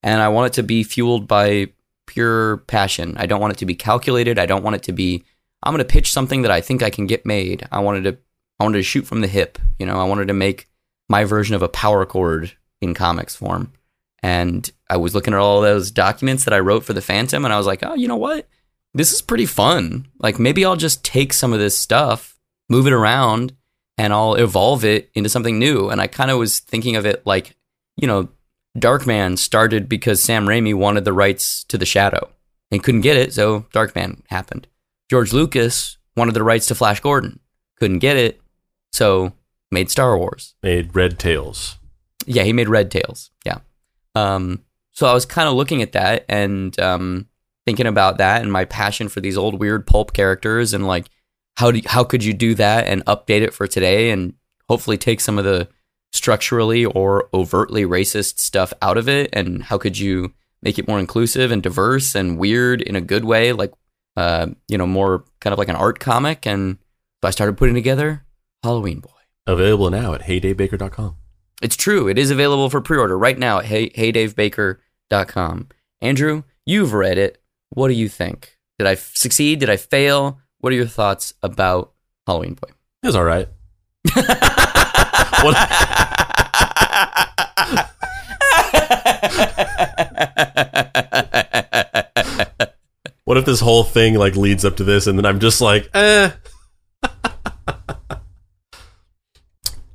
and 0.02 0.22
I 0.22 0.30
want 0.30 0.48
it 0.48 0.54
to 0.54 0.64
be 0.64 0.84
fueled 0.84 1.28
by 1.28 1.70
pure 2.10 2.58
passion. 2.58 3.16
I 3.18 3.28
don't 3.28 3.40
want 3.40 3.54
it 3.54 3.60
to 3.60 3.66
be 3.68 3.76
calculated. 3.76 4.40
I 4.40 4.48
don't 4.48 4.64
want 4.64 4.76
it 4.76 4.84
to 4.84 4.92
be. 4.92 5.24
I'm 5.62 5.74
going 5.74 5.86
to 5.86 5.94
pitch 5.94 6.12
something 6.12 6.42
that 6.42 6.52
I 6.52 6.60
think 6.60 6.82
I 6.82 6.90
can 6.90 7.06
get 7.06 7.26
made. 7.26 7.68
I 7.72 7.80
wanted 7.80 8.04
to. 8.06 8.18
I 8.60 8.64
wanted 8.64 8.80
to 8.80 8.84
shoot 8.84 9.06
from 9.06 9.22
the 9.22 9.28
hip. 9.28 9.60
You 9.78 9.86
know, 9.86 10.00
I 10.00 10.04
wanted 10.04 10.28
to 10.28 10.34
make 10.34 10.68
my 11.08 11.24
version 11.24 11.56
of 11.56 11.62
a 11.62 11.70
power 11.70 12.06
chord 12.06 12.52
in 12.82 12.94
comics 12.94 13.36
form. 13.36 13.72
And 14.22 14.70
I 14.90 14.98
was 14.98 15.16
looking 15.16 15.34
at 15.34 15.40
all 15.40 15.62
those 15.62 15.92
documents 15.92 16.44
that 16.44 16.54
I 16.54 16.60
wrote 16.60 16.84
for 16.84 16.94
the 16.94 17.02
Phantom, 17.02 17.46
and 17.46 17.54
I 17.54 17.58
was 17.58 17.68
like, 17.68 17.84
oh, 17.84 17.94
you 17.94 18.08
know 18.08 18.18
what? 18.18 18.48
This 18.94 19.14
is 19.14 19.22
pretty 19.22 19.46
fun. 19.46 20.08
Like 20.18 20.40
maybe 20.40 20.66
I'll 20.66 20.76
just 20.76 21.06
take 21.06 21.32
some 21.32 21.54
of 21.54 21.60
this 21.60 21.78
stuff, 21.78 22.38
move 22.70 22.88
it 22.88 22.94
around, 22.94 23.56
and 23.98 24.12
I'll 24.12 24.36
evolve 24.36 24.84
it 24.84 25.10
into 25.14 25.30
something 25.30 25.60
new. 25.60 25.90
And 25.90 26.02
I 26.02 26.08
kind 26.08 26.32
of 26.32 26.40
was 26.40 26.60
thinking 26.60 26.96
of 26.96 27.06
it 27.06 27.26
like, 27.26 27.56
you 27.98 28.08
know, 28.08 28.30
Darkman 28.78 29.38
started 29.38 29.90
because 29.90 30.22
Sam 30.22 30.46
Raimi 30.46 30.74
wanted 30.74 31.06
the 31.06 31.14
rights 31.14 31.64
to 31.66 31.78
The 31.78 31.86
Shadow 31.86 32.30
and 32.72 32.84
couldn't 32.84 33.02
get 33.02 33.18
it, 33.18 33.34
so 33.34 33.62
Darkman 33.74 34.22
happened. 34.28 34.68
George 35.10 35.34
Lucas 35.34 35.98
wanted 36.16 36.34
the 36.34 36.44
rights 36.44 36.68
to 36.68 36.76
Flash 36.76 37.00
Gordon, 37.00 37.40
couldn't 37.80 38.00
get 38.00 38.16
it, 38.18 38.42
so 38.92 39.34
made 39.72 39.90
Star 39.90 40.18
Wars. 40.18 40.56
Made 40.62 40.96
Red 40.96 41.18
Tails. 41.18 41.78
Yeah, 42.26 42.44
he 42.44 42.54
made 42.54 42.70
Red 42.70 42.92
Tails. 42.92 43.32
Yeah. 43.46 43.60
Um, 44.16 44.64
so 44.92 45.08
I 45.08 45.14
was 45.14 45.26
kind 45.26 45.48
of 45.48 45.56
looking 45.56 45.82
at 45.82 45.94
that 45.94 46.26
and 46.28 46.78
um, 46.80 47.28
thinking 47.66 47.88
about 47.88 48.18
that 48.18 48.42
and 48.42 48.52
my 48.52 48.66
passion 48.66 49.10
for 49.10 49.22
these 49.22 49.38
old 49.38 49.60
weird 49.60 49.88
pulp 49.88 50.14
characters 50.14 50.74
and 50.74 50.86
like 50.88 51.08
how 51.58 51.72
do 51.72 51.82
how 51.86 52.04
could 52.04 52.24
you 52.24 52.34
do 52.34 52.56
that 52.56 52.88
and 52.88 53.06
update 53.06 53.42
it 53.42 53.54
for 53.54 53.68
today 53.68 54.12
and 54.12 54.34
hopefully 54.68 54.98
take 54.98 55.20
some 55.20 55.38
of 55.38 55.46
the 55.46 55.68
structurally 56.12 56.86
or 56.86 57.30
overtly 57.34 57.84
racist 57.86 58.40
stuff 58.40 58.74
out 58.82 58.98
of 58.98 59.08
it 59.08 59.30
and 59.34 59.64
how 59.64 59.78
could 59.78 59.98
you 59.98 60.34
make 60.62 60.80
it 60.80 60.88
more 60.88 61.00
inclusive 61.00 61.52
and 61.52 61.62
diverse 61.62 62.16
and 62.16 62.38
weird 62.38 62.82
in 62.82 62.96
a 62.96 63.02
good 63.02 63.24
way 63.24 63.54
like 63.54 63.72
uh, 64.18 64.48
you 64.68 64.78
know 64.78 64.88
more 64.88 65.24
kind 65.40 65.54
of 65.54 65.60
like 65.60 65.70
an 65.70 65.76
art 65.76 66.00
comic 66.00 66.46
and 66.46 66.78
so 67.22 67.28
I 67.28 67.32
started 67.32 67.58
putting 67.58 67.76
together 67.76 68.24
Halloween 68.64 69.00
Boy. 69.00 69.10
Available 69.46 69.90
now 69.90 70.14
at 70.14 70.22
heydavebaker.com. 70.22 71.16
It's 71.62 71.76
true. 71.76 72.08
It 72.08 72.18
is 72.18 72.32
available 72.32 72.70
for 72.70 72.80
pre-order 72.80 73.18
right 73.18 73.38
now 73.38 73.60
at 73.60 73.66
hey, 73.66 73.90
heydavebaker.com. 73.90 75.68
Andrew, 76.02 76.44
you've 76.66 76.94
read 76.94 77.18
it. 77.18 77.42
What 77.72 77.90
do 77.90 77.94
you 77.94 78.08
think? 78.08 78.58
Did 78.78 78.88
I 78.88 78.94
f- 78.94 79.12
succeed? 79.16 79.60
Did 79.60 79.70
I 79.70 79.76
fail? 79.76 80.40
What 80.60 80.72
are 80.72 80.78
your 80.78 80.86
thoughts 80.86 81.34
about 81.44 81.92
Halloween 82.26 82.54
Boy? 82.54 82.70
It 83.04 83.08
was 83.08 83.16
all 83.16 83.26
right. 83.26 83.50
what, 84.14 85.56
what 93.30 93.38
if 93.38 93.46
this 93.46 93.60
whole 93.60 93.84
thing 93.84 94.16
like 94.16 94.36
leads 94.36 94.66
up 94.66 94.76
to 94.78 94.84
this, 94.84 95.06
and 95.06 95.16
then 95.16 95.24
I'm 95.24 95.40
just 95.40 95.62
like, 95.62 95.88
eh. 95.94 96.32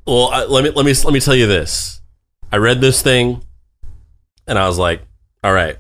well, 0.07 0.29
I, 0.29 0.45
let 0.45 0.63
me 0.63 0.71
let 0.71 0.87
me 0.87 0.95
let 1.03 1.13
me 1.13 1.19
tell 1.19 1.35
you 1.35 1.49
this. 1.49 2.01
I 2.53 2.59
read 2.59 2.81
this 2.81 3.03
thing, 3.03 3.43
and 4.47 4.57
I 4.57 4.69
was 4.69 4.79
like, 4.79 5.03
all 5.43 5.53
right, 5.53 5.77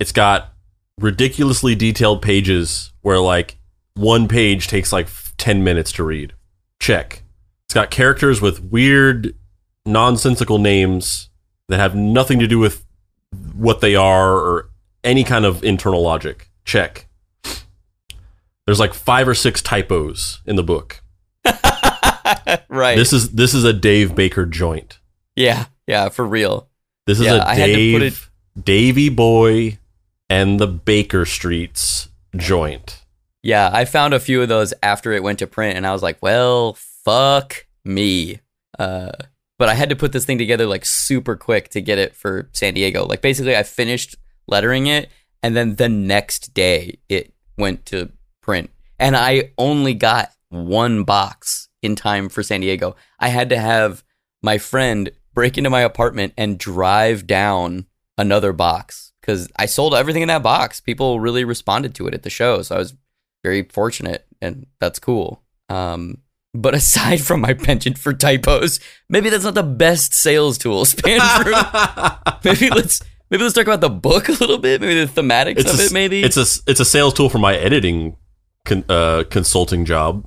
it's 0.00 0.12
got 0.12 0.54
ridiculously 0.98 1.74
detailed 1.74 2.22
pages 2.22 2.90
where 3.02 3.20
like 3.20 3.58
one 3.92 4.26
page 4.26 4.66
takes 4.66 4.90
like 4.90 5.08
10 5.36 5.62
minutes 5.62 5.92
to 5.92 6.04
read. 6.04 6.32
Check. 6.80 7.22
It's 7.66 7.74
got 7.74 7.90
characters 7.90 8.40
with 8.40 8.64
weird, 8.64 9.34
nonsensical 9.84 10.56
names 10.58 11.28
that 11.68 11.80
have 11.80 11.94
nothing 11.94 12.38
to 12.38 12.46
do 12.46 12.58
with 12.58 12.86
what 13.54 13.82
they 13.82 13.94
are 13.94 14.32
or 14.32 14.70
any 15.04 15.22
kind 15.22 15.44
of 15.44 15.62
internal 15.62 16.00
logic. 16.00 16.48
Check. 16.64 17.06
There's 18.66 18.80
like 18.80 18.94
five 18.94 19.28
or 19.28 19.34
six 19.34 19.60
typos 19.60 20.40
in 20.46 20.56
the 20.56 20.62
book. 20.62 21.02
right. 22.68 22.96
This 22.96 23.12
is 23.12 23.32
this 23.32 23.52
is 23.54 23.64
a 23.64 23.72
Dave 23.72 24.14
Baker 24.14 24.46
joint. 24.46 24.98
yeah, 25.36 25.66
yeah, 25.86 26.08
for 26.08 26.24
real. 26.26 26.68
This 27.06 27.20
is 27.20 27.26
Yeah, 27.26 27.34
a 27.36 27.44
I 27.44 27.54
had 27.54 27.66
to 27.66 27.92
put 27.92 27.98
Dave 28.00 28.30
Davy 28.62 29.08
Boy 29.10 29.78
and 30.30 30.58
the 30.58 30.66
Baker 30.66 31.26
Streets 31.26 32.08
joint. 32.36 33.02
Yeah, 33.42 33.68
I 33.72 33.84
found 33.84 34.14
a 34.14 34.20
few 34.20 34.40
of 34.40 34.48
those 34.48 34.72
after 34.82 35.12
it 35.12 35.22
went 35.22 35.40
to 35.40 35.46
print, 35.46 35.76
and 35.76 35.86
I 35.86 35.92
was 35.92 36.02
like, 36.02 36.22
well, 36.22 36.72
fuck 37.04 37.66
me. 37.84 38.40
Uh, 38.78 39.12
but 39.58 39.68
I 39.68 39.74
had 39.74 39.90
to 39.90 39.96
put 39.96 40.12
this 40.12 40.24
thing 40.24 40.38
together 40.38 40.64
like 40.66 40.86
super 40.86 41.36
quick 41.36 41.68
to 41.70 41.82
get 41.82 41.98
it 41.98 42.16
for 42.16 42.48
San 42.52 42.72
Diego. 42.72 43.04
Like 43.04 43.20
basically, 43.20 43.54
I 43.54 43.62
finished 43.62 44.16
lettering 44.46 44.86
it, 44.86 45.10
and 45.44 45.54
then 45.54 45.74
the 45.74 45.90
next 45.90 46.54
day 46.54 46.98
it 47.10 47.34
went 47.58 47.84
to 47.86 48.10
print, 48.40 48.70
and 48.98 49.14
I 49.14 49.52
only 49.58 49.92
got 49.92 50.30
one 50.48 51.04
box 51.04 51.68
in 51.82 51.96
time 51.96 52.30
for 52.30 52.42
San 52.42 52.62
Diego. 52.62 52.96
I 53.20 53.28
had 53.28 53.50
to 53.50 53.58
have 53.58 54.02
my 54.42 54.56
friend 54.56 55.10
break 55.34 55.58
into 55.58 55.68
my 55.68 55.82
apartment 55.82 56.32
and 56.38 56.58
drive 56.58 57.26
down 57.26 57.84
another 58.16 58.54
box 58.54 59.12
because 59.20 59.50
I 59.56 59.66
sold 59.66 59.94
everything 59.94 60.22
in 60.22 60.28
that 60.28 60.42
box. 60.42 60.80
People 60.80 61.20
really 61.20 61.44
responded 61.44 61.94
to 61.96 62.06
it 62.06 62.14
at 62.14 62.22
the 62.22 62.30
show, 62.30 62.62
so 62.62 62.76
I 62.76 62.78
was 62.78 62.94
very 63.42 63.64
fortunate, 63.64 64.26
and 64.40 64.64
that's 64.80 64.98
cool. 64.98 65.42
Um, 65.68 66.22
but 66.54 66.74
aside 66.80 67.20
from 67.20 67.42
my 67.42 67.52
penchant 67.52 67.98
for 67.98 68.14
typos, 68.14 68.80
maybe 69.10 69.28
that's 69.28 69.44
not 69.44 69.54
the 69.54 69.62
best 69.62 70.14
sales 70.14 70.56
tool. 70.56 70.86
Span 70.86 71.20
through. 71.42 71.52
maybe 72.44 72.70
let's 72.70 73.02
maybe 73.34 73.42
let's 73.42 73.54
talk 73.54 73.66
about 73.66 73.80
the 73.80 73.90
book 73.90 74.28
a 74.28 74.32
little 74.32 74.58
bit. 74.58 74.80
Maybe 74.80 75.04
the 75.04 75.20
thematics 75.20 75.58
It's 75.58 75.72
of 75.72 75.80
a, 75.80 75.84
it. 75.84 75.92
Maybe 75.92 76.22
it's 76.22 76.36
a 76.36 76.46
it's 76.70 76.78
a 76.78 76.84
sales 76.84 77.14
tool 77.14 77.28
for 77.28 77.38
my 77.38 77.56
editing 77.56 78.16
con, 78.64 78.84
uh, 78.88 79.24
consulting 79.28 79.84
job. 79.84 80.24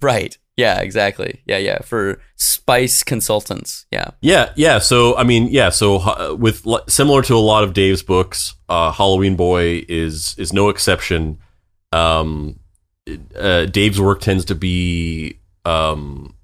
right. 0.00 0.36
Yeah, 0.56 0.80
exactly. 0.80 1.42
Yeah, 1.44 1.58
yeah. 1.58 1.80
For 1.80 2.18
Spice 2.36 3.02
Consultants. 3.02 3.84
Yeah. 3.90 4.12
Yeah, 4.22 4.52
yeah. 4.56 4.78
So 4.78 5.14
I 5.18 5.22
mean, 5.22 5.48
yeah. 5.50 5.68
So 5.68 5.96
uh, 5.96 6.34
with 6.34 6.64
similar 6.88 7.20
to 7.24 7.34
a 7.34 7.44
lot 7.44 7.62
of 7.62 7.74
Dave's 7.74 8.02
books, 8.02 8.54
uh, 8.70 8.90
Halloween 8.90 9.36
Boy 9.36 9.84
is 9.86 10.34
is 10.38 10.54
no 10.54 10.70
exception. 10.70 11.40
Um, 11.92 12.58
uh, 13.38 13.66
Dave's 13.66 14.00
work 14.00 14.22
tends 14.22 14.46
to 14.46 14.54
be 14.54 15.40
um, 15.66 16.34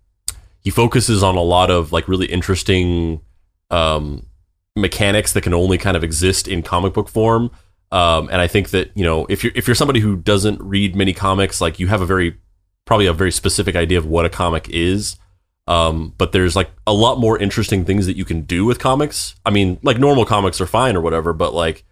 he 0.60 0.68
focuses 0.68 1.22
on 1.22 1.36
a 1.36 1.42
lot 1.42 1.70
of 1.70 1.90
like 1.90 2.06
really 2.06 2.26
interesting 2.26 3.22
um, 3.70 4.26
mechanics 4.76 5.32
that 5.32 5.42
can 5.42 5.54
only 5.54 5.78
kind 5.78 5.96
of 5.96 6.04
exist 6.04 6.48
in 6.48 6.62
comic 6.62 6.92
book 6.92 7.08
form. 7.08 7.50
Um, 7.90 8.28
and 8.30 8.40
I 8.40 8.46
think 8.46 8.70
that 8.70 8.90
you 8.94 9.04
know 9.04 9.26
if 9.28 9.44
you're 9.44 9.52
if 9.54 9.66
you're 9.66 9.74
somebody 9.74 10.00
who 10.00 10.16
doesn't 10.16 10.60
read 10.62 10.96
many 10.96 11.12
comics, 11.12 11.60
like 11.60 11.78
you 11.78 11.88
have 11.88 12.00
a 12.00 12.06
very 12.06 12.36
probably 12.84 13.06
a 13.06 13.12
very 13.12 13.32
specific 13.32 13.76
idea 13.76 13.98
of 13.98 14.06
what 14.06 14.24
a 14.24 14.30
comic 14.30 14.68
is. 14.70 15.16
Um, 15.68 16.12
but 16.18 16.32
there's 16.32 16.56
like 16.56 16.70
a 16.86 16.92
lot 16.92 17.20
more 17.20 17.38
interesting 17.38 17.84
things 17.84 18.06
that 18.06 18.16
you 18.16 18.24
can 18.24 18.42
do 18.42 18.64
with 18.64 18.80
comics. 18.80 19.36
I 19.46 19.50
mean, 19.50 19.78
like 19.82 19.98
normal 19.98 20.24
comics 20.24 20.60
are 20.60 20.66
fine 20.66 20.96
or 20.96 21.00
whatever, 21.00 21.32
but 21.32 21.54
like 21.54 21.84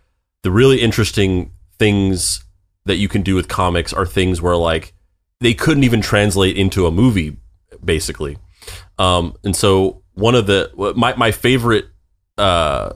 the 0.43 0.51
really 0.51 0.81
interesting 0.81 1.53
things 1.79 2.45
that 2.87 2.97
you 2.97 3.09
can 3.09 3.23
do 3.23 3.35
with 3.35 3.49
comics 3.49 3.93
are 3.93 4.07
things 4.07 4.43
where 4.43 4.57
like 4.57 4.93
they 5.41 5.55
couldn't 5.55 5.85
even 5.85 6.01
translate 6.01 6.57
into 6.57 6.87
a 6.87 6.91
movie, 6.91 7.37
basically. 7.85 8.39
Um, 8.99 9.37
and 9.45 9.55
so 9.55 10.03
one 10.15 10.35
of 10.35 10.47
the 10.47 10.71
my 10.97 11.15
my 11.15 11.31
favorite 11.31 11.87
uh, 12.41 12.95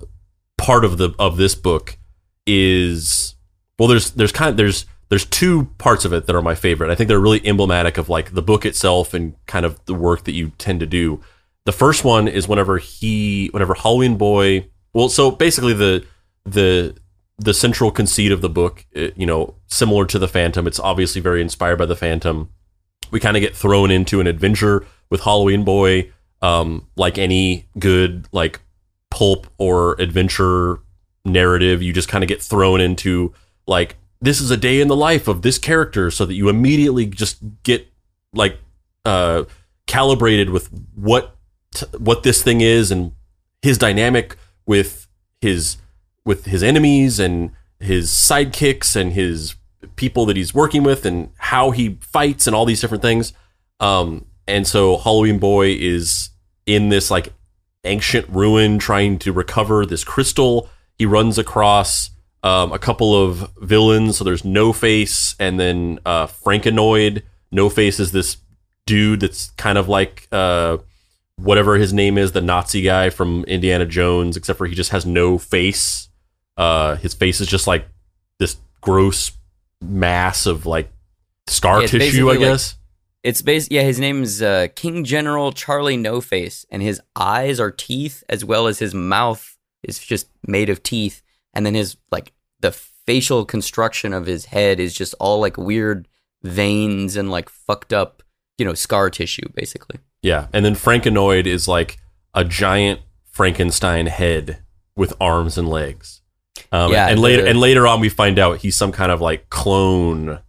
part 0.56 0.84
of 0.84 0.98
the 0.98 1.14
of 1.18 1.36
this 1.36 1.54
book 1.54 1.98
is 2.46 3.34
well, 3.78 3.88
there's 3.88 4.10
there's 4.12 4.32
kind 4.32 4.50
of 4.50 4.56
there's 4.56 4.86
there's 5.08 5.26
two 5.26 5.66
parts 5.78 6.04
of 6.04 6.12
it 6.12 6.26
that 6.26 6.34
are 6.34 6.42
my 6.42 6.54
favorite. 6.54 6.90
I 6.90 6.94
think 6.94 7.08
they're 7.08 7.20
really 7.20 7.46
emblematic 7.46 7.98
of 7.98 8.08
like 8.08 8.34
the 8.34 8.42
book 8.42 8.64
itself 8.64 9.14
and 9.14 9.34
kind 9.46 9.66
of 9.66 9.84
the 9.84 9.94
work 9.94 10.24
that 10.24 10.32
you 10.32 10.52
tend 10.58 10.80
to 10.80 10.86
do. 10.86 11.20
The 11.66 11.72
first 11.72 12.04
one 12.04 12.28
is 12.28 12.48
whenever 12.48 12.78
he, 12.78 13.48
whenever 13.52 13.74
Halloween 13.74 14.16
Boy. 14.16 14.68
Well, 14.92 15.08
so 15.08 15.30
basically 15.30 15.72
the 15.72 16.04
the 16.44 16.96
the 17.38 17.54
central 17.54 17.90
conceit 17.90 18.32
of 18.32 18.40
the 18.42 18.48
book, 18.48 18.86
it, 18.92 19.16
you 19.16 19.26
know, 19.26 19.54
similar 19.66 20.04
to 20.06 20.18
the 20.18 20.28
Phantom. 20.28 20.66
It's 20.66 20.80
obviously 20.80 21.20
very 21.20 21.40
inspired 21.40 21.76
by 21.76 21.86
the 21.86 21.96
Phantom. 21.96 22.50
We 23.10 23.20
kind 23.20 23.36
of 23.36 23.40
get 23.40 23.56
thrown 23.56 23.90
into 23.90 24.20
an 24.20 24.26
adventure 24.26 24.86
with 25.10 25.22
Halloween 25.22 25.64
Boy, 25.64 26.12
um, 26.42 26.86
like 26.96 27.18
any 27.18 27.66
good 27.78 28.28
like 28.32 28.60
pulp 29.14 29.46
or 29.58 29.94
adventure 30.00 30.80
narrative. 31.24 31.80
You 31.80 31.92
just 31.92 32.08
kind 32.08 32.24
of 32.24 32.28
get 32.28 32.42
thrown 32.42 32.80
into 32.80 33.32
like 33.68 33.96
this 34.20 34.40
is 34.40 34.50
a 34.50 34.56
day 34.56 34.80
in 34.80 34.88
the 34.88 34.96
life 34.96 35.28
of 35.28 35.42
this 35.42 35.56
character, 35.56 36.10
so 36.10 36.26
that 36.26 36.34
you 36.34 36.48
immediately 36.48 37.06
just 37.06 37.38
get 37.62 37.86
like 38.32 38.58
uh, 39.04 39.44
calibrated 39.86 40.50
with 40.50 40.68
what 40.96 41.36
t- 41.74 41.86
what 41.96 42.24
this 42.24 42.42
thing 42.42 42.60
is 42.60 42.90
and 42.90 43.12
his 43.62 43.78
dynamic 43.78 44.36
with 44.66 45.06
his 45.40 45.76
with 46.24 46.46
his 46.46 46.62
enemies 46.62 47.20
and 47.20 47.52
his 47.78 48.10
sidekicks 48.10 48.96
and 48.96 49.12
his 49.12 49.54
people 49.94 50.26
that 50.26 50.36
he's 50.36 50.52
working 50.52 50.82
with 50.82 51.06
and 51.06 51.30
how 51.36 51.70
he 51.70 51.98
fights 52.00 52.46
and 52.46 52.56
all 52.56 52.64
these 52.64 52.80
different 52.80 53.02
things. 53.02 53.32
Um, 53.78 54.24
and 54.48 54.66
so 54.66 54.96
Halloween 54.96 55.38
Boy 55.38 55.76
is 55.78 56.30
in 56.66 56.88
this 56.88 57.10
like 57.10 57.32
ancient 57.84 58.28
ruin 58.28 58.78
trying 58.78 59.18
to 59.20 59.32
recover 59.32 59.84
this 59.86 60.04
crystal. 60.04 60.68
He 60.98 61.06
runs 61.06 61.38
across 61.38 62.10
um, 62.42 62.72
a 62.72 62.78
couple 62.78 63.14
of 63.14 63.50
villains. 63.60 64.18
So 64.18 64.24
there's 64.24 64.44
No 64.44 64.72
Face 64.72 65.34
and 65.40 65.58
then 65.58 65.98
uh, 66.06 66.26
Frankenoid. 66.26 67.22
No 67.50 67.68
Face 67.68 67.98
is 68.00 68.12
this 68.12 68.36
dude 68.86 69.20
that's 69.20 69.50
kind 69.52 69.78
of 69.78 69.88
like 69.88 70.28
uh, 70.32 70.78
whatever 71.36 71.76
his 71.76 71.92
name 71.92 72.18
is, 72.18 72.32
the 72.32 72.40
Nazi 72.40 72.82
guy 72.82 73.10
from 73.10 73.44
Indiana 73.44 73.86
Jones, 73.86 74.36
except 74.36 74.58
for 74.58 74.66
he 74.66 74.74
just 74.74 74.90
has 74.90 75.06
no 75.06 75.38
face. 75.38 76.08
Uh, 76.56 76.96
his 76.96 77.14
face 77.14 77.40
is 77.40 77.48
just 77.48 77.66
like 77.66 77.86
this 78.38 78.56
gross 78.80 79.32
mass 79.80 80.46
of 80.46 80.66
like 80.66 80.90
scar 81.46 81.80
Yeah, 81.80 81.86
tissue, 81.88 81.96
I 81.96 81.98
basically 82.00 82.22
like- 82.24 82.38
guess. 82.40 82.76
It's 83.24 83.40
based. 83.40 83.72
Yeah, 83.72 83.82
his 83.82 83.98
name 83.98 84.22
is 84.22 84.42
uh, 84.42 84.68
King 84.76 85.02
General 85.02 85.50
Charlie 85.50 85.96
No 85.96 86.20
Face, 86.20 86.66
and 86.70 86.82
his 86.82 87.00
eyes 87.16 87.58
are 87.58 87.70
teeth, 87.70 88.22
as 88.28 88.44
well 88.44 88.66
as 88.66 88.78
his 88.78 88.94
mouth 88.94 89.56
is 89.82 89.98
just 89.98 90.28
made 90.46 90.68
of 90.68 90.82
teeth, 90.82 91.22
and 91.54 91.64
then 91.64 91.74
his 91.74 91.96
like 92.12 92.32
the 92.60 92.70
facial 92.70 93.46
construction 93.46 94.12
of 94.12 94.26
his 94.26 94.46
head 94.46 94.78
is 94.78 94.94
just 94.94 95.14
all 95.18 95.40
like 95.40 95.56
weird 95.56 96.06
veins 96.42 97.16
and 97.16 97.30
like 97.30 97.48
fucked 97.48 97.94
up, 97.94 98.22
you 98.58 98.64
know, 98.64 98.74
scar 98.74 99.08
tissue, 99.08 99.48
basically. 99.54 99.98
Yeah, 100.22 100.48
and 100.52 100.62
then 100.62 100.74
Frankenoid 100.74 101.46
is 101.46 101.66
like 101.66 101.96
a 102.34 102.44
giant 102.44 103.00
Frankenstein 103.30 104.06
head 104.06 104.58
with 104.96 105.14
arms 105.18 105.56
and 105.56 105.68
legs. 105.68 106.20
Um, 106.70 106.92
Yeah, 106.92 107.08
and 107.08 107.20
later 107.20 107.46
and 107.46 107.58
later 107.58 107.86
on, 107.86 108.00
we 108.00 108.10
find 108.10 108.38
out 108.38 108.58
he's 108.58 108.76
some 108.76 108.92
kind 108.92 109.10
of 109.10 109.22
like 109.22 109.48
clone 109.48 110.40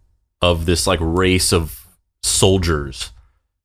of 0.42 0.66
this 0.66 0.86
like 0.86 0.98
race 1.00 1.54
of 1.54 1.85
soldiers. 2.26 3.12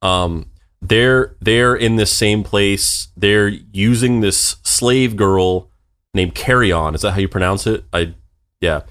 Um, 0.02 0.50
they're 0.82 1.36
they're 1.42 1.76
in 1.76 1.96
this 1.96 2.12
same 2.12 2.44
place. 2.44 3.10
They're 3.16 3.50
using 3.50 4.22
this 4.22 4.58
slave 4.64 5.16
girl 5.16 5.70
named 6.14 6.36
Carrion. 6.36 6.96
Is 6.96 7.02
that 7.02 7.12
how 7.12 7.20
you 7.20 7.28
pronounce 7.28 7.68
it? 7.68 7.84
I 7.94 8.16
yeah. 8.60 8.82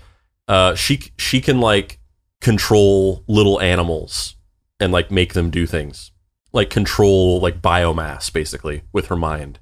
Uh, 0.46 0.74
she 0.74 1.00
she 1.18 1.40
can 1.40 1.60
like 1.60 1.98
control 2.40 3.24
little 3.26 3.60
animals 3.60 4.36
and 4.78 4.92
like 4.92 5.10
make 5.10 5.34
them 5.34 5.50
do 5.50 5.66
things 5.66 6.10
like 6.52 6.70
control 6.70 7.40
like 7.40 7.62
biomass 7.62 8.32
basically 8.32 8.82
with 8.92 9.06
her 9.06 9.16
mind. 9.16 9.58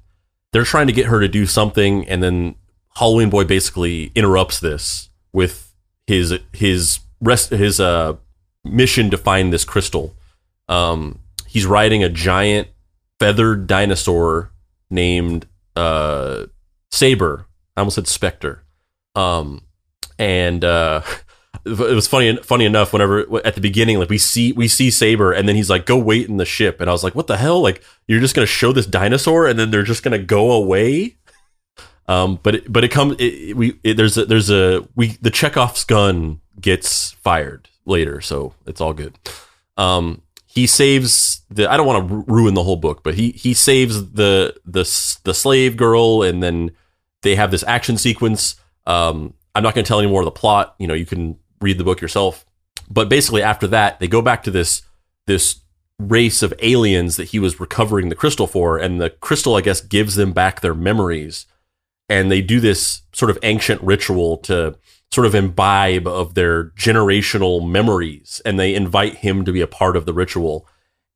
They're 0.51 0.63
trying 0.63 0.87
to 0.87 0.93
get 0.93 1.07
her 1.07 1.19
to 1.19 1.27
do 1.27 1.45
something 1.45 2.07
and 2.07 2.23
then 2.23 2.55
Halloween 2.95 3.29
Boy 3.29 3.43
basically 3.43 4.11
interrupts 4.15 4.59
this 4.59 5.09
with 5.31 5.73
his 6.07 6.33
his 6.53 6.99
rest 7.21 7.51
his 7.51 7.79
uh 7.79 8.15
mission 8.63 9.09
to 9.09 9.17
find 9.17 9.51
this 9.51 9.65
crystal. 9.65 10.15
Um 10.67 11.19
he's 11.47 11.65
riding 11.65 12.03
a 12.03 12.09
giant 12.09 12.67
feathered 13.19 13.67
dinosaur 13.67 14.51
named 14.89 15.47
uh 15.75 16.45
Saber. 16.91 17.45
I 17.75 17.81
almost 17.81 17.95
said 17.95 18.07
Spectre. 18.07 18.63
Um 19.15 19.63
and 20.17 20.63
uh 20.63 21.01
it 21.65 21.77
was 21.77 22.07
funny 22.07 22.35
funny 22.37 22.65
enough 22.65 22.93
whenever 22.93 23.45
at 23.45 23.55
the 23.55 23.61
beginning 23.61 23.97
like 23.97 24.09
we 24.09 24.17
see 24.17 24.51
we 24.51 24.67
see 24.67 24.91
saber 24.91 25.31
and 25.31 25.47
then 25.47 25.55
he's 25.55 25.69
like 25.69 25.85
go 25.85 25.97
wait 25.97 26.27
in 26.27 26.37
the 26.37 26.45
ship 26.45 26.79
and 26.79 26.89
i 26.89 26.93
was 26.93 27.03
like 27.03 27.15
what 27.15 27.27
the 27.27 27.37
hell 27.37 27.61
like 27.61 27.83
you're 28.07 28.19
just 28.19 28.35
gonna 28.35 28.45
show 28.45 28.71
this 28.71 28.85
dinosaur 28.85 29.47
and 29.47 29.57
then 29.57 29.71
they're 29.71 29.83
just 29.83 30.03
gonna 30.03 30.19
go 30.19 30.51
away 30.51 31.15
um 32.07 32.39
but 32.43 32.55
it, 32.55 32.71
but 32.71 32.83
it 32.83 32.89
comes 32.89 33.15
it, 33.19 33.55
we 33.55 33.79
it, 33.83 33.97
there's 33.97 34.17
a 34.17 34.25
there's 34.25 34.49
a 34.49 34.87
we 34.95 35.17
the 35.21 35.31
chekhov's 35.31 35.83
gun 35.83 36.39
gets 36.59 37.11
fired 37.11 37.68
later 37.85 38.21
so 38.21 38.53
it's 38.65 38.81
all 38.81 38.93
good. 38.93 39.17
Um 39.77 40.21
he 40.45 40.65
saves 40.65 41.41
the 41.51 41.71
i 41.71 41.77
don't 41.77 41.85
want 41.85 42.09
to 42.09 42.25
ruin 42.27 42.55
the 42.55 42.63
whole 42.63 42.75
book 42.75 43.03
but 43.03 43.13
he 43.13 43.31
he 43.31 43.53
saves 43.53 44.13
the 44.13 44.55
the 44.65 44.81
the 45.23 45.33
slave 45.33 45.77
girl 45.77 46.23
and 46.23 46.41
then 46.41 46.71
they 47.21 47.35
have 47.35 47.51
this 47.51 47.63
action 47.67 47.97
sequence. 47.97 48.55
Um 48.85 49.33
i'm 49.55 49.63
not 49.63 49.75
going 49.75 49.83
to 49.83 49.87
tell 49.87 49.99
any 49.99 50.09
more 50.09 50.21
of 50.21 50.25
the 50.25 50.31
plot 50.31 50.75
you 50.79 50.87
know 50.87 50.93
you 50.93 51.05
can 51.05 51.37
read 51.61 51.77
the 51.77 51.83
book 51.83 52.01
yourself. 52.01 52.45
But 52.89 53.09
basically 53.09 53.43
after 53.43 53.67
that 53.67 53.99
they 53.99 54.07
go 54.07 54.21
back 54.21 54.43
to 54.43 54.51
this 54.51 54.81
this 55.27 55.61
race 55.99 56.41
of 56.41 56.53
aliens 56.59 57.17
that 57.17 57.25
he 57.29 57.39
was 57.39 57.59
recovering 57.59 58.09
the 58.09 58.15
crystal 58.15 58.47
for, 58.47 58.77
and 58.77 58.99
the 58.99 59.09
crystal, 59.09 59.55
I 59.55 59.61
guess, 59.61 59.81
gives 59.81 60.15
them 60.15 60.31
back 60.31 60.61
their 60.61 60.73
memories. 60.73 61.45
And 62.07 62.31
they 62.31 62.41
do 62.41 62.59
this 62.59 63.01
sort 63.13 63.29
of 63.29 63.37
ancient 63.43 63.81
ritual 63.83 64.37
to 64.37 64.77
sort 65.11 65.25
of 65.25 65.35
imbibe 65.35 66.07
of 66.07 66.35
their 66.35 66.65
generational 66.71 67.67
memories, 67.67 68.41
and 68.45 68.59
they 68.59 68.75
invite 68.75 69.15
him 69.15 69.43
to 69.45 69.51
be 69.51 69.61
a 69.61 69.67
part 69.67 69.95
of 69.95 70.05
the 70.05 70.13
ritual. 70.13 70.67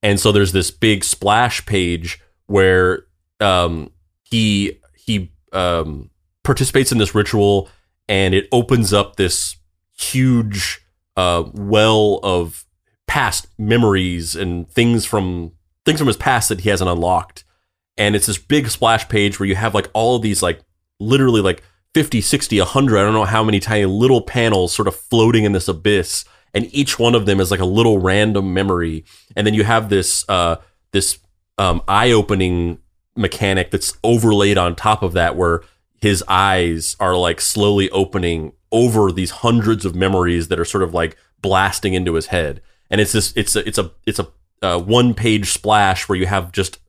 And 0.01 0.19
so 0.19 0.31
there's 0.31 0.51
this 0.51 0.71
big 0.71 1.03
splash 1.03 1.65
page 1.65 2.19
where 2.47 3.05
um, 3.39 3.91
he 4.23 4.79
he 4.95 5.31
um, 5.51 6.09
participates 6.43 6.91
in 6.91 6.97
this 6.97 7.15
ritual, 7.15 7.69
and 8.07 8.33
it 8.33 8.47
opens 8.51 8.93
up 8.93 9.15
this 9.15 9.57
huge 9.95 10.81
uh, 11.15 11.43
well 11.53 12.19
of 12.23 12.65
past 13.07 13.47
memories 13.57 14.35
and 14.35 14.69
things 14.69 15.05
from 15.05 15.51
things 15.85 15.99
from 15.99 16.07
his 16.07 16.17
past 16.17 16.49
that 16.49 16.61
he 16.61 16.69
hasn't 16.69 16.89
unlocked. 16.89 17.43
And 17.95 18.15
it's 18.15 18.25
this 18.25 18.39
big 18.39 18.69
splash 18.69 19.07
page 19.07 19.39
where 19.39 19.47
you 19.47 19.55
have 19.55 19.75
like 19.75 19.89
all 19.93 20.15
of 20.15 20.23
these 20.23 20.41
like 20.41 20.61
literally 20.99 21.41
like 21.41 21.61
50, 21.93 22.21
60, 22.21 22.59
100, 22.59 22.97
I 22.97 23.03
don't 23.03 23.13
know 23.13 23.25
how 23.25 23.43
many 23.43 23.59
tiny 23.59 23.85
little 23.85 24.21
panels 24.21 24.73
sort 24.73 24.87
of 24.87 24.95
floating 24.95 25.43
in 25.43 25.51
this 25.51 25.67
abyss 25.67 26.25
and 26.53 26.73
each 26.73 26.99
one 26.99 27.15
of 27.15 27.25
them 27.25 27.39
is 27.39 27.51
like 27.51 27.59
a 27.59 27.65
little 27.65 27.97
random 27.99 28.53
memory. 28.53 29.05
And 29.35 29.45
then 29.45 29.53
you 29.53 29.63
have 29.63 29.89
this 29.89 30.25
uh 30.29 30.57
this 30.91 31.19
um 31.57 31.81
eye-opening 31.87 32.79
mechanic 33.15 33.71
that's 33.71 33.97
overlaid 34.03 34.57
on 34.57 34.75
top 34.75 35.03
of 35.03 35.13
that 35.13 35.35
where 35.35 35.61
his 36.01 36.23
eyes 36.27 36.95
are 36.99 37.15
like 37.15 37.41
slowly 37.41 37.89
opening 37.91 38.53
over 38.71 39.11
these 39.11 39.31
hundreds 39.31 39.85
of 39.85 39.95
memories 39.95 40.47
that 40.47 40.59
are 40.59 40.65
sort 40.65 40.83
of 40.83 40.93
like 40.93 41.17
blasting 41.41 41.93
into 41.93 42.13
his 42.13 42.27
head. 42.27 42.61
And 42.89 43.01
it's 43.01 43.13
this 43.13 43.33
it's 43.35 43.55
a 43.55 43.67
it's 43.67 43.77
a 43.77 43.91
it's 44.05 44.19
a 44.19 44.27
uh, 44.61 44.79
one 44.79 45.13
page 45.13 45.51
splash 45.51 46.07
where 46.07 46.17
you 46.17 46.25
have 46.25 46.51
just 46.51 46.79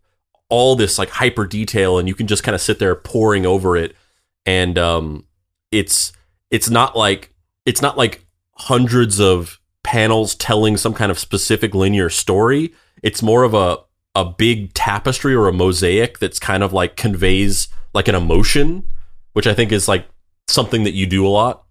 all 0.48 0.76
this 0.76 0.98
like 0.98 1.09
hyper 1.09 1.47
detail 1.47 1.98
and 1.98 2.06
you 2.06 2.14
can 2.14 2.26
just 2.26 2.44
kind 2.44 2.55
of 2.55 2.60
sit 2.60 2.78
there 2.78 2.94
pouring 2.94 3.47
over 3.47 3.76
it 3.76 3.97
and 4.46 4.78
um 4.78 5.26
it's 5.70 6.12
it's 6.50 6.70
not 6.70 6.96
like 6.96 7.34
it's 7.66 7.82
not 7.82 7.96
like 7.96 8.24
hundreds 8.56 9.20
of 9.20 9.60
panels 9.82 10.34
telling 10.34 10.76
some 10.76 10.94
kind 10.94 11.10
of 11.10 11.18
specific 11.18 11.74
linear 11.74 12.08
story. 12.08 12.72
It's 13.02 13.22
more 13.22 13.42
of 13.42 13.54
a 13.54 13.78
a 14.16 14.24
big 14.24 14.72
tapestry 14.74 15.34
or 15.34 15.48
a 15.48 15.52
mosaic 15.52 16.18
that's 16.18 16.38
kind 16.38 16.62
of 16.62 16.72
like 16.72 16.96
conveys 16.96 17.68
like 17.94 18.06
an 18.06 18.14
emotion 18.14 18.84
which 19.32 19.48
i 19.48 19.52
think 19.52 19.72
is 19.72 19.88
like 19.88 20.06
something 20.46 20.84
that 20.84 20.94
you 20.94 21.06
do 21.06 21.26
a 21.26 21.28
lot. 21.28 21.64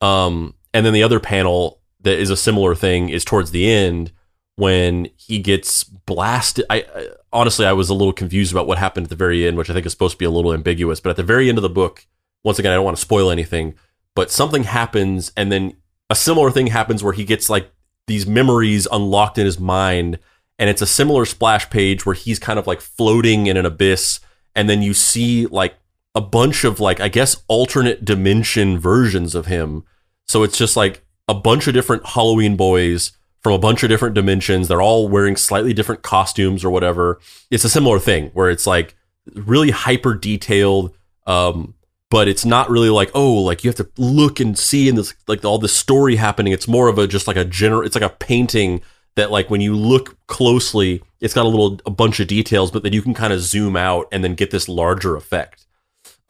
Um 0.00 0.54
and 0.72 0.84
then 0.84 0.92
the 0.92 1.02
other 1.02 1.20
panel 1.20 1.80
that 2.00 2.18
is 2.18 2.30
a 2.30 2.36
similar 2.36 2.74
thing 2.74 3.08
is 3.08 3.24
towards 3.24 3.52
the 3.52 3.70
end 3.70 4.12
when 4.56 5.08
he 5.16 5.38
gets 5.38 5.84
blasted. 5.84 6.64
I, 6.68 6.84
I 6.94 7.08
honestly 7.32 7.66
i 7.66 7.72
was 7.72 7.88
a 7.88 7.94
little 7.94 8.12
confused 8.12 8.52
about 8.52 8.66
what 8.66 8.78
happened 8.78 9.04
at 9.04 9.10
the 9.10 9.16
very 9.16 9.46
end 9.46 9.56
which 9.56 9.70
i 9.70 9.72
think 9.72 9.86
is 9.86 9.92
supposed 9.92 10.14
to 10.14 10.18
be 10.18 10.24
a 10.24 10.30
little 10.30 10.52
ambiguous 10.52 11.00
but 11.00 11.10
at 11.10 11.16
the 11.16 11.22
very 11.22 11.48
end 11.48 11.58
of 11.58 11.62
the 11.62 11.68
book 11.68 12.06
once 12.44 12.58
again 12.58 12.72
i 12.72 12.76
don't 12.76 12.84
want 12.84 12.96
to 12.96 13.00
spoil 13.00 13.30
anything 13.30 13.74
but 14.14 14.30
something 14.30 14.64
happens 14.64 15.32
and 15.36 15.50
then 15.50 15.76
a 16.10 16.14
similar 16.14 16.50
thing 16.50 16.68
happens 16.68 17.02
where 17.02 17.12
he 17.12 17.24
gets 17.24 17.50
like 17.50 17.72
these 18.06 18.26
memories 18.26 18.86
unlocked 18.92 19.38
in 19.38 19.46
his 19.46 19.58
mind 19.58 20.18
and 20.58 20.70
it's 20.70 20.82
a 20.82 20.86
similar 20.86 21.24
splash 21.24 21.68
page 21.70 22.06
where 22.06 22.14
he's 22.14 22.38
kind 22.38 22.58
of 22.58 22.66
like 22.66 22.80
floating 22.80 23.46
in 23.46 23.56
an 23.56 23.66
abyss 23.66 24.20
and 24.54 24.68
then 24.68 24.82
you 24.82 24.94
see 24.94 25.46
like 25.46 25.74
a 26.14 26.20
bunch 26.20 26.64
of 26.64 26.78
like 26.80 27.00
i 27.00 27.08
guess 27.08 27.42
alternate 27.48 28.04
dimension 28.04 28.78
versions 28.78 29.34
of 29.34 29.46
him. 29.46 29.84
So 30.26 30.42
it's 30.42 30.56
just 30.56 30.76
like 30.76 31.04
a 31.28 31.34
bunch 31.34 31.66
of 31.66 31.74
different 31.74 32.06
halloween 32.06 32.56
boys 32.56 33.12
from 33.42 33.52
a 33.52 33.58
bunch 33.58 33.82
of 33.82 33.90
different 33.90 34.14
dimensions. 34.14 34.68
They're 34.68 34.80
all 34.80 35.08
wearing 35.08 35.36
slightly 35.36 35.74
different 35.74 36.02
costumes 36.02 36.64
or 36.64 36.70
whatever. 36.70 37.20
It's 37.50 37.64
a 37.64 37.68
similar 37.68 37.98
thing 37.98 38.30
where 38.32 38.48
it's 38.48 38.66
like 38.66 38.94
really 39.34 39.70
hyper 39.70 40.14
detailed 40.14 40.94
um 41.26 41.74
but 42.14 42.28
it's 42.28 42.44
not 42.44 42.70
really 42.70 42.90
like 42.90 43.10
oh 43.12 43.32
like 43.32 43.64
you 43.64 43.68
have 43.68 43.74
to 43.74 43.90
look 43.98 44.38
and 44.38 44.56
see 44.56 44.88
in 44.88 44.94
this 44.94 45.14
like 45.26 45.44
all 45.44 45.58
this 45.58 45.76
story 45.76 46.14
happening. 46.14 46.52
It's 46.52 46.68
more 46.68 46.86
of 46.86 46.96
a 46.96 47.08
just 47.08 47.26
like 47.26 47.36
a 47.36 47.44
general 47.44 47.84
it's 47.84 47.96
like 47.96 48.04
a 48.04 48.08
painting 48.08 48.82
that 49.16 49.32
like 49.32 49.50
when 49.50 49.60
you 49.60 49.74
look 49.74 50.16
closely 50.28 51.02
it's 51.20 51.34
got 51.34 51.44
a 51.44 51.48
little 51.48 51.80
a 51.84 51.90
bunch 51.90 52.20
of 52.20 52.28
details 52.28 52.70
but 52.70 52.84
then 52.84 52.92
you 52.92 53.02
can 53.02 53.14
kind 53.14 53.32
of 53.32 53.40
zoom 53.40 53.74
out 53.74 54.06
and 54.12 54.22
then 54.22 54.36
get 54.36 54.52
this 54.52 54.68
larger 54.68 55.16
effect. 55.16 55.66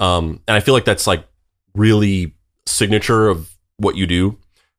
Um 0.01 0.41
and 0.49 0.57
i 0.57 0.61
feel 0.61 0.73
like 0.73 0.87
that's 0.87 1.07
like 1.07 1.27
really 1.75 2.35
signature 2.65 3.29
of 3.29 3.55
what 3.77 3.95
you 3.95 4.07
do 4.07 4.39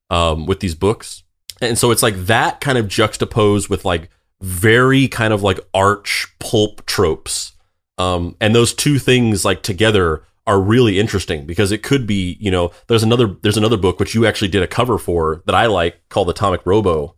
um 0.10 0.48
with 0.48 0.60
these 0.60 0.74
books. 0.74 1.22
And 1.62 1.78
so 1.78 1.92
it's 1.92 2.02
like 2.02 2.16
that 2.26 2.62
kind 2.62 2.80
of 2.80 2.88
juxtaposed 2.88 3.70
with 3.70 3.86
like 3.86 4.10
very 4.42 5.08
kind 5.08 5.34
of 5.34 5.44
like 5.44 5.60
arch 5.72 6.34
pulp 6.40 6.84
tropes. 6.88 7.54
Um 8.00 8.36
and 8.42 8.56
those 8.56 8.74
two 8.74 8.98
things 8.98 9.46
like 9.46 9.62
together 9.62 10.24
are 10.48 10.62
really 10.62 11.00
interesting 11.00 11.46
because 11.46 11.72
it 11.72 11.82
could 11.84 12.06
be, 12.06 12.38
you 12.40 12.52
know, 12.52 12.72
there's 12.88 13.04
another 13.04 13.36
there's 13.42 13.58
another 13.58 13.78
book 13.78 14.00
which 14.00 14.14
you 14.14 14.26
actually 14.26 14.48
did 14.48 14.62
a 14.62 14.68
cover 14.68 14.98
for 14.98 15.42
that 15.46 15.56
I 15.56 15.66
like 15.66 16.08
called 16.10 16.30
Atomic 16.30 16.66
Robo. 16.66 17.16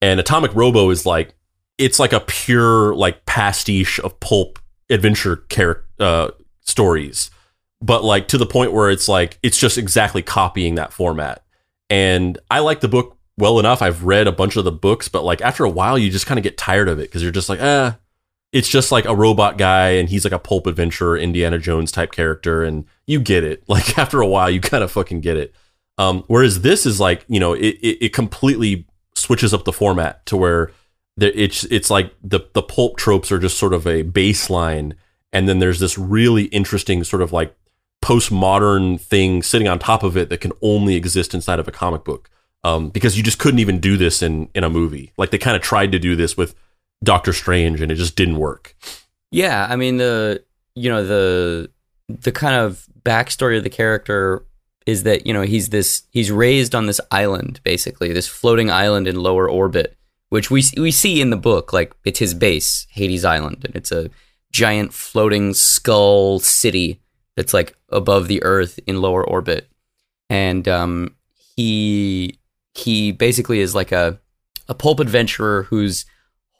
And 0.00 0.18
Atomic 0.18 0.54
Robo 0.54 0.88
is 0.90 1.04
like 1.04 1.34
it's 1.76 1.98
like 1.98 2.12
a 2.12 2.20
pure 2.20 2.94
like 2.94 3.26
pastiche 3.26 4.00
of 4.00 4.18
pulp 4.20 4.58
adventure 4.88 5.36
character 5.36 5.86
uh, 5.98 6.30
stories, 6.62 7.30
but 7.82 8.02
like 8.02 8.28
to 8.28 8.38
the 8.38 8.46
point 8.46 8.72
where 8.72 8.90
it's 8.90 9.08
like 9.08 9.38
it's 9.42 9.58
just 9.58 9.76
exactly 9.78 10.22
copying 10.22 10.76
that 10.76 10.92
format. 10.92 11.44
And 11.90 12.38
I 12.50 12.60
like 12.60 12.80
the 12.80 12.88
book 12.88 13.18
well 13.36 13.58
enough. 13.58 13.82
I've 13.82 14.04
read 14.04 14.26
a 14.26 14.32
bunch 14.32 14.56
of 14.56 14.64
the 14.64 14.72
books, 14.72 15.08
but 15.08 15.24
like 15.24 15.40
after 15.42 15.64
a 15.64 15.70
while, 15.70 15.98
you 15.98 16.10
just 16.10 16.26
kind 16.26 16.38
of 16.38 16.44
get 16.44 16.56
tired 16.56 16.88
of 16.88 16.98
it 16.98 17.02
because 17.02 17.22
you're 17.22 17.32
just 17.32 17.48
like, 17.48 17.60
eh, 17.60 17.92
it's 18.52 18.68
just 18.68 18.90
like 18.90 19.04
a 19.04 19.14
robot 19.14 19.58
guy 19.58 19.90
and 19.90 20.08
he's 20.08 20.24
like 20.24 20.32
a 20.32 20.38
pulp 20.38 20.66
adventure 20.66 21.16
indiana 21.16 21.58
jones 21.58 21.92
type 21.92 22.12
character 22.12 22.64
and 22.64 22.84
you 23.06 23.20
get 23.20 23.44
it. 23.44 23.62
Like 23.68 23.98
after 23.98 24.20
a 24.20 24.26
while 24.26 24.50
you 24.50 24.60
kind 24.60 24.84
of 24.84 24.90
fucking 24.90 25.20
get 25.20 25.36
it. 25.36 25.54
Um, 25.98 26.24
whereas 26.28 26.62
this 26.62 26.86
is 26.86 26.98
like 27.00 27.24
you 27.28 27.40
know 27.40 27.52
it, 27.52 27.76
it, 27.82 28.06
it 28.06 28.12
completely 28.12 28.86
switches 29.14 29.52
up 29.52 29.64
the 29.64 29.72
format 29.72 30.24
to 30.26 30.36
where 30.36 30.72
there, 31.16 31.32
it's 31.34 31.64
it's 31.64 31.90
like 31.90 32.14
the 32.22 32.40
the 32.54 32.62
pulp 32.62 32.96
tropes 32.96 33.30
are 33.30 33.38
just 33.38 33.58
sort 33.58 33.74
of 33.74 33.86
a 33.86 34.02
baseline 34.02 34.94
and 35.32 35.48
then 35.48 35.58
there's 35.58 35.78
this 35.78 35.98
really 35.98 36.44
interesting 36.44 37.04
sort 37.04 37.22
of 37.22 37.32
like 37.32 37.54
postmodern 38.02 39.00
thing 39.00 39.42
sitting 39.42 39.68
on 39.68 39.78
top 39.78 40.02
of 40.02 40.16
it 40.16 40.28
that 40.30 40.40
can 40.40 40.52
only 40.62 40.94
exist 40.94 41.34
inside 41.34 41.58
of 41.58 41.68
a 41.68 41.72
comic 41.72 42.04
book. 42.04 42.30
Um, 42.62 42.90
because 42.90 43.16
you 43.16 43.22
just 43.22 43.38
couldn't 43.38 43.60
even 43.60 43.80
do 43.80 43.96
this 43.96 44.22
in 44.22 44.48
in 44.54 44.64
a 44.64 44.70
movie. 44.70 45.12
Like 45.16 45.30
they 45.30 45.38
kind 45.38 45.56
of 45.56 45.62
tried 45.62 45.92
to 45.92 45.98
do 45.98 46.14
this 46.14 46.36
with 46.36 46.54
Doctor 47.02 47.32
Strange, 47.32 47.80
and 47.80 47.90
it 47.90 47.96
just 47.96 48.16
didn't 48.16 48.36
work. 48.36 48.74
Yeah, 49.30 49.66
I 49.68 49.76
mean 49.76 49.96
the 49.96 50.44
you 50.74 50.90
know 50.90 51.04
the 51.04 51.70
the 52.08 52.32
kind 52.32 52.54
of 52.54 52.86
backstory 53.02 53.56
of 53.56 53.64
the 53.64 53.70
character 53.70 54.44
is 54.86 55.04
that 55.04 55.26
you 55.26 55.32
know 55.32 55.42
he's 55.42 55.68
this 55.70 56.02
he's 56.10 56.30
raised 56.30 56.74
on 56.74 56.86
this 56.86 57.00
island 57.10 57.60
basically 57.64 58.12
this 58.12 58.26
floating 58.26 58.70
island 58.70 59.06
in 59.06 59.16
lower 59.16 59.48
orbit 59.48 59.96
which 60.30 60.50
we 60.50 60.62
we 60.76 60.90
see 60.90 61.20
in 61.20 61.30
the 61.30 61.36
book 61.36 61.72
like 61.72 61.94
it's 62.04 62.18
his 62.18 62.34
base 62.34 62.86
Hades 62.90 63.24
Island 63.24 63.64
and 63.64 63.74
it's 63.76 63.92
a 63.92 64.10
giant 64.52 64.92
floating 64.92 65.54
skull 65.54 66.40
city 66.40 67.00
that's 67.36 67.54
like 67.54 67.76
above 67.90 68.26
the 68.28 68.42
earth 68.42 68.80
in 68.86 69.00
lower 69.00 69.24
orbit 69.24 69.68
and 70.28 70.66
um 70.66 71.14
he 71.56 72.38
he 72.74 73.12
basically 73.12 73.60
is 73.60 73.74
like 73.74 73.92
a 73.92 74.18
a 74.68 74.74
pulp 74.74 75.00
adventurer 75.00 75.64
who's 75.64 76.04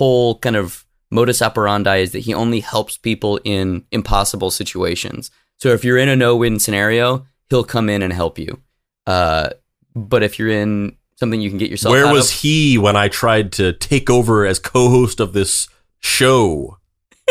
whole 0.01 0.39
kind 0.39 0.56
of 0.56 0.86
modus 1.10 1.43
operandi 1.43 1.98
is 1.98 2.12
that 2.12 2.20
he 2.20 2.32
only 2.32 2.60
helps 2.60 2.97
people 2.97 3.39
in 3.44 3.85
impossible 3.93 4.51
situations. 4.51 5.31
So 5.59 5.68
if 5.74 5.85
you're 5.85 5.98
in 5.98 6.09
a 6.09 6.16
no-win 6.16 6.59
scenario, 6.59 7.27
he'll 7.51 7.64
come 7.64 7.90
in 7.90 8.01
and 8.01 8.10
help 8.10 8.39
you. 8.39 8.62
Uh, 9.06 9.51
but 9.94 10.22
if 10.22 10.39
you're 10.39 10.48
in 10.48 10.97
something 11.16 11.43
you 11.43 11.51
can 11.51 11.59
get 11.59 11.70
yourself, 11.70 11.93
where 11.93 12.10
was 12.10 12.31
of, 12.31 12.39
he 12.39 12.78
when 12.78 12.97
I 12.97 13.09
tried 13.09 13.52
to 13.52 13.74
take 13.74 14.09
over 14.09 14.47
as 14.47 14.59
co-host 14.59 15.20
of 15.20 15.35
this 15.35 15.68
show? 15.98 16.78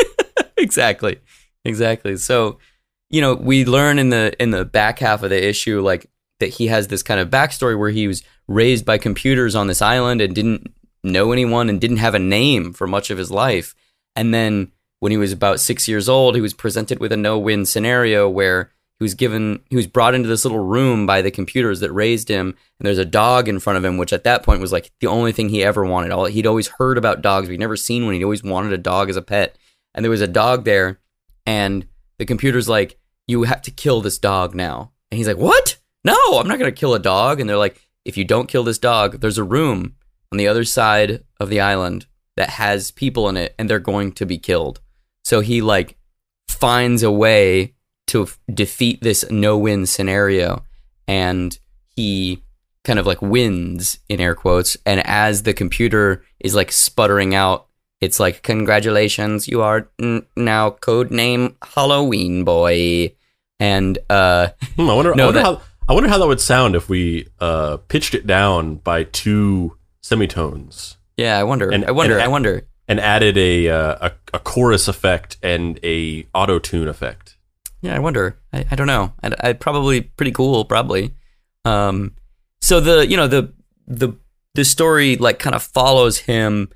exactly, 0.58 1.20
exactly. 1.66 2.18
So 2.18 2.60
you 3.10 3.20
know, 3.20 3.34
we 3.34 3.66
learn 3.66 3.98
in 3.98 4.12
the 4.12 4.40
in 4.40 4.52
the 4.52 4.64
back 4.64 5.00
half 5.00 5.24
of 5.24 5.32
the 5.32 5.50
issue 5.50 5.82
like 5.82 6.08
that 6.40 6.50
he 6.50 6.68
has 6.68 6.90
this 6.90 7.02
kind 7.02 7.20
of 7.20 7.32
backstory 7.32 7.80
where 7.80 7.90
he 7.90 8.08
was 8.08 8.22
raised 8.48 8.86
by 8.86 9.00
computers 9.00 9.56
on 9.56 9.66
this 9.66 9.82
island 9.82 10.22
and 10.22 10.36
didn't 10.36 10.72
know 11.04 11.32
anyone 11.32 11.70
and 11.70 11.80
didn't 11.80 11.98
have 11.98 12.16
a 12.16 12.20
name 12.20 12.74
for 12.74 12.88
much 12.88 13.10
of 13.10 13.18
his 13.18 13.32
life. 13.32 13.76
And 14.16 14.34
then 14.34 14.72
when 15.00 15.12
he 15.12 15.18
was 15.18 15.32
about 15.32 15.60
six 15.60 15.88
years 15.88 16.10
old, 16.10 16.36
he 16.36 16.42
was 16.42 16.54
presented 16.54 17.00
with 17.00 17.12
a 17.12 17.18
no 17.18 17.40
win 17.40 17.66
scenario 17.66 18.30
where 18.30 18.72
he 19.00 19.04
was 19.04 19.14
given, 19.14 19.62
he 19.70 19.78
was 19.78 19.88
brought 19.88 20.14
into 20.14 20.28
this 20.28 20.44
little 20.44 20.60
room 20.60 21.06
by 21.06 21.22
the 21.22 21.32
computers 21.32 21.80
that 21.80 21.92
raised 21.92 22.28
him. 22.28 22.48
And 22.48 22.86
there's 22.86 22.98
a 22.98 23.06
dog 23.06 23.48
in 23.48 23.60
front 23.60 23.78
of 23.78 23.86
him, 23.86 23.98
which 23.98 24.12
at 24.12 24.26
that 24.26 24.44
point 24.44 24.60
was 24.60 24.74
like 24.74 24.92
the 25.00 25.08
only 25.08 25.32
thing 25.32 25.48
he 25.50 25.64
ever 25.64 25.86
wanted. 25.86 26.12
All 26.12 26.26
he'd 26.26 26.48
always 26.48 26.68
heard 26.68 26.98
about 26.98 27.22
dogs, 27.22 27.48
but 27.48 27.52
he'd 27.52 27.62
never 27.62 27.78
seen 27.78 28.06
one. 28.06 28.14
He'd 28.14 28.24
always 28.24 28.44
wanted 28.44 28.74
a 28.74 28.78
dog 28.78 29.10
as 29.10 29.16
a 29.16 29.22
pet. 29.22 29.58
And 29.96 30.04
there 30.04 30.12
was 30.12 30.22
a 30.22 30.28
dog 30.28 30.66
there, 30.66 31.00
and 31.46 31.88
the 32.20 32.26
computer's 32.26 32.70
like, 32.70 33.00
You 33.26 33.44
have 33.44 33.62
to 33.64 33.72
kill 33.72 34.02
this 34.02 34.20
dog 34.20 34.54
now. 34.54 34.92
And 35.10 35.18
he's 35.18 35.28
like, 35.28 35.38
What? 35.38 35.78
No, 36.04 36.16
I'm 36.34 36.48
not 36.48 36.60
going 36.60 36.72
to 36.72 36.80
kill 36.80 36.94
a 36.94 37.00
dog. 37.00 37.40
And 37.40 37.50
they're 37.50 37.58
like, 37.58 37.82
If 38.06 38.18
you 38.18 38.26
don't 38.26 38.48
kill 38.48 38.64
this 38.64 38.78
dog, 38.78 39.22
there's 39.22 39.38
a 39.38 39.44
room 39.44 39.96
on 40.32 40.38
the 40.38 40.48
other 40.48 40.64
side 40.64 41.24
of 41.40 41.50
the 41.50 41.60
island 41.60 42.06
that 42.38 42.50
has 42.52 42.92
people 42.92 43.28
in 43.30 43.38
it 43.38 43.56
and 43.58 43.70
they're 43.70 43.80
going 43.80 44.12
to 44.14 44.26
be 44.26 44.38
killed. 44.38 44.80
So 45.24 45.42
he 45.42 45.62
like 45.62 45.98
finds 46.48 47.04
a 47.04 47.12
way 47.12 47.74
to 48.08 48.24
f- 48.24 48.40
defeat 48.54 49.02
this 49.02 49.30
no-win 49.30 49.86
scenario 49.86 50.64
and 51.08 51.58
he 51.96 52.42
kind 52.84 52.98
of 52.98 53.06
like 53.06 53.22
wins 53.22 54.00
in 54.08 54.20
air 54.20 54.34
quotes 54.36 54.78
and 54.86 55.06
as 55.06 55.44
the 55.44 55.54
computer 55.54 56.24
is 56.40 56.56
like 56.56 56.72
sputtering 56.72 57.36
out 57.36 57.68
it's 58.02 58.20
like 58.20 58.42
congratulations 58.42 59.48
you 59.48 59.62
are 59.62 59.90
n- 60.02 60.26
now 60.36 60.70
code 60.72 61.12
name 61.12 61.56
halloween 61.76 62.44
boy 62.44 63.14
and 63.60 64.00
uh 64.10 64.48
Hmm, 64.76 64.90
I 64.90 64.94
wonder. 64.94 65.14
No, 65.14 65.24
I, 65.24 65.26
wonder 65.28 65.40
that- 65.42 65.46
how, 65.46 65.62
I 65.90 65.94
wonder 65.94 66.10
how 66.10 66.18
that 66.18 66.28
would 66.28 66.42
sound 66.42 66.76
if 66.76 66.88
we 66.90 67.28
uh, 67.40 67.78
pitched 67.90 68.14
it 68.16 68.26
down 68.26 68.76
by 68.76 69.04
two 69.04 69.76
semitones 70.02 70.98
yeah 71.18 71.38
i 71.38 71.44
wonder 71.44 71.70
And- 71.70 71.86
i 71.86 71.92
wonder 71.92 72.16
and- 72.16 72.24
i 72.24 72.28
wonder 72.28 72.66
and 72.88 73.00
added 73.00 73.38
a 73.38 73.70
uh, 73.70 74.10
a, 74.10 74.12
a 74.34 74.40
chorus 74.40 74.88
effect 74.88 75.38
and 75.44 75.80
a 75.84 76.26
auto 76.34 76.58
tune 76.58 76.88
effect. 76.88 77.38
Yeah, 77.84 77.96
I 77.96 78.00
wonder. 78.00 78.40
I, 78.52 78.66
I 78.72 78.76
don't 78.76 78.88
know. 78.88 79.14
I'd, 79.22 79.36
I'd 79.42 79.60
probably 79.60 80.02
pretty 80.02 80.32
cool, 80.32 80.66
probably. 80.66 81.14
Um, 81.66 82.16
so 82.62 82.80
the 82.80 83.06
you 83.08 83.16
know 83.16 83.28
the 83.28 83.54
the 83.86 84.14
the 84.56 84.66
story 84.66 85.18
like 85.18 85.38
kind 85.38 85.56
of 85.56 85.62
follows 85.62 86.18
him 86.18 86.70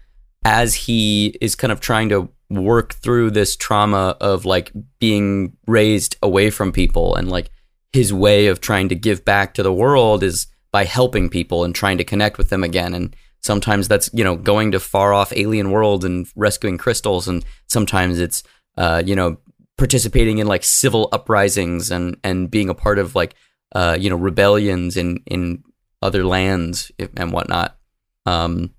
as 0.45 0.75
he 0.75 1.35
is 1.41 1.55
kind 1.55 1.71
of 1.71 1.79
trying 1.79 2.09
to 2.09 2.29
work 2.51 2.93
through 2.93 3.31
this 3.31 3.55
trauma 3.55 4.15
of 4.21 4.45
like 4.45 4.71
being 4.99 5.57
raised 5.65 6.15
away 6.21 6.51
from 6.51 6.71
people 6.71 7.15
and 7.15 7.27
like 7.27 7.49
his 7.91 8.13
way 8.13 8.45
of 8.45 8.61
trying 8.61 8.87
to 8.89 8.95
give 8.95 9.25
back 9.25 9.55
to 9.55 9.63
the 9.63 9.73
world 9.73 10.21
is 10.21 10.45
by 10.73 10.83
helping 10.83 11.29
people 11.29 11.63
and 11.63 11.73
trying 11.73 11.99
to 11.99 12.03
connect 12.03 12.37
with 12.37 12.49
them 12.49 12.63
again. 12.63 12.93
And 12.93 13.15
sometimes 13.39 13.87
that's 13.87 14.09
you 14.11 14.23
know 14.23 14.35
going 14.35 14.71
to 14.71 14.79
far 14.81 15.13
off 15.13 15.31
alien 15.33 15.71
worlds 15.71 16.03
and 16.03 16.27
rescuing 16.35 16.77
crystals. 16.77 17.29
And 17.29 17.45
sometimes 17.67 18.19
it's 18.19 18.43
uh, 18.77 19.01
you 19.05 19.15
know 19.15 19.37
participating 19.77 20.39
in 20.39 20.47
like 20.47 20.65
civil 20.65 21.07
uprisings 21.13 21.91
and 21.91 22.17
and 22.23 22.51
being 22.51 22.67
a 22.67 22.73
part 22.73 22.99
of 22.99 23.15
like 23.15 23.35
uh, 23.73 23.95
you 23.97 24.09
know 24.09 24.17
rebellions 24.17 24.97
in 24.97 25.23
in 25.27 25.63
other 26.01 26.25
lands 26.25 26.91
and 27.15 27.31
whatnot. 27.31 27.77
Um 28.25 28.71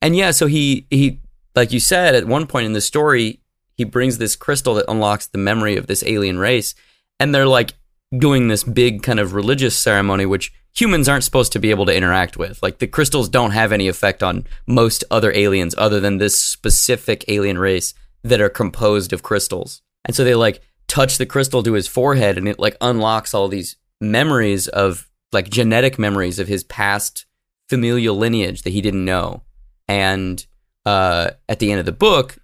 and 0.00 0.16
yeah 0.16 0.30
so 0.30 0.46
he 0.46 0.86
he 0.90 1.20
like 1.54 1.72
you 1.72 1.80
said 1.80 2.14
at 2.14 2.26
one 2.26 2.46
point 2.46 2.66
in 2.66 2.72
the 2.72 2.80
story 2.80 3.40
he 3.76 3.84
brings 3.84 4.18
this 4.18 4.36
crystal 4.36 4.74
that 4.74 4.84
unlocks 4.88 5.26
the 5.26 5.38
memory 5.38 5.76
of 5.76 5.86
this 5.86 6.04
alien 6.06 6.38
race. 6.38 6.74
And 7.18 7.34
they're 7.34 7.46
like 7.46 7.74
doing 8.16 8.48
this 8.48 8.64
big 8.64 9.02
kind 9.02 9.18
of 9.18 9.32
religious 9.32 9.78
ceremony 9.78 10.26
which 10.26 10.52
humans 10.74 11.08
aren't 11.08 11.24
supposed 11.24 11.52
to 11.52 11.58
be 11.58 11.70
able 11.70 11.86
to 11.86 11.94
interact 11.94 12.36
with. 12.36 12.62
Like 12.62 12.78
the 12.78 12.86
crystals 12.86 13.28
don't 13.28 13.50
have 13.50 13.72
any 13.72 13.88
effect 13.88 14.22
on 14.22 14.46
most 14.66 15.04
other 15.10 15.32
aliens 15.32 15.74
other 15.76 16.00
than 16.00 16.18
this 16.18 16.40
specific 16.40 17.24
alien 17.28 17.58
race 17.58 17.94
that 18.22 18.40
are 18.40 18.48
composed 18.48 19.12
of 19.12 19.22
crystals. 19.22 19.82
And 20.04 20.16
so 20.16 20.24
they 20.24 20.34
like 20.34 20.62
touch 20.88 21.18
the 21.18 21.26
crystal 21.26 21.62
to 21.62 21.74
his 21.74 21.88
forehead 21.88 22.38
and 22.38 22.48
it 22.48 22.58
like 22.58 22.76
unlocks 22.80 23.34
all 23.34 23.48
these 23.48 23.76
memories 24.00 24.68
of 24.68 25.08
like 25.32 25.48
genetic 25.48 25.98
memories 25.98 26.38
of 26.38 26.48
his 26.48 26.64
past 26.64 27.26
familial 27.68 28.16
lineage 28.16 28.62
that 28.62 28.72
he 28.72 28.80
didn't 28.80 29.04
know. 29.04 29.42
And 29.88 30.44
uh, 30.84 31.30
at 31.48 31.58
the 31.58 31.70
end 31.70 31.80
of 31.80 31.86
the 31.86 31.92
book, 31.92 32.38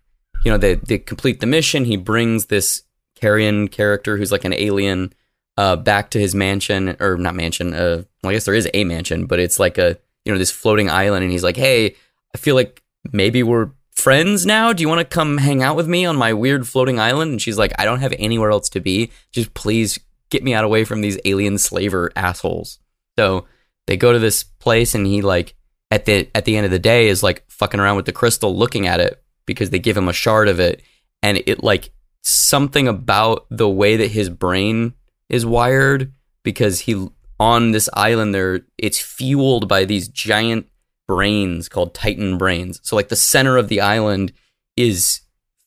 you 0.44 0.50
know, 0.50 0.58
they 0.58 0.76
they 0.76 0.98
complete 0.98 1.40
the 1.40 1.46
mission. 1.46 1.84
He 1.84 1.96
brings 1.96 2.46
this 2.46 2.82
Carrion 3.16 3.68
character 3.68 4.16
who's 4.16 4.32
like 4.32 4.44
an 4.44 4.54
alien 4.54 5.12
uh, 5.58 5.74
back 5.74 6.10
to 6.10 6.20
his 6.20 6.36
mansion 6.36 6.96
or 7.00 7.16
not 7.16 7.34
mansion. 7.34 7.74
Uh, 7.74 8.04
well, 8.22 8.30
I 8.30 8.32
guess 8.32 8.44
there 8.44 8.54
is 8.54 8.70
a 8.72 8.84
mansion, 8.84 9.26
but 9.26 9.40
it's 9.40 9.58
like 9.58 9.76
a 9.76 9.98
you 10.24 10.32
know 10.32 10.38
this 10.38 10.52
floating 10.52 10.88
island, 10.88 11.24
and 11.24 11.32
he's 11.32 11.42
like, 11.42 11.56
"Hey, 11.56 11.96
I 12.32 12.38
feel 12.38 12.54
like 12.54 12.80
maybe 13.12 13.42
we're 13.42 13.70
friends 13.90 14.46
now. 14.46 14.72
Do 14.72 14.82
you 14.82 14.88
want 14.88 15.00
to 15.00 15.04
come 15.04 15.38
hang 15.38 15.60
out 15.64 15.74
with 15.74 15.88
me 15.88 16.04
on 16.06 16.14
my 16.14 16.32
weird 16.32 16.68
floating 16.68 17.00
island?" 17.00 17.32
And 17.32 17.42
she's 17.42 17.58
like, 17.58 17.72
"I 17.76 17.84
don't 17.84 17.98
have 17.98 18.14
anywhere 18.20 18.52
else 18.52 18.68
to 18.68 18.80
be. 18.80 19.10
Just 19.32 19.52
please 19.54 19.98
get 20.30 20.44
me 20.44 20.54
out 20.54 20.62
away 20.62 20.84
from 20.84 21.00
these 21.00 21.18
alien 21.24 21.58
slaver 21.58 22.12
assholes." 22.14 22.78
So 23.18 23.46
they 23.88 23.96
go 23.96 24.12
to 24.12 24.20
this 24.20 24.44
place, 24.44 24.94
and 24.94 25.08
he 25.08 25.22
like 25.22 25.56
at 25.90 26.04
the 26.04 26.30
at 26.36 26.44
the 26.44 26.56
end 26.56 26.66
of 26.66 26.70
the 26.70 26.78
day 26.78 27.08
is 27.08 27.24
like 27.24 27.42
fucking 27.50 27.80
around 27.80 27.96
with 27.96 28.06
the 28.06 28.12
crystal, 28.12 28.56
looking 28.56 28.86
at 28.86 29.00
it 29.00 29.20
because 29.44 29.70
they 29.70 29.80
give 29.80 29.96
him 29.96 30.08
a 30.08 30.12
shard 30.12 30.46
of 30.46 30.60
it, 30.60 30.82
and 31.20 31.42
it 31.46 31.64
like 31.64 31.90
something 32.22 32.86
about 32.86 33.46
the 33.50 33.68
way 33.68 33.96
that 33.96 34.12
his 34.12 34.30
brain 34.30 34.94
is 35.28 35.46
wired 35.46 36.12
because 36.42 36.80
he 36.80 37.08
on 37.40 37.70
this 37.70 37.88
island 37.94 38.34
there 38.34 38.60
it's 38.78 38.98
fueled 38.98 39.68
by 39.68 39.84
these 39.84 40.08
giant 40.08 40.66
brains 41.06 41.68
called 41.68 41.94
titan 41.94 42.38
brains. 42.38 42.80
So 42.82 42.96
like 42.96 43.08
the 43.08 43.16
center 43.16 43.56
of 43.56 43.68
the 43.68 43.80
island 43.80 44.32
is 44.76 45.20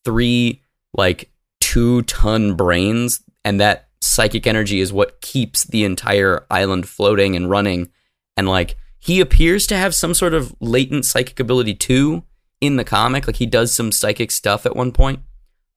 three 0.03 0.61
like 0.93 1.31
two 1.59 2.01
ton 2.03 2.55
brains 2.55 3.21
and 3.43 3.59
that 3.59 3.89
psychic 4.01 4.45
energy 4.45 4.79
is 4.79 4.91
what 4.91 5.21
keeps 5.21 5.63
the 5.63 5.83
entire 5.83 6.45
island 6.49 6.87
floating 6.87 7.35
and 7.35 7.49
running. 7.49 7.89
And 8.35 8.47
like 8.47 8.75
he 8.99 9.19
appears 9.19 9.65
to 9.67 9.77
have 9.77 9.95
some 9.95 10.13
sort 10.13 10.33
of 10.33 10.53
latent 10.59 11.05
psychic 11.05 11.39
ability 11.39 11.75
too 11.75 12.23
in 12.59 12.75
the 12.75 12.83
comic. 12.83 13.25
Like 13.25 13.37
he 13.37 13.45
does 13.45 13.73
some 13.73 13.91
psychic 13.91 14.31
stuff 14.31 14.65
at 14.65 14.75
one 14.75 14.91
point 14.91 15.21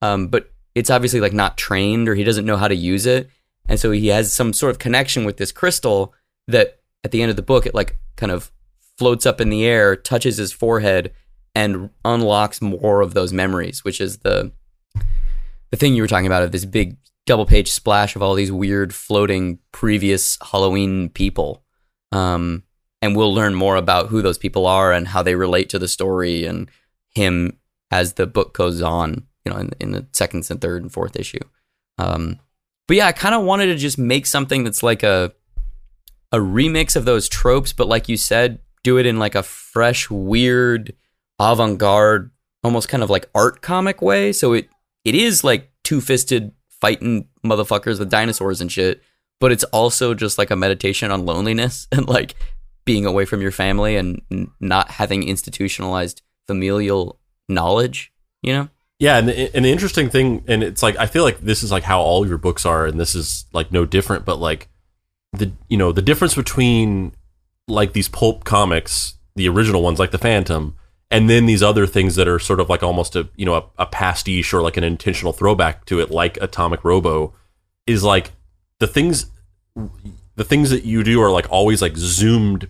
um, 0.01 0.27
but 0.27 0.51
it's 0.73 0.89
obviously 0.89 1.19
like 1.19 1.33
not 1.33 1.57
trained 1.57 2.07
or 2.07 2.15
he 2.15 2.23
doesn't 2.23 2.45
know 2.45 2.57
how 2.57 2.67
to 2.67 2.75
use 2.75 3.05
it 3.05 3.29
and 3.67 3.79
so 3.79 3.91
he 3.91 4.07
has 4.07 4.33
some 4.33 4.53
sort 4.53 4.71
of 4.71 4.79
connection 4.79 5.25
with 5.25 5.37
this 5.37 5.51
crystal 5.51 6.13
that 6.47 6.79
at 7.03 7.11
the 7.11 7.21
end 7.21 7.29
of 7.29 7.35
the 7.35 7.41
book 7.41 7.65
it 7.65 7.75
like 7.75 7.97
kind 8.15 8.31
of 8.31 8.51
floats 8.97 9.25
up 9.25 9.41
in 9.41 9.49
the 9.49 9.65
air 9.65 9.95
touches 9.95 10.37
his 10.37 10.51
forehead 10.51 11.11
and 11.53 11.89
unlocks 12.03 12.61
more 12.61 13.01
of 13.01 13.13
those 13.13 13.33
memories 13.33 13.83
which 13.83 13.99
is 13.99 14.19
the 14.19 14.51
the 15.71 15.77
thing 15.77 15.93
you 15.93 16.01
were 16.01 16.07
talking 16.07 16.27
about 16.27 16.43
of 16.43 16.51
this 16.51 16.65
big 16.65 16.97
double 17.25 17.45
page 17.45 17.71
splash 17.71 18.15
of 18.15 18.21
all 18.21 18.33
these 18.35 18.51
weird 18.51 18.93
floating 18.93 19.59
previous 19.71 20.37
halloween 20.41 21.09
people. 21.09 21.63
Um, 22.11 22.63
and 23.01 23.15
we'll 23.15 23.33
learn 23.33 23.55
more 23.55 23.75
about 23.75 24.07
who 24.07 24.21
those 24.21 24.37
people 24.37 24.67
are 24.67 24.91
and 24.91 25.07
how 25.07 25.21
they 25.21 25.35
relate 25.35 25.69
to 25.69 25.79
the 25.79 25.87
story 25.87 26.45
and 26.45 26.69
him 27.09 27.57
as 27.91 28.13
the 28.13 28.25
book 28.25 28.53
goes 28.53 28.81
on 28.81 29.25
you 29.43 29.51
know 29.51 29.59
in, 29.59 29.71
in 29.79 29.91
the 29.91 30.05
second 30.11 30.49
and 30.49 30.61
third 30.61 30.81
and 30.81 30.91
fourth 30.91 31.15
issue. 31.15 31.39
Um, 31.97 32.39
but 32.87 32.97
yeah 32.97 33.07
i 33.07 33.11
kind 33.11 33.35
of 33.35 33.43
wanted 33.43 33.67
to 33.67 33.75
just 33.75 33.97
make 33.97 34.25
something 34.25 34.63
that's 34.63 34.83
like 34.83 35.03
a 35.03 35.31
a 36.31 36.37
remix 36.37 36.95
of 36.95 37.05
those 37.05 37.29
tropes 37.29 37.71
but 37.73 37.87
like 37.87 38.09
you 38.09 38.17
said 38.17 38.59
do 38.83 38.97
it 38.97 39.05
in 39.05 39.17
like 39.17 39.35
a 39.35 39.43
fresh 39.43 40.09
weird 40.09 40.93
avant-garde 41.39 42.31
almost 42.65 42.89
kind 42.89 43.03
of 43.03 43.09
like 43.09 43.29
art 43.35 43.61
comic 43.61 44.01
way. 44.01 44.33
So 44.33 44.53
it 44.53 44.69
it 45.05 45.15
is 45.15 45.43
like 45.43 45.71
two-fisted 45.83 46.51
fighting 46.69 47.27
motherfuckers 47.45 47.99
with 47.99 48.09
dinosaurs 48.09 48.59
and 48.59 48.71
shit 48.71 49.01
but 49.39 49.51
it's 49.51 49.63
also 49.65 50.13
just 50.13 50.37
like 50.37 50.49
a 50.49 50.55
meditation 50.55 51.11
on 51.11 51.25
loneliness 51.25 51.87
and 51.91 52.07
like 52.07 52.35
being 52.85 53.05
away 53.05 53.25
from 53.25 53.41
your 53.41 53.51
family 53.51 53.95
and 53.95 54.21
not 54.59 54.91
having 54.91 55.27
institutionalized 55.27 56.21
familial 56.47 57.19
knowledge 57.47 58.11
you 58.41 58.51
know 58.53 58.67
Yeah, 58.99 59.17
and 59.17 59.27
the, 59.27 59.55
and 59.55 59.65
the 59.65 59.71
interesting 59.71 60.09
thing, 60.09 60.43
and 60.47 60.63
it's 60.63 60.81
like 60.81 60.97
I 60.97 61.05
feel 61.05 61.23
like 61.23 61.39
this 61.39 61.63
is 61.63 61.71
like 61.71 61.83
how 61.83 61.99
all 61.99 62.25
your 62.25 62.37
books 62.37 62.65
are, 62.65 62.85
and 62.85 62.99
this 62.99 63.13
is 63.15 63.45
like 63.51 63.71
no 63.71 63.85
different. 63.85 64.25
But 64.25 64.39
like 64.39 64.69
the 65.33 65.51
you 65.67 65.77
know 65.77 65.91
the 65.91 66.01
difference 66.01 66.35
between 66.35 67.13
like 67.67 67.93
these 67.93 68.07
pulp 68.07 68.43
comics, 68.45 69.15
the 69.35 69.49
original 69.49 69.81
ones 69.81 69.99
like 69.99 70.11
the 70.11 70.17
Phantom, 70.17 70.75
and 71.11 71.29
then 71.29 71.45
these 71.45 71.61
other 71.61 71.85
things 71.85 72.15
that 72.15 72.27
are 72.27 72.39
sort 72.39 72.59
of 72.59 72.69
like 72.69 72.83
almost 72.83 73.15
a 73.15 73.27
you 73.35 73.45
know 73.45 73.55
a, 73.55 73.63
a 73.79 73.85
pastiche 73.85 74.53
or 74.53 74.61
like 74.61 74.77
an 74.77 74.83
intentional 74.83 75.33
throwback 75.33 75.85
to 75.85 75.99
it, 75.99 76.09
like 76.09 76.37
Atomic 76.41 76.85
Robo, 76.85 77.33
is 77.85 78.03
like 78.03 78.31
the 78.79 78.87
things 78.87 79.25
the 80.35 80.43
things 80.45 80.69
that 80.69 80.85
you 80.85 81.03
do 81.03 81.21
are 81.21 81.31
like 81.31 81.51
always 81.51 81.81
like 81.81 81.97
zoomed 81.97 82.69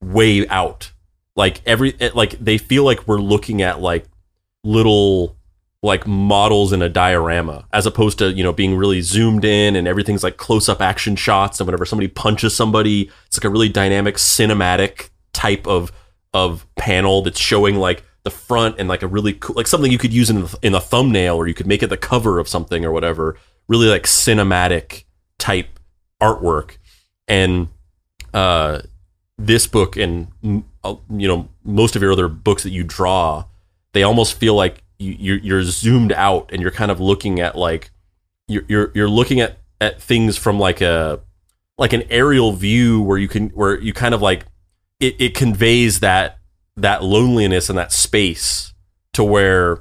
way 0.00 0.46
out 0.48 0.92
like 1.36 1.60
every 1.66 1.94
like 2.14 2.32
they 2.38 2.58
feel 2.58 2.84
like 2.84 3.06
we're 3.06 3.20
looking 3.20 3.62
at 3.62 3.80
like 3.80 4.06
little 4.64 5.35
like 5.86 6.06
models 6.06 6.72
in 6.72 6.82
a 6.82 6.88
diorama 6.88 7.66
as 7.72 7.86
opposed 7.86 8.18
to 8.18 8.32
you 8.32 8.42
know 8.42 8.52
being 8.52 8.76
really 8.76 9.00
zoomed 9.00 9.44
in 9.44 9.76
and 9.76 9.88
everything's 9.88 10.22
like 10.22 10.36
close 10.36 10.68
up 10.68 10.80
action 10.82 11.16
shots 11.16 11.58
and 11.60 11.66
whenever 11.66 11.84
somebody 11.84 12.08
punches 12.08 12.54
somebody 12.54 13.10
it's 13.26 13.38
like 13.38 13.44
a 13.44 13.50
really 13.50 13.68
dynamic 13.68 14.16
cinematic 14.16 15.10
type 15.32 15.66
of 15.66 15.92
of 16.34 16.66
panel 16.76 17.22
that's 17.22 17.40
showing 17.40 17.76
like 17.76 18.02
the 18.26 18.30
front 18.30 18.74
and 18.80 18.88
like 18.88 19.02
a 19.02 19.06
really 19.06 19.34
cool 19.34 19.54
like 19.54 19.68
something 19.68 19.92
you 19.92 19.98
could 19.98 20.12
use 20.12 20.28
in 20.28 20.42
the, 20.42 20.58
in 20.60 20.74
a 20.74 20.80
thumbnail 20.80 21.36
or 21.36 21.46
you 21.46 21.54
could 21.54 21.68
make 21.68 21.80
it 21.80 21.86
the 21.86 21.96
cover 21.96 22.40
of 22.40 22.48
something 22.48 22.84
or 22.84 22.90
whatever. 22.90 23.38
Really 23.68 23.86
like 23.86 24.02
cinematic 24.02 25.04
type 25.38 25.78
artwork. 26.20 26.78
And 27.28 27.68
uh 28.34 28.80
this 29.38 29.68
book 29.68 29.96
and 29.96 30.26
uh, 30.82 30.96
you 31.08 31.28
know 31.28 31.48
most 31.62 31.94
of 31.94 32.02
your 32.02 32.10
other 32.10 32.26
books 32.26 32.64
that 32.64 32.70
you 32.70 32.82
draw 32.82 33.44
they 33.92 34.02
almost 34.02 34.34
feel 34.34 34.54
like 34.54 34.82
you, 34.98 35.34
you're, 35.42 35.62
zoomed 35.62 36.12
out 36.12 36.50
and 36.52 36.62
you're 36.62 36.70
kind 36.70 36.90
of 36.90 37.00
looking 37.00 37.40
at 37.40 37.56
like 37.56 37.90
you're, 38.48 38.64
you're 38.68 38.92
you're 38.94 39.08
looking 39.08 39.40
at 39.40 39.58
at 39.80 40.00
things 40.00 40.36
from 40.36 40.58
like 40.58 40.80
a 40.80 41.20
like 41.78 41.92
an 41.92 42.04
aerial 42.10 42.52
view 42.52 43.02
where 43.02 43.18
you 43.18 43.28
can 43.28 43.48
where 43.50 43.78
you 43.78 43.92
kind 43.92 44.14
of 44.14 44.22
like 44.22 44.46
it, 45.00 45.14
it 45.18 45.34
conveys 45.34 46.00
that 46.00 46.38
that 46.76 47.02
loneliness 47.02 47.68
and 47.68 47.78
that 47.78 47.92
space 47.92 48.72
to 49.12 49.24
where 49.24 49.80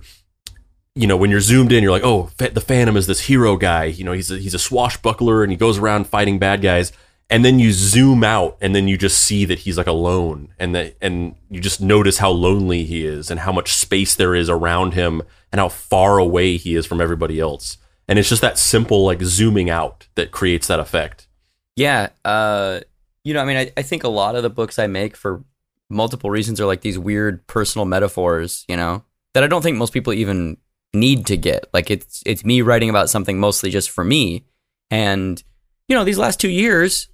you 0.95 1.07
know 1.07 1.17
when 1.17 1.29
you're 1.29 1.41
zoomed 1.41 1.71
in 1.71 1.83
you're 1.83 1.91
like 1.91 2.03
oh 2.03 2.29
the 2.37 2.61
phantom 2.61 2.97
is 2.97 3.07
this 3.07 3.21
hero 3.21 3.55
guy. 3.55 3.85
You 3.85 4.03
know 4.03 4.11
he's 4.11 4.31
a, 4.31 4.37
he's 4.37 4.53
a 4.53 4.59
swashbuckler 4.59 5.43
and 5.43 5.51
he 5.51 5.57
goes 5.57 5.77
around 5.77 6.07
fighting 6.07 6.39
bad 6.39 6.61
guys 6.61 6.91
and 7.29 7.43
then 7.43 7.59
you 7.59 7.71
zoom 7.71 8.23
out 8.23 8.57
and 8.61 8.75
then 8.75 8.87
you 8.87 8.97
just 8.97 9.19
see 9.19 9.45
that 9.45 9.59
he's 9.59 9.77
like 9.77 9.87
alone 9.87 10.49
and 10.59 10.75
that 10.75 10.95
and 11.01 11.35
you 11.49 11.59
just 11.59 11.81
notice 11.81 12.19
how 12.19 12.29
lonely 12.29 12.83
he 12.85 13.05
is 13.05 13.31
and 13.31 13.39
how 13.41 13.51
much 13.51 13.73
space 13.73 14.15
there 14.15 14.35
is 14.35 14.49
around 14.49 14.93
him 14.93 15.21
and 15.51 15.59
how 15.59 15.69
far 15.69 16.17
away 16.19 16.57
he 16.57 16.75
is 16.75 16.85
from 16.85 17.01
everybody 17.01 17.39
else 17.39 17.77
and 18.07 18.19
it's 18.19 18.29
just 18.29 18.41
that 18.41 18.57
simple 18.59 19.03
like 19.05 19.21
zooming 19.23 19.69
out 19.69 20.07
that 20.15 20.31
creates 20.31 20.67
that 20.67 20.79
effect 20.79 21.27
Yeah. 21.75 22.09
Uh, 22.23 22.79
you 23.23 23.33
know, 23.33 23.41
I 23.41 23.45
mean, 23.45 23.57
I, 23.57 23.71
I 23.75 23.81
think 23.81 24.03
a 24.03 24.07
lot 24.09 24.35
of 24.35 24.43
the 24.43 24.49
books 24.49 24.77
I 24.79 24.87
make 24.87 25.17
for 25.17 25.43
multiple 25.89 26.29
reasons 26.29 26.61
are 26.61 26.65
like 26.67 26.81
these 26.81 26.97
weird 26.99 27.45
personal 27.47 27.85
metaphors, 27.85 28.63
you 28.67 28.77
know, 28.77 29.03
that 29.33 29.43
I 29.43 29.47
don't 29.47 29.61
think 29.61 29.77
most 29.77 29.91
people 29.91 30.13
even 30.13 30.57
need 30.93 31.25
to 31.25 31.35
get. 31.37 31.67
Like 31.73 31.89
it's 31.89 32.21
it's 32.25 32.45
me 32.45 32.61
writing 32.61 32.89
about 32.89 33.09
something 33.09 33.39
mostly 33.39 33.71
just 33.71 33.89
for 33.89 34.03
me. 34.03 34.45
And, 34.91 35.41
you 35.89 35.95
know, 35.95 36.03
these 36.03 36.19
last 36.19 36.39
two 36.39 36.49
years, 36.49 37.09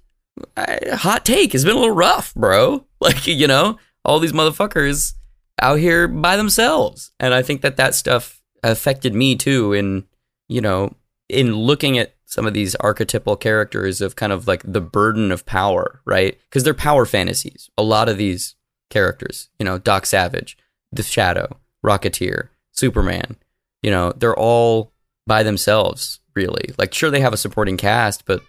hot 0.56 1.24
take 1.24 1.52
has 1.52 1.64
been 1.64 1.76
a 1.76 1.78
little 1.80 1.94
rough, 1.94 2.34
bro. 2.34 2.86
Like, 3.02 3.26
you 3.26 3.48
know, 3.48 3.78
all 4.04 4.20
these 4.20 4.30
motherfuckers 4.32 5.14
out 5.60 5.80
here 5.80 6.06
by 6.06 6.36
themselves. 6.36 7.10
And 7.18 7.34
I 7.34 7.42
think 7.42 7.60
that 7.62 7.76
that 7.76 7.96
stuff 7.96 8.40
affected 8.62 9.12
me 9.12 9.34
too 9.34 9.72
in, 9.72 10.04
you 10.48 10.60
know, 10.60 10.94
in 11.28 11.52
looking 11.52 11.98
at 11.98 12.14
some 12.26 12.46
of 12.46 12.54
these 12.54 12.76
archetypal 12.76 13.36
characters 13.36 14.00
of 14.00 14.14
kind 14.14 14.32
of 14.32 14.46
like 14.46 14.62
the 14.64 14.80
burden 14.80 15.32
of 15.32 15.44
power, 15.44 16.00
right? 16.04 16.38
Because 16.48 16.62
they're 16.62 16.74
power 16.74 17.04
fantasies. 17.04 17.68
A 17.76 17.82
lot 17.82 18.08
of 18.08 18.18
these 18.18 18.54
characters, 18.88 19.48
you 19.58 19.64
know, 19.64 19.78
Doc 19.78 20.06
Savage, 20.06 20.56
The 20.92 21.02
Shadow, 21.02 21.56
Rocketeer, 21.84 22.50
Superman, 22.70 23.36
you 23.82 23.90
know, 23.90 24.12
they're 24.12 24.38
all 24.38 24.92
by 25.26 25.42
themselves, 25.42 26.20
really. 26.36 26.70
Like, 26.78 26.94
sure, 26.94 27.10
they 27.10 27.20
have 27.20 27.32
a 27.32 27.36
supporting 27.36 27.76
cast, 27.76 28.24
but 28.24 28.42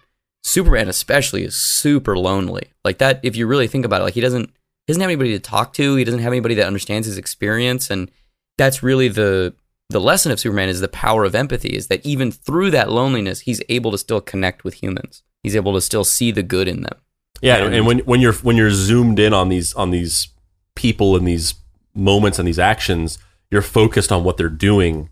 Superman 0.44 0.88
especially 0.88 1.42
is 1.42 1.56
super 1.56 2.16
lonely. 2.16 2.70
Like 2.84 2.98
that, 2.98 3.18
if 3.22 3.34
you 3.34 3.46
really 3.46 3.66
think 3.66 3.86
about 3.86 4.02
it, 4.02 4.04
like 4.04 4.14
he 4.14 4.20
doesn't 4.20 4.50
he 4.86 4.92
doesn't 4.92 5.00
have 5.00 5.08
anybody 5.08 5.32
to 5.32 5.40
talk 5.40 5.72
to. 5.74 5.96
He 5.96 6.04
doesn't 6.04 6.20
have 6.20 6.32
anybody 6.32 6.54
that 6.56 6.66
understands 6.66 7.06
his 7.06 7.16
experience, 7.16 7.90
and 7.90 8.10
that's 8.58 8.82
really 8.82 9.08
the 9.08 9.54
the 9.88 10.00
lesson 10.00 10.30
of 10.30 10.38
Superman 10.38 10.68
is 10.68 10.80
the 10.80 10.88
power 10.88 11.24
of 11.24 11.34
empathy. 11.34 11.70
Is 11.70 11.88
that 11.88 12.04
even 12.04 12.30
through 12.30 12.70
that 12.72 12.92
loneliness, 12.92 13.40
he's 13.40 13.62
able 13.70 13.90
to 13.90 13.98
still 13.98 14.20
connect 14.20 14.64
with 14.64 14.74
humans. 14.74 15.22
He's 15.42 15.56
able 15.56 15.72
to 15.74 15.80
still 15.80 16.04
see 16.04 16.30
the 16.30 16.42
good 16.42 16.68
in 16.68 16.82
them. 16.82 16.98
Yeah, 17.40 17.64
and, 17.64 17.86
when 17.86 18.00
when 18.00 18.20
you're 18.20 18.34
when 18.34 18.56
you're 18.56 18.70
zoomed 18.70 19.18
in 19.18 19.32
on 19.32 19.48
these 19.48 19.72
on 19.74 19.90
these 19.90 20.28
people 20.76 21.16
and 21.16 21.26
these 21.26 21.54
moments 21.94 22.38
and 22.38 22.46
these 22.46 22.58
actions, 22.58 23.18
you're 23.50 23.62
focused 23.62 24.12
on 24.12 24.24
what 24.24 24.36
they're 24.36 24.48
doing 24.50 25.08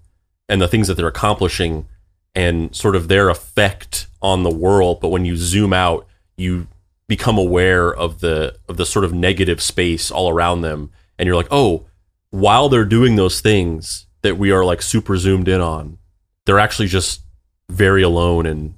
and 0.49 0.61
the 0.61 0.69
things 0.69 0.89
that 0.89 0.95
they're 0.95 1.09
accomplishing 1.09 1.87
and 2.35 2.75
sort 2.75 2.97
of 2.97 3.09
their 3.09 3.29
effect 3.29 4.07
on 4.21 4.43
the 4.43 4.51
world. 4.51 5.01
But 5.01 5.09
when 5.09 5.25
you 5.25 5.37
zoom 5.37 5.73
out, 5.73 6.07
you 6.37 6.67
become 7.09 7.39
aware 7.39 7.93
of 7.93 8.21
the 8.21 8.57
of 8.69 8.77
the 8.77 8.87
sort 8.87 9.05
of 9.05 9.13
negative 9.13 9.61
space 9.61 10.11
all 10.11 10.31
around 10.31 10.63
them, 10.63 10.91
and 11.19 11.27
you're 11.27 11.37
like, 11.37 11.49
oh, 11.51 11.87
while 12.31 12.69
they're 12.69 12.85
doing 12.85 13.17
those 13.17 13.41
things 13.41 14.07
that 14.23 14.39
we 14.39 14.51
are 14.51 14.65
like 14.65 14.81
super 14.83 15.17
zoomed 15.17 15.49
in 15.49 15.61
on, 15.61 15.99
they're 16.47 16.59
actually 16.59 16.89
just 16.89 17.23
very 17.69 18.03
alone 18.03 18.47
and 18.47 18.75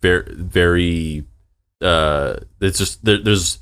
very 0.00 0.24
very 0.34 1.24
uh 1.80 2.36
it's 2.60 2.78
just 2.78 3.04
there, 3.04 3.18
there's 3.18 3.58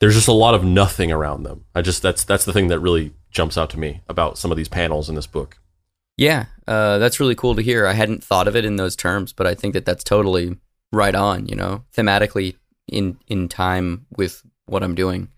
there's 0.00 0.14
just 0.14 0.28
a 0.28 0.32
lot 0.32 0.54
of 0.54 0.64
nothing 0.64 1.12
around 1.12 1.44
them 1.44 1.64
i 1.74 1.80
just 1.80 2.02
that's 2.02 2.24
that's 2.24 2.44
the 2.44 2.52
thing 2.52 2.68
that 2.68 2.80
really 2.80 3.12
jumps 3.30 3.56
out 3.56 3.70
to 3.70 3.78
me 3.78 4.00
about 4.08 4.36
some 4.36 4.50
of 4.50 4.56
these 4.56 4.68
panels 4.68 5.08
in 5.08 5.14
this 5.14 5.26
book 5.26 5.58
Yeah, 6.16 6.46
uh, 6.66 6.98
that's 6.98 7.18
really 7.20 7.34
cool 7.34 7.56
to 7.56 7.62
hear. 7.62 7.86
I 7.86 7.92
hadn't 7.92 8.22
thought 8.22 8.48
of 8.48 8.56
it 8.56 8.64
in 8.64 8.76
those 8.76 8.96
terms, 8.96 9.32
but 9.32 9.46
I 9.46 9.54
think 9.54 9.74
that 9.74 9.84
that's 9.84 10.04
totally 10.04 10.56
right 10.92 11.14
on. 11.14 11.46
You 11.46 11.56
know, 11.56 11.84
thematically 11.96 12.56
in 12.86 13.18
in 13.26 13.48
time 13.48 14.06
with 14.16 14.42
what 14.66 14.82
I'm 14.82 14.94
doing. 14.94 15.28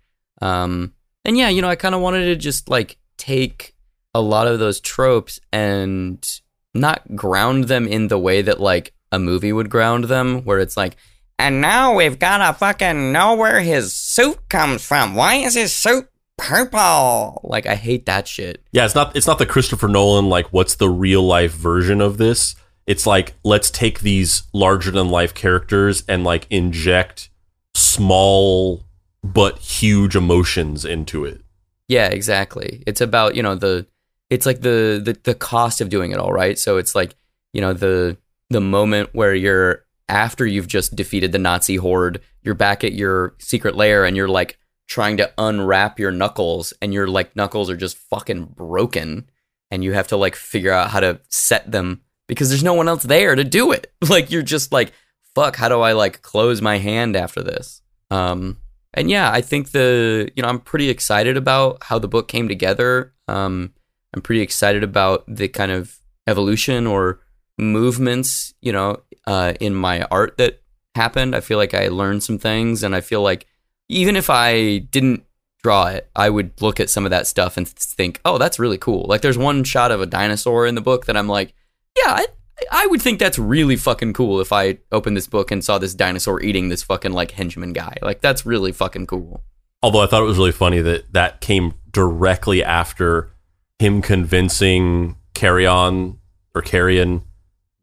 Um, 0.43 0.93
and 1.25 1.37
yeah, 1.37 1.49
you 1.49 1.63
know, 1.63 1.69
I 1.69 1.77
kind 1.77 1.95
of 1.95 2.01
wanted 2.01 2.27
to 2.27 2.37
just 2.37 2.69
like 2.69 2.99
take 3.17 3.75
a 4.15 4.21
lot 4.21 4.47
of 4.47 4.59
those 4.59 4.81
tropes 4.81 5.41
and 5.53 6.27
not 6.75 7.17
ground 7.17 7.65
them 7.65 7.87
in 7.89 8.09
the 8.09 8.19
way 8.19 8.43
that 8.43 8.61
like 8.61 8.93
a 9.13 9.19
movie 9.19 9.53
would 9.53 9.71
ground 9.71 10.05
them, 10.05 10.45
where 10.45 10.59
it's 10.59 10.77
like, 10.77 10.97
and 11.39 11.61
now 11.61 11.95
we've 11.95 12.19
gotta 12.19 12.57
fucking 12.57 13.13
know 13.13 13.35
where 13.35 13.61
his 13.61 13.95
suit 13.95 14.49
comes 14.49 14.85
from. 14.85 15.15
Why 15.15 15.37
is 15.37 15.55
his 15.55 15.73
suit 15.73 16.09
purple? 16.37 17.41
Like, 17.45 17.67
I 17.67 17.75
hate 17.75 18.07
that 18.07 18.29
shit. 18.29 18.63
yeah 18.73 18.85
it's 18.85 18.95
not 18.95 19.17
it's 19.17 19.27
not 19.27 19.39
the 19.39 19.47
christopher 19.47 19.89
nolan 19.89 20.29
like 20.29 20.47
what's 20.53 20.75
the 20.77 20.89
real 20.89 21.23
life 21.23 21.53
version 21.53 22.01
of 22.01 22.19
this 22.19 22.55
it's 22.87 23.07
like 23.07 23.35
let's 23.43 23.71
take 23.71 24.01
these 24.01 24.45
larger 24.53 24.91
than 24.91 25.09
life 25.09 25.35
characters 25.35 26.05
and 26.09 26.23
like 26.25 26.47
inject 26.51 27.31
small 27.75 28.85
but 29.25 29.59
huge 29.59 30.15
emotions 30.17 30.85
into 30.85 31.25
it 31.25 31.41
Yeah, 31.89 32.07
exactly. 32.09 32.83
It's 32.87 33.01
about, 33.01 33.35
you 33.37 33.43
know, 33.43 33.55
the 33.55 33.87
it's 34.31 34.45
like 34.47 34.61
the, 34.61 35.01
the 35.05 35.17
the 35.23 35.35
cost 35.35 35.81
of 35.81 35.89
doing 35.89 36.11
it 36.13 36.19
all, 36.19 36.33
right? 36.33 36.59
So 36.59 36.79
it's 36.79 36.95
like, 36.95 37.15
you 37.53 37.61
know, 37.61 37.73
the 37.73 38.17
the 38.51 38.61
moment 38.61 39.11
where 39.13 39.35
you're 39.35 39.85
after 40.09 40.45
you've 40.47 40.69
just 40.69 40.95
defeated 40.97 41.31
the 41.33 41.39
Nazi 41.39 41.77
horde, 41.77 42.21
you're 42.43 42.55
back 42.55 42.83
at 42.85 42.93
your 42.93 43.35
secret 43.39 43.75
lair 43.77 44.05
and 44.05 44.17
you're 44.17 44.29
like 44.29 44.59
trying 44.87 45.17
to 45.17 45.33
unwrap 45.39 45.99
your 45.99 46.13
knuckles 46.13 46.73
and 46.81 46.95
your 46.95 47.07
like 47.07 47.35
knuckles 47.35 47.69
are 47.69 47.77
just 47.77 47.97
fucking 47.97 48.45
broken 48.45 49.29
and 49.71 49.83
you 49.83 49.93
have 49.93 50.09
to 50.09 50.17
like 50.17 50.37
figure 50.37 50.73
out 50.73 50.91
how 50.91 51.01
to 51.01 51.21
set 51.29 51.71
them 51.71 52.03
because 52.29 52.49
there's 52.49 52.63
no 52.63 52.75
one 52.75 52.89
else 52.89 53.03
there 53.03 53.35
to 53.35 53.45
do 53.45 53.73
it. 53.73 53.93
Like 54.09 54.31
you're 54.31 54.43
just 54.43 54.73
like, 54.73 54.93
fuck, 55.35 55.57
how 55.57 55.69
do 55.69 55.81
I 55.81 55.93
like 55.93 56.23
close 56.23 56.63
my 56.63 56.79
hand 56.79 57.17
after 57.17 57.43
this? 57.43 57.83
Um 58.11 58.59
and 58.97 59.11
yeah, 59.11 59.31
I 59.31 59.43
think 59.43 59.71
the 59.71 60.31
you 60.35 60.43
know 60.43 60.49
I'm 60.49 60.59
pretty 60.59 60.89
excited 60.89 61.37
about 61.37 61.85
how 61.85 61.99
the 61.99 62.09
book 62.09 62.29
came 62.29 62.49
together. 62.49 63.13
Um, 63.29 63.75
I'm 64.15 64.23
pretty 64.23 64.41
excited 64.41 64.83
about 64.83 65.25
the 65.29 65.49
kind 65.49 65.71
of 65.71 65.99
evolution 66.27 66.87
or 66.87 67.21
movements 67.59 68.55
you 68.61 68.73
know 68.73 69.03
uh, 69.27 69.53
in 69.61 69.75
my 69.75 70.03
art 70.05 70.39
that 70.39 70.63
happened. 70.95 71.37
I 71.37 71.41
feel 71.41 71.59
like 71.59 71.75
I 71.75 71.89
learned 71.89 72.23
some 72.23 72.39
things, 72.39 72.83
and 72.83 72.97
I 72.97 73.03
feel 73.03 73.21
like 73.21 73.47
even 73.89 74.17
if 74.17 74.31
I 74.31 74.79
didn't 74.79 75.25
draw 75.63 75.87
it, 75.87 76.09
I 76.15 76.31
would 76.31 76.61
look 76.61 76.81
at 76.81 76.91
some 76.91 77.05
of 77.05 77.11
that 77.11 77.27
stuff 77.27 77.57
and 77.57 77.69
think, 77.69 78.21
oh, 78.25 78.39
that's 78.39 78.59
really 78.59 78.79
cool. 78.79 79.07
Like 79.09 79.21
there's 79.21 79.39
one 79.39 79.65
shot 79.65 79.91
of 79.91 80.01
a 80.01 80.07
dinosaur 80.07 80.67
in 80.67 80.75
the 80.75 80.81
book 80.81 81.07
that 81.07 81.17
I'm 81.17 81.29
like, 81.29 81.55
yeah, 81.97 82.13
I, 82.13 82.27
I 82.71 82.87
would 82.87 83.03
think 83.03 83.19
that's 83.19 83.39
really 83.39 83.77
fucking 83.77 84.13
cool 84.13 84.41
if 84.41 84.53
I 84.53 84.79
opened 84.93 85.17
this 85.17 85.27
book 85.27 85.51
and 85.51 85.65
saw 85.65 85.79
this 85.79 85.95
dinosaur 85.95 86.43
eating 86.43 86.69
this 86.69 86.83
fucking 86.83 87.13
like 87.13 87.33
henchman 87.33 87.73
guy. 87.73 87.97
Like 88.03 88.21
that's 88.21 88.47
really 88.47 88.73
fucking 88.73 89.07
cool. 89.07 89.43
Although 89.83 90.03
I 90.03 90.07
thought 90.07 90.23
it 90.23 90.27
was 90.27 90.39
really 90.39 90.53
funny 90.53 90.81
that 90.81 91.13
that 91.13 91.41
came 91.41 91.75
directly 91.91 92.63
after 92.63 93.31
him 93.79 94.03
convincing 94.03 95.17
Carrion 95.35 96.19
or 96.55 96.63
Carrion 96.63 97.23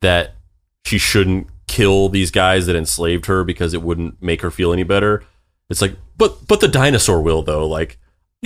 that 0.01 0.35
she 0.85 0.97
shouldn't 0.97 1.47
kill 1.67 2.09
these 2.09 2.31
guys 2.31 2.65
that 2.65 2.75
enslaved 2.75 3.27
her 3.27 3.43
because 3.43 3.73
it 3.73 3.81
wouldn't 3.81 4.21
make 4.21 4.41
her 4.41 4.51
feel 4.51 4.73
any 4.73 4.83
better. 4.83 5.23
It's 5.73 5.81
like, 5.81 5.95
but 6.17 6.45
but 6.47 6.59
the 6.61 6.67
dinosaur 6.67 7.19
will 7.19 7.41
though. 7.41 7.67
Like 7.67 7.97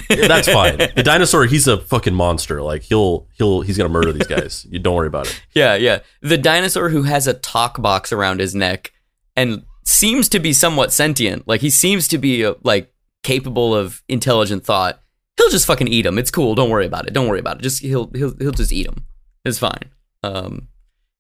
that's 0.08 0.48
fine. 0.48 0.78
The 0.78 1.04
dinosaur, 1.06 1.44
he's 1.46 1.68
a 1.68 1.78
fucking 1.78 2.14
monster. 2.14 2.62
Like 2.62 2.84
he'll 2.84 3.28
he'll 3.34 3.60
he's 3.62 3.78
gonna 3.78 3.90
murder 3.90 4.14
these 4.14 4.28
guys. 4.28 4.66
You 4.70 4.80
don't 4.80 4.96
worry 4.96 5.08
about 5.08 5.28
it. 5.28 5.42
Yeah, 5.54 5.76
yeah. 5.76 6.00
The 6.22 6.38
dinosaur 6.38 6.88
who 6.88 7.04
has 7.04 7.28
a 7.28 7.34
talk 7.34 7.82
box 7.82 8.14
around 8.14 8.40
his 8.40 8.56
neck 8.56 8.94
and 9.36 9.66
seems 9.84 10.30
to 10.30 10.40
be 10.40 10.54
somewhat 10.54 10.94
sentient. 10.94 11.46
Like 11.50 11.60
he 11.60 11.70
seems 11.70 12.08
to 12.08 12.18
be 12.18 12.46
uh, 12.46 12.54
like 12.64 12.94
capable 13.24 13.76
of 13.76 14.02
intelligent 14.08 14.64
thought. 14.64 15.02
He'll 15.36 15.50
just 15.50 15.68
fucking 15.68 15.90
eat 15.90 16.06
him. 16.06 16.18
It's 16.18 16.32
cool. 16.32 16.56
Don't 16.56 16.70
worry 16.70 16.86
about 16.86 17.08
it. 17.08 17.14
Don't 17.14 17.28
worry 17.28 17.42
about 17.42 17.58
it. 17.58 17.64
Just 17.64 17.82
he'll 17.82 18.10
he'll 18.16 18.38
he'll 18.38 18.52
just 18.52 18.72
eat 18.72 18.88
him. 18.88 19.04
It's 19.44 19.60
fine. 19.60 19.92
Um, 20.24 20.70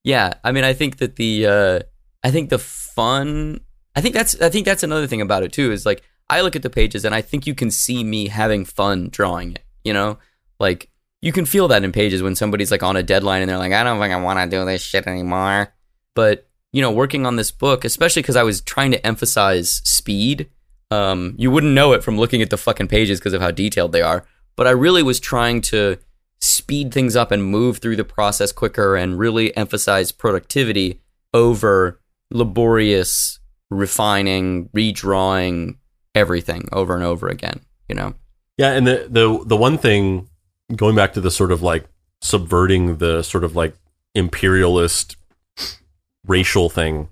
yeah. 0.06 0.36
I 0.42 0.54
mean, 0.54 0.64
I 0.64 0.72
think 0.72 1.00
that 1.00 1.18
the 1.18 1.48
uh, 1.48 1.80
I 2.24 2.32
think 2.32 2.50
the 2.50 2.60
fun. 2.60 3.60
I 3.98 4.02
think 4.02 4.14
that's 4.14 4.40
I 4.40 4.49
think 4.49 4.68
that's 4.68 4.84
another 4.84 5.07
thing 5.07 5.22
about 5.22 5.41
it 5.41 5.52
too. 5.52 5.72
Is 5.72 5.84
like 5.84 6.03
I 6.30 6.41
look 6.41 6.56
at 6.56 6.61
the 6.61 6.69
pages 6.69 7.03
and 7.03 7.15
I 7.15 7.22
think 7.22 7.48
you 7.48 7.56
can 7.56 7.72
see 7.72 8.03
me 8.03 8.28
having 8.28 8.64
fun 8.64 9.10
drawing 9.10 9.53
it. 9.53 9.64
You 9.84 9.91
know, 9.91 10.19
like 10.60 10.91
you 11.19 11.32
can 11.32 11.48
feel 11.48 11.68
that 11.69 11.84
in 11.84 11.91
pages 11.91 12.22
when 12.22 12.36
somebody's 12.36 12.69
like 12.69 12.84
on 12.84 12.95
a 12.95 13.02
deadline 13.02 13.41
and 13.41 13.49
they're 13.49 13.57
like, 13.57 13.74
I 13.74 13.84
don't 13.84 13.99
think 13.99 14.14
I 14.14 14.22
want 14.22 14.40
to 14.40 14.56
do 14.56 14.64
this 14.65 14.84
shit 14.84 15.07
anymore. 15.07 15.74
But 16.14 16.48
you 16.72 16.80
know, 16.80 16.91
working 16.91 17.26
on 17.26 17.38
this 17.38 17.49
book, 17.49 17.84
especially 17.84 18.22
because 18.22 18.36
I 18.36 18.44
was 18.44 18.61
trying 18.61 18.91
to 18.91 19.03
emphasize 19.03 19.82
speed. 19.84 20.48
Um, 20.91 21.34
you 21.40 21.49
wouldn't 21.49 21.74
know 21.74 21.94
it 21.94 22.03
from 22.03 22.19
looking 22.19 22.44
at 22.44 22.52
the 22.52 22.57
fucking 22.57 22.90
pages 22.90 23.19
because 23.19 23.34
of 23.34 23.41
how 23.41 23.49
detailed 23.49 23.94
they 23.94 24.03
are. 24.03 24.28
But 24.56 24.68
I 24.68 24.72
really 24.72 25.02
was 25.02 25.19
trying 25.19 25.61
to 25.61 25.98
speed 26.40 26.94
things 26.94 27.15
up 27.15 27.32
and 27.32 27.44
move 27.44 27.80
through 27.80 27.95
the 27.95 28.03
process 28.03 28.52
quicker 28.52 28.95
and 28.95 29.18
really 29.18 29.57
emphasize 29.57 30.11
productivity 30.11 31.02
over 31.34 31.99
laborious 32.30 33.40
refining, 33.69 34.69
redrawing 34.69 35.77
everything 36.15 36.68
over 36.72 36.95
and 36.95 37.03
over 37.03 37.27
again, 37.27 37.61
you 37.88 37.95
know? 37.95 38.14
Yeah, 38.57 38.72
and 38.72 38.88
the 38.88 39.07
the 39.10 39.44
the 39.45 39.57
one 39.57 39.77
thing 39.77 40.30
going 40.76 40.95
back 40.95 41.14
to 41.14 41.22
the 41.22 41.31
sort 41.31 41.52
of 41.52 41.61
like 41.61 41.85
subverting 42.22 42.98
the 42.98 43.22
sort 43.22 43.44
of 43.44 43.56
like 43.56 43.76
imperialist 44.15 45.15
racial 46.26 46.69
thing. 46.69 47.10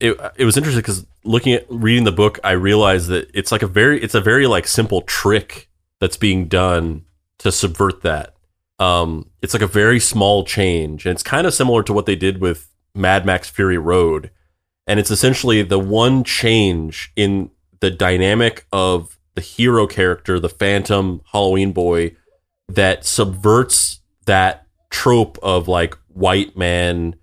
It 0.00 0.18
it 0.36 0.44
was 0.44 0.56
interesting 0.56 0.80
because 0.80 1.06
looking 1.24 1.54
at 1.54 1.66
reading 1.68 2.04
the 2.04 2.12
book, 2.12 2.38
I 2.44 2.52
realized 2.52 3.08
that 3.08 3.30
it's 3.32 3.52
like 3.52 3.62
a 3.62 3.66
very 3.66 4.02
it's 4.02 4.14
a 4.14 4.20
very 4.20 4.46
like 4.46 4.66
simple 4.66 5.02
trick 5.02 5.68
that's 6.00 6.16
being 6.16 6.46
done 6.46 7.04
to 7.38 7.52
subvert 7.52 8.02
that. 8.02 8.34
Um, 8.78 9.30
it's 9.40 9.54
like 9.54 9.62
a 9.62 9.68
very 9.68 10.00
small 10.00 10.44
change, 10.44 11.06
and 11.06 11.12
it's 11.12 11.22
kind 11.22 11.46
of 11.46 11.54
similar 11.54 11.82
to 11.84 11.92
what 11.92 12.06
they 12.06 12.16
did 12.16 12.40
with 12.40 12.68
Mad 12.94 13.24
Max 13.24 13.48
Fury 13.48 13.78
Road, 13.78 14.30
and 14.92 15.00
it's 15.00 15.10
essentially 15.10 15.62
the 15.62 15.78
one 15.78 16.22
change 16.22 17.12
in 17.16 17.50
the 17.80 17.90
dynamic 17.90 18.66
of 18.74 19.18
the 19.34 19.40
hero 19.40 19.86
character, 19.86 20.38
the 20.38 20.50
Phantom 20.50 21.22
Halloween 21.32 21.72
boy, 21.72 22.14
that 22.68 23.06
subverts 23.06 24.02
that 24.26 24.66
trope 24.90 25.38
of 25.42 25.66
like 25.66 25.96
white 26.08 26.58
man 26.58 27.16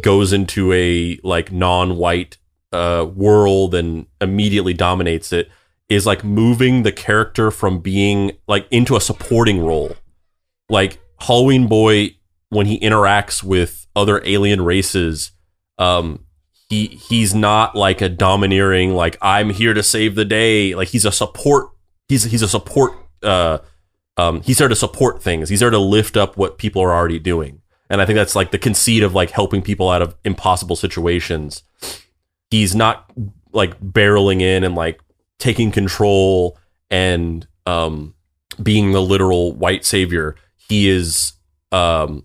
goes 0.00 0.32
into 0.32 0.72
a 0.72 1.18
like 1.24 1.50
non-white 1.50 2.36
uh, 2.70 3.04
world 3.12 3.74
and 3.74 4.06
immediately 4.20 4.72
dominates 4.72 5.32
it 5.32 5.50
is 5.88 6.06
like 6.06 6.22
moving 6.22 6.84
the 6.84 6.92
character 6.92 7.50
from 7.50 7.80
being 7.80 8.30
like 8.46 8.68
into 8.70 8.94
a 8.94 9.00
supporting 9.00 9.58
role. 9.58 9.96
Like 10.68 11.00
Halloween 11.18 11.66
Boy, 11.66 12.18
when 12.50 12.66
he 12.66 12.78
interacts 12.78 13.42
with 13.42 13.88
other 13.96 14.22
alien 14.24 14.62
races, 14.62 15.32
um, 15.76 16.24
he 16.70 16.86
he's 16.86 17.34
not 17.34 17.74
like 17.74 18.00
a 18.00 18.08
domineering 18.08 18.94
like 18.94 19.18
I'm 19.20 19.50
here 19.50 19.74
to 19.74 19.82
save 19.82 20.14
the 20.14 20.24
day. 20.24 20.74
Like 20.76 20.88
he's 20.88 21.04
a 21.04 21.12
support. 21.12 21.70
He's 22.08 22.24
he's 22.24 22.42
a 22.42 22.48
support. 22.48 22.94
Uh, 23.22 23.58
um, 24.16 24.40
he's 24.42 24.58
there 24.58 24.68
to 24.68 24.76
support 24.76 25.20
things. 25.22 25.48
He's 25.48 25.60
there 25.60 25.70
to 25.70 25.78
lift 25.78 26.16
up 26.16 26.36
what 26.36 26.58
people 26.58 26.80
are 26.80 26.92
already 26.92 27.18
doing. 27.18 27.60
And 27.90 28.00
I 28.00 28.06
think 28.06 28.16
that's 28.16 28.36
like 28.36 28.52
the 28.52 28.58
conceit 28.58 29.02
of 29.02 29.14
like 29.14 29.30
helping 29.30 29.62
people 29.62 29.90
out 29.90 30.00
of 30.00 30.14
impossible 30.24 30.76
situations. 30.76 31.64
He's 32.50 32.74
not 32.74 33.10
like 33.52 33.78
barreling 33.80 34.40
in 34.40 34.62
and 34.62 34.76
like 34.76 35.00
taking 35.38 35.72
control 35.72 36.56
and 36.88 37.48
um, 37.66 38.14
being 38.62 38.92
the 38.92 39.02
literal 39.02 39.52
white 39.54 39.84
savior. 39.84 40.36
He 40.56 40.88
is 40.88 41.32
um, 41.72 42.24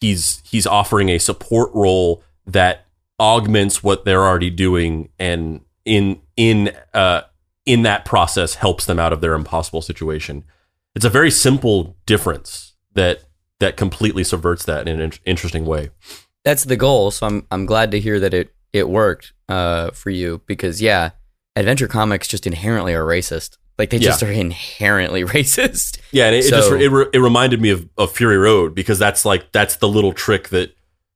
he's 0.00 0.42
he's 0.44 0.66
offering 0.66 1.10
a 1.10 1.18
support 1.18 1.70
role 1.74 2.24
that 2.46 2.83
augments 3.20 3.82
what 3.82 4.04
they're 4.04 4.24
already 4.24 4.50
doing 4.50 5.08
and 5.18 5.60
in 5.84 6.20
in 6.36 6.72
uh, 6.92 7.22
in 7.66 7.82
that 7.82 8.04
process 8.04 8.54
helps 8.56 8.84
them 8.86 8.98
out 8.98 9.12
of 9.12 9.20
their 9.20 9.34
impossible 9.34 9.82
situation. 9.82 10.44
It's 10.94 11.04
a 11.04 11.10
very 11.10 11.30
simple 11.30 11.96
difference 12.06 12.74
that 12.94 13.24
that 13.60 13.76
completely 13.76 14.24
subverts 14.24 14.64
that 14.64 14.88
in 14.88 15.00
an 15.00 15.12
interesting 15.24 15.64
way. 15.64 15.90
That's 16.44 16.64
the 16.64 16.76
goal. 16.76 17.10
So 17.10 17.26
I'm 17.26 17.46
I'm 17.50 17.66
glad 17.66 17.90
to 17.92 18.00
hear 18.00 18.18
that 18.20 18.34
it 18.34 18.54
it 18.72 18.88
worked 18.88 19.32
uh, 19.48 19.90
for 19.92 20.10
you 20.10 20.42
because 20.46 20.82
yeah, 20.82 21.10
adventure 21.56 21.88
comics 21.88 22.26
just 22.28 22.46
inherently 22.46 22.94
are 22.94 23.04
racist. 23.04 23.56
Like 23.78 23.90
they 23.90 23.98
just 23.98 24.22
Yeah. 24.22 24.28
are 24.28 24.32
inherently 24.32 25.24
racist. 25.24 25.98
Yeah, 26.12 26.26
and 26.26 26.34
it, 26.36 26.40
it 26.40 26.48
So- 26.50 26.56
just 26.56 26.72
it, 26.72 26.88
re- 26.90 27.06
it 27.12 27.18
reminded 27.18 27.60
me 27.60 27.70
of, 27.70 27.88
of 27.96 28.12
Fury 28.12 28.38
Road 28.38 28.74
because 28.74 28.98
that's 28.98 29.24
like 29.24 29.52
that's 29.52 29.76
the 29.76 29.88
little 29.88 30.12
trick 30.12 30.48
that 30.50 30.73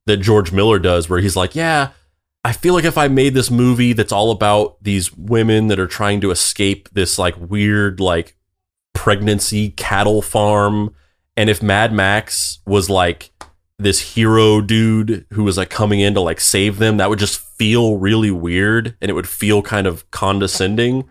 that 0.09 0.17
George 0.17 0.51
Miller 0.51 0.79
does 0.79 1.09
where 1.09 1.19
he's 1.19 1.35
like, 1.35 1.55
yeah, 1.55 1.89
I 2.43 2.51
feel 2.51 2.73
like 2.73 2.85
if 2.85 2.97
I 2.97 3.07
made 3.07 3.33
this 3.33 3.49
movie 3.49 3.93
that's 3.93 4.11
all 4.11 4.31
about 4.31 4.81
these 4.83 5.15
women 5.15 5.67
that 5.67 5.79
are 5.79 5.87
trying 5.87 6.21
to 6.21 6.31
escape 6.31 6.89
this 6.91 7.17
like 7.17 7.35
weird 7.37 7.99
like 7.99 8.35
pregnancy 8.93 9.69
cattle 9.71 10.21
farm 10.21 10.93
and 11.39 11.49
if 11.49 11.63
Mad 11.63 11.93
Max 11.93 12.59
was 12.65 12.89
like 12.89 13.31
this 13.77 14.13
hero 14.13 14.59
dude 14.59 15.25
who 15.31 15.45
was 15.45 15.57
like 15.57 15.69
coming 15.69 16.01
in 16.01 16.13
to 16.13 16.19
like 16.19 16.41
save 16.41 16.79
them, 16.79 16.97
that 16.97 17.09
would 17.09 17.17
just 17.17 17.39
feel 17.39 17.97
really 17.97 18.29
weird 18.29 18.97
and 19.01 19.09
it 19.09 19.13
would 19.13 19.27
feel 19.27 19.61
kind 19.61 19.87
of 19.87 20.11
condescending. 20.11 21.09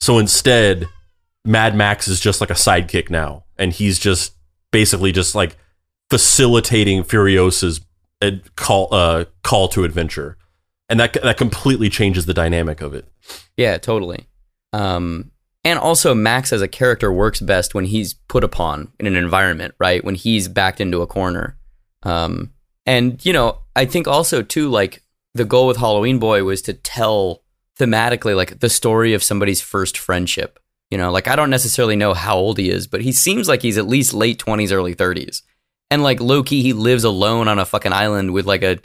So 0.00 0.18
instead, 0.18 0.88
Mad 1.44 1.76
Max 1.76 2.08
is 2.08 2.20
just 2.20 2.40
like 2.40 2.48
a 2.48 2.54
sidekick 2.54 3.10
now, 3.10 3.44
and 3.58 3.72
he's 3.72 3.98
just 3.98 4.32
basically 4.72 5.12
just 5.12 5.34
like 5.34 5.56
facilitating 6.08 7.04
Furiosa's 7.04 7.78
ad- 8.22 8.54
call 8.56 8.88
uh, 8.92 9.24
call 9.42 9.68
to 9.68 9.84
adventure, 9.84 10.36
and 10.88 10.98
that 11.00 11.14
that 11.22 11.36
completely 11.36 11.88
changes 11.88 12.26
the 12.26 12.34
dynamic 12.34 12.80
of 12.80 12.94
it. 12.94 13.06
Yeah, 13.56 13.78
totally. 13.78 14.26
Um, 14.72 15.30
and 15.66 15.80
also, 15.80 16.14
Max 16.14 16.52
as 16.52 16.62
a 16.62 16.68
character 16.68 17.12
works 17.12 17.40
best 17.40 17.74
when 17.74 17.86
he's 17.86 18.14
put 18.14 18.44
upon 18.44 18.92
in 19.00 19.06
an 19.08 19.16
environment, 19.16 19.74
right? 19.80 20.04
When 20.04 20.14
he's 20.14 20.46
backed 20.46 20.80
into 20.80 21.02
a 21.02 21.08
corner. 21.08 21.58
Um, 22.04 22.52
and, 22.86 23.24
you 23.26 23.32
know, 23.32 23.58
I 23.74 23.84
think 23.84 24.06
also, 24.06 24.42
too, 24.42 24.68
like 24.68 25.02
the 25.34 25.44
goal 25.44 25.66
with 25.66 25.78
Halloween 25.78 26.20
Boy 26.20 26.44
was 26.44 26.62
to 26.62 26.72
tell 26.72 27.42
thematically, 27.80 28.36
like 28.36 28.60
the 28.60 28.68
story 28.68 29.12
of 29.12 29.24
somebody's 29.24 29.60
first 29.60 29.98
friendship. 29.98 30.60
You 30.92 30.98
know, 30.98 31.10
like 31.10 31.26
I 31.26 31.34
don't 31.34 31.50
necessarily 31.50 31.96
know 31.96 32.14
how 32.14 32.36
old 32.36 32.58
he 32.58 32.70
is, 32.70 32.86
but 32.86 33.00
he 33.00 33.10
seems 33.10 33.48
like 33.48 33.62
he's 33.62 33.76
at 33.76 33.88
least 33.88 34.14
late 34.14 34.38
20s, 34.38 34.70
early 34.70 34.94
30s. 34.94 35.42
And 35.90 36.02
like 36.02 36.20
low 36.20 36.42
key, 36.42 36.62
he 36.62 36.72
lives 36.72 37.04
alone 37.04 37.48
on 37.48 37.58
a 37.58 37.66
fucking 37.66 37.92
island 37.92 38.32
with 38.32 38.46
like 38.46 38.62
a 38.62 38.78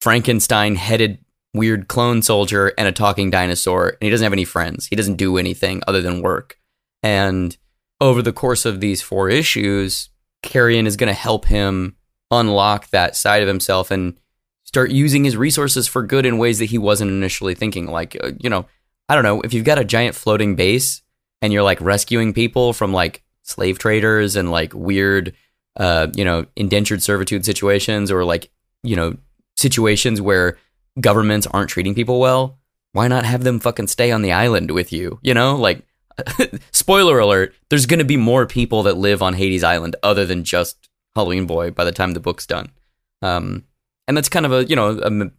Frankenstein 0.00 0.74
headed 0.74 1.18
weird 1.54 1.88
clone 1.88 2.22
soldier 2.22 2.72
and 2.76 2.88
a 2.88 2.92
talking 2.92 3.30
dinosaur, 3.30 3.88
and 3.88 3.98
he 4.00 4.10
doesn't 4.10 4.24
have 4.24 4.32
any 4.32 4.44
friends. 4.44 4.86
He 4.86 4.96
doesn't 4.96 5.16
do 5.16 5.38
anything 5.38 5.82
other 5.86 6.02
than 6.02 6.22
work. 6.22 6.58
And 7.02 7.56
over 8.00 8.22
the 8.22 8.32
course 8.32 8.64
of 8.64 8.80
these 8.80 9.02
four 9.02 9.28
issues, 9.28 10.10
Carrion 10.42 10.86
is 10.86 10.96
going 10.96 11.08
to 11.08 11.14
help 11.14 11.46
him 11.46 11.96
unlock 12.30 12.88
that 12.90 13.16
side 13.16 13.42
of 13.42 13.48
himself 13.48 13.90
and 13.90 14.18
start 14.64 14.90
using 14.90 15.24
his 15.24 15.36
resources 15.36 15.88
for 15.88 16.02
good 16.02 16.26
in 16.26 16.38
ways 16.38 16.58
that 16.58 16.66
he 16.66 16.78
wasn't 16.78 17.10
initially 17.10 17.54
thinking. 17.54 17.86
Like, 17.86 18.16
uh, 18.22 18.32
you 18.38 18.50
know, 18.50 18.66
I 19.08 19.14
don't 19.14 19.24
know, 19.24 19.40
if 19.40 19.54
you've 19.54 19.64
got 19.64 19.78
a 19.78 19.84
giant 19.84 20.14
floating 20.14 20.54
base 20.54 21.02
and 21.40 21.52
you're 21.52 21.62
like 21.62 21.80
rescuing 21.80 22.34
people 22.34 22.72
from 22.72 22.92
like 22.92 23.22
slave 23.42 23.78
traders 23.78 24.36
and 24.36 24.50
like 24.50 24.74
weird, 24.74 25.34
uh, 25.78 26.08
you 26.14 26.24
know, 26.24 26.44
indentured 26.56 27.02
servitude 27.02 27.44
situations 27.44 28.10
or 28.10 28.24
like, 28.24 28.50
you 28.82 28.96
know, 28.96 29.16
situations 29.56 30.20
where 30.20 30.58
governments 31.00 31.46
aren't 31.46 31.70
treating 31.70 31.94
people 31.94 32.20
well, 32.20 32.58
why 32.92 33.08
not 33.08 33.24
have 33.24 33.44
them 33.44 33.60
fucking 33.60 33.86
stay 33.86 34.10
on 34.10 34.22
the 34.22 34.32
island 34.32 34.70
with 34.70 34.92
you? 34.92 35.18
You 35.22 35.34
know, 35.34 35.56
like 35.56 35.84
spoiler 36.72 37.18
alert, 37.18 37.54
there's 37.70 37.86
going 37.86 37.98
to 37.98 38.04
be 38.04 38.16
more 38.16 38.46
people 38.46 38.82
that 38.84 38.96
live 38.96 39.22
on 39.22 39.34
Hades 39.34 39.64
Island 39.64 39.96
other 40.02 40.26
than 40.26 40.44
just 40.44 40.88
Halloween 41.14 41.46
Boy 41.46 41.70
by 41.70 41.84
the 41.84 41.92
time 41.92 42.12
the 42.12 42.20
book's 42.20 42.46
done. 42.46 42.70
Um, 43.22 43.64
and 44.06 44.16
that's 44.16 44.28
kind 44.28 44.46
of 44.46 44.52
a, 44.52 44.64
you 44.64 44.76
know, 44.76 44.98
a 45.02 45.30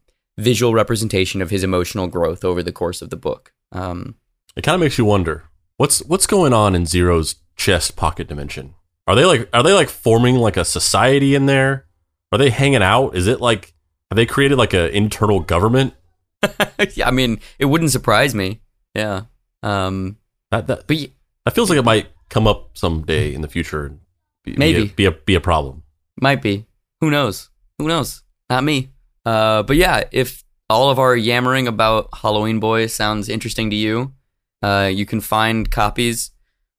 visual 0.42 0.74
representation 0.74 1.42
of 1.42 1.50
his 1.50 1.64
emotional 1.64 2.08
growth 2.08 2.46
over 2.46 2.64
the 2.64 2.72
course 2.72 3.02
of 3.02 3.10
the 3.10 3.18
book. 3.18 3.52
Um, 3.72 4.16
It 4.56 4.64
kind 4.64 4.76
of 4.76 4.82
makes 4.82 4.98
you 4.98 5.06
wonder 5.06 5.44
what's 5.78 6.00
what's 6.04 6.28
going 6.28 6.54
on 6.54 6.76
in 6.76 6.86
Zero's 6.86 7.36
chest 7.56 7.96
pocket 7.96 8.28
dimension. 8.28 8.76
Are 9.10 9.16
they 9.16 9.26
like 9.26 9.50
are 9.54 9.64
they 9.64 9.74
like 9.74 9.90
forming 9.90 10.36
like 10.36 10.56
a 10.56 10.64
society 10.64 11.34
in 11.36 11.48
there? 11.48 11.88
Are 12.32 12.38
they 12.38 12.52
hanging 12.52 12.84
out? 12.84 13.16
Is 13.16 13.26
it 13.28 13.42
like 13.42 13.74
have 14.12 14.16
they 14.16 14.26
created 14.28 14.58
like 14.60 14.74
an 14.74 14.92
internal 14.92 15.40
government? 15.40 15.96
yeah, 16.94 17.08
I 17.08 17.12
mean, 17.12 17.40
it 17.58 17.66
wouldn't 17.66 17.90
surprise 17.92 18.34
me. 18.36 18.62
Yeah. 18.96 19.24
Um, 19.64 20.18
That 20.52 20.68
that 20.68 20.88
but 20.88 20.96
y- 20.96 21.10
that 21.46 21.56
feels 21.56 21.70
like 21.72 21.80
it 21.80 21.86
might 21.86 22.08
come 22.30 22.48
up 22.48 22.78
someday 22.78 23.34
in 23.34 23.42
the 23.42 23.48
future. 23.48 23.88
and 23.88 24.00
Be, 24.46 24.56
Maybe. 24.56 24.86
be 24.86 25.06
a, 25.06 25.12
be 25.12 25.18
a 25.18 25.22
be 25.26 25.36
a 25.36 25.42
problem. 25.42 25.82
Might 26.22 26.42
be. 26.44 26.68
Who 27.02 27.10
knows? 27.10 27.50
Who 27.80 27.88
knows? 27.88 28.22
Not 28.50 28.64
me. 28.64 28.92
Uh, 29.26 29.64
but 29.64 29.76
yeah, 29.76 30.04
if 30.12 30.44
all 30.70 30.92
of 30.92 31.00
our 31.00 31.16
yammering 31.16 31.68
about 31.68 32.10
Halloween 32.14 32.60
Boy 32.60 32.86
sounds 32.88 33.28
interesting 33.28 33.70
to 33.72 33.76
you, 33.76 34.14
uh, 34.62 34.90
you 34.94 35.06
can 35.06 35.20
find 35.22 35.70
copies 35.72 36.32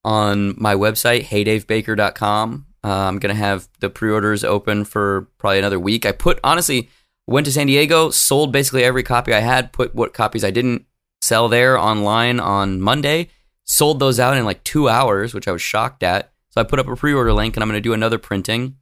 on 0.04 0.54
my 0.60 0.74
website, 0.74 1.24
heydavebaker.com. 1.24 2.66
Uh, 2.82 2.88
I'm 2.88 3.18
going 3.18 3.34
to 3.34 3.40
have 3.40 3.68
the 3.80 3.90
pre 3.90 4.10
orders 4.10 4.44
open 4.44 4.84
for 4.84 5.28
probably 5.38 5.58
another 5.58 5.78
week. 5.78 6.06
I 6.06 6.12
put, 6.12 6.40
honestly, 6.42 6.88
went 7.26 7.46
to 7.46 7.52
San 7.52 7.66
Diego, 7.66 8.10
sold 8.10 8.52
basically 8.52 8.84
every 8.84 9.02
copy 9.02 9.34
I 9.34 9.40
had, 9.40 9.72
put 9.72 9.94
what 9.94 10.14
copies 10.14 10.44
I 10.44 10.50
didn't 10.50 10.86
sell 11.20 11.48
there 11.48 11.78
online 11.78 12.40
on 12.40 12.80
Monday, 12.80 13.28
sold 13.64 14.00
those 14.00 14.18
out 14.18 14.36
in 14.36 14.44
like 14.44 14.64
two 14.64 14.88
hours, 14.88 15.34
which 15.34 15.46
I 15.46 15.52
was 15.52 15.62
shocked 15.62 16.02
at. 16.02 16.32
So 16.48 16.60
I 16.60 16.64
put 16.64 16.78
up 16.78 16.88
a 16.88 16.96
pre 16.96 17.12
order 17.12 17.32
link 17.32 17.56
and 17.56 17.62
I'm 17.62 17.68
going 17.68 17.76
to 17.76 17.82
do 17.82 17.92
another 17.92 18.18
printing. 18.18 18.76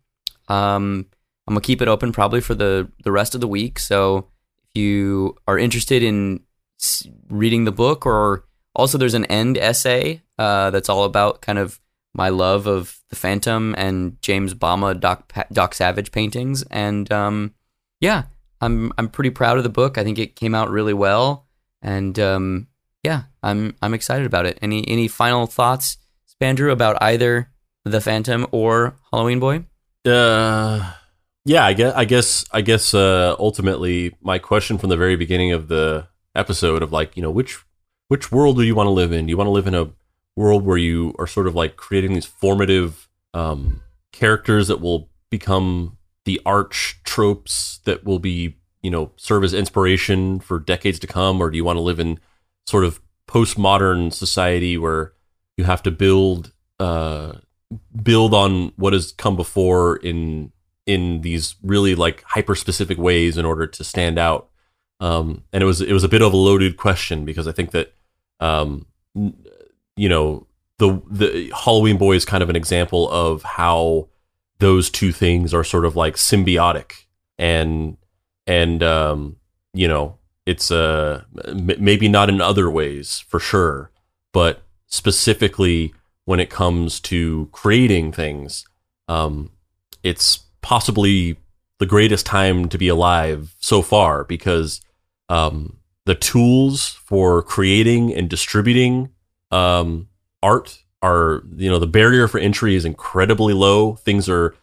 Um, 0.49 1.07
I'm 1.49 1.55
gonna 1.55 1.63
keep 1.63 1.81
it 1.81 1.89
open 1.89 2.13
probably 2.13 2.43
for 2.43 2.55
the 2.55 2.91
the 3.05 3.13
rest 3.13 3.35
of 3.35 3.41
the 3.41 3.49
week. 3.49 3.79
So 3.79 4.29
if 4.65 4.81
you 4.81 5.37
are 5.47 5.59
interested 5.59 6.03
in 6.03 6.41
reading 7.31 7.65
the 7.65 7.73
book, 7.73 8.05
or 8.05 8.45
also 8.79 8.97
there's 8.97 9.15
an 9.15 9.27
end 9.27 9.59
essay 9.59 10.23
uh, 10.39 10.71
that's 10.71 10.89
all 10.89 11.05
about 11.05 11.43
kind 11.43 11.59
of 11.59 11.81
my 12.15 12.31
love 12.31 12.67
of 12.67 13.01
the 13.11 13.17
Phantom 13.17 13.75
and 13.77 14.21
James 14.23 14.55
Bama 14.55 14.99
Doc 14.99 15.33
Doc 15.53 15.75
Savage 15.75 16.13
paintings, 16.13 16.63
and 16.71 17.11
um, 17.13 17.55
yeah, 18.01 18.25
I'm 18.61 18.93
I'm 18.97 19.09
pretty 19.09 19.31
proud 19.31 19.59
of 19.59 19.65
the 19.65 19.69
book. 19.69 19.99
I 19.99 20.05
think 20.05 20.19
it 20.19 20.37
came 20.37 20.55
out 20.55 20.71
really 20.71 20.95
well, 20.95 21.47
and 21.83 22.19
um, 22.19 22.69
yeah, 23.03 23.25
I'm 23.43 23.77
I'm 23.83 23.95
excited 23.95 24.27
about 24.27 24.47
it. 24.47 24.59
Any 24.63 24.89
any 24.89 25.09
final 25.09 25.47
thoughts, 25.47 25.99
Spandrew, 26.41 26.73
about 26.73 27.03
either 27.03 27.51
the 27.85 28.01
Phantom 28.01 28.47
or 28.53 28.97
Halloween 29.13 29.41
Boy? 29.41 29.65
Uh, 30.07 30.93
yeah, 31.45 31.65
I 31.65 31.73
guess, 31.73 31.95
I 31.95 32.05
guess, 32.05 32.45
I 32.53 32.61
guess. 32.61 32.95
Uh, 32.95 33.37
ultimately, 33.39 34.15
my 34.21 34.39
question 34.39 34.79
from 34.79 34.91
the 34.91 34.97
very 34.97 35.17
beginning 35.17 35.53
of 35.53 35.69
the 35.69 36.09
episode 36.35 36.83
of 36.83 36.93
like, 36.93 37.17
you 37.17 37.23
know, 37.23 37.31
which 37.31 37.59
which 38.09 38.33
world 38.33 38.57
do 38.57 38.63
you 38.63 38.75
want 38.75 38.87
to 38.87 38.93
live 38.93 39.13
in? 39.13 39.27
Do 39.27 39.31
you 39.31 39.37
want 39.37 39.49
to 39.49 39.53
live 39.53 39.67
in 39.67 39.75
a 39.75 39.91
world 40.37 40.65
where 40.65 40.79
you 40.79 41.15
are 41.19 41.27
sort 41.27 41.47
of 41.47 41.55
like 41.55 41.77
creating 41.77 42.15
these 42.15 42.27
formative 42.27 43.09
um, 43.35 43.83
characters 44.13 44.69
that 44.69 44.81
will 44.81 45.09
become 45.31 45.97
the 46.25 46.41
arch 46.45 47.01
tropes 47.05 47.81
that 47.85 48.05
will 48.05 48.19
be, 48.19 48.57
you 48.83 48.91
know, 48.91 49.13
serve 49.17 49.45
as 49.45 49.55
inspiration 49.55 50.41
for 50.41 50.59
decades 50.59 50.99
to 50.99 51.07
come, 51.07 51.41
or 51.41 51.51
do 51.51 51.57
you 51.57 51.65
want 51.65 51.77
to 51.77 51.83
live 51.83 52.01
in 52.01 52.19
sort 52.67 52.85
of 52.85 53.01
postmodern 53.27 54.13
society 54.13 54.79
where 54.79 55.13
you 55.57 55.65
have 55.65 55.83
to 55.83 55.91
build 55.91 56.53
uh, 56.81 57.33
build 58.03 58.33
on 58.33 58.73
what 58.77 58.93
has 58.93 59.13
come 59.13 59.37
before 59.37 59.97
in 59.97 60.53
in 60.87 61.21
these 61.21 61.57
really 61.63 61.95
like 61.95 62.23
hyper 62.23 62.55
specific 62.55 62.97
ways 62.97 63.37
in 63.37 63.45
order 63.45 63.67
to 63.67 63.85
stand 63.85 64.19
out. 64.19 64.49
Um, 65.01 65.45
and 65.53 65.63
it 65.63 65.67
was 65.67 65.81
it 65.81 65.93
was 65.93 66.05
a 66.05 66.09
bit 66.09 66.23
of 66.23 66.33
a 66.33 66.37
loaded 66.37 66.77
question 66.77 67.25
because 67.25 67.47
I 67.47 67.53
think 67.53 67.73
that 67.73 67.93
um, 68.41 68.87
you 69.15 70.09
know 70.09 70.47
the 70.79 71.01
the 71.11 71.53
Halloween 71.65 71.99
Boy 71.99 72.15
is 72.15 72.25
kind 72.25 72.43
of 72.43 72.51
an 72.51 72.57
example 72.57 73.11
of 73.11 73.43
how 73.43 74.09
those 74.59 74.91
two 74.91 75.13
things 75.13 75.55
are 75.55 75.65
sort 75.65 75.85
of 75.85 75.97
like 75.97 76.15
symbiotic. 76.15 76.93
And 77.39 77.97
and 78.47 78.83
um, 78.83 79.37
you 79.75 79.89
know 79.89 80.19
it's 80.47 80.71
uh 80.71 81.23
m- 81.47 81.71
maybe 81.79 82.09
not 82.09 82.29
in 82.29 82.41
other 82.41 82.71
ways 82.71 83.21
for 83.29 83.39
sure, 83.39 83.91
but 84.33 84.63
specifically 84.87 85.93
when 86.25 86.41
it 86.41 86.51
comes 86.51 87.01
to 87.01 87.49
creating 87.53 88.13
things, 88.13 88.67
um, 89.09 89.51
it's 90.03 90.41
possibly 90.61 91.39
the 91.79 91.87
greatest 91.87 92.27
time 92.27 92.69
to 92.69 92.77
be 92.77 92.89
alive 92.89 93.55
so 93.61 93.83
far 93.83 94.25
because 94.25 94.81
um, 95.29 95.79
the 96.09 96.15
tools 96.15 96.89
for 97.05 97.43
creating 97.43 98.15
and 98.15 98.31
distributing 98.31 99.11
um, 99.51 100.09
art 100.43 100.83
are 101.03 101.43
you 101.55 101.69
know 101.69 101.79
the 101.79 101.87
barrier 101.87 102.27
for 102.27 102.39
entry 102.39 102.75
is 102.75 102.87
incredibly 102.87 103.53
low. 103.53 103.95
Things 103.97 104.27
are 104.27 104.55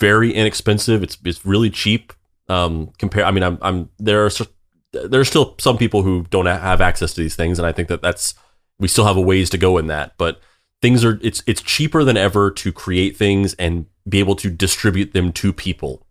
very 0.00 0.32
inexpensive. 0.32 1.02
It's 1.02 1.18
it's 1.22 1.44
really 1.44 1.68
cheap. 1.68 2.14
Um, 2.48 2.90
compare. 2.96 3.22
I 3.26 3.32
mean, 3.32 3.42
I'm 3.42 3.58
I'm 3.60 3.90
there 3.98 4.24
are 4.24 4.30
there 4.92 5.20
are 5.20 5.26
still 5.26 5.56
some 5.58 5.76
people 5.76 6.02
who 6.02 6.24
don't 6.30 6.46
have 6.46 6.80
access 6.80 7.12
to 7.12 7.20
these 7.20 7.36
things, 7.36 7.58
and 7.58 7.66
I 7.66 7.72
think 7.72 7.88
that 7.88 8.00
that's 8.00 8.34
we 8.78 8.88
still 8.88 9.04
have 9.04 9.18
a 9.18 9.20
ways 9.20 9.50
to 9.50 9.58
go 9.58 9.76
in 9.76 9.88
that. 9.88 10.14
But 10.16 10.40
things 10.80 11.04
are 11.04 11.18
it's 11.20 11.42
it's 11.46 11.60
cheaper 11.60 12.02
than 12.02 12.16
ever 12.16 12.50
to 12.50 12.72
create 12.72 13.14
things 13.14 13.52
and 13.54 13.84
be 14.08 14.20
able 14.20 14.36
to 14.36 14.48
distribute 14.48 15.12
them 15.12 15.34
to 15.34 15.52
people. 15.52 16.06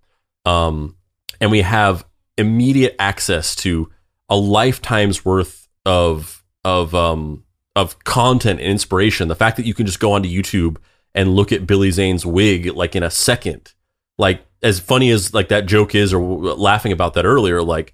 Um, 0.45 0.97
and 1.41 1.49
we 1.49 1.61
have 1.61 2.05
immediate 2.37 2.95
access 2.99 3.55
to 3.55 3.89
a 4.33 4.35
lifetime's 4.35 5.23
worth 5.23 5.69
of 5.85 6.43
of 6.65 6.95
um 6.95 7.43
of 7.75 8.03
content 8.03 8.59
and 8.59 8.67
inspiration. 8.69 9.27
The 9.27 9.35
fact 9.35 9.57
that 9.57 9.65
you 9.67 9.75
can 9.75 9.85
just 9.85 9.99
go 9.99 10.13
onto 10.13 10.27
YouTube 10.27 10.77
and 11.13 11.35
look 11.35 11.51
at 11.51 11.67
Billy 11.67 11.91
Zane's 11.91 12.25
wig 12.25 12.65
like 12.73 12.95
in 12.95 13.03
a 13.03 13.11
second, 13.11 13.75
like 14.17 14.43
as 14.63 14.79
funny 14.79 15.11
as 15.11 15.35
like 15.35 15.49
that 15.49 15.67
joke 15.67 15.93
is, 15.93 16.11
or 16.13 16.19
laughing 16.19 16.91
about 16.91 17.13
that 17.13 17.25
earlier, 17.25 17.61
like 17.61 17.93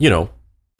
you 0.00 0.10
know, 0.10 0.30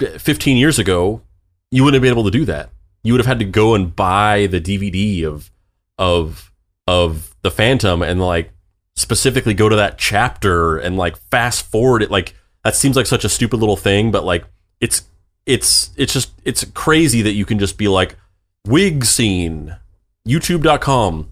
15 0.01 0.57
years 0.57 0.81
ago, 0.81 1.23
you 1.71 1.85
wouldn't 1.85 1.95
have 1.95 2.03
been 2.03 2.19
able 2.19 2.29
to 2.29 2.37
do 2.37 2.45
that. 2.47 2.71
You 3.05 3.13
would 3.13 3.21
have 3.21 3.27
had 3.27 3.39
to 3.39 3.45
go 3.45 3.77
and 3.77 3.95
buy 3.95 4.49
the 4.49 4.61
DVD 4.61 5.25
of 5.25 5.49
of 5.97 6.53
of 6.89 7.37
the 7.43 7.53
Phantom 7.53 8.03
and 8.03 8.21
like 8.21 8.51
specifically 8.97 9.55
go 9.55 9.69
to 9.69 9.77
that 9.77 9.97
chapter 9.97 10.77
and 10.77 10.97
like 10.97 11.17
fast 11.31 11.71
forward 11.71 12.03
it. 12.03 12.11
Like 12.11 12.35
that 12.65 12.75
seems 12.75 12.97
like 12.97 13.07
such 13.07 13.25
a 13.25 13.29
stupid 13.29 13.59
little 13.59 13.77
thing, 13.77 14.11
but 14.11 14.25
like 14.25 14.45
it's 14.81 15.03
it's 15.47 15.91
it's 15.97 16.13
just 16.13 16.31
it's 16.45 16.65
crazy 16.75 17.23
that 17.23 17.33
you 17.33 17.45
can 17.45 17.59
just 17.59 17.79
be 17.79 17.89
like 17.89 18.17
wig 18.67 19.05
scene 19.05 19.77
youtube.com 20.27 21.31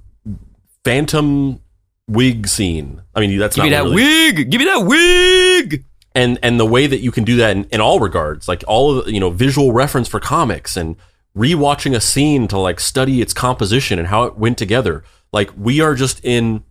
phantom 0.84 1.60
wig 2.08 2.46
scene 2.46 3.02
i 3.14 3.20
mean 3.20 3.36
that's 3.38 3.56
not 3.56 3.64
really 3.64 3.70
Give 3.70 3.84
not 3.84 3.90
me 3.90 4.00
that 4.00 4.00
really- 4.00 4.32
wig. 4.32 4.50
Give 4.50 4.58
me 4.60 4.64
that 4.66 4.86
wig. 4.86 5.84
and 6.14 6.38
and 6.42 6.58
the 6.60 6.66
way 6.66 6.86
that 6.86 7.00
you 7.00 7.10
can 7.10 7.24
do 7.24 7.36
that 7.36 7.56
in, 7.56 7.64
in 7.64 7.80
all 7.80 7.98
regards 8.00 8.48
like 8.48 8.62
all 8.66 8.98
of 8.98 9.04
the, 9.06 9.12
you 9.12 9.20
know 9.20 9.30
visual 9.30 9.72
reference 9.72 10.08
for 10.08 10.20
comics 10.20 10.76
and 10.76 10.96
rewatching 11.36 11.94
a 11.94 12.00
scene 12.00 12.48
to 12.48 12.58
like 12.58 12.80
study 12.80 13.20
its 13.20 13.34
composition 13.34 13.98
and 13.98 14.08
how 14.08 14.24
it 14.24 14.38
went 14.38 14.56
together 14.56 15.04
like 15.32 15.50
we 15.58 15.80
are 15.80 15.94
just 15.94 16.24
in 16.24 16.62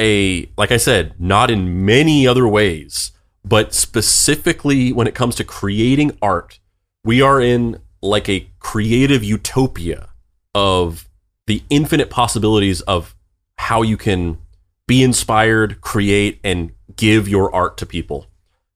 a 0.00 0.48
like 0.56 0.70
i 0.70 0.76
said 0.76 1.14
not 1.18 1.50
in 1.50 1.84
many 1.84 2.26
other 2.26 2.46
ways 2.46 3.10
but 3.44 3.74
specifically 3.74 4.92
when 4.92 5.06
it 5.06 5.14
comes 5.14 5.34
to 5.34 5.44
creating 5.44 6.16
art 6.20 6.58
we 7.04 7.20
are 7.20 7.40
in 7.40 7.80
like 8.00 8.28
a 8.28 8.48
creative 8.58 9.22
utopia 9.22 10.08
of 10.54 11.08
the 11.46 11.62
infinite 11.70 12.10
possibilities 12.10 12.80
of 12.82 13.14
how 13.58 13.82
you 13.82 13.96
can 13.96 14.38
be 14.86 15.02
inspired 15.02 15.80
create 15.80 16.40
and 16.44 16.72
give 16.96 17.28
your 17.28 17.54
art 17.54 17.76
to 17.78 17.86
people 17.86 18.26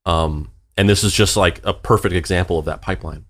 um, 0.07 0.51
and 0.77 0.89
this 0.89 1.05
is 1.05 1.13
just 1.13 1.37
like 1.37 1.61
a 1.65 1.75
perfect 1.75 2.15
example 2.15 2.59
of 2.59 2.67
that 2.67 2.81
pipeline. 2.81 3.25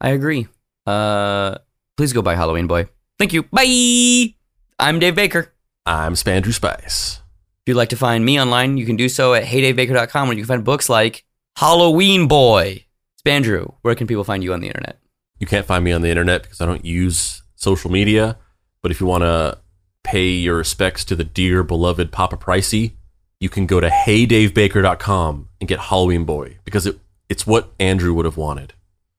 I 0.00 0.10
agree. 0.10 0.48
Uh, 0.86 1.58
please 1.96 2.12
go 2.12 2.22
buy 2.22 2.34
Halloween 2.34 2.66
Boy. 2.66 2.88
Thank 3.18 3.32
you. 3.32 3.44
Bye. 3.44 4.34
I'm 4.78 4.98
Dave 4.98 5.14
Baker. 5.14 5.52
I'm 5.84 6.14
Spandrew 6.14 6.52
Spice. 6.52 7.20
If 7.68 7.72
you'd 7.72 7.76
like 7.76 7.90
to 7.90 7.96
find 7.96 8.24
me 8.24 8.40
online, 8.40 8.78
you 8.78 8.86
can 8.86 8.96
do 8.96 9.10
so 9.10 9.34
at 9.34 9.44
heydavebaker.com 9.44 10.26
where 10.26 10.34
you 10.34 10.42
can 10.42 10.48
find 10.48 10.64
books 10.64 10.88
like 10.88 11.26
Halloween 11.58 12.26
Boy. 12.26 12.86
Spandrew, 13.22 13.74
where 13.82 13.94
can 13.94 14.06
people 14.06 14.24
find 14.24 14.42
you 14.42 14.54
on 14.54 14.60
the 14.60 14.68
internet? 14.68 14.98
You 15.38 15.46
can't 15.46 15.66
find 15.66 15.84
me 15.84 15.92
on 15.92 16.00
the 16.00 16.08
internet 16.08 16.44
because 16.44 16.62
I 16.62 16.64
don't 16.64 16.82
use 16.82 17.42
social 17.56 17.90
media. 17.90 18.38
But 18.80 18.90
if 18.90 19.02
you 19.02 19.06
want 19.06 19.24
to 19.24 19.58
pay 20.02 20.28
your 20.28 20.56
respects 20.56 21.04
to 21.04 21.14
the 21.14 21.24
dear 21.24 21.62
beloved 21.62 22.10
Papa 22.10 22.38
Pricey, 22.38 22.92
you 23.38 23.50
can 23.50 23.66
go 23.66 23.80
to 23.80 23.90
heydavebaker.com 23.90 25.50
and 25.60 25.68
get 25.68 25.78
Halloween 25.78 26.24
Boy 26.24 26.56
because 26.64 26.86
it, 26.86 26.98
it's 27.28 27.46
what 27.46 27.74
Andrew 27.78 28.14
would 28.14 28.24
have 28.24 28.38
wanted. 28.38 28.72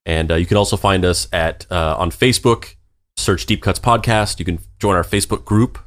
And 0.07 0.31
uh, 0.31 0.35
you 0.37 0.47
can 0.47 0.57
also 0.57 0.75
find 0.75 1.05
us 1.05 1.27
at 1.31 1.67
uh, 1.69 1.97
on 1.99 2.09
Facebook. 2.09 2.77
Search 3.15 3.45
Deep 3.45 3.61
Cuts 3.61 3.79
Podcast. 3.79 4.39
You 4.39 4.45
can 4.45 4.57
join 4.79 4.95
our 4.95 5.03
Facebook 5.03 5.45
group. 5.45 5.77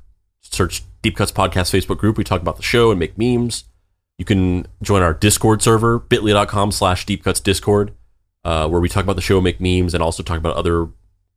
Search 0.53 0.83
Deep 1.03 1.17
Cuts 1.17 1.33
Podcast 1.33 1.73
Facebook 1.73 1.99
group. 1.99 2.17
We 2.17 2.25
talk 2.25 2.41
about 2.41 2.57
the 2.57 2.63
show 2.63 2.91
and 2.91 3.01
make 3.01 3.19
memes. 3.19 3.65
You 4.19 4.25
can 4.25 4.67
join 4.83 5.03
our 5.03 5.15
Discord 5.15 5.63
server, 5.63 5.99
bit.ly.com 5.99 6.73
slash 6.73 7.07
Deep 7.07 7.25
Cuts 7.25 7.41
Discord, 7.41 7.93
uh, 8.45 8.69
where 8.69 8.81
we 8.81 8.89
talk 8.89 9.03
about 9.03 9.17
the 9.17 9.23
show, 9.23 9.41
make 9.41 9.61
memes, 9.61 9.95
and 9.95 10.03
also 10.03 10.23
talk 10.23 10.39
about 10.39 10.57
other 10.57 10.89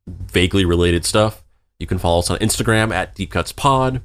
vaguely 0.08 0.66
related 0.66 1.06
stuff. 1.06 1.44
You 1.80 1.88
can 1.88 1.98
follow 1.98 2.20
us 2.20 2.30
on 2.30 2.38
Instagram 2.40 2.94
at 2.94 3.16
Deep 3.16 3.32
Cuts 3.32 3.52
Pod. 3.52 4.02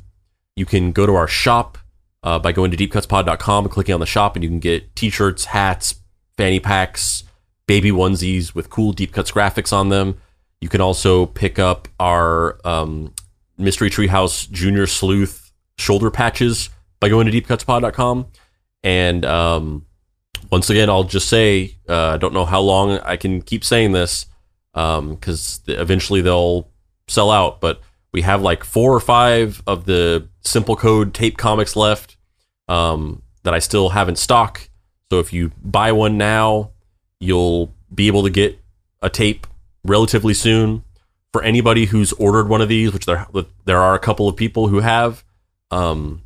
You 0.56 0.66
can 0.66 0.92
go 0.92 1.06
to 1.06 1.14
our 1.14 1.28
shop 1.28 1.78
uh, 2.22 2.38
by 2.38 2.52
going 2.52 2.70
to 2.70 2.76
deepcutspod.com 2.76 3.64
and 3.64 3.72
clicking 3.72 3.94
on 3.94 4.00
the 4.00 4.06
shop, 4.06 4.36
and 4.36 4.42
you 4.42 4.48
can 4.48 4.60
get 4.60 4.94
t-shirts, 4.96 5.46
hats, 5.46 5.96
fanny 6.36 6.60
packs, 6.60 7.24
baby 7.66 7.90
onesies 7.90 8.54
with 8.54 8.70
cool 8.70 8.92
Deep 8.92 9.12
Cuts 9.12 9.30
graphics 9.30 9.72
on 9.72 9.88
them. 9.88 10.20
You 10.60 10.68
can 10.68 10.80
also 10.80 11.26
pick 11.26 11.58
up 11.58 11.88
our 11.98 12.58
um, 12.66 13.14
Mystery 13.60 13.90
Treehouse 13.90 14.50
Junior 14.50 14.86
Sleuth 14.86 15.52
shoulder 15.78 16.10
patches 16.10 16.70
by 16.98 17.08
going 17.08 17.30
to 17.30 17.32
deepcutspod.com. 17.32 18.26
And 18.82 19.24
um, 19.24 19.86
once 20.50 20.70
again, 20.70 20.88
I'll 20.88 21.04
just 21.04 21.28
say, 21.28 21.76
uh, 21.88 22.08
I 22.08 22.16
don't 22.16 22.34
know 22.34 22.44
how 22.44 22.60
long 22.60 22.98
I 22.98 23.16
can 23.16 23.42
keep 23.42 23.64
saying 23.64 23.92
this 23.92 24.26
because 24.72 25.60
eventually 25.66 26.20
they'll 26.20 26.68
sell 27.08 27.30
out, 27.30 27.60
but 27.60 27.80
we 28.12 28.22
have 28.22 28.42
like 28.42 28.64
four 28.64 28.94
or 28.94 29.00
five 29.00 29.62
of 29.66 29.84
the 29.84 30.28
simple 30.42 30.76
code 30.76 31.14
tape 31.14 31.36
comics 31.36 31.76
left 31.76 32.16
um, 32.68 33.22
that 33.42 33.54
I 33.54 33.58
still 33.58 33.90
have 33.90 34.08
in 34.08 34.16
stock. 34.16 34.68
So 35.10 35.18
if 35.18 35.32
you 35.32 35.52
buy 35.62 35.92
one 35.92 36.18
now, 36.18 36.70
you'll 37.18 37.74
be 37.92 38.06
able 38.06 38.22
to 38.22 38.30
get 38.30 38.58
a 39.02 39.10
tape 39.10 39.46
relatively 39.84 40.34
soon. 40.34 40.84
For 41.32 41.42
anybody 41.42 41.86
who's 41.86 42.12
ordered 42.14 42.48
one 42.48 42.60
of 42.60 42.68
these, 42.68 42.92
which 42.92 43.06
there 43.06 43.26
there 43.64 43.78
are 43.78 43.94
a 43.94 44.00
couple 44.00 44.28
of 44.28 44.36
people 44.36 44.68
who 44.68 44.80
have, 44.80 45.24
um, 45.70 46.22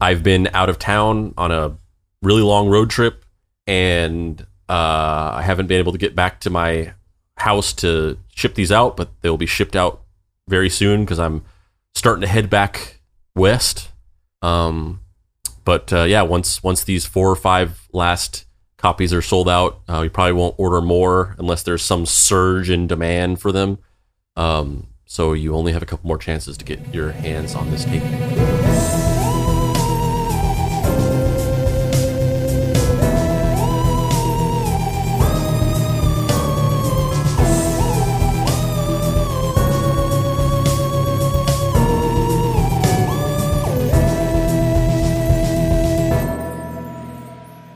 I've 0.00 0.22
been 0.22 0.48
out 0.52 0.68
of 0.68 0.78
town 0.78 1.32
on 1.36 1.52
a 1.52 1.76
really 2.22 2.42
long 2.42 2.68
road 2.68 2.90
trip, 2.90 3.24
and 3.66 4.40
uh, 4.68 5.32
I 5.34 5.42
haven't 5.42 5.68
been 5.68 5.78
able 5.78 5.92
to 5.92 5.98
get 5.98 6.16
back 6.16 6.40
to 6.40 6.50
my 6.50 6.94
house 7.36 7.72
to 7.74 8.18
ship 8.34 8.54
these 8.54 8.72
out, 8.72 8.96
but 8.96 9.10
they'll 9.20 9.36
be 9.36 9.46
shipped 9.46 9.76
out 9.76 10.02
very 10.48 10.70
soon 10.70 11.04
because 11.04 11.18
I'm 11.18 11.44
starting 11.94 12.22
to 12.22 12.28
head 12.28 12.50
back 12.50 13.00
west. 13.36 13.90
Um, 14.40 15.00
but 15.64 15.92
uh, 15.92 16.02
yeah, 16.02 16.22
once 16.22 16.62
once 16.62 16.84
these 16.84 17.06
four 17.06 17.30
or 17.30 17.36
five 17.36 17.88
last 17.92 18.44
copies 18.76 19.12
are 19.12 19.22
sold 19.22 19.48
out, 19.48 19.80
uh, 19.88 20.00
we 20.02 20.08
probably 20.08 20.32
won't 20.32 20.56
order 20.58 20.80
more 20.80 21.36
unless 21.38 21.62
there's 21.62 21.82
some 21.82 22.06
surge 22.06 22.68
in 22.70 22.86
demand 22.86 23.40
for 23.40 23.52
them. 23.52 23.78
Um, 24.36 24.88
so 25.04 25.32
you 25.34 25.54
only 25.54 25.72
have 25.72 25.82
a 25.82 25.86
couple 25.86 26.08
more 26.08 26.18
chances 26.18 26.56
to 26.56 26.64
get 26.64 26.94
your 26.94 27.12
hands 27.12 27.54
on 27.54 27.70
this 27.70 27.84
tape. 27.84 28.02